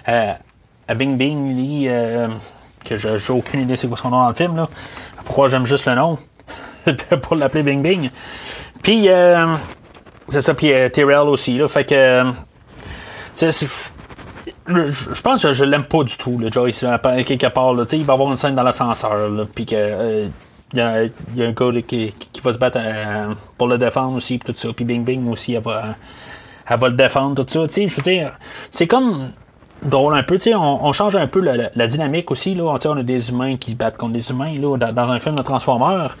à, 0.05 0.35
à, 0.87 0.93
Bing 0.95 1.15
Bing 1.15 1.55
Lee, 1.55 1.89
que 2.83 2.97
j'ai 2.97 3.31
aucune 3.31 3.61
idée 3.61 3.77
c'est 3.77 3.87
quoi 3.87 3.95
son 3.95 4.09
nom 4.09 4.19
dans 4.19 4.27
le 4.27 4.35
film, 4.35 4.57
là. 4.57 4.67
Pourquoi 5.23 5.47
j'aime 5.47 5.65
juste 5.65 5.85
le 5.85 5.95
nom 5.95 6.17
pour 7.21 7.35
l'appeler 7.37 7.63
Bing 7.63 7.81
Bing. 7.81 8.09
Puis, 8.83 9.07
c'est 10.27 10.41
ça, 10.41 10.53
puis 10.53 10.73
Tyrell 10.91 11.29
aussi, 11.29 11.57
là. 11.57 11.69
Fait 11.69 11.85
que. 11.85 12.25
Je 14.69 15.21
pense 15.21 15.41
que 15.41 15.53
je 15.53 15.63
l'aime 15.63 15.83
pas 15.83 16.03
du 16.03 16.15
tout, 16.17 16.37
le 16.37 16.51
Joyce, 16.51 16.85
quelque 17.25 17.47
part. 17.47 17.73
Là, 17.73 17.85
il 17.91 18.03
va 18.03 18.13
avoir 18.13 18.31
une 18.31 18.37
scène 18.37 18.55
dans 18.55 18.63
l'ascenseur, 18.63 19.47
puis 19.53 19.65
que 19.65 20.29
il 20.73 20.77
y, 20.77 20.81
a, 20.81 21.47
un 21.47 21.51
gars 21.51 21.81
qui, 21.87 22.13
va 22.43 22.53
se 22.53 22.57
battre 22.57 22.77
euh, 22.79 23.33
pour 23.57 23.67
le 23.67 23.77
défendre 23.77 24.17
aussi, 24.17 24.37
tout 24.37 24.53
ça. 24.55 24.69
Puis 24.75 24.85
Bing 24.85 25.03
Bing 25.03 25.27
aussi, 25.29 25.53
elle 25.53 25.63
va, 25.63 25.95
va 26.69 26.87
le 26.89 26.93
défendre, 26.93 27.43
tout 27.43 27.51
ça. 27.51 27.65
Je 27.75 27.95
veux 27.95 28.01
dire, 28.03 28.33
c'est 28.69 28.85
comme 28.85 29.31
drôle 29.81 30.15
un 30.15 30.23
peu, 30.23 30.37
tu 30.37 30.51
sais, 30.51 30.55
on, 30.55 30.93
change 30.93 31.15
un 31.15 31.27
peu 31.27 31.39
la, 31.39 31.87
dynamique 31.87 32.29
aussi, 32.29 32.53
là. 32.53 32.65
On, 32.65 32.97
a 32.97 33.03
des 33.03 33.29
humains 33.29 33.57
qui 33.57 33.71
se 33.71 33.75
battent 33.75 33.97
contre 33.97 34.13
des 34.13 34.29
humains, 34.29 34.53
là, 34.59 34.77
dans, 34.91 35.09
un 35.09 35.19
film 35.19 35.35
de 35.35 35.41
Transformers. 35.41 36.15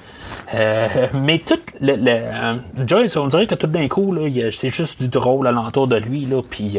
Euh, 0.53 1.07
mais 1.13 1.39
tout 1.39 1.59
le, 1.79 1.93
euh, 1.97 2.55
Joyce, 2.85 3.15
on 3.17 3.27
dirait 3.27 3.47
que 3.47 3.55
tout 3.55 3.67
d'un 3.67 3.87
coup, 3.87 4.15
c'est 4.51 4.69
juste 4.69 4.99
du 4.99 5.07
drôle 5.07 5.45
alentour 5.47 5.87
de 5.87 5.97
lui, 5.97 6.25
là. 6.25 6.41
Puis 6.47 6.77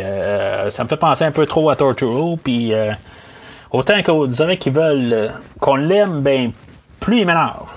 ça 0.70 0.84
me 0.84 0.88
fait 0.88 0.96
penser 0.96 1.24
un 1.24 1.32
peu 1.32 1.46
trop 1.46 1.70
à 1.70 1.76
Torturo, 1.76 2.38
puis... 2.42 2.72
Autant 3.72 4.02
qu'on 4.02 4.26
dirait 4.26 4.56
qu'ils 4.56 4.72
veulent 4.72 5.32
qu'on 5.60 5.76
l'aime, 5.76 6.22
ben 6.22 6.50
plus 6.98 7.20
il 7.20 7.26
m'énerve. 7.26 7.68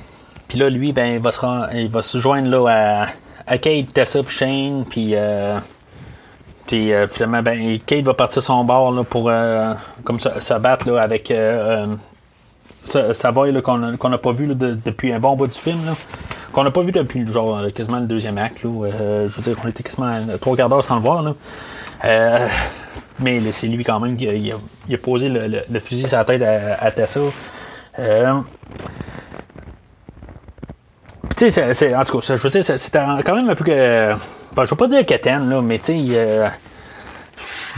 Puis 0.47 0.59
là, 0.59 0.69
lui, 0.69 0.91
ben, 0.91 1.15
il 1.15 1.19
va 1.89 2.01
se, 2.01 2.09
se 2.09 2.17
joindre 2.19 2.49
là, 2.49 3.07
à, 3.47 3.57
Kate, 3.57 3.93
Tessa, 3.93 4.21
puis 4.23 4.35
Shane, 4.35 4.85
puis. 4.89 5.15
Euh, 5.15 5.59
puis 6.67 6.93
euh, 6.93 7.07
finalement, 7.07 7.41
ben, 7.41 7.79
Kate 7.85 8.03
va 8.03 8.13
partir 8.13 8.41
son 8.41 8.63
bord 8.63 8.91
là, 8.91 9.03
pour 9.03 9.29
euh, 9.29 9.73
comme 10.03 10.19
se, 10.19 10.59
battre 10.59 10.89
là, 10.89 11.01
avec 11.01 11.29
euh, 11.31 11.87
Savoy 12.85 13.61
qu'on 13.61 13.77
n'a 13.77 14.17
pas 14.17 14.31
vu 14.31 14.47
depuis 14.55 15.13
un 15.13 15.19
bon 15.19 15.35
bout 15.35 15.47
du 15.47 15.57
film. 15.57 15.95
Qu'on 16.51 16.63
n'a 16.63 16.71
pas 16.71 16.81
vu 16.81 16.91
depuis 16.91 17.27
genre 17.31 17.65
quasiment 17.73 17.99
le 17.99 18.05
deuxième 18.05 18.37
acte. 18.37 18.63
Là, 18.63 19.27
je 19.27 19.35
veux 19.35 19.41
dire, 19.41 19.57
on 19.63 19.67
était 19.67 19.83
quasiment 19.83 20.13
trois 20.39 20.55
quarts 20.55 20.69
d'heure 20.69 20.83
sans 20.83 20.95
le 20.95 21.01
voir. 21.01 21.23
Là. 21.23 21.33
mais 23.19 23.39
c'est 23.51 23.67
lui 23.67 23.83
quand 23.83 23.99
même 23.99 24.17
qui 24.17 24.27
a, 24.51 24.97
posé 24.97 25.29
le, 25.29 25.79
fusil 25.79 26.07
sur 26.07 26.17
la 26.17 26.25
tête 26.25 26.41
à, 26.41 26.91
Tessa. 26.91 27.21
Tu 31.37 31.51
sais, 31.51 31.95
en 31.95 32.03
tout 32.03 32.19
cas, 32.19 32.35
je 32.35 32.43
veux 32.43 32.49
dire, 32.49 32.65
c'était 32.65 32.99
quand 33.25 33.35
même 33.35 33.49
un 33.49 33.55
peu 33.55 33.63
que. 33.63 34.13
Ben, 34.55 34.65
je 34.65 34.69
veux 34.69 34.77
pas 34.77 34.87
dire 34.87 35.05
qu'Étienne, 35.05 35.49
là, 35.49 35.61
mais 35.61 35.79
tu 35.79 35.85
sais, 35.85 36.05
euh, 36.11 36.47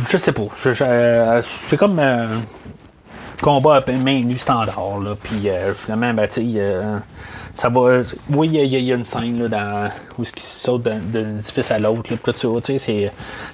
je 0.09 0.17
sais 0.17 0.33
pas. 0.33 0.43
c'est 1.69 1.77
comme 1.77 1.99
euh, 1.99 2.37
combat 3.41 3.77
à 3.77 3.91
main 3.91 4.21
nue 4.21 4.37
standard, 4.37 4.99
là. 4.99 5.15
Puis 5.21 5.49
euh, 5.49 5.73
finalement, 5.73 6.13
ben, 6.13 6.27
sais, 6.29 6.45
ça 7.53 7.69
va. 7.69 8.01
Oui, 8.29 8.49
il 8.53 8.67
y, 8.67 8.91
a 8.91 8.95
une 8.95 9.03
scène 9.03 9.41
là, 9.41 9.47
dans, 9.47 9.89
où 10.17 10.23
ils 10.23 10.41
sautent 10.41 10.83
d'un, 10.83 10.99
édifice 11.39 11.71
à 11.71 11.79
l'autre, 11.79 12.09
ça. 12.35 12.47
C'est, 12.79 13.11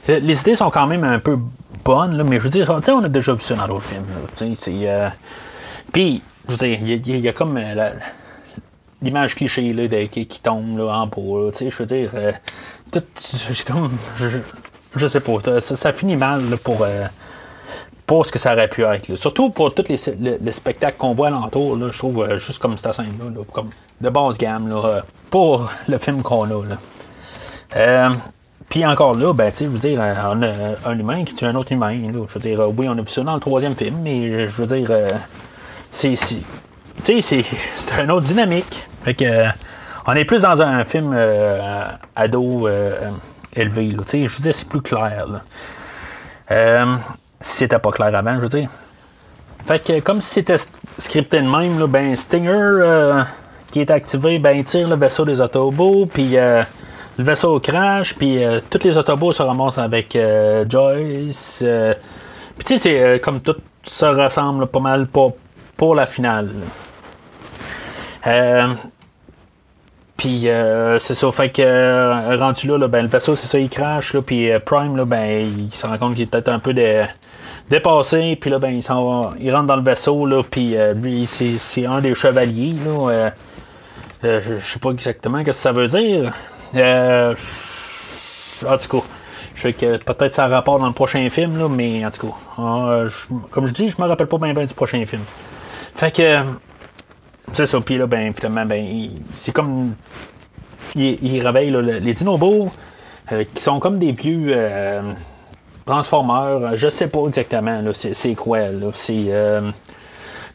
les 0.07 0.39
idées 0.39 0.55
sont 0.55 0.69
quand 0.69 0.87
même 0.87 1.03
un 1.03 1.19
peu 1.19 1.37
bonnes, 1.83 2.17
là, 2.17 2.23
mais 2.23 2.39
je 2.39 2.43
veux 2.43 2.49
dire, 2.49 2.69
on 2.69 3.03
a 3.03 3.09
déjà 3.09 3.33
vu 3.33 3.41
ça 3.41 3.55
dans 3.55 3.67
d'autres 3.67 3.85
films, 3.85 4.55
c'est. 4.55 5.11
puis, 5.91 6.21
je 6.47 6.51
veux 6.51 6.57
dire, 6.57 6.79
il 6.81 7.19
y, 7.19 7.27
a 7.27 7.33
comme 7.33 7.59
l'image 9.01 9.35
cliché 9.35 9.73
là, 9.73 9.87
qui, 10.07 10.41
tombe 10.41 10.77
là, 10.77 10.99
en 10.99 11.07
pot. 11.07 11.51
je 11.59 11.75
veux 11.77 11.85
dire, 11.85 12.11
euh, 12.13 12.31
tout, 12.91 13.03
comme, 13.67 13.97
je, 14.95 15.07
sais 15.07 15.19
pas, 15.19 15.61
ça, 15.61 15.93
finit 15.93 16.15
mal 16.15 16.57
pour, 16.63 16.83
euh, 16.83 17.05
ce 18.25 18.31
que 18.31 18.39
ça 18.39 18.53
aurait 18.53 18.67
pu 18.67 18.83
être. 18.83 19.15
Surtout 19.15 19.49
pour 19.49 19.73
tous 19.73 19.85
les, 19.87 20.51
spectacles 20.51 20.97
qu'on 20.97 21.13
voit 21.13 21.27
alentour, 21.27 21.77
là, 21.77 21.89
je 21.91 21.97
trouve 21.97 22.23
euh, 22.23 22.37
juste 22.37 22.59
comme 22.59 22.77
cette 22.77 22.93
scène-là, 22.93 23.43
comme 23.51 23.69
de 23.99 24.09
basse 24.09 24.37
gamme 24.37 24.69
là, 24.69 25.01
pour 25.29 25.69
le 25.87 25.97
film 25.97 26.21
qu'on 26.21 26.45
a. 26.45 26.65
Là. 27.73 28.11
puis 28.69 28.85
encore 28.85 29.15
là, 29.15 29.33
ben, 29.33 29.51
je 29.57 29.65
veux 29.65 29.79
dire, 29.79 29.99
on 29.99 30.41
a 30.43 30.89
un 30.89 30.99
humain 30.99 31.23
qui 31.23 31.35
tue 31.35 31.45
un 31.45 31.55
autre 31.55 31.71
humain. 31.71 31.97
Je 32.11 32.33
veux 32.33 32.39
dire, 32.39 32.69
oui, 32.77 32.87
on 32.89 32.97
a 32.97 33.01
vu 33.01 33.09
ça 33.09 33.23
dans 33.23 33.35
le 33.35 33.39
troisième 33.39 33.75
film, 33.75 33.97
mais 34.03 34.49
je 34.49 34.61
veux 34.61 34.77
dire, 34.77 34.91
c'est, 35.91 36.15
tu 37.03 37.21
sais, 37.21 37.21
c'est 37.21 38.01
une 38.03 38.11
autre 38.11 38.27
dynamique. 38.27 38.87
Fait 39.03 39.13
que, 39.13 39.25
euh, 39.25 39.47
on 40.05 40.13
est 40.13 40.25
plus 40.25 40.41
dans 40.41 40.61
un 40.61 40.83
film 40.85 41.13
euh, 41.15 41.87
ado 42.15 42.67
euh, 42.67 42.99
élevé. 43.53 43.91
Je 43.91 43.97
veux 44.37 44.43
dire, 44.43 44.55
c'est 44.55 44.67
plus 44.67 44.81
clair. 44.81 45.27
Si 47.41 47.57
c'était 47.57 47.79
pas 47.79 47.91
clair 47.91 48.13
avant, 48.15 48.35
je 48.35 48.41
veux 48.41 48.49
dire. 48.49 48.69
Fait 49.67 49.79
que, 49.83 49.99
comme 49.99 50.21
si 50.21 50.35
c'était 50.35 50.57
scripté 50.97 51.41
de 51.41 51.47
même, 51.47 51.79
là, 51.79 51.87
ben, 51.87 52.15
Stinger 52.15 53.23
qui 53.71 53.81
est 53.81 53.91
activé, 53.91 54.39
ben, 54.39 54.63
tire 54.63 54.87
le 54.87 54.95
vaisseau 54.95 55.23
des 55.25 55.39
autobots, 55.39 56.05
puis 56.05 56.31
le 56.31 56.65
vaisseau 57.17 57.59
crash, 57.59 58.15
puis 58.15 58.43
tous 58.69 58.83
les 58.83 58.97
autobots 58.97 59.33
se 59.33 59.43
ramassent 59.43 59.77
avec 59.77 60.17
Joyce. 60.67 61.63
puis 62.57 62.65
tu 62.65 62.77
sais, 62.77 62.79
c'est 62.79 63.19
comme 63.19 63.41
tout 63.41 63.55
ça 63.85 64.11
ressemble 64.11 64.67
pas 64.67 64.79
mal 64.79 65.07
pour, 65.07 65.35
pour 65.77 65.95
la 65.95 66.05
finale. 66.05 66.49
Euh, 68.27 68.73
puis 70.17 70.47
euh, 70.47 70.99
c'est 70.99 71.15
ça, 71.15 71.31
fait 71.31 71.49
que 71.49 71.61
euh, 71.63 72.35
rendu 72.35 72.67
là, 72.67 72.87
ben, 72.87 73.01
le 73.01 73.07
vaisseau, 73.07 73.35
c'est 73.35 73.47
ça, 73.47 73.57
il 73.57 73.69
crache, 73.69 74.13
là, 74.13 74.21
puis 74.21 74.49
Prime, 74.65 74.95
là, 74.95 75.05
ben, 75.05 75.51
il 75.57 75.73
se 75.73 75.87
rend 75.87 75.97
compte 75.97 76.13
qu'il 76.13 76.23
est 76.23 76.31
peut-être 76.31 76.49
un 76.49 76.59
peu 76.59 76.73
dépassé, 77.71 78.37
puis 78.39 78.51
là, 78.51 78.59
ben, 78.59 78.69
il, 78.69 78.83
s'en 78.83 79.31
il 79.39 79.51
rentre 79.51 79.67
dans 79.67 79.77
le 79.77 79.81
vaisseau, 79.81 80.27
là, 80.27 80.43
puis 80.43 80.75
lui, 80.95 81.27
c'est, 81.27 81.85
un 81.85 82.01
des 82.01 82.13
chevaliers, 82.13 82.75
là. 82.85 83.31
je 84.23 84.59
sais 84.59 84.79
pas 84.79 84.91
exactement 84.91 85.39
ce 85.39 85.45
que 85.45 85.51
ça 85.53 85.71
veut 85.71 85.87
dire. 85.87 86.33
en 86.75 87.33
tout 88.77 88.99
cas, 88.99 89.05
je 89.55 89.61
sais 89.61 89.73
que 89.73 89.97
peut-être 89.97 90.35
ça 90.35 90.45
a 90.45 90.47
rapport 90.47 90.79
dans 90.79 90.87
le 90.87 90.93
prochain 90.93 91.29
film, 91.29 91.57
là, 91.57 91.67
mais 91.69 92.05
en 92.05 92.11
tout 92.11 92.27
cas, 92.27 92.33
comme 93.51 93.67
je 93.67 93.73
dis, 93.73 93.89
je 93.89 94.01
me 94.01 94.07
rappelle 94.07 94.27
pas 94.27 94.37
bien, 94.37 94.53
du 94.53 94.73
prochain 94.73 95.05
film. 95.05 95.23
Fait 95.95 96.11
que 96.11 96.43
c'est 97.53 97.65
ça. 97.65 97.79
Puis 97.79 97.97
là, 97.97 98.07
ben, 98.07 98.33
finalement, 98.33 98.65
ben, 98.65 99.09
c'est 99.33 99.51
comme. 99.51 99.95
Il, 100.95 101.41
réveille 101.45 101.71
les 102.01 102.13
dinobos 102.13 102.69
euh, 103.31 103.43
qui 103.43 103.63
sont 103.63 103.79
comme 103.79 103.97
des 103.97 104.11
vieux 104.11 104.53
euh, 105.91 105.95
transformeurs. 105.95 106.77
Je 106.77 106.89
sais 106.89 107.07
pas 107.07 107.19
exactement 107.27 107.81
c'est 107.93 108.35
quoi. 108.35 108.59
Là. 108.59 108.91
Euh, 109.09 109.71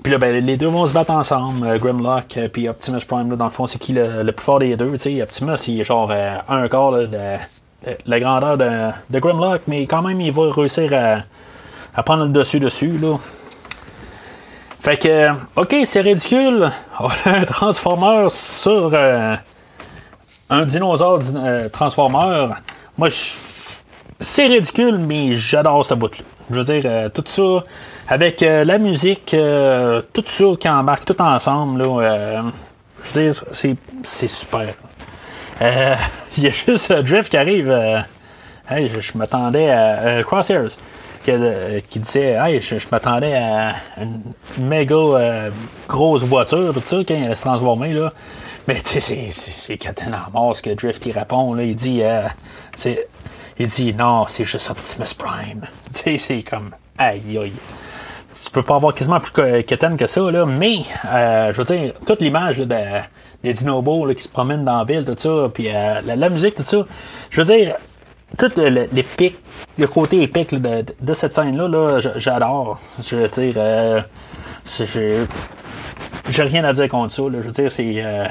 puis 0.03 0.13
là, 0.13 0.19
ben, 0.19 0.45
les 0.45 0.57
deux 0.57 0.69
vont 0.69 0.87
se 0.87 0.93
battre 0.93 1.11
ensemble. 1.11 1.79
Grimlock 1.79 2.39
puis 2.53 2.69
Optimus 2.69 3.01
Prime, 3.07 3.31
là, 3.31 3.37
dans 3.37 3.47
le 3.47 3.51
fond, 3.51 3.67
c'est 3.67 3.79
qui 3.79 3.93
le, 3.93 4.31
plus 4.33 4.45
fort 4.45 4.59
des 4.59 4.77
deux. 4.77 4.95
Optimus, 4.95 5.57
il 5.69 5.81
est 5.81 5.85
genre 5.85 6.11
un 6.11 6.69
quart 6.69 6.93
de, 6.93 7.09
la 8.07 8.21
grandeur 8.21 8.59
de, 8.59 9.19
Grimlock, 9.19 9.63
mais 9.67 9.87
quand 9.87 10.03
même, 10.03 10.21
il 10.21 10.33
va 10.33 10.51
réussir 10.53 10.93
à, 11.95 12.03
prendre 12.03 12.25
le 12.25 12.31
dessus 12.31 12.61
dessus. 12.61 12.99
Là. 12.99 13.19
Fait 14.81 14.97
que, 14.97 15.31
ok, 15.57 15.77
c'est 15.85 16.01
ridicule. 16.01 16.71
Un 17.25 17.45
transformeur 17.45 18.31
sur 18.31 18.91
euh, 18.95 19.35
un 20.49 20.65
dinosaure 20.65 21.23
euh, 21.35 21.69
transformeur. 21.69 22.61
Moi, 22.97 23.09
c'est 24.21 24.47
ridicule, 24.47 24.99
mais 24.99 25.37
j'adore 25.37 25.85
ce 25.85 25.95
bout-là. 25.95 26.25
Je 26.51 26.55
veux 26.57 26.65
dire, 26.65 26.83
euh, 26.85 27.09
tout 27.09 27.25
ça, 27.27 27.63
avec 28.09 28.41
la 28.41 28.79
musique, 28.79 29.35
tout 30.13 30.25
ça 30.27 30.45
qui 30.61 30.69
embarque 30.69 31.05
tout 31.05 31.21
ensemble, 31.21 31.83
là, 31.83 32.45
je 33.05 33.19
veux 33.19 33.33
dire, 33.33 33.45
c'est, 33.53 34.29
super. 34.29 34.75
Il 36.37 36.45
y 36.45 36.49
a 36.49 36.51
juste 36.51 36.93
Drift 36.93 37.31
qui 37.31 37.37
arrive. 37.37 37.71
hey, 38.69 38.91
je 39.01 39.19
m'attendais 39.19 39.71
à 39.71 40.23
Crosshairs. 40.23 40.77
Euh, 41.29 41.81
qui 41.89 41.99
disait 41.99 42.37
Hey, 42.39 42.61
je, 42.61 42.77
m'attendais 42.91 43.35
à 43.35 43.77
une 44.01 44.21
méga 44.59 44.95
euh, 44.95 45.51
grosse 45.89 46.23
voiture, 46.23 46.73
tout 46.73 46.81
ça, 46.87 46.97
quand 46.97 47.15
il 47.15 47.25
allait 47.25 47.35
se 47.35 47.41
transformer. 47.41 47.93
Là. 47.93 48.13
Mais 48.69 48.81
tu 48.81 49.01
sais, 49.01 49.29
c'est 49.31 49.77
Captain 49.77 50.11
Mars 50.33 50.61
que 50.61 50.71
Drift 50.71 51.03
qui 51.03 51.13
répond. 51.13 51.55
Là, 51.55 51.65
il 51.65 51.75
dit 51.75 52.03
euh, 52.03 52.23
c'est, 52.77 53.09
Il 53.59 53.69
dit 53.69 53.95
non, 53.95 54.27
c'est 54.29 54.45
juste 54.45 54.71
Optimus 54.71 55.15
Prime. 55.17 55.63
Tu 55.95 56.03
sais, 56.03 56.19
c'est 56.19 56.43
comme 56.43 56.71
aïe 56.99 57.39
aïe. 57.39 57.53
Tu 58.43 58.51
peux 58.51 58.63
pas 58.63 58.77
avoir 58.77 58.95
quasiment 58.95 59.19
plus 59.19 59.33
Captain 59.65 59.97
que 59.97 60.07
ça, 60.07 60.31
là, 60.31 60.45
mais 60.47 60.85
je 61.05 61.57
veux 61.57 61.65
dire, 61.65 61.95
toute 62.07 62.21
l'image 62.21 62.59
des 62.59 63.53
dinobos 63.53 64.15
qui 64.15 64.23
se 64.23 64.29
promènent 64.29 64.65
dans 64.65 64.79
la 64.79 64.85
ville, 64.85 65.05
tout 65.05 65.17
ça, 65.19 65.51
puis 65.53 65.65
la, 65.65 66.29
musique, 66.29 66.55
tout 66.55 66.63
ça. 66.63 66.87
Je 67.31 67.43
veux 67.43 67.57
dire, 67.57 67.77
tout 68.39 68.51
l'épique, 68.57 69.39
le 69.79 69.87
côté 69.87 70.23
épique 70.23 70.55
de, 70.55 71.15
cette 71.15 71.35
scène-là, 71.35 71.69
là, 71.69 72.01
j'adore. 72.17 72.81
Je 73.03 73.17
veux 73.17 73.29
dire, 73.29 73.55
euh, 73.57 74.03
j'ai 76.29 76.43
rien 76.43 76.65
à 76.65 76.73
dire 76.73 76.89
contre 76.89 77.15
ça. 77.15 77.23
je 77.23 77.39
veux 77.39 77.53
dire, 77.53 77.73
c'est, 77.73 78.05
euh, 78.05 78.29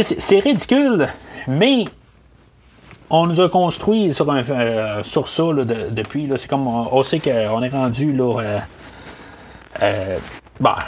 c'est 0.00 0.38
ridicule, 0.38 1.08
mais 1.46 1.84
on 3.10 3.26
nous 3.26 3.40
a 3.40 3.48
construit 3.48 4.12
sur, 4.12 4.30
un, 4.30 4.42
euh, 4.48 5.02
sur 5.02 5.28
ça 5.28 5.44
depuis. 5.90 6.28
C'est 6.36 6.48
comme 6.48 6.66
on, 6.66 7.02
sait 7.02 7.20
qu'on 7.20 7.62
est 7.62 7.68
rendu 7.68 8.12
là, 8.12 8.60
Euh, 9.82 10.16
bah, 10.58 10.78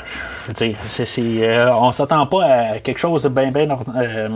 je 0.42 0.48
veux 0.48 0.54
dire, 0.54 0.76
c'est, 0.88 1.04
c'est, 1.04 1.46
euh, 1.46 1.74
on 1.74 1.90
s'attend 1.90 2.24
pas 2.26 2.44
à 2.44 2.78
quelque 2.78 2.98
chose 2.98 3.22
de 3.22 3.28
bien, 3.28 3.50
bien 3.50 3.68
euh, 3.96 4.28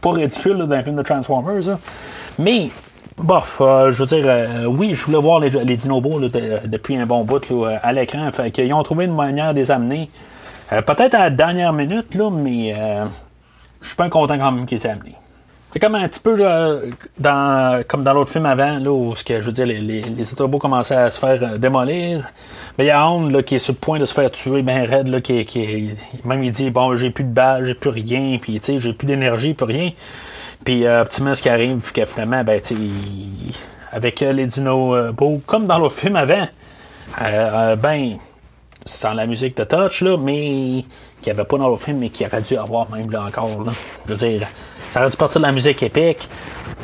pas 0.00 0.12
ridicule 0.12 0.56
là, 0.56 0.82
film 0.82 0.96
de 0.96 1.02
Transformers. 1.02 1.66
là. 1.66 1.78
Mais, 2.38 2.70
bof, 3.18 3.56
euh, 3.60 3.92
je 3.92 4.02
veux 4.02 4.06
dire, 4.06 4.24
euh, 4.26 4.64
oui, 4.64 4.94
je 4.94 5.04
voulais 5.04 5.18
voir 5.20 5.38
les, 5.40 5.50
les 5.50 5.76
Dinobos 5.76 6.18
là, 6.18 6.28
de- 6.30 6.66
depuis 6.66 6.96
un 6.96 7.04
bon 7.04 7.24
bout 7.24 7.46
là, 7.50 7.78
à 7.82 7.92
l'écran. 7.92 8.30
Fait 8.32 8.50
qu'ils 8.50 8.72
ont 8.72 8.82
trouvé 8.82 9.04
une 9.04 9.14
manière 9.14 9.52
de 9.52 9.58
les 9.58 9.70
amener. 9.70 10.08
Euh, 10.72 10.80
peut-être 10.80 11.14
à 11.14 11.18
la 11.18 11.30
dernière 11.30 11.74
minute, 11.74 12.14
là, 12.14 12.30
mais 12.30 12.74
euh, 12.74 13.04
je 13.82 13.88
suis 13.88 13.96
pas 13.96 14.08
content 14.08 14.38
quand 14.38 14.50
même 14.50 14.64
qu'ils 14.64 14.84
aient 14.86 14.90
amenés. 14.90 15.14
C'est 15.74 15.80
comme 15.80 15.96
un 15.96 16.06
petit 16.06 16.20
peu 16.20 16.36
dans, 17.18 17.82
comme 17.88 18.04
dans 18.04 18.12
l'autre 18.12 18.30
film 18.30 18.46
avant, 18.46 18.78
là, 18.78 18.92
où 18.92 19.16
ce 19.16 19.24
que, 19.24 19.40
je 19.40 19.46
veux 19.46 19.52
dire, 19.52 19.66
les, 19.66 19.78
les, 19.78 20.02
les 20.02 20.32
autobots 20.32 20.60
commençaient 20.60 20.94
à 20.94 21.10
se 21.10 21.18
faire 21.18 21.42
euh, 21.42 21.58
démolir. 21.58 22.30
Mais 22.78 22.84
il 22.84 22.86
y 22.86 22.90
a 22.90 23.10
Hound 23.10 23.32
là, 23.32 23.42
qui 23.42 23.56
est 23.56 23.58
sur 23.58 23.72
le 23.72 23.80
point 23.80 23.98
de 23.98 24.04
se 24.04 24.14
faire 24.14 24.30
tuer 24.30 24.62
bien 24.62 24.86
raide, 24.86 25.08
là, 25.08 25.20
qui, 25.20 25.44
qui 25.44 25.90
même 26.24 26.44
il 26.44 26.52
dit 26.52 26.70
bon 26.70 26.94
j'ai 26.94 27.10
plus 27.10 27.24
de 27.24 27.32
balles, 27.32 27.64
j'ai 27.64 27.74
plus 27.74 27.90
rien, 27.90 28.38
puis 28.40 28.60
tu 28.60 28.66
sais, 28.66 28.78
j'ai 28.78 28.92
plus 28.92 29.06
d'énergie, 29.06 29.52
plus 29.52 29.66
rien. 29.66 29.90
Puis 30.64 30.86
euh, 30.86 31.02
Optimus 31.02 31.34
qui 31.42 31.48
arrive, 31.48 31.78
puis 31.78 31.92
que 31.92 32.06
finalement, 32.06 32.44
ben 32.44 32.60
tu 32.60 32.76
avec 33.90 34.22
euh, 34.22 34.32
les 34.32 34.46
dinos 34.46 35.12
comme 35.44 35.66
dans 35.66 35.80
l'autre 35.80 35.96
film 35.96 36.14
avant, 36.14 36.46
euh, 37.20 37.24
euh, 37.24 37.74
ben 37.74 38.18
sans 38.86 39.14
la 39.14 39.26
musique 39.26 39.56
de 39.56 39.64
Touch, 39.64 40.02
là, 40.02 40.16
mais 40.18 40.84
qu'il 41.20 41.32
n'y 41.32 41.32
avait 41.32 41.48
pas 41.48 41.58
dans 41.58 41.68
le 41.68 41.76
film, 41.78 41.98
mais 41.98 42.10
qui 42.10 42.24
aurait 42.24 42.42
dû 42.42 42.56
avoir 42.56 42.88
même 42.92 43.10
là 43.10 43.24
encore. 43.24 43.64
Là. 43.64 43.72
Je 44.06 44.14
veux 44.14 44.18
dire, 44.18 44.46
ça 44.94 45.00
aurait 45.00 45.10
dû 45.10 45.16
partir 45.16 45.40
de 45.40 45.46
la 45.46 45.50
musique 45.52 45.82
épique, 45.82 46.28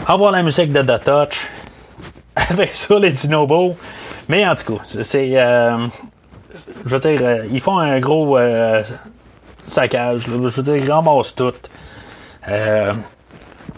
avoir 0.05 0.33
la 0.33 0.43
musique 0.43 0.73
de 0.73 0.83
The 0.83 1.05
Touch, 1.05 1.49
avec 2.35 2.75
ça, 2.75 2.99
les 2.99 3.11
Dinobos. 3.11 3.77
Mais 4.29 4.45
en 4.49 4.57
tout 4.57 4.75
cas, 4.75 4.83
c'est. 5.05 5.31
euh, 5.41 5.87
je 6.85 6.89
veux 6.89 6.99
dire, 6.99 7.21
euh, 7.23 7.45
ils 7.53 7.61
font 7.61 7.79
un 7.79 8.01
gros 8.01 8.37
euh, 8.37 8.83
saccage. 9.69 10.23
Je 10.27 10.31
veux 10.33 10.63
dire, 10.65 10.77
ils 10.77 10.91
ramassent 10.91 11.37
tout. 11.37 11.53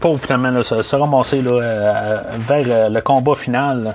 Pour 0.00 0.18
finalement 0.18 0.62
se, 0.62 0.82
se 0.82 0.96
ramasser 0.96 1.42
là, 1.42 2.22
vers 2.38 2.90
le 2.90 3.00
combat 3.02 3.34
final. 3.34 3.94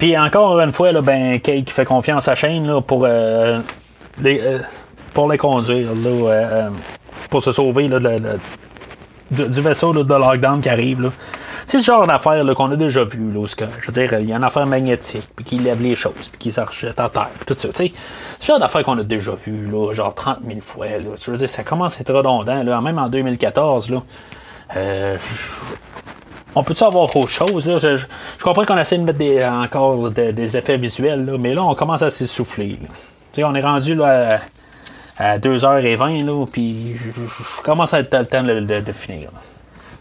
Puis 0.00 0.18
encore 0.18 0.58
une 0.58 0.72
fois, 0.72 0.90
là, 0.90 1.00
ben, 1.02 1.38
qui 1.40 1.64
fait 1.68 1.84
confiance 1.84 2.26
à 2.26 2.34
Shane 2.34 2.66
là, 2.66 2.80
pour, 2.80 3.06
les, 3.06 4.58
pour 5.14 5.30
les 5.30 5.38
conduire, 5.38 5.90
là, 5.94 6.70
pour 7.30 7.42
se 7.44 7.52
sauver 7.52 7.86
là, 7.86 8.00
de- 8.00 8.38
du, 9.30 9.60
vaisseau 9.60 9.92
là, 9.92 10.02
de 10.02 10.14
lockdown 10.14 10.60
qui 10.60 10.68
arrive. 10.68 11.02
là. 11.02 11.10
C'est 11.66 11.80
ce 11.80 11.84
genre 11.84 12.06
d'affaire 12.06 12.42
qu'on 12.54 12.70
a 12.72 12.76
déjà 12.76 13.04
vu. 13.04 13.30
Là, 13.32 13.40
où 13.40 13.46
que- 13.46 13.64
je 13.82 13.86
veux 13.88 13.92
dire, 13.92 14.18
il 14.20 14.28
y 14.28 14.32
a 14.32 14.36
une 14.36 14.44
affaire 14.44 14.64
magnétique, 14.66 15.28
puis 15.36 15.44
qui 15.44 15.58
lève 15.58 15.82
les 15.82 15.94
choses, 15.96 16.14
puis 16.30 16.38
qui 16.38 16.52
se 16.52 16.60
rejette 16.62 16.98
à 16.98 17.08
terre, 17.10 17.28
tout 17.46 17.56
ça. 17.58 17.68
C'est 17.74 17.92
ce 18.40 18.46
genre 18.46 18.58
d'affaire 18.58 18.82
qu'on 18.84 18.98
a 18.98 19.02
déjà 19.02 19.32
vu, 19.44 19.66
là, 19.70 19.92
genre 19.92 20.14
30 20.14 20.38
000 20.46 20.60
fois. 20.62 20.86
Là. 20.86 21.10
Je 21.22 21.30
veux 21.30 21.36
dire, 21.36 21.48
ça 21.48 21.62
commence 21.62 21.98
à 21.98 22.00
être 22.00 22.14
redondant, 22.14 22.62
là, 22.62 22.80
même 22.80 22.98
en 22.98 23.08
2014. 23.08 23.90
Là. 23.90 24.02
Euh, 24.76 25.16
on 26.54 26.62
peut-tu 26.62 26.82
avoir 26.84 27.14
autre 27.14 27.28
chose? 27.30 27.66
Là? 27.66 27.78
Je, 27.78 27.96
je- 27.98 28.06
je 28.38 28.44
comprends 28.44 28.64
qu'on 28.64 28.78
essaie 28.78 28.96
de 28.98 29.04
mettre 29.04 29.18
des, 29.18 29.44
encore 29.44 30.10
de- 30.10 30.30
des 30.30 30.56
effets 30.56 30.76
visuels, 30.78 31.24
là, 31.26 31.32
mais 31.38 31.52
là, 31.52 31.62
on 31.62 31.74
commence 31.74 32.02
à 32.02 32.10
s'essouffler. 32.10 32.78
on 33.38 33.54
est 33.54 33.60
rendu 33.60 33.94
là, 33.94 34.36
à, 34.36 34.38
à 35.18 35.38
2h20, 35.38 36.24
là, 36.24 36.46
puis 36.46 36.94
je, 36.96 37.62
commence 37.62 37.92
à 37.92 38.00
être 38.00 38.16
le 38.16 38.26
temps 38.26 38.42
de, 38.42 38.92
finir. 38.92 39.30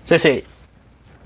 Tu 0.07 0.17
c'est. 0.17 0.43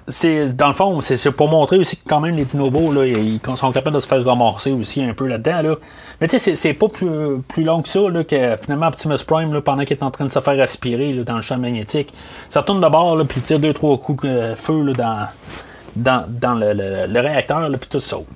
C'est, 0.07 0.57
dans 0.57 0.67
le 0.67 0.73
fond, 0.73 0.99
c'est, 0.99 1.31
pour 1.31 1.47
montrer 1.47 1.77
aussi 1.77 1.95
que 1.95 2.09
quand 2.09 2.19
même 2.19 2.35
les 2.35 2.43
dinobos, 2.43 2.91
là, 2.91 3.05
ils 3.05 3.39
sont 3.55 3.71
capables 3.71 3.95
de 3.95 4.01
se 4.01 4.07
faire 4.07 4.25
ramasser 4.25 4.71
aussi 4.71 5.01
un 5.03 5.13
peu 5.13 5.27
là-dedans. 5.27 5.61
Là. 5.61 5.75
Mais 6.19 6.27
tu 6.27 6.39
sais, 6.39 6.55
c'est, 6.55 6.73
pas 6.73 6.89
plus, 6.89 7.39
plus 7.47 7.63
long 7.63 7.83
que 7.83 7.87
ça 7.87 7.99
là, 8.09 8.23
que 8.23 8.55
finalement 8.61 8.87
Optimus 8.87 9.19
Prime, 9.25 9.53
là, 9.53 9.61
pendant 9.61 9.85
qu'il 9.85 9.95
est 9.95 10.03
en 10.03 10.09
train 10.09 10.25
de 10.25 10.31
se 10.31 10.39
faire 10.39 10.59
aspirer 10.59 11.13
là, 11.13 11.23
dans 11.23 11.35
le 11.35 11.43
champ 11.43 11.57
magnétique, 11.57 12.13
ça 12.49 12.61
retourne 12.61 12.81
de 12.81 12.89
bord, 12.89 13.15
là, 13.15 13.25
puis 13.25 13.41
tire 13.41 13.59
deux, 13.59 13.73
trois 13.73 13.97
coups 13.99 14.23
de 14.25 14.55
feu 14.55 14.81
là, 14.83 14.93
dans, 14.93 15.27
dans, 15.95 16.25
dans 16.27 16.55
le, 16.55 16.73
le- 16.73 17.05
le 17.07 17.19
réacteur, 17.19 17.69
là, 17.69 17.77
puis 17.77 17.89
tout 17.89 17.99
saute. 17.99 18.27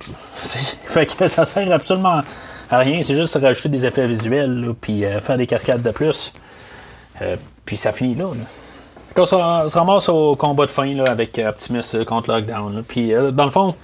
fait 0.44 1.06
que 1.06 1.28
ça 1.28 1.44
sert 1.44 1.70
absolument 1.72 2.22
rien, 2.70 3.02
c'est 3.02 3.14
juste 3.14 3.38
rajouter 3.40 3.68
des 3.68 3.86
effets 3.86 4.06
visuels, 4.06 4.74
puis 4.80 5.04
euh, 5.04 5.20
faire 5.20 5.36
des 5.36 5.46
cascades 5.46 5.82
de 5.82 5.90
plus. 5.90 6.32
Euh, 7.22 7.36
puis 7.64 7.76
ça 7.76 7.92
finit 7.92 8.14
là. 8.14 8.26
Quand 9.14 9.24
ça 9.24 9.68
se 9.68 9.78
ramasse 9.78 10.08
au 10.08 10.36
combat 10.36 10.66
de 10.66 10.70
fin 10.70 10.86
là, 10.94 11.04
avec 11.04 11.38
euh, 11.38 11.48
Optimus 11.48 12.04
contre 12.06 12.30
Lockdown. 12.30 12.84
Puis 12.86 13.12
dans 13.32 13.44
le 13.44 13.50
fond, 13.50 13.74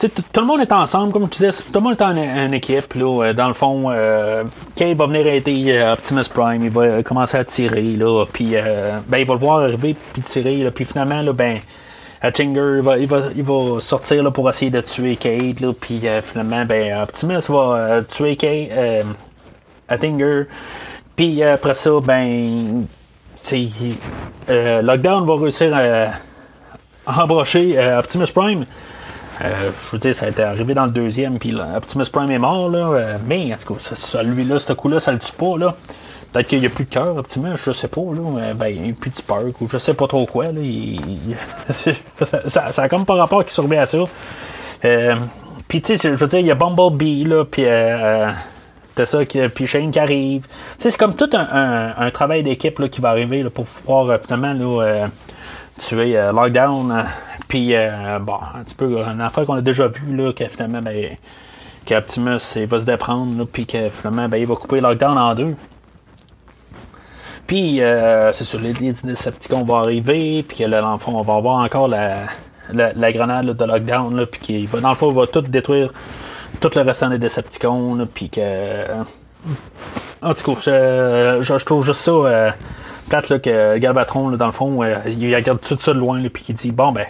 tout 0.00 0.40
le 0.40 0.46
monde 0.46 0.62
est 0.62 0.72
ensemble, 0.72 1.12
comme 1.12 1.26
je 1.26 1.30
disais, 1.30 1.50
tout 1.50 1.74
le 1.74 1.80
monde 1.80 1.94
est 2.00 2.02
en, 2.02 2.52
équipe. 2.52 2.94
Là, 2.94 3.34
dans 3.34 3.48
le 3.48 3.54
fond, 3.54 3.90
euh, 3.90 4.44
Cave 4.74 4.96
va 4.96 5.06
venir 5.06 5.26
aider 5.26 5.82
Optimus 5.92 6.24
Prime, 6.32 6.64
il 6.64 6.70
va 6.70 7.02
commencer 7.02 7.36
à 7.36 7.44
tirer. 7.44 7.82
Là, 7.82 8.24
puis 8.32 8.54
ben, 9.08 9.18
il 9.18 9.26
va 9.26 9.34
le 9.34 9.40
voir 9.40 9.60
arriver 9.60 9.94
puis 10.14 10.22
tirer. 10.22 10.70
Puis 10.70 10.86
finalement, 10.86 11.20
là, 11.20 11.32
ben, 11.32 11.58
Hatchinger 12.22 12.76
il 12.76 12.82
va, 12.82 12.98
il, 12.98 13.08
va, 13.08 13.20
il 13.34 13.42
va 13.42 13.80
sortir 13.80 14.22
là, 14.22 14.30
pour 14.30 14.48
essayer 14.48 14.70
de 14.70 14.80
tuer 14.80 15.16
Kate. 15.16 15.60
Là, 15.60 15.72
puis 15.78 16.06
euh, 16.06 16.22
finalement, 16.22 16.64
ben, 16.64 17.02
Optimus 17.02 17.40
va 17.48 17.76
euh, 17.76 18.02
tuer 18.02 18.36
Kate, 18.36 18.70
euh, 18.70 19.02
Hattinger. 19.88 20.44
Puis 21.16 21.42
après 21.42 21.74
ça, 21.74 21.90
ben, 22.02 22.86
Lockdown 24.48 25.26
va 25.26 25.36
réussir 25.36 25.74
à 25.74 27.22
embrocher 27.22 27.76
Optimus 27.98 28.28
Prime. 28.32 28.66
Euh, 29.42 29.70
je 29.86 29.90
veux 29.90 29.98
dire, 29.98 30.14
ça 30.14 30.26
a 30.26 30.28
été 30.28 30.42
arrivé 30.42 30.74
dans 30.74 30.84
le 30.84 30.92
deuxième, 30.92 31.38
puis 31.38 31.54
Optimus 31.76 32.04
Prime 32.12 32.30
est 32.30 32.38
mort, 32.38 32.70
là. 32.70 33.18
mais 33.26 33.52
en 33.52 33.56
tout 33.56 33.74
cas, 33.74 33.80
ça, 33.80 33.96
ça, 33.96 34.22
lui-là, 34.22 34.60
ce 34.60 34.72
coup-là, 34.72 35.00
ça 35.00 35.10
le 35.10 35.18
tue 35.18 35.32
pas, 35.32 35.58
là. 35.58 35.74
Peut-être 36.32 36.48
qu'il 36.48 36.60
n'y 36.60 36.66
a 36.66 36.70
plus 36.70 36.84
de 36.84 36.90
cœur, 36.90 37.16
Optimus, 37.16 37.58
je 37.62 37.72
sais 37.72 37.88
pas, 37.88 38.00
là. 38.00 38.54
ben, 38.54 38.68
il 38.68 38.82
n'y 38.82 38.90
a 38.90 38.94
plus 38.94 39.10
de 39.10 39.16
Spark, 39.16 39.60
ou 39.60 39.68
je 39.70 39.78
sais 39.78 39.94
pas 39.94 40.06
trop 40.06 40.24
quoi, 40.26 40.46
là. 40.46 40.60
ça, 41.70 41.92
ça, 42.48 42.72
ça 42.72 42.82
a 42.82 42.88
comme 42.88 43.04
pas 43.04 43.14
rapport 43.14 43.44
qui 43.44 43.52
survit 43.52 43.76
à 43.76 43.86
ça. 43.86 43.98
Euh, 44.84 45.16
puis, 45.68 45.82
tu 45.82 45.96
sais, 45.96 46.10
je 46.10 46.16
veux 46.16 46.26
dire, 46.26 46.40
il 46.40 46.46
y 46.46 46.50
a 46.50 46.54
Bumblebee, 46.54 47.24
là, 47.24 47.44
puis. 47.44 47.64
Euh, 47.66 48.32
T'as 48.94 49.06
ça, 49.06 49.20
puis 49.54 49.66
Shane 49.66 49.90
qui 49.90 49.98
arrive. 49.98 50.42
Tu 50.42 50.82
sais, 50.82 50.90
c'est 50.90 50.98
comme 50.98 51.16
tout 51.16 51.30
un, 51.32 52.10
travail 52.10 52.42
d'équipe 52.42 52.78
là, 52.78 52.88
qui 52.88 53.00
va 53.00 53.08
arriver 53.08 53.42
là, 53.42 53.48
pour 53.48 53.64
pouvoir 53.64 54.10
euh, 54.10 54.18
finalement 54.22 54.52
là, 54.52 54.82
euh, 54.84 55.06
tuer 55.78 56.18
euh, 56.18 56.32
Lockdown. 56.32 56.90
euh, 56.90 57.02
puis, 57.48 57.74
euh, 57.74 58.18
bon, 58.20 58.38
un 58.54 58.62
petit 58.64 58.74
peu 58.74 58.98
une 58.98 59.20
affaire 59.20 59.46
qu'on 59.46 59.54
a 59.54 59.60
déjà 59.62 59.88
vu, 59.88 60.14
là, 60.14 60.32
que 60.32 60.44
finalement, 60.46 60.80
ben, 60.82 61.16
qu'Optimus 61.86 62.38
va 62.66 62.78
se 62.78 62.84
déprendre, 62.84 63.46
puis 63.46 63.66
que 63.66 63.88
finalement, 63.88 64.28
ben, 64.28 64.36
il 64.36 64.46
va 64.46 64.56
couper 64.56 64.80
Lockdown 64.80 65.18
en 65.18 65.34
deux. 65.34 65.54
Puis, 67.52 67.82
euh, 67.82 68.32
c'est 68.32 68.44
sûr, 68.44 68.58
les, 68.60 68.72
les 68.72 68.94
Decepticons 68.94 69.62
vont 69.62 69.74
arriver, 69.74 70.42
puis 70.42 70.56
que 70.56 70.64
là, 70.64 70.80
dans 70.80 70.94
le 70.94 70.98
fond, 70.98 71.12
on 71.14 71.20
va 71.20 71.34
avoir 71.34 71.62
encore 71.62 71.86
la, 71.86 72.20
la, 72.72 73.12
grenade 73.12 73.44
de 73.44 73.64
Lockdown, 73.66 74.16
là, 74.16 74.24
puis 74.24 74.40
qu'il 74.40 74.68
va, 74.68 74.80
dans 74.80 74.88
le 74.88 74.94
fond, 74.94 75.12
va 75.12 75.26
tout 75.26 75.42
détruire 75.42 75.92
tout 76.60 76.70
le 76.74 76.80
restant 76.80 77.10
des 77.10 77.18
Decepticons, 77.18 77.94
là, 77.96 78.06
puis 78.06 78.30
que. 78.30 78.40
euh, 78.40 79.02
en 80.22 80.32
tout 80.32 80.54
cas, 80.54 80.60
je, 80.64 81.42
je- 81.42 81.64
trouve 81.66 81.84
juste 81.84 82.00
ça 82.00 82.10
euh, 82.10 82.50
plate 83.10 83.28
là, 83.28 83.38
que 83.38 83.76
Galvatron, 83.76 84.30
là, 84.30 84.38
dans 84.38 84.46
le 84.46 84.52
fond, 84.52 84.82
il 85.06 85.34
regarde 85.36 85.60
tout 85.60 85.76
ça 85.76 85.92
de 85.92 85.98
loin, 85.98 86.26
puis 86.32 86.44
qu'il 86.44 86.54
dit 86.54 86.72
Bon, 86.72 86.90
ben, 86.90 87.04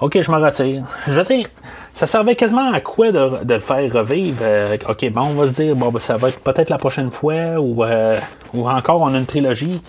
ok, 0.00 0.22
je 0.22 0.30
me 0.32 0.38
retire. 0.38 0.84
Je 1.06 1.12
veux 1.12 1.22
dire, 1.22 1.48
ça 1.94 2.06
servait 2.06 2.34
quasiment 2.34 2.72
à 2.72 2.80
quoi 2.80 3.12
de, 3.12 3.44
de 3.44 3.54
le 3.54 3.60
faire 3.60 3.92
revivre 3.92 4.38
Euh, 4.42 4.76
Ok, 4.88 5.10
bon, 5.12 5.22
on 5.22 5.34
va 5.34 5.48
se 5.48 5.62
dire 5.62 5.76
Bon, 5.76 5.90
ben, 5.90 6.00
ça 6.00 6.16
va 6.16 6.28
être 6.28 6.40
peut-être 6.40 6.68
la 6.70 6.78
prochaine 6.78 7.10
fois, 7.10 7.58
ou, 7.60 7.84
euh, 7.84 8.18
ou 8.52 8.68
encore, 8.68 9.00
on 9.00 9.14
a 9.14 9.18
une 9.18 9.26
trilogie. 9.26 9.80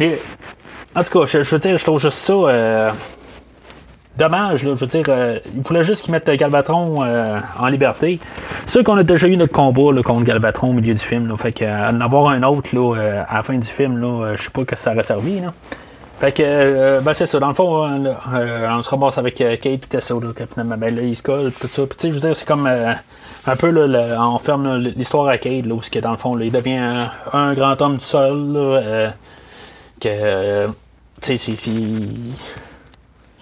Mais, 0.00 0.18
en 0.94 1.02
tout 1.02 1.18
cas, 1.20 1.26
je, 1.26 1.38
veux 1.50 1.58
dire, 1.58 1.76
je 1.78 1.84
trouve 1.84 1.98
juste 2.00 2.18
ça. 2.18 2.32
euh, 2.32 2.90
dommage, 4.16 4.62
là, 4.62 4.74
je 4.76 4.80
veux 4.80 4.86
dire, 4.86 5.04
euh, 5.08 5.38
il 5.54 5.62
voulait 5.62 5.84
juste 5.84 6.02
qu'ils 6.02 6.12
mettent 6.12 6.28
Galvatron 6.30 7.02
euh, 7.02 7.38
en 7.58 7.66
liberté. 7.68 8.20
C'est 8.66 8.72
sûr 8.72 8.84
qu'on 8.84 8.98
a 8.98 9.02
déjà 9.02 9.26
eu 9.26 9.36
notre 9.36 9.52
combat 9.54 9.90
là, 9.92 10.02
contre 10.02 10.24
Galvatron 10.24 10.70
au 10.70 10.72
milieu 10.74 10.94
du 10.94 11.00
film, 11.00 11.28
là, 11.28 11.36
fait 11.38 11.52
que 11.52 11.64
euh, 11.64 12.00
avoir 12.00 12.28
un 12.28 12.42
autre 12.42 12.68
là, 12.72 13.24
à 13.28 13.36
la 13.38 13.42
fin 13.42 13.54
du 13.54 13.68
film, 13.68 13.98
là, 13.98 14.34
je 14.36 14.42
sais 14.44 14.50
pas 14.50 14.64
que 14.64 14.76
ça 14.76 14.92
aurait 14.92 15.02
servi. 15.02 15.40
Là. 15.40 15.54
Fait 16.20 16.32
que, 16.32 16.42
euh, 16.44 17.00
ben 17.00 17.14
c'est 17.14 17.26
ça, 17.26 17.40
dans 17.40 17.48
le 17.48 17.54
fond, 17.54 17.84
là, 17.84 18.20
euh, 18.32 18.68
on 18.70 18.82
se 18.82 18.88
ramasse 18.90 19.18
avec 19.18 19.40
euh, 19.40 19.56
Kate 19.56 19.66
et 19.66 19.78
Tessa, 19.78 20.14
là, 20.14 20.32
que 20.34 20.46
finalement, 20.46 20.76
ben 20.76 20.94
là, 20.94 21.02
ils 21.02 21.16
se 21.16 21.22
collent, 21.22 21.52
tout 21.52 21.66
ça. 21.66 21.84
Puis 21.86 21.96
tu 21.98 22.02
sais, 22.02 22.08
je 22.10 22.14
veux 22.14 22.20
dire, 22.20 22.36
c'est 22.36 22.46
comme 22.46 22.66
un 22.68 23.56
peu, 23.56 23.70
là, 23.70 24.16
on 24.24 24.38
ferme 24.38 24.76
l'histoire 24.78 25.26
à 25.26 25.38
Kate, 25.38 25.66
là, 25.66 25.74
où 25.74 25.80
que, 25.80 25.98
dans 25.98 26.12
le 26.12 26.16
fond, 26.16 26.36
là, 26.36 26.44
il 26.44 26.52
devient 26.52 27.08
un, 27.32 27.54
grand 27.54 27.80
homme 27.82 27.98
seul, 27.98 28.52
là, 28.52 29.12
que, 30.00 30.66
tu 31.20 31.38
sais, 31.38 31.56
c'est- 31.56 31.70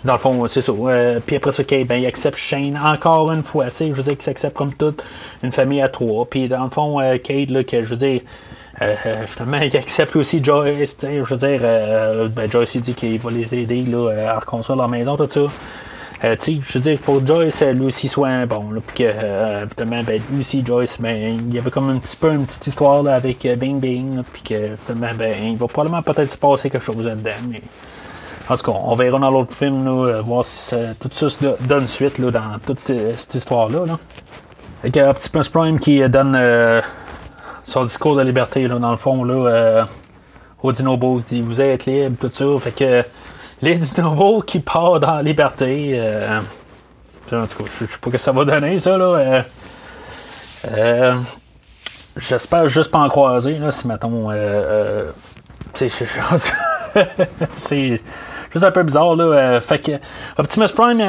dans 0.03 0.15
le 0.15 0.19
fond, 0.19 0.49
c'est 0.49 0.63
ça. 0.63 0.73
Puis 1.27 1.37
après 1.37 1.53
ça, 1.53 1.63
Kate, 1.65 1.87
ben, 1.87 1.97
il 1.97 2.07
accepte 2.07 2.39
Shane 2.39 2.79
encore 2.83 3.31
une 3.33 3.43
fois. 3.43 3.67
Tu 3.67 3.77
sais, 3.77 3.89
je 3.89 3.93
veux 3.93 4.03
dire 4.03 4.15
qu'il 4.15 4.23
s'accepte 4.23 4.57
comme 4.57 4.73
toute 4.73 5.03
une 5.43 5.53
famille 5.53 5.83
à 5.83 5.91
trois. 5.91 6.25
Puis 6.25 6.49
dans 6.49 6.65
le 6.65 6.71
fond, 6.71 6.99
euh, 7.01 7.19
Kate, 7.19 7.51
là, 7.51 7.63
que 7.65 7.83
je 7.85 7.91
veux 7.91 7.97
dire, 7.97 8.23
euh, 8.83 8.95
euh, 9.07 9.27
finalement, 9.27 9.59
il 9.59 9.77
accepte 9.77 10.17
aussi 10.17 10.43
Joyce. 10.43 10.97
Je 11.03 11.23
veux 11.23 11.37
dire, 11.37 11.61
euh, 11.63 12.29
ben, 12.29 12.51
Joyce, 12.51 12.77
dit 12.77 12.95
qu'il 12.95 13.19
va 13.19 13.31
les 13.31 13.55
aider 13.55 13.83
là, 13.83 14.11
à 14.35 14.39
reconstruire 14.39 14.77
leur 14.77 14.89
maison, 14.89 15.17
tout 15.17 15.29
ça. 15.29 15.47
Euh, 16.23 16.37
je 16.39 16.79
veux 16.79 16.81
dire, 16.81 16.99
pour 16.99 17.25
Joyce, 17.27 17.63
lui 17.63 17.87
aussi 17.87 18.07
soit 18.09 18.45
bon, 18.45 18.67
puis 18.87 19.05
que, 19.05 19.11
euh, 19.11 19.65
évidemment, 19.65 20.03
ben, 20.03 20.21
lui 20.31 20.41
aussi, 20.41 20.63
Joyce, 20.65 20.97
ben, 21.01 21.39
il 21.49 21.55
y 21.55 21.59
avait 21.59 21.71
comme 21.71 21.89
un 21.89 21.99
petit 21.99 22.17
peu 22.17 22.31
une 22.31 22.45
petite 22.45 22.67
histoire 22.67 23.07
avec 23.07 23.47
euh, 23.47 23.57
Bing 23.57 23.81
Bing, 23.81 24.23
puis 24.31 24.43
que, 24.43 24.55
évidemment, 24.55 25.15
ben, 25.17 25.35
il 25.43 25.57
va 25.57 25.67
probablement 25.67 26.03
peut-être 26.03 26.33
se 26.33 26.37
passer 26.37 26.69
quelque 26.69 26.85
chose 26.85 27.05
là-dedans, 27.05 27.31
mais. 27.49 27.63
En 28.49 28.57
tout 28.57 28.65
cas, 28.65 28.79
on 28.85 28.97
verra 28.97 29.19
dans 29.21 29.31
l'autre 29.31 29.55
film, 29.55 29.85
là, 29.85 30.21
voir 30.23 30.45
si 30.45 30.59
ça, 30.59 30.77
tout 30.99 31.09
ça 31.13 31.29
donne 31.61 31.87
suite 31.87 32.19
là, 32.19 32.33
dans 32.33 32.59
toute 32.67 32.81
cette, 32.81 33.33
histoire-là. 33.33 33.87
Là. 33.87 33.99
Avec 34.83 34.97
Optimus 34.97 35.49
Prime 35.53 35.79
qui 35.79 36.01
donne 36.09 36.35
euh, 36.37 36.81
son 37.71 37.85
discours 37.85 38.17
de 38.17 38.23
liberté, 38.23 38.67
là, 38.67 38.79
dans 38.79 38.91
le 38.91 38.97
fond, 38.97 39.23
là, 39.25 39.35
euh, 39.35 39.85
au 40.63 40.73
Dinobo, 40.73 41.21
qui 41.21 41.37
dit 41.37 41.41
Vous 41.41 41.61
êtes 41.61 41.87
libre, 41.87 42.17
tout 42.21 42.31
ça. 42.35 42.65
Fait 42.65 42.73
que 42.73 43.05
les 43.63 43.77
Dinobos 43.77 44.43
qui 44.43 44.59
partent 44.61 45.01
dans 45.03 45.17
la 45.17 45.23
liberté. 45.23 45.93
Euh, 45.95 46.41
en 47.33 47.47
tout 47.47 47.63
cas, 47.63 47.71
je 47.81 47.85
sais 47.87 47.99
pas 48.01 48.11
que 48.11 48.19
ça 48.19 48.33
va 48.33 48.45
donner, 48.45 48.79
ça. 48.81 48.99
là. 48.99 49.05
Euh, 49.05 49.43
euh, 50.69 51.15
J'espère 52.17 52.69
juste 52.69 52.91
pas 52.91 52.99
en 52.99 53.09
croiser, 53.09 53.57
là, 53.59 53.71
si 53.71 53.87
mettons. 53.87 54.31
Euh, 54.31 54.35
euh, 54.35 55.11
c'est 57.57 58.01
juste 58.53 58.65
un 58.65 58.73
peu 58.73 58.83
bizarre, 58.83 59.15
là. 59.15 59.25
Euh, 59.25 59.61
fait 59.61 59.79
que 59.79 59.93
Optimus 60.37 60.69
Prime. 60.75 61.01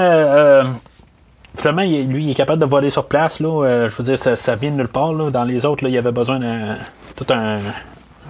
Euh, 1.56 1.58
euh, 1.58 1.62
Finalement, 1.62 1.82
lui, 1.82 2.26
il 2.26 2.32
est 2.32 2.36
capable 2.36 2.60
de 2.62 2.66
voler 2.66 2.90
sur 2.90 3.06
place. 3.06 3.40
Là. 3.40 3.66
Euh, 3.66 3.90
je 3.90 3.98
veux 3.98 4.04
dire, 4.04 4.18
ça, 4.18 4.56
vient 4.56 4.72
de 4.72 4.78
nulle 4.78 4.88
part. 4.88 5.14
Là. 5.14 5.30
Dans 5.30 5.44
les 5.44 5.66
autres, 5.66 5.84
là, 5.84 5.90
il 5.90 5.94
y 5.94 5.98
avait 5.98 6.12
besoin 6.12 6.40
d'un 6.40 6.78
tout 7.16 7.26
un, 7.30 7.58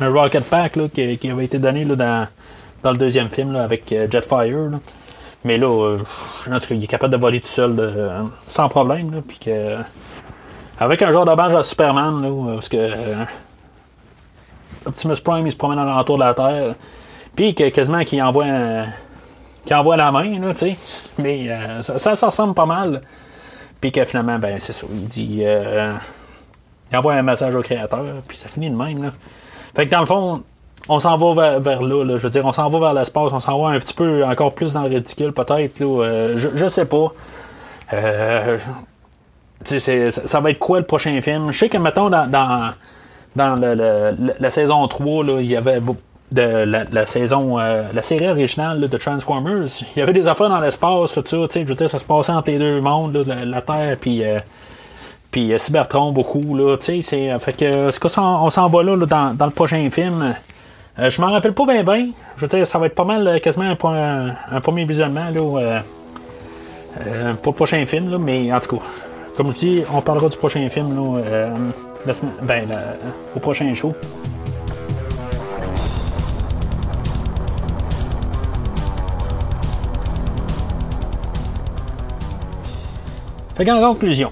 un 0.02 0.10
rocket 0.10 0.44
pack 0.46 0.76
là, 0.76 0.84
qui, 0.94 1.18
qui 1.18 1.30
avait 1.30 1.46
été 1.46 1.58
donné 1.60 1.86
là, 1.86 1.96
dans, 1.96 2.28
dans 2.84 2.92
le 2.92 2.98
deuxième 2.98 3.30
film 3.30 3.54
là, 3.54 3.64
avec 3.64 3.92
euh, 3.92 4.08
Jetfire. 4.10 4.70
Là. 4.72 4.80
Mais 5.44 5.58
là, 5.58 5.68
euh, 5.68 5.98
en 6.52 6.60
tout 6.60 6.68
cas, 6.68 6.76
il 6.76 6.84
est 6.84 6.88
capable 6.88 7.14
de 7.14 7.18
voler 7.20 7.42
tout 7.42 7.48
seul 7.48 7.76
de- 7.76 8.10
sans 8.48 8.70
problème. 8.70 9.12
Là, 9.14 9.22
puis 9.28 9.40
que, 9.40 9.78
avec 10.80 11.02
un 11.02 11.12
genre 11.12 11.26
badge 11.36 11.54
à 11.54 11.64
Superman, 11.64 12.22
là, 12.22 12.54
parce 12.56 12.70
que 12.70 12.78
euh, 12.78 13.24
Optimus 14.86 15.16
Prime, 15.24 15.46
il 15.46 15.52
se 15.52 15.58
promène 15.58 15.80
alentour 15.80 16.18
de 16.18 16.24
la 16.24 16.34
Terre. 16.34 16.76
Puis 17.36 17.54
quasiment 17.56 18.04
qu'il 18.04 18.22
envoie 18.22 18.46
un- 18.46 18.86
qu'il 19.66 19.76
envoie 19.76 19.98
la 19.98 20.12
main, 20.12 20.40
là, 20.40 20.54
tu 20.54 20.60
sais. 20.60 20.78
Mais 21.18 21.50
euh, 21.50 21.82
ça, 21.82 22.16
ça, 22.16 22.28
ressemble 22.28 22.54
pas 22.54 22.66
mal. 22.66 23.02
Puis 23.80 23.92
que 23.92 24.04
finalement, 24.06 24.40
ben, 24.40 24.60
c'est 24.60 24.74
ça. 24.74 24.86
Il 24.92 25.08
dit. 25.08 25.42
euh, 25.44 25.94
il 26.92 26.98
envoie 26.98 27.14
un 27.14 27.22
message 27.22 27.56
au 27.56 27.62
créateur, 27.62 28.04
puis 28.28 28.38
ça 28.38 28.50
finit 28.50 28.70
de 28.70 28.76
même, 28.76 29.04
là. 29.04 29.12
Fait 29.76 29.86
que 29.86 29.92
dans 29.92 30.02
le 30.02 30.06
fond, 30.06 30.44
on 30.90 31.00
s'en 31.00 31.18
va 31.18 31.60
vers, 31.60 31.82
là, 31.82 32.04
là. 32.04 32.18
Je 32.18 32.24
veux 32.24 32.30
dire, 32.30 32.46
on 32.46 32.52
s'en 32.52 32.70
va 32.70 32.80
vers 32.80 32.94
l'espace, 32.94 33.32
on 33.32 33.40
s'en 33.40 33.62
va 33.62 33.70
un 33.70 33.80
petit 33.80 33.94
peu 33.94 34.26
encore 34.26 34.54
plus 34.54 34.74
dans 34.74 34.82
le 34.84 34.90
ridicule, 34.90 35.32
peut-être, 35.32 35.80
là. 35.80 35.86
euh, 35.86 36.52
je, 36.56 36.68
sais 36.68 36.86
pas. 36.86 37.14
Euh, 37.94 38.58
ça, 39.64 40.40
va 40.42 40.52
être 40.52 40.60
quoi 40.60 40.80
le 40.80 40.86
prochain 40.86 41.22
film? 41.22 41.52
Je 41.52 41.60
sais 41.60 41.70
que, 41.70 41.78
mettons, 41.78 42.10
dans, 42.10 42.30
dans, 42.30 42.74
la 43.36 44.50
saison 44.50 44.86
3, 44.88 45.24
là, 45.24 45.40
il 45.40 45.48
y 45.48 45.56
avait 45.56 45.80
de 46.32 46.42
la, 46.92 47.06
saison, 47.08 47.60
euh, 47.60 47.84
la 47.94 48.02
série 48.04 48.30
originale 48.30 48.80
de 48.80 48.98
Transformers, 48.98 49.68
il 49.96 50.00
y 50.00 50.02
avait 50.02 50.14
des 50.14 50.28
affaires 50.28 50.50
dans 50.50 50.62
l'espace, 50.62 51.14
tout 51.14 51.24
ça, 51.26 51.38
tu 51.48 51.54
sais, 51.54 51.62
je 51.64 51.66
veux 51.66 51.76
dire, 51.76 51.90
ça 51.90 52.00
se 52.00 52.06
passait 52.06 52.32
entre 52.32 52.50
les 52.50 52.58
deux 52.58 52.80
mondes, 52.80 53.22
la, 53.44 53.62
Terre 53.62 53.98
puis 54.00 54.24
euh, 54.24 54.40
puis 55.30 55.54
euh, 55.54 55.58
Cybertron 55.58 56.12
beaucoup, 56.12 56.56
là, 56.56 56.78
tu 56.78 56.86
sais, 56.86 57.02
c'est, 57.02 57.40
fait 57.40 57.54
que, 57.54 57.92
ce 57.92 58.00
qu'on 58.00 58.10
s'en- 58.10 58.46
on 58.46 58.50
s'en 58.50 58.68
va 58.70 58.84
là, 58.84 58.96
dans, 59.06 59.34
dans 59.34 59.46
le 59.46 59.52
prochain 59.52 59.90
film. 59.92 60.36
Je 60.98 61.22
m'en 61.22 61.32
rappelle 61.32 61.54
pas 61.54 61.66
bien 61.66 61.84
bien, 61.84 62.10
je 62.36 62.42
veux 62.42 62.48
dire, 62.48 62.68
ça 62.68 62.78
va 62.78 62.86
être 62.86 62.96
pas 62.96 63.06
mal, 63.06 63.40
quasiment 63.42 63.66
un, 63.66 64.62
premier 64.62 64.84
visionnement, 64.86 65.30
là, 65.34 65.84
pour 67.42 67.54
le 67.54 67.56
prochain 67.56 67.86
film, 67.86 68.12
là, 68.12 68.18
mais 68.18 68.52
en 68.54 68.60
tout 68.60 68.78
cas, 68.78 68.84
comme 69.36 69.54
je 69.54 69.60
dis, 69.60 69.84
on 69.94 70.02
parlera 70.02 70.28
du 70.28 70.38
prochain 70.38 70.68
film, 70.70 70.96
là, 70.96 72.14
ben, 72.42 72.68
au 73.36 73.40
prochain 73.40 73.74
show. 73.74 73.94
Fait 83.62 83.66
qu'en 83.66 83.80
conclusion, 83.80 84.32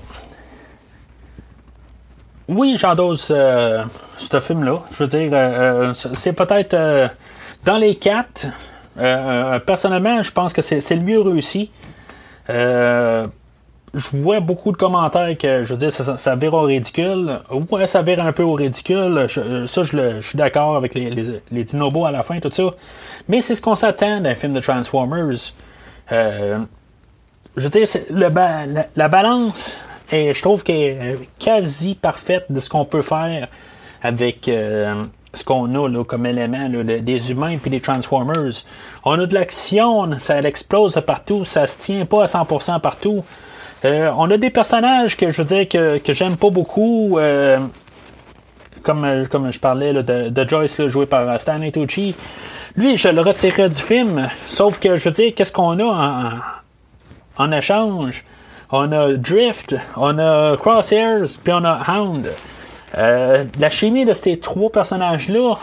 oui, 2.48 2.78
j'endosse 2.80 3.28
euh, 3.30 3.84
ce 4.18 4.40
film-là. 4.40 4.74
Je 4.90 5.04
veux 5.04 5.08
dire, 5.08 5.30
euh, 5.32 5.92
euh, 5.92 5.94
c'est 5.94 6.34
peut-être 6.34 7.12
dans 7.64 7.78
les 7.78 7.94
quatre. 7.94 8.48
personnellement, 9.68 10.24
je 10.24 10.32
pense 10.32 10.52
que 10.52 10.64
c'est 10.64 10.96
le 10.96 11.04
mieux 11.04 11.22
réussi. 11.22 11.70
Je 12.48 13.28
vois 14.14 14.40
beaucoup 14.40 14.72
de 14.72 14.78
commentaires 14.78 15.38
que, 15.38 15.64
je 15.64 15.74
veux 15.74 15.80
dire, 15.80 15.92
ça, 15.92 16.18
ça, 16.18 16.36
vire 16.36 16.56
au 16.56 16.64
ridicule. 16.64 17.40
Ouais, 17.70 17.86
ça 17.86 18.02
vire 18.02 18.26
un 18.26 18.32
peu 18.32 18.42
au 18.42 18.54
ridicule. 18.54 19.28
Ça, 19.30 19.84
je, 19.84 19.96
le- 19.96 20.22
suis 20.24 20.40
d'accord 20.40 20.76
avec 20.76 20.96
les, 20.96 21.12
les 21.52 21.64
dinobos 21.66 22.06
à 22.06 22.12
la 22.12 22.24
fin, 22.24 22.40
tout 22.40 22.50
ça. 22.52 22.64
Mais 23.28 23.42
c'est 23.42 23.54
ce 23.54 23.62
qu'on 23.62 23.76
s'attend 23.76 24.22
d'un 24.22 24.34
film 24.34 24.54
de 24.54 24.60
Transformers. 24.60 25.54
Je 27.58 27.64
veux 27.64 27.70
dire, 27.70 27.88
le 28.10 28.28
la, 28.30 28.86
la 28.96 29.08
balance, 29.08 29.80
est, 30.12 30.34
je 30.34 30.42
trouve 30.42 30.64
qu'elle 30.64 30.76
est 30.78 31.30
quasi 31.40 31.96
parfaite 31.96 32.46
de 32.50 32.60
ce 32.60 32.70
qu'on 32.70 32.86
peut 32.86 33.02
faire 33.02 33.48
avec 34.02 34.48
euh, 34.48 35.04
ce 35.34 35.44
qu'on 35.44 35.72
a 35.74 35.88
là, 35.90 36.04
comme 36.04 36.26
élément, 36.26 36.70
des 36.70 37.32
humains 37.32 37.58
puis 37.58 37.70
des 37.70 37.82
Transformers. 37.82 38.64
On 39.04 39.20
a 39.20 39.26
de 39.26 39.34
l'action, 39.34 40.06
ça 40.20 40.40
explose 40.42 41.00
partout, 41.06 41.46
ça 41.46 41.68
se 41.68 41.78
tient 41.78 42.06
pas 42.06 42.24
à 42.24 42.26
100% 42.26 42.80
partout. 42.82 43.24
Euh, 43.86 44.12
on 44.18 44.30
a 44.32 44.38
des 44.38 44.50
personnages 44.50 45.16
que 45.16 45.30
je 45.30 45.42
veux 45.42 45.48
dire 45.48 45.68
que, 45.68 45.98
que 46.00 46.14
j'aime 46.14 46.38
pas 46.38 46.50
beaucoup. 46.50 47.18
euh, 47.20 47.60
comme, 48.84 49.28
comme 49.30 49.52
je 49.52 49.60
parlais 49.60 49.94
de, 49.94 50.30
de 50.30 50.48
Joyce 50.48 50.82
joué 50.88 51.06
par 51.06 51.40
Stanley 51.40 51.72
Tucci. 51.72 52.16
Lui, 52.76 52.98
je 52.98 53.10
le 53.10 53.22
retirerais 53.22 53.70
du 53.70 53.82
film. 53.82 54.30
Sauf 54.48 54.80
que 54.80 54.96
je 54.96 55.06
veux 55.06 55.12
dire, 55.12 55.34
qu'est-ce 55.36 55.52
qu'on 55.52 55.78
a 55.80 55.84
en, 55.84 56.32
en 57.40 57.52
échange? 57.52 58.24
On 58.72 58.92
a 58.92 59.14
Drift, 59.14 59.76
on 59.96 60.18
a 60.20 60.56
Crosshairs, 60.58 61.26
puis 61.44 61.52
on 61.54 61.64
a 61.66 61.82
Hound. 61.90 62.30
Euh, 62.98 63.46
la 63.60 63.70
chimie 63.70 64.06
de 64.06 64.14
ces 64.14 64.40
trois 64.40 64.72
personnages-là, 64.72 65.56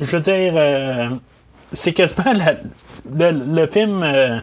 je 0.00 0.16
veux 0.16 0.22
dire, 0.22 0.52
euh, 0.56 1.08
c'est 1.72 1.92
quasiment 1.92 2.32
le, 3.14 3.66
film 3.68 4.02
euh, 4.02 4.38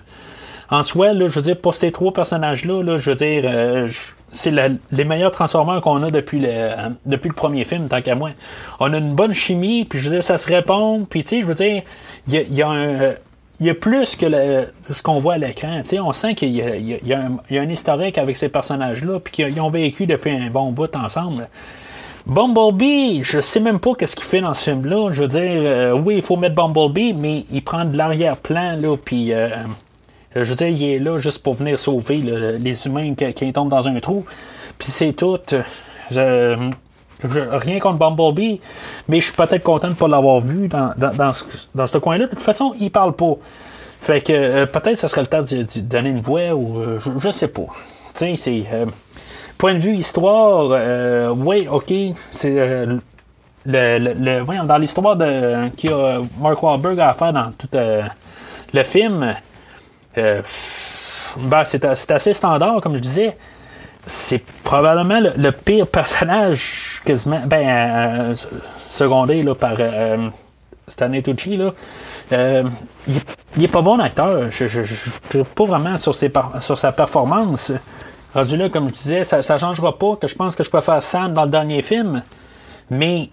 en 0.72 0.84
soi, 0.84 1.14
je 1.14 1.26
veux 1.26 1.42
dire, 1.42 1.58
pour 1.58 1.76
ces 1.76 1.92
trois 1.92 2.14
personnages-là, 2.14 2.82
là, 2.82 2.98
je 2.98 3.12
veux 3.12 3.16
dire, 3.16 3.90
c'est 4.32 4.52
les 4.52 5.04
meilleurs 5.04 5.32
Transformers 5.32 5.82
qu'on 5.82 6.04
a 6.04 6.10
depuis 6.10 6.40
le, 6.40 7.18
premier 7.34 7.66
film, 7.66 7.88
tant 7.90 8.02
qu'à 8.02 8.16
moi. 8.16 8.32
On 8.80 8.92
a 8.94 8.98
une 8.98 9.14
bonne 9.14 9.34
chimie, 9.34 9.86
puis 9.86 10.00
je 10.00 10.06
veux 10.06 10.16
dire, 10.16 10.24
ça 10.24 10.38
se 10.38 10.48
répond, 10.48 11.06
puis 11.08 11.24
tu 11.24 11.30
sais, 11.30 11.42
je 11.42 11.46
veux 11.46 11.56
dire, 11.56 11.84
il 12.28 12.54
y 12.54 12.62
a 12.62 12.70
un. 12.70 13.14
Il 13.60 13.66
y 13.66 13.70
a 13.70 13.74
plus 13.74 14.16
que 14.16 14.28
ce 14.92 15.02
qu'on 15.02 15.20
voit 15.20 15.34
à 15.34 15.38
l'écran. 15.38 15.82
On 16.00 16.14
sent 16.14 16.36
qu'il 16.36 16.56
y 16.56 17.14
a, 17.14 17.62
un, 17.62 17.70
historique 17.70 18.18
avec 18.18 18.36
ces 18.36 18.50
personnages-là, 18.50 19.20
puis 19.20 19.34
qu'ils 19.34 19.60
ont 19.60 19.70
vécu 19.70 20.06
depuis 20.06 20.32
un 20.32 20.50
bon 20.50 20.72
bout 20.72 20.96
ensemble. 20.96 21.48
Bumblebee, 22.28 23.24
je 23.24 23.40
sais 23.40 23.60
même 23.60 23.80
pas 23.80 23.96
qu'est-ce 23.96 24.16
qu'il 24.16 24.26
fait 24.26 24.42
dans 24.42 24.54
ce 24.54 24.66
film-là. 24.66 25.12
Je 25.12 25.22
veux 25.24 25.28
dire, 25.30 25.42
euh, 25.42 25.92
oui, 25.94 26.18
il 26.18 26.22
faut 26.22 26.36
mettre 26.36 26.56
Bumblebee, 26.56 27.14
mais 27.14 27.46
il 27.52 27.64
prend 27.64 27.86
de 27.86 27.98
l'arrière-plan, 27.98 28.76
là, 28.80 28.96
puis 28.98 29.32
euh, 29.34 29.50
je 30.36 30.50
veux 30.50 30.56
dire, 30.56 30.68
il 30.68 30.84
est 30.84 31.00
là 31.00 31.18
juste 31.18 31.42
pour 31.42 31.56
venir 31.56 31.80
sauver 31.80 32.18
les 32.18 32.86
humains 32.86 33.16
qui, 33.16 33.54
tombent 33.54 33.70
dans 33.70 33.88
un 33.88 34.00
trou. 34.00 34.26
Puis 34.78 34.92
c'est 34.92 35.14
tout. 35.14 35.40
Rien 37.24 37.80
contre 37.80 37.98
Bumblebee, 37.98 38.62
mais 39.08 39.20
je 39.20 39.26
suis 39.28 39.34
peut-être 39.36 39.64
content 39.64 39.88
de 39.88 39.94
ne 39.94 39.98
pas 39.98 40.08
l'avoir 40.08 40.40
vu 40.40 40.68
dans, 40.68 40.94
dans, 40.98 41.34
ce, 41.34 41.44
dans 41.74 41.88
ce 41.88 41.98
coin-là. 41.98 42.26
De 42.26 42.30
toute 42.32 42.42
façon, 42.42 42.76
il 42.80 42.92
parle 42.92 43.14
pas. 43.14 43.34
Fait 44.02 44.22
que 44.22 44.32
euh, 44.32 44.66
peut-être 44.68 44.98
ça 44.98 45.08
serait 45.08 45.22
le 45.22 45.28
temps 45.28 45.42
de, 45.42 45.66
donner 45.82 46.10
une 46.10 46.22
voix 46.22 46.54
ou 46.54 46.80
euh, 46.80 47.00
je, 47.00 47.10
je 47.20 47.32
sais 47.32 47.48
pas. 47.48 47.66
Tu 48.16 48.38
c'est. 48.38 48.64
euh, 48.72 48.86
point 49.58 49.74
de 49.74 49.80
vue 49.80 49.96
histoire, 49.96 51.36
oui, 51.36 51.68
ok, 51.70 51.92
c'est. 52.32 52.52
le, 52.52 53.00
le- 53.66 54.66
dans 54.66 54.78
l'histoire 54.78 55.16
de 55.16 55.70
qu'il 55.70 55.90
y 55.90 55.94
a 55.94 56.20
Mark 56.40 56.62
Wahlberg 56.62 57.00
à 57.00 57.14
faire 57.16 57.34
dans 57.34 57.52
tout 57.58 57.68
le 58.74 58.84
film, 58.84 59.36
ben, 60.16 61.64
c'est 61.66 61.84
assez 62.12 62.34
standard, 62.34 62.82
comme 62.82 62.96
je 62.96 63.02
disais. 63.02 63.36
C'est 64.06 64.42
probablement 64.64 65.20
le, 65.20 65.34
le 65.36 65.52
pire 65.52 65.86
personnage 65.88 66.97
quasiment 67.08 67.42
ben, 67.46 67.68
euh, 67.68 68.36
secondé 68.90 69.42
là, 69.42 69.56
par 69.56 69.76
euh, 69.80 70.30
Stanley 70.88 71.22
Tucci. 71.22 71.58
Là. 71.58 71.74
Euh, 72.34 72.64
il, 73.08 73.16
il 73.56 73.64
est 73.64 73.70
pas 73.70 73.82
bon 73.82 74.00
acteur. 74.00 74.52
Je 74.52 74.66
ne 75.38 75.44
pas 75.44 75.66
vraiment 75.66 75.98
sur, 75.98 76.14
ses 76.14 76.32
sur 76.60 76.78
sa 76.78 76.92
performance. 76.92 77.72
Rendu 78.34 78.58
là, 78.58 78.70
comme 78.70 78.90
je 78.90 78.94
disais, 79.02 79.24
ça 79.24 79.38
ne 79.38 79.60
changera 79.60 79.98
pas 79.98 80.18
que 80.18 80.28
je 80.28 80.36
pense 80.36 80.56
que 80.56 80.64
je 80.64 80.70
préfère 80.70 81.02
Sam 81.04 81.34
dans 81.34 81.46
le 81.46 81.50
dernier 81.50 81.82
film. 81.82 82.22
Mais 82.90 83.30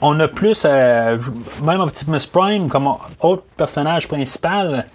on 0.00 0.20
a 0.20 0.28
plus, 0.28 0.62
euh, 0.64 1.18
même 1.62 1.80
Optimus 1.80 2.26
Prime 2.30 2.68
comme 2.68 2.88
autre 3.20 3.44
personnage 3.56 4.06
principal. 4.06 4.86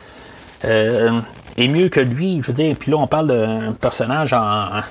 euh, 0.66 1.22
est 1.58 1.68
mieux 1.68 1.90
que 1.90 2.00
lui. 2.00 2.40
Je 2.42 2.48
veux 2.48 2.54
dire, 2.54 2.76
puis 2.80 2.92
là, 2.92 2.98
on 2.98 3.08
parle 3.08 3.28
d'un 3.28 3.74
personnage 3.74 4.34
en, 4.34 4.82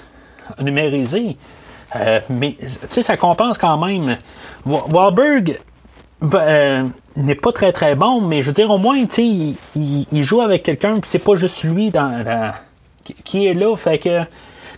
numérisé. 0.60 1.36
Euh, 1.94 2.20
mais, 2.28 2.56
tu 2.60 2.68
sais, 2.90 3.02
ça 3.02 3.16
compense 3.16 3.58
quand 3.58 3.78
même. 3.78 4.16
Wahlberg 4.64 5.60
ben, 6.20 6.90
n'est 7.16 7.34
pas 7.34 7.52
très 7.52 7.72
très 7.72 7.94
bon, 7.94 8.20
mais 8.20 8.42
je 8.42 8.48
veux 8.48 8.54
dire, 8.54 8.70
au 8.70 8.78
moins, 8.78 9.04
tu 9.06 9.14
sais, 9.14 9.56
il, 9.76 10.24
joue 10.24 10.40
avec 10.40 10.62
quelqu'un, 10.62 10.98
puis 10.98 11.10
c'est 11.10 11.20
pas 11.20 11.36
juste 11.36 11.62
lui 11.62 11.90
dans, 11.90 12.52
qui 13.24 13.46
est 13.46 13.54
là, 13.54 13.76
fait 13.76 13.98
que. 13.98 14.22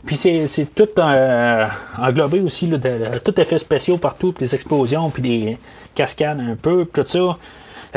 Puis 0.07 0.17
c'est 0.17 0.75
tout 0.75 0.89
euh, 0.99 1.67
englobé 1.99 2.41
aussi, 2.41 2.67
là, 2.67 2.79
de, 2.79 3.19
tout 3.19 3.39
effet 3.41 3.59
spéciaux 3.59 3.99
partout, 3.99 4.33
puis 4.33 4.47
des 4.47 4.55
explosions, 4.55 5.11
puis 5.11 5.23
des 5.23 5.59
cascades 5.95 6.41
un 6.41 6.55
peu, 6.55 6.87
tout 6.87 7.05
ça. 7.07 7.37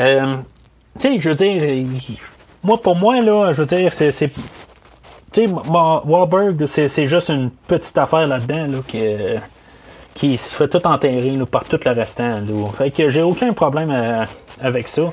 Euh, 0.00 0.36
tu 0.98 1.14
sais, 1.14 1.20
je 1.20 1.28
veux 1.30 1.34
dire, 1.34 1.86
moi, 2.62 2.80
pour 2.80 2.96
moi, 2.96 3.20
là, 3.20 3.52
je 3.52 3.62
veux 3.62 3.66
dire, 3.66 3.92
c'est. 3.92 4.30
Tu 5.32 5.46
sais, 5.46 5.54
Wahlberg, 6.04 6.66
c'est 6.66 7.06
juste 7.06 7.28
une 7.28 7.50
petite 7.66 7.96
affaire 7.96 8.26
là-dedans, 8.26 8.66
là, 8.66 8.78
qui, 8.86 9.02
qui 10.14 10.36
se 10.36 10.54
fait 10.54 10.68
tout 10.68 10.86
enterrer 10.86 11.38
par 11.50 11.64
tout 11.64 11.78
le 11.84 11.90
restant. 11.92 12.40
Là. 12.40 12.68
Fait 12.76 12.90
que 12.90 13.10
j'ai 13.10 13.22
aucun 13.22 13.52
problème 13.52 13.90
euh, 13.90 14.24
avec 14.60 14.88
ça. 14.88 15.12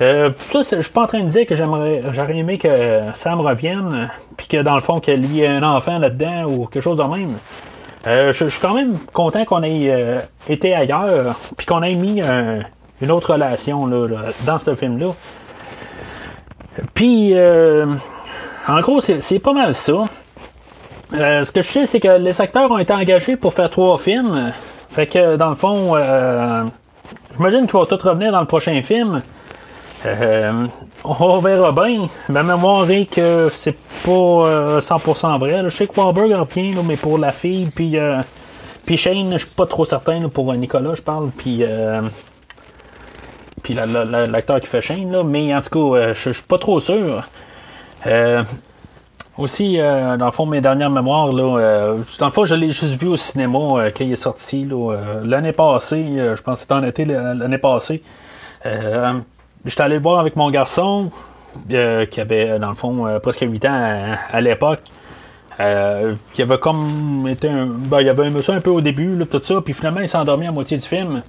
Euh, 0.00 0.30
ça, 0.50 0.76
je 0.76 0.82
suis 0.82 0.92
pas 0.92 1.02
en 1.02 1.06
train 1.06 1.22
de 1.22 1.28
dire 1.28 1.46
que 1.46 1.54
j'aimerais, 1.54 2.02
j'aurais 2.14 2.36
aimé 2.36 2.56
que 2.56 2.68
Sam 3.14 3.40
revienne, 3.40 4.10
puis 4.36 4.46
que 4.46 4.62
dans 4.62 4.76
le 4.76 4.80
fond, 4.80 4.98
qu'il 4.98 5.26
y 5.34 5.42
ait 5.42 5.48
un 5.48 5.62
enfant 5.62 5.98
là-dedans 5.98 6.44
ou 6.44 6.66
quelque 6.66 6.82
chose 6.82 6.96
de 6.96 7.02
même. 7.02 7.36
Euh, 8.06 8.32
je, 8.32 8.48
suis 8.48 8.60
quand 8.60 8.72
même 8.72 8.98
content 9.12 9.44
qu'on 9.44 9.62
ait 9.62 10.24
été 10.48 10.74
ailleurs, 10.74 11.38
puis 11.58 11.66
qu'on 11.66 11.82
ait 11.82 11.96
mis 11.96 12.22
une 13.02 13.10
autre 13.10 13.34
relation 13.34 13.84
là, 13.84 14.08
dans 14.46 14.58
ce 14.58 14.74
film-là. 14.74 15.12
Puis, 16.94 17.34
euh, 17.34 17.86
en 18.68 18.80
gros, 18.80 19.00
c'est 19.00 19.38
pas 19.38 19.52
mal 19.52 19.74
ça. 19.74 20.04
Euh, 21.12 21.44
ce 21.44 21.50
que 21.50 21.62
je 21.62 21.68
sais, 21.68 21.86
c'est 21.86 22.00
que 22.00 22.18
les 22.18 22.40
acteurs 22.40 22.70
ont 22.70 22.78
été 22.78 22.92
engagés 22.92 23.36
pour 23.36 23.54
faire 23.54 23.70
trois 23.70 23.98
films. 23.98 24.52
Fait 24.90 25.06
que, 25.06 25.36
dans 25.36 25.50
le 25.50 25.56
fond, 25.56 25.96
euh, 25.96 26.64
j'imagine 27.36 27.62
qu'ils 27.62 27.72
vont 27.72 27.84
tous 27.84 28.02
revenir 28.02 28.32
dans 28.32 28.40
le 28.40 28.46
prochain 28.46 28.80
film. 28.82 29.22
on 31.04 31.38
verra 31.38 31.72
bien. 31.72 32.08
Ma 32.28 32.42
mémoire 32.42 32.90
est 32.90 33.06
que 33.06 33.50
c'est 33.54 33.76
pas 34.04 34.80
100% 34.80 35.38
vrai. 35.38 35.62
Je 35.64 35.76
sais 35.76 35.86
que 35.86 36.00
Wahlberg 36.00 36.32
revient, 36.32 36.74
mais 36.84 36.96
pour 36.96 37.18
la 37.18 37.32
fille, 37.32 37.70
puis, 37.74 37.96
puis 38.86 38.96
Shane, 38.96 39.32
je 39.32 39.38
suis 39.38 39.54
pas 39.54 39.66
trop 39.66 39.84
certain 39.84 40.28
pour 40.28 40.54
Nicolas, 40.54 40.94
je 40.94 41.02
parle, 41.02 41.30
puis 41.36 41.64
puis 43.62 43.74
l'acteur 43.74 44.60
qui 44.60 44.66
fait 44.66 44.82
Shane, 44.82 45.10
là, 45.10 45.22
mais 45.22 45.54
en 45.54 45.60
tout 45.60 45.70
cas, 45.70 45.98
euh, 45.98 46.14
je 46.14 46.30
suis 46.30 46.42
pas 46.42 46.58
trop 46.58 46.80
sûr. 46.80 47.24
Euh, 48.06 48.42
aussi, 49.38 49.78
euh, 49.78 50.16
dans 50.16 50.26
le 50.26 50.32
fond, 50.32 50.46
mes 50.46 50.60
dernières 50.60 50.90
mémoires, 50.90 51.32
là, 51.32 51.96
dans 52.18 52.26
le 52.26 52.32
fond, 52.32 52.44
je 52.44 52.54
l'ai 52.54 52.70
juste 52.70 53.00
vu 53.00 53.08
au 53.08 53.16
cinéma 53.16 53.58
quand 53.96 54.04
il 54.04 54.12
est 54.12 54.16
sorti 54.16 54.68
l'année 55.24 55.52
passée, 55.52 56.04
je 56.16 56.42
pense 56.42 56.56
que 56.56 56.60
c'était 56.62 56.74
en 56.74 56.84
été 56.84 57.04
l'année 57.04 57.58
passée. 57.58 58.02
J'étais 58.64 59.82
allé 59.82 59.96
le 59.96 60.02
voir 60.02 60.20
avec 60.20 60.36
mon 60.36 60.50
garçon, 60.50 61.10
qui 61.68 62.20
avait, 62.20 62.58
dans 62.58 62.70
le 62.70 62.74
fond, 62.74 63.18
presque 63.22 63.40
8 63.40 63.64
ans 63.64 63.92
à, 64.30 64.40
l'époque. 64.42 64.82
qui 65.58 66.42
avait 66.42 66.58
comme 66.58 67.26
été 67.28 67.48
un. 67.48 67.66
Ben, 67.66 68.02
il 68.02 68.08
avait 68.10 68.26
un 68.26 68.30
monsieur 68.30 68.52
un 68.52 68.60
peu 68.60 68.70
au 68.70 68.82
début, 68.82 69.24
tout 69.30 69.42
ça, 69.42 69.60
puis 69.64 69.72
finalement 69.72 70.00
il 70.00 70.08
s'est 70.08 70.18
endormi 70.18 70.46
à 70.46 70.52
moitié 70.52 70.76
du 70.76 70.86
film. 70.86 71.22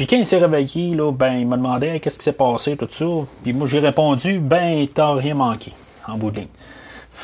Puis 0.00 0.06
quand 0.06 0.16
il 0.16 0.24
s'est 0.24 0.38
réveillé, 0.38 0.94
là, 0.94 1.12
ben, 1.12 1.34
il 1.34 1.46
m'a 1.46 1.58
demandé 1.58 2.00
qu'est-ce 2.00 2.16
qui 2.16 2.24
s'est 2.24 2.32
passé, 2.32 2.74
tout 2.74 2.88
ça? 2.90 3.04
Puis 3.42 3.52
moi, 3.52 3.66
j'ai 3.68 3.80
répondu, 3.80 4.38
ben, 4.38 4.86
t'as 4.94 5.12
rien 5.12 5.34
manqué, 5.34 5.74
en 6.06 6.16
bout 6.16 6.30
de 6.30 6.40
ligne. 6.40 6.48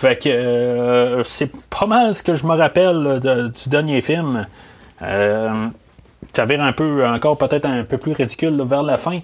Fait 0.00 0.22
que 0.22 0.28
euh, 0.28 1.24
c'est 1.24 1.50
pas 1.70 1.86
mal 1.86 2.14
ce 2.14 2.22
que 2.22 2.34
je 2.34 2.44
me 2.44 2.54
rappelle 2.54 3.20
du 3.20 3.68
dernier 3.70 4.02
film. 4.02 4.46
Euh, 5.00 5.68
ça 6.34 6.42
avait 6.42 6.58
un 6.58 6.72
peu, 6.72 7.06
encore 7.06 7.38
peut-être 7.38 7.64
un 7.64 7.82
peu 7.84 7.96
plus 7.96 8.12
ridicule 8.12 8.62
vers 8.66 8.82
la 8.82 8.98
fin. 8.98 9.20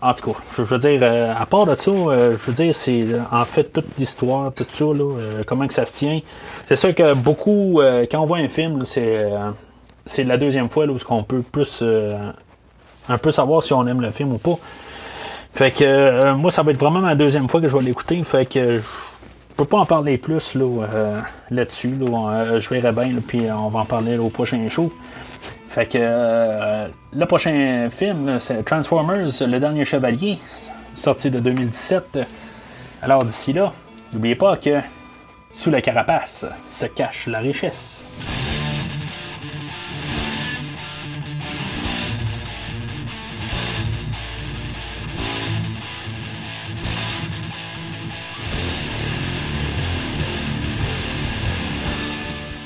En 0.00 0.14
tout 0.14 0.32
cas, 0.32 0.38
je, 0.56 0.62
veux 0.62 0.78
dire, 0.78 1.00
euh, 1.02 1.34
à 1.38 1.44
part 1.44 1.66
de 1.66 1.74
ça, 1.74 1.90
je 1.90 2.46
veux 2.46 2.52
dire, 2.52 2.74
c'est 2.74 3.06
en 3.30 3.44
fait 3.44 3.72
toute 3.72 3.86
l'histoire, 3.98 4.52
tout 4.54 4.66
ça, 4.70 4.84
là, 4.84 5.42
comment 5.46 5.66
que 5.66 5.74
ça 5.74 5.84
se 5.84 5.92
tient. 5.92 6.20
C'est 6.68 6.76
sûr 6.76 6.94
que 6.94 7.12
beaucoup, 7.12 7.82
quand 8.10 8.20
on 8.20 8.26
voit 8.26 8.38
un 8.38 8.48
film, 8.48 8.86
c'est 8.86 9.28
c'est 10.06 10.24
la 10.24 10.38
deuxième 10.38 10.70
fois 10.70 10.86
où 10.86 10.98
on 11.10 11.22
peut 11.24 11.42
plus 11.42 11.82
un 13.08 13.18
peu 13.18 13.32
savoir 13.32 13.62
si 13.62 13.74
on 13.74 13.86
aime 13.86 14.00
le 14.00 14.10
film 14.12 14.32
ou 14.32 14.38
pas. 14.38 14.58
Fait 15.56 15.70
que 15.70 15.84
euh, 15.84 16.34
moi, 16.34 16.50
ça 16.50 16.62
va 16.62 16.72
être 16.72 16.78
vraiment 16.78 17.00
ma 17.00 17.14
deuxième 17.14 17.48
fois 17.48 17.62
que 17.62 17.68
je 17.68 17.74
vais 17.74 17.82
l'écouter. 17.82 18.22
Fait 18.24 18.44
que 18.44 18.76
je 18.76 19.54
peux 19.56 19.64
pas 19.64 19.78
en 19.78 19.86
parler 19.86 20.18
plus 20.18 20.54
là, 20.54 20.84
euh, 20.92 21.20
là-dessus. 21.50 21.94
Euh, 21.98 22.60
je 22.60 22.68
verrai 22.68 22.92
bien, 22.92 23.14
puis 23.26 23.50
on 23.50 23.70
va 23.70 23.80
en 23.80 23.84
parler 23.86 24.18
au 24.18 24.28
prochain 24.28 24.68
show. 24.68 24.92
Fait 25.70 25.86
que 25.86 25.98
le 25.98 27.24
prochain 27.24 27.88
film, 27.90 28.38
c'est 28.38 28.64
Transformers, 28.64 29.30
Le 29.40 29.58
Dernier 29.58 29.86
Chevalier, 29.86 30.38
sorti 30.94 31.30
de 31.30 31.40
2017. 31.40 32.18
Alors 33.00 33.24
d'ici 33.24 33.54
là, 33.54 33.72
n'oubliez 34.12 34.34
pas 34.34 34.58
que 34.58 34.80
sous 35.54 35.70
la 35.70 35.80
carapace 35.80 36.44
se 36.68 36.84
cache 36.84 37.28
la 37.28 37.38
richesse. 37.38 37.95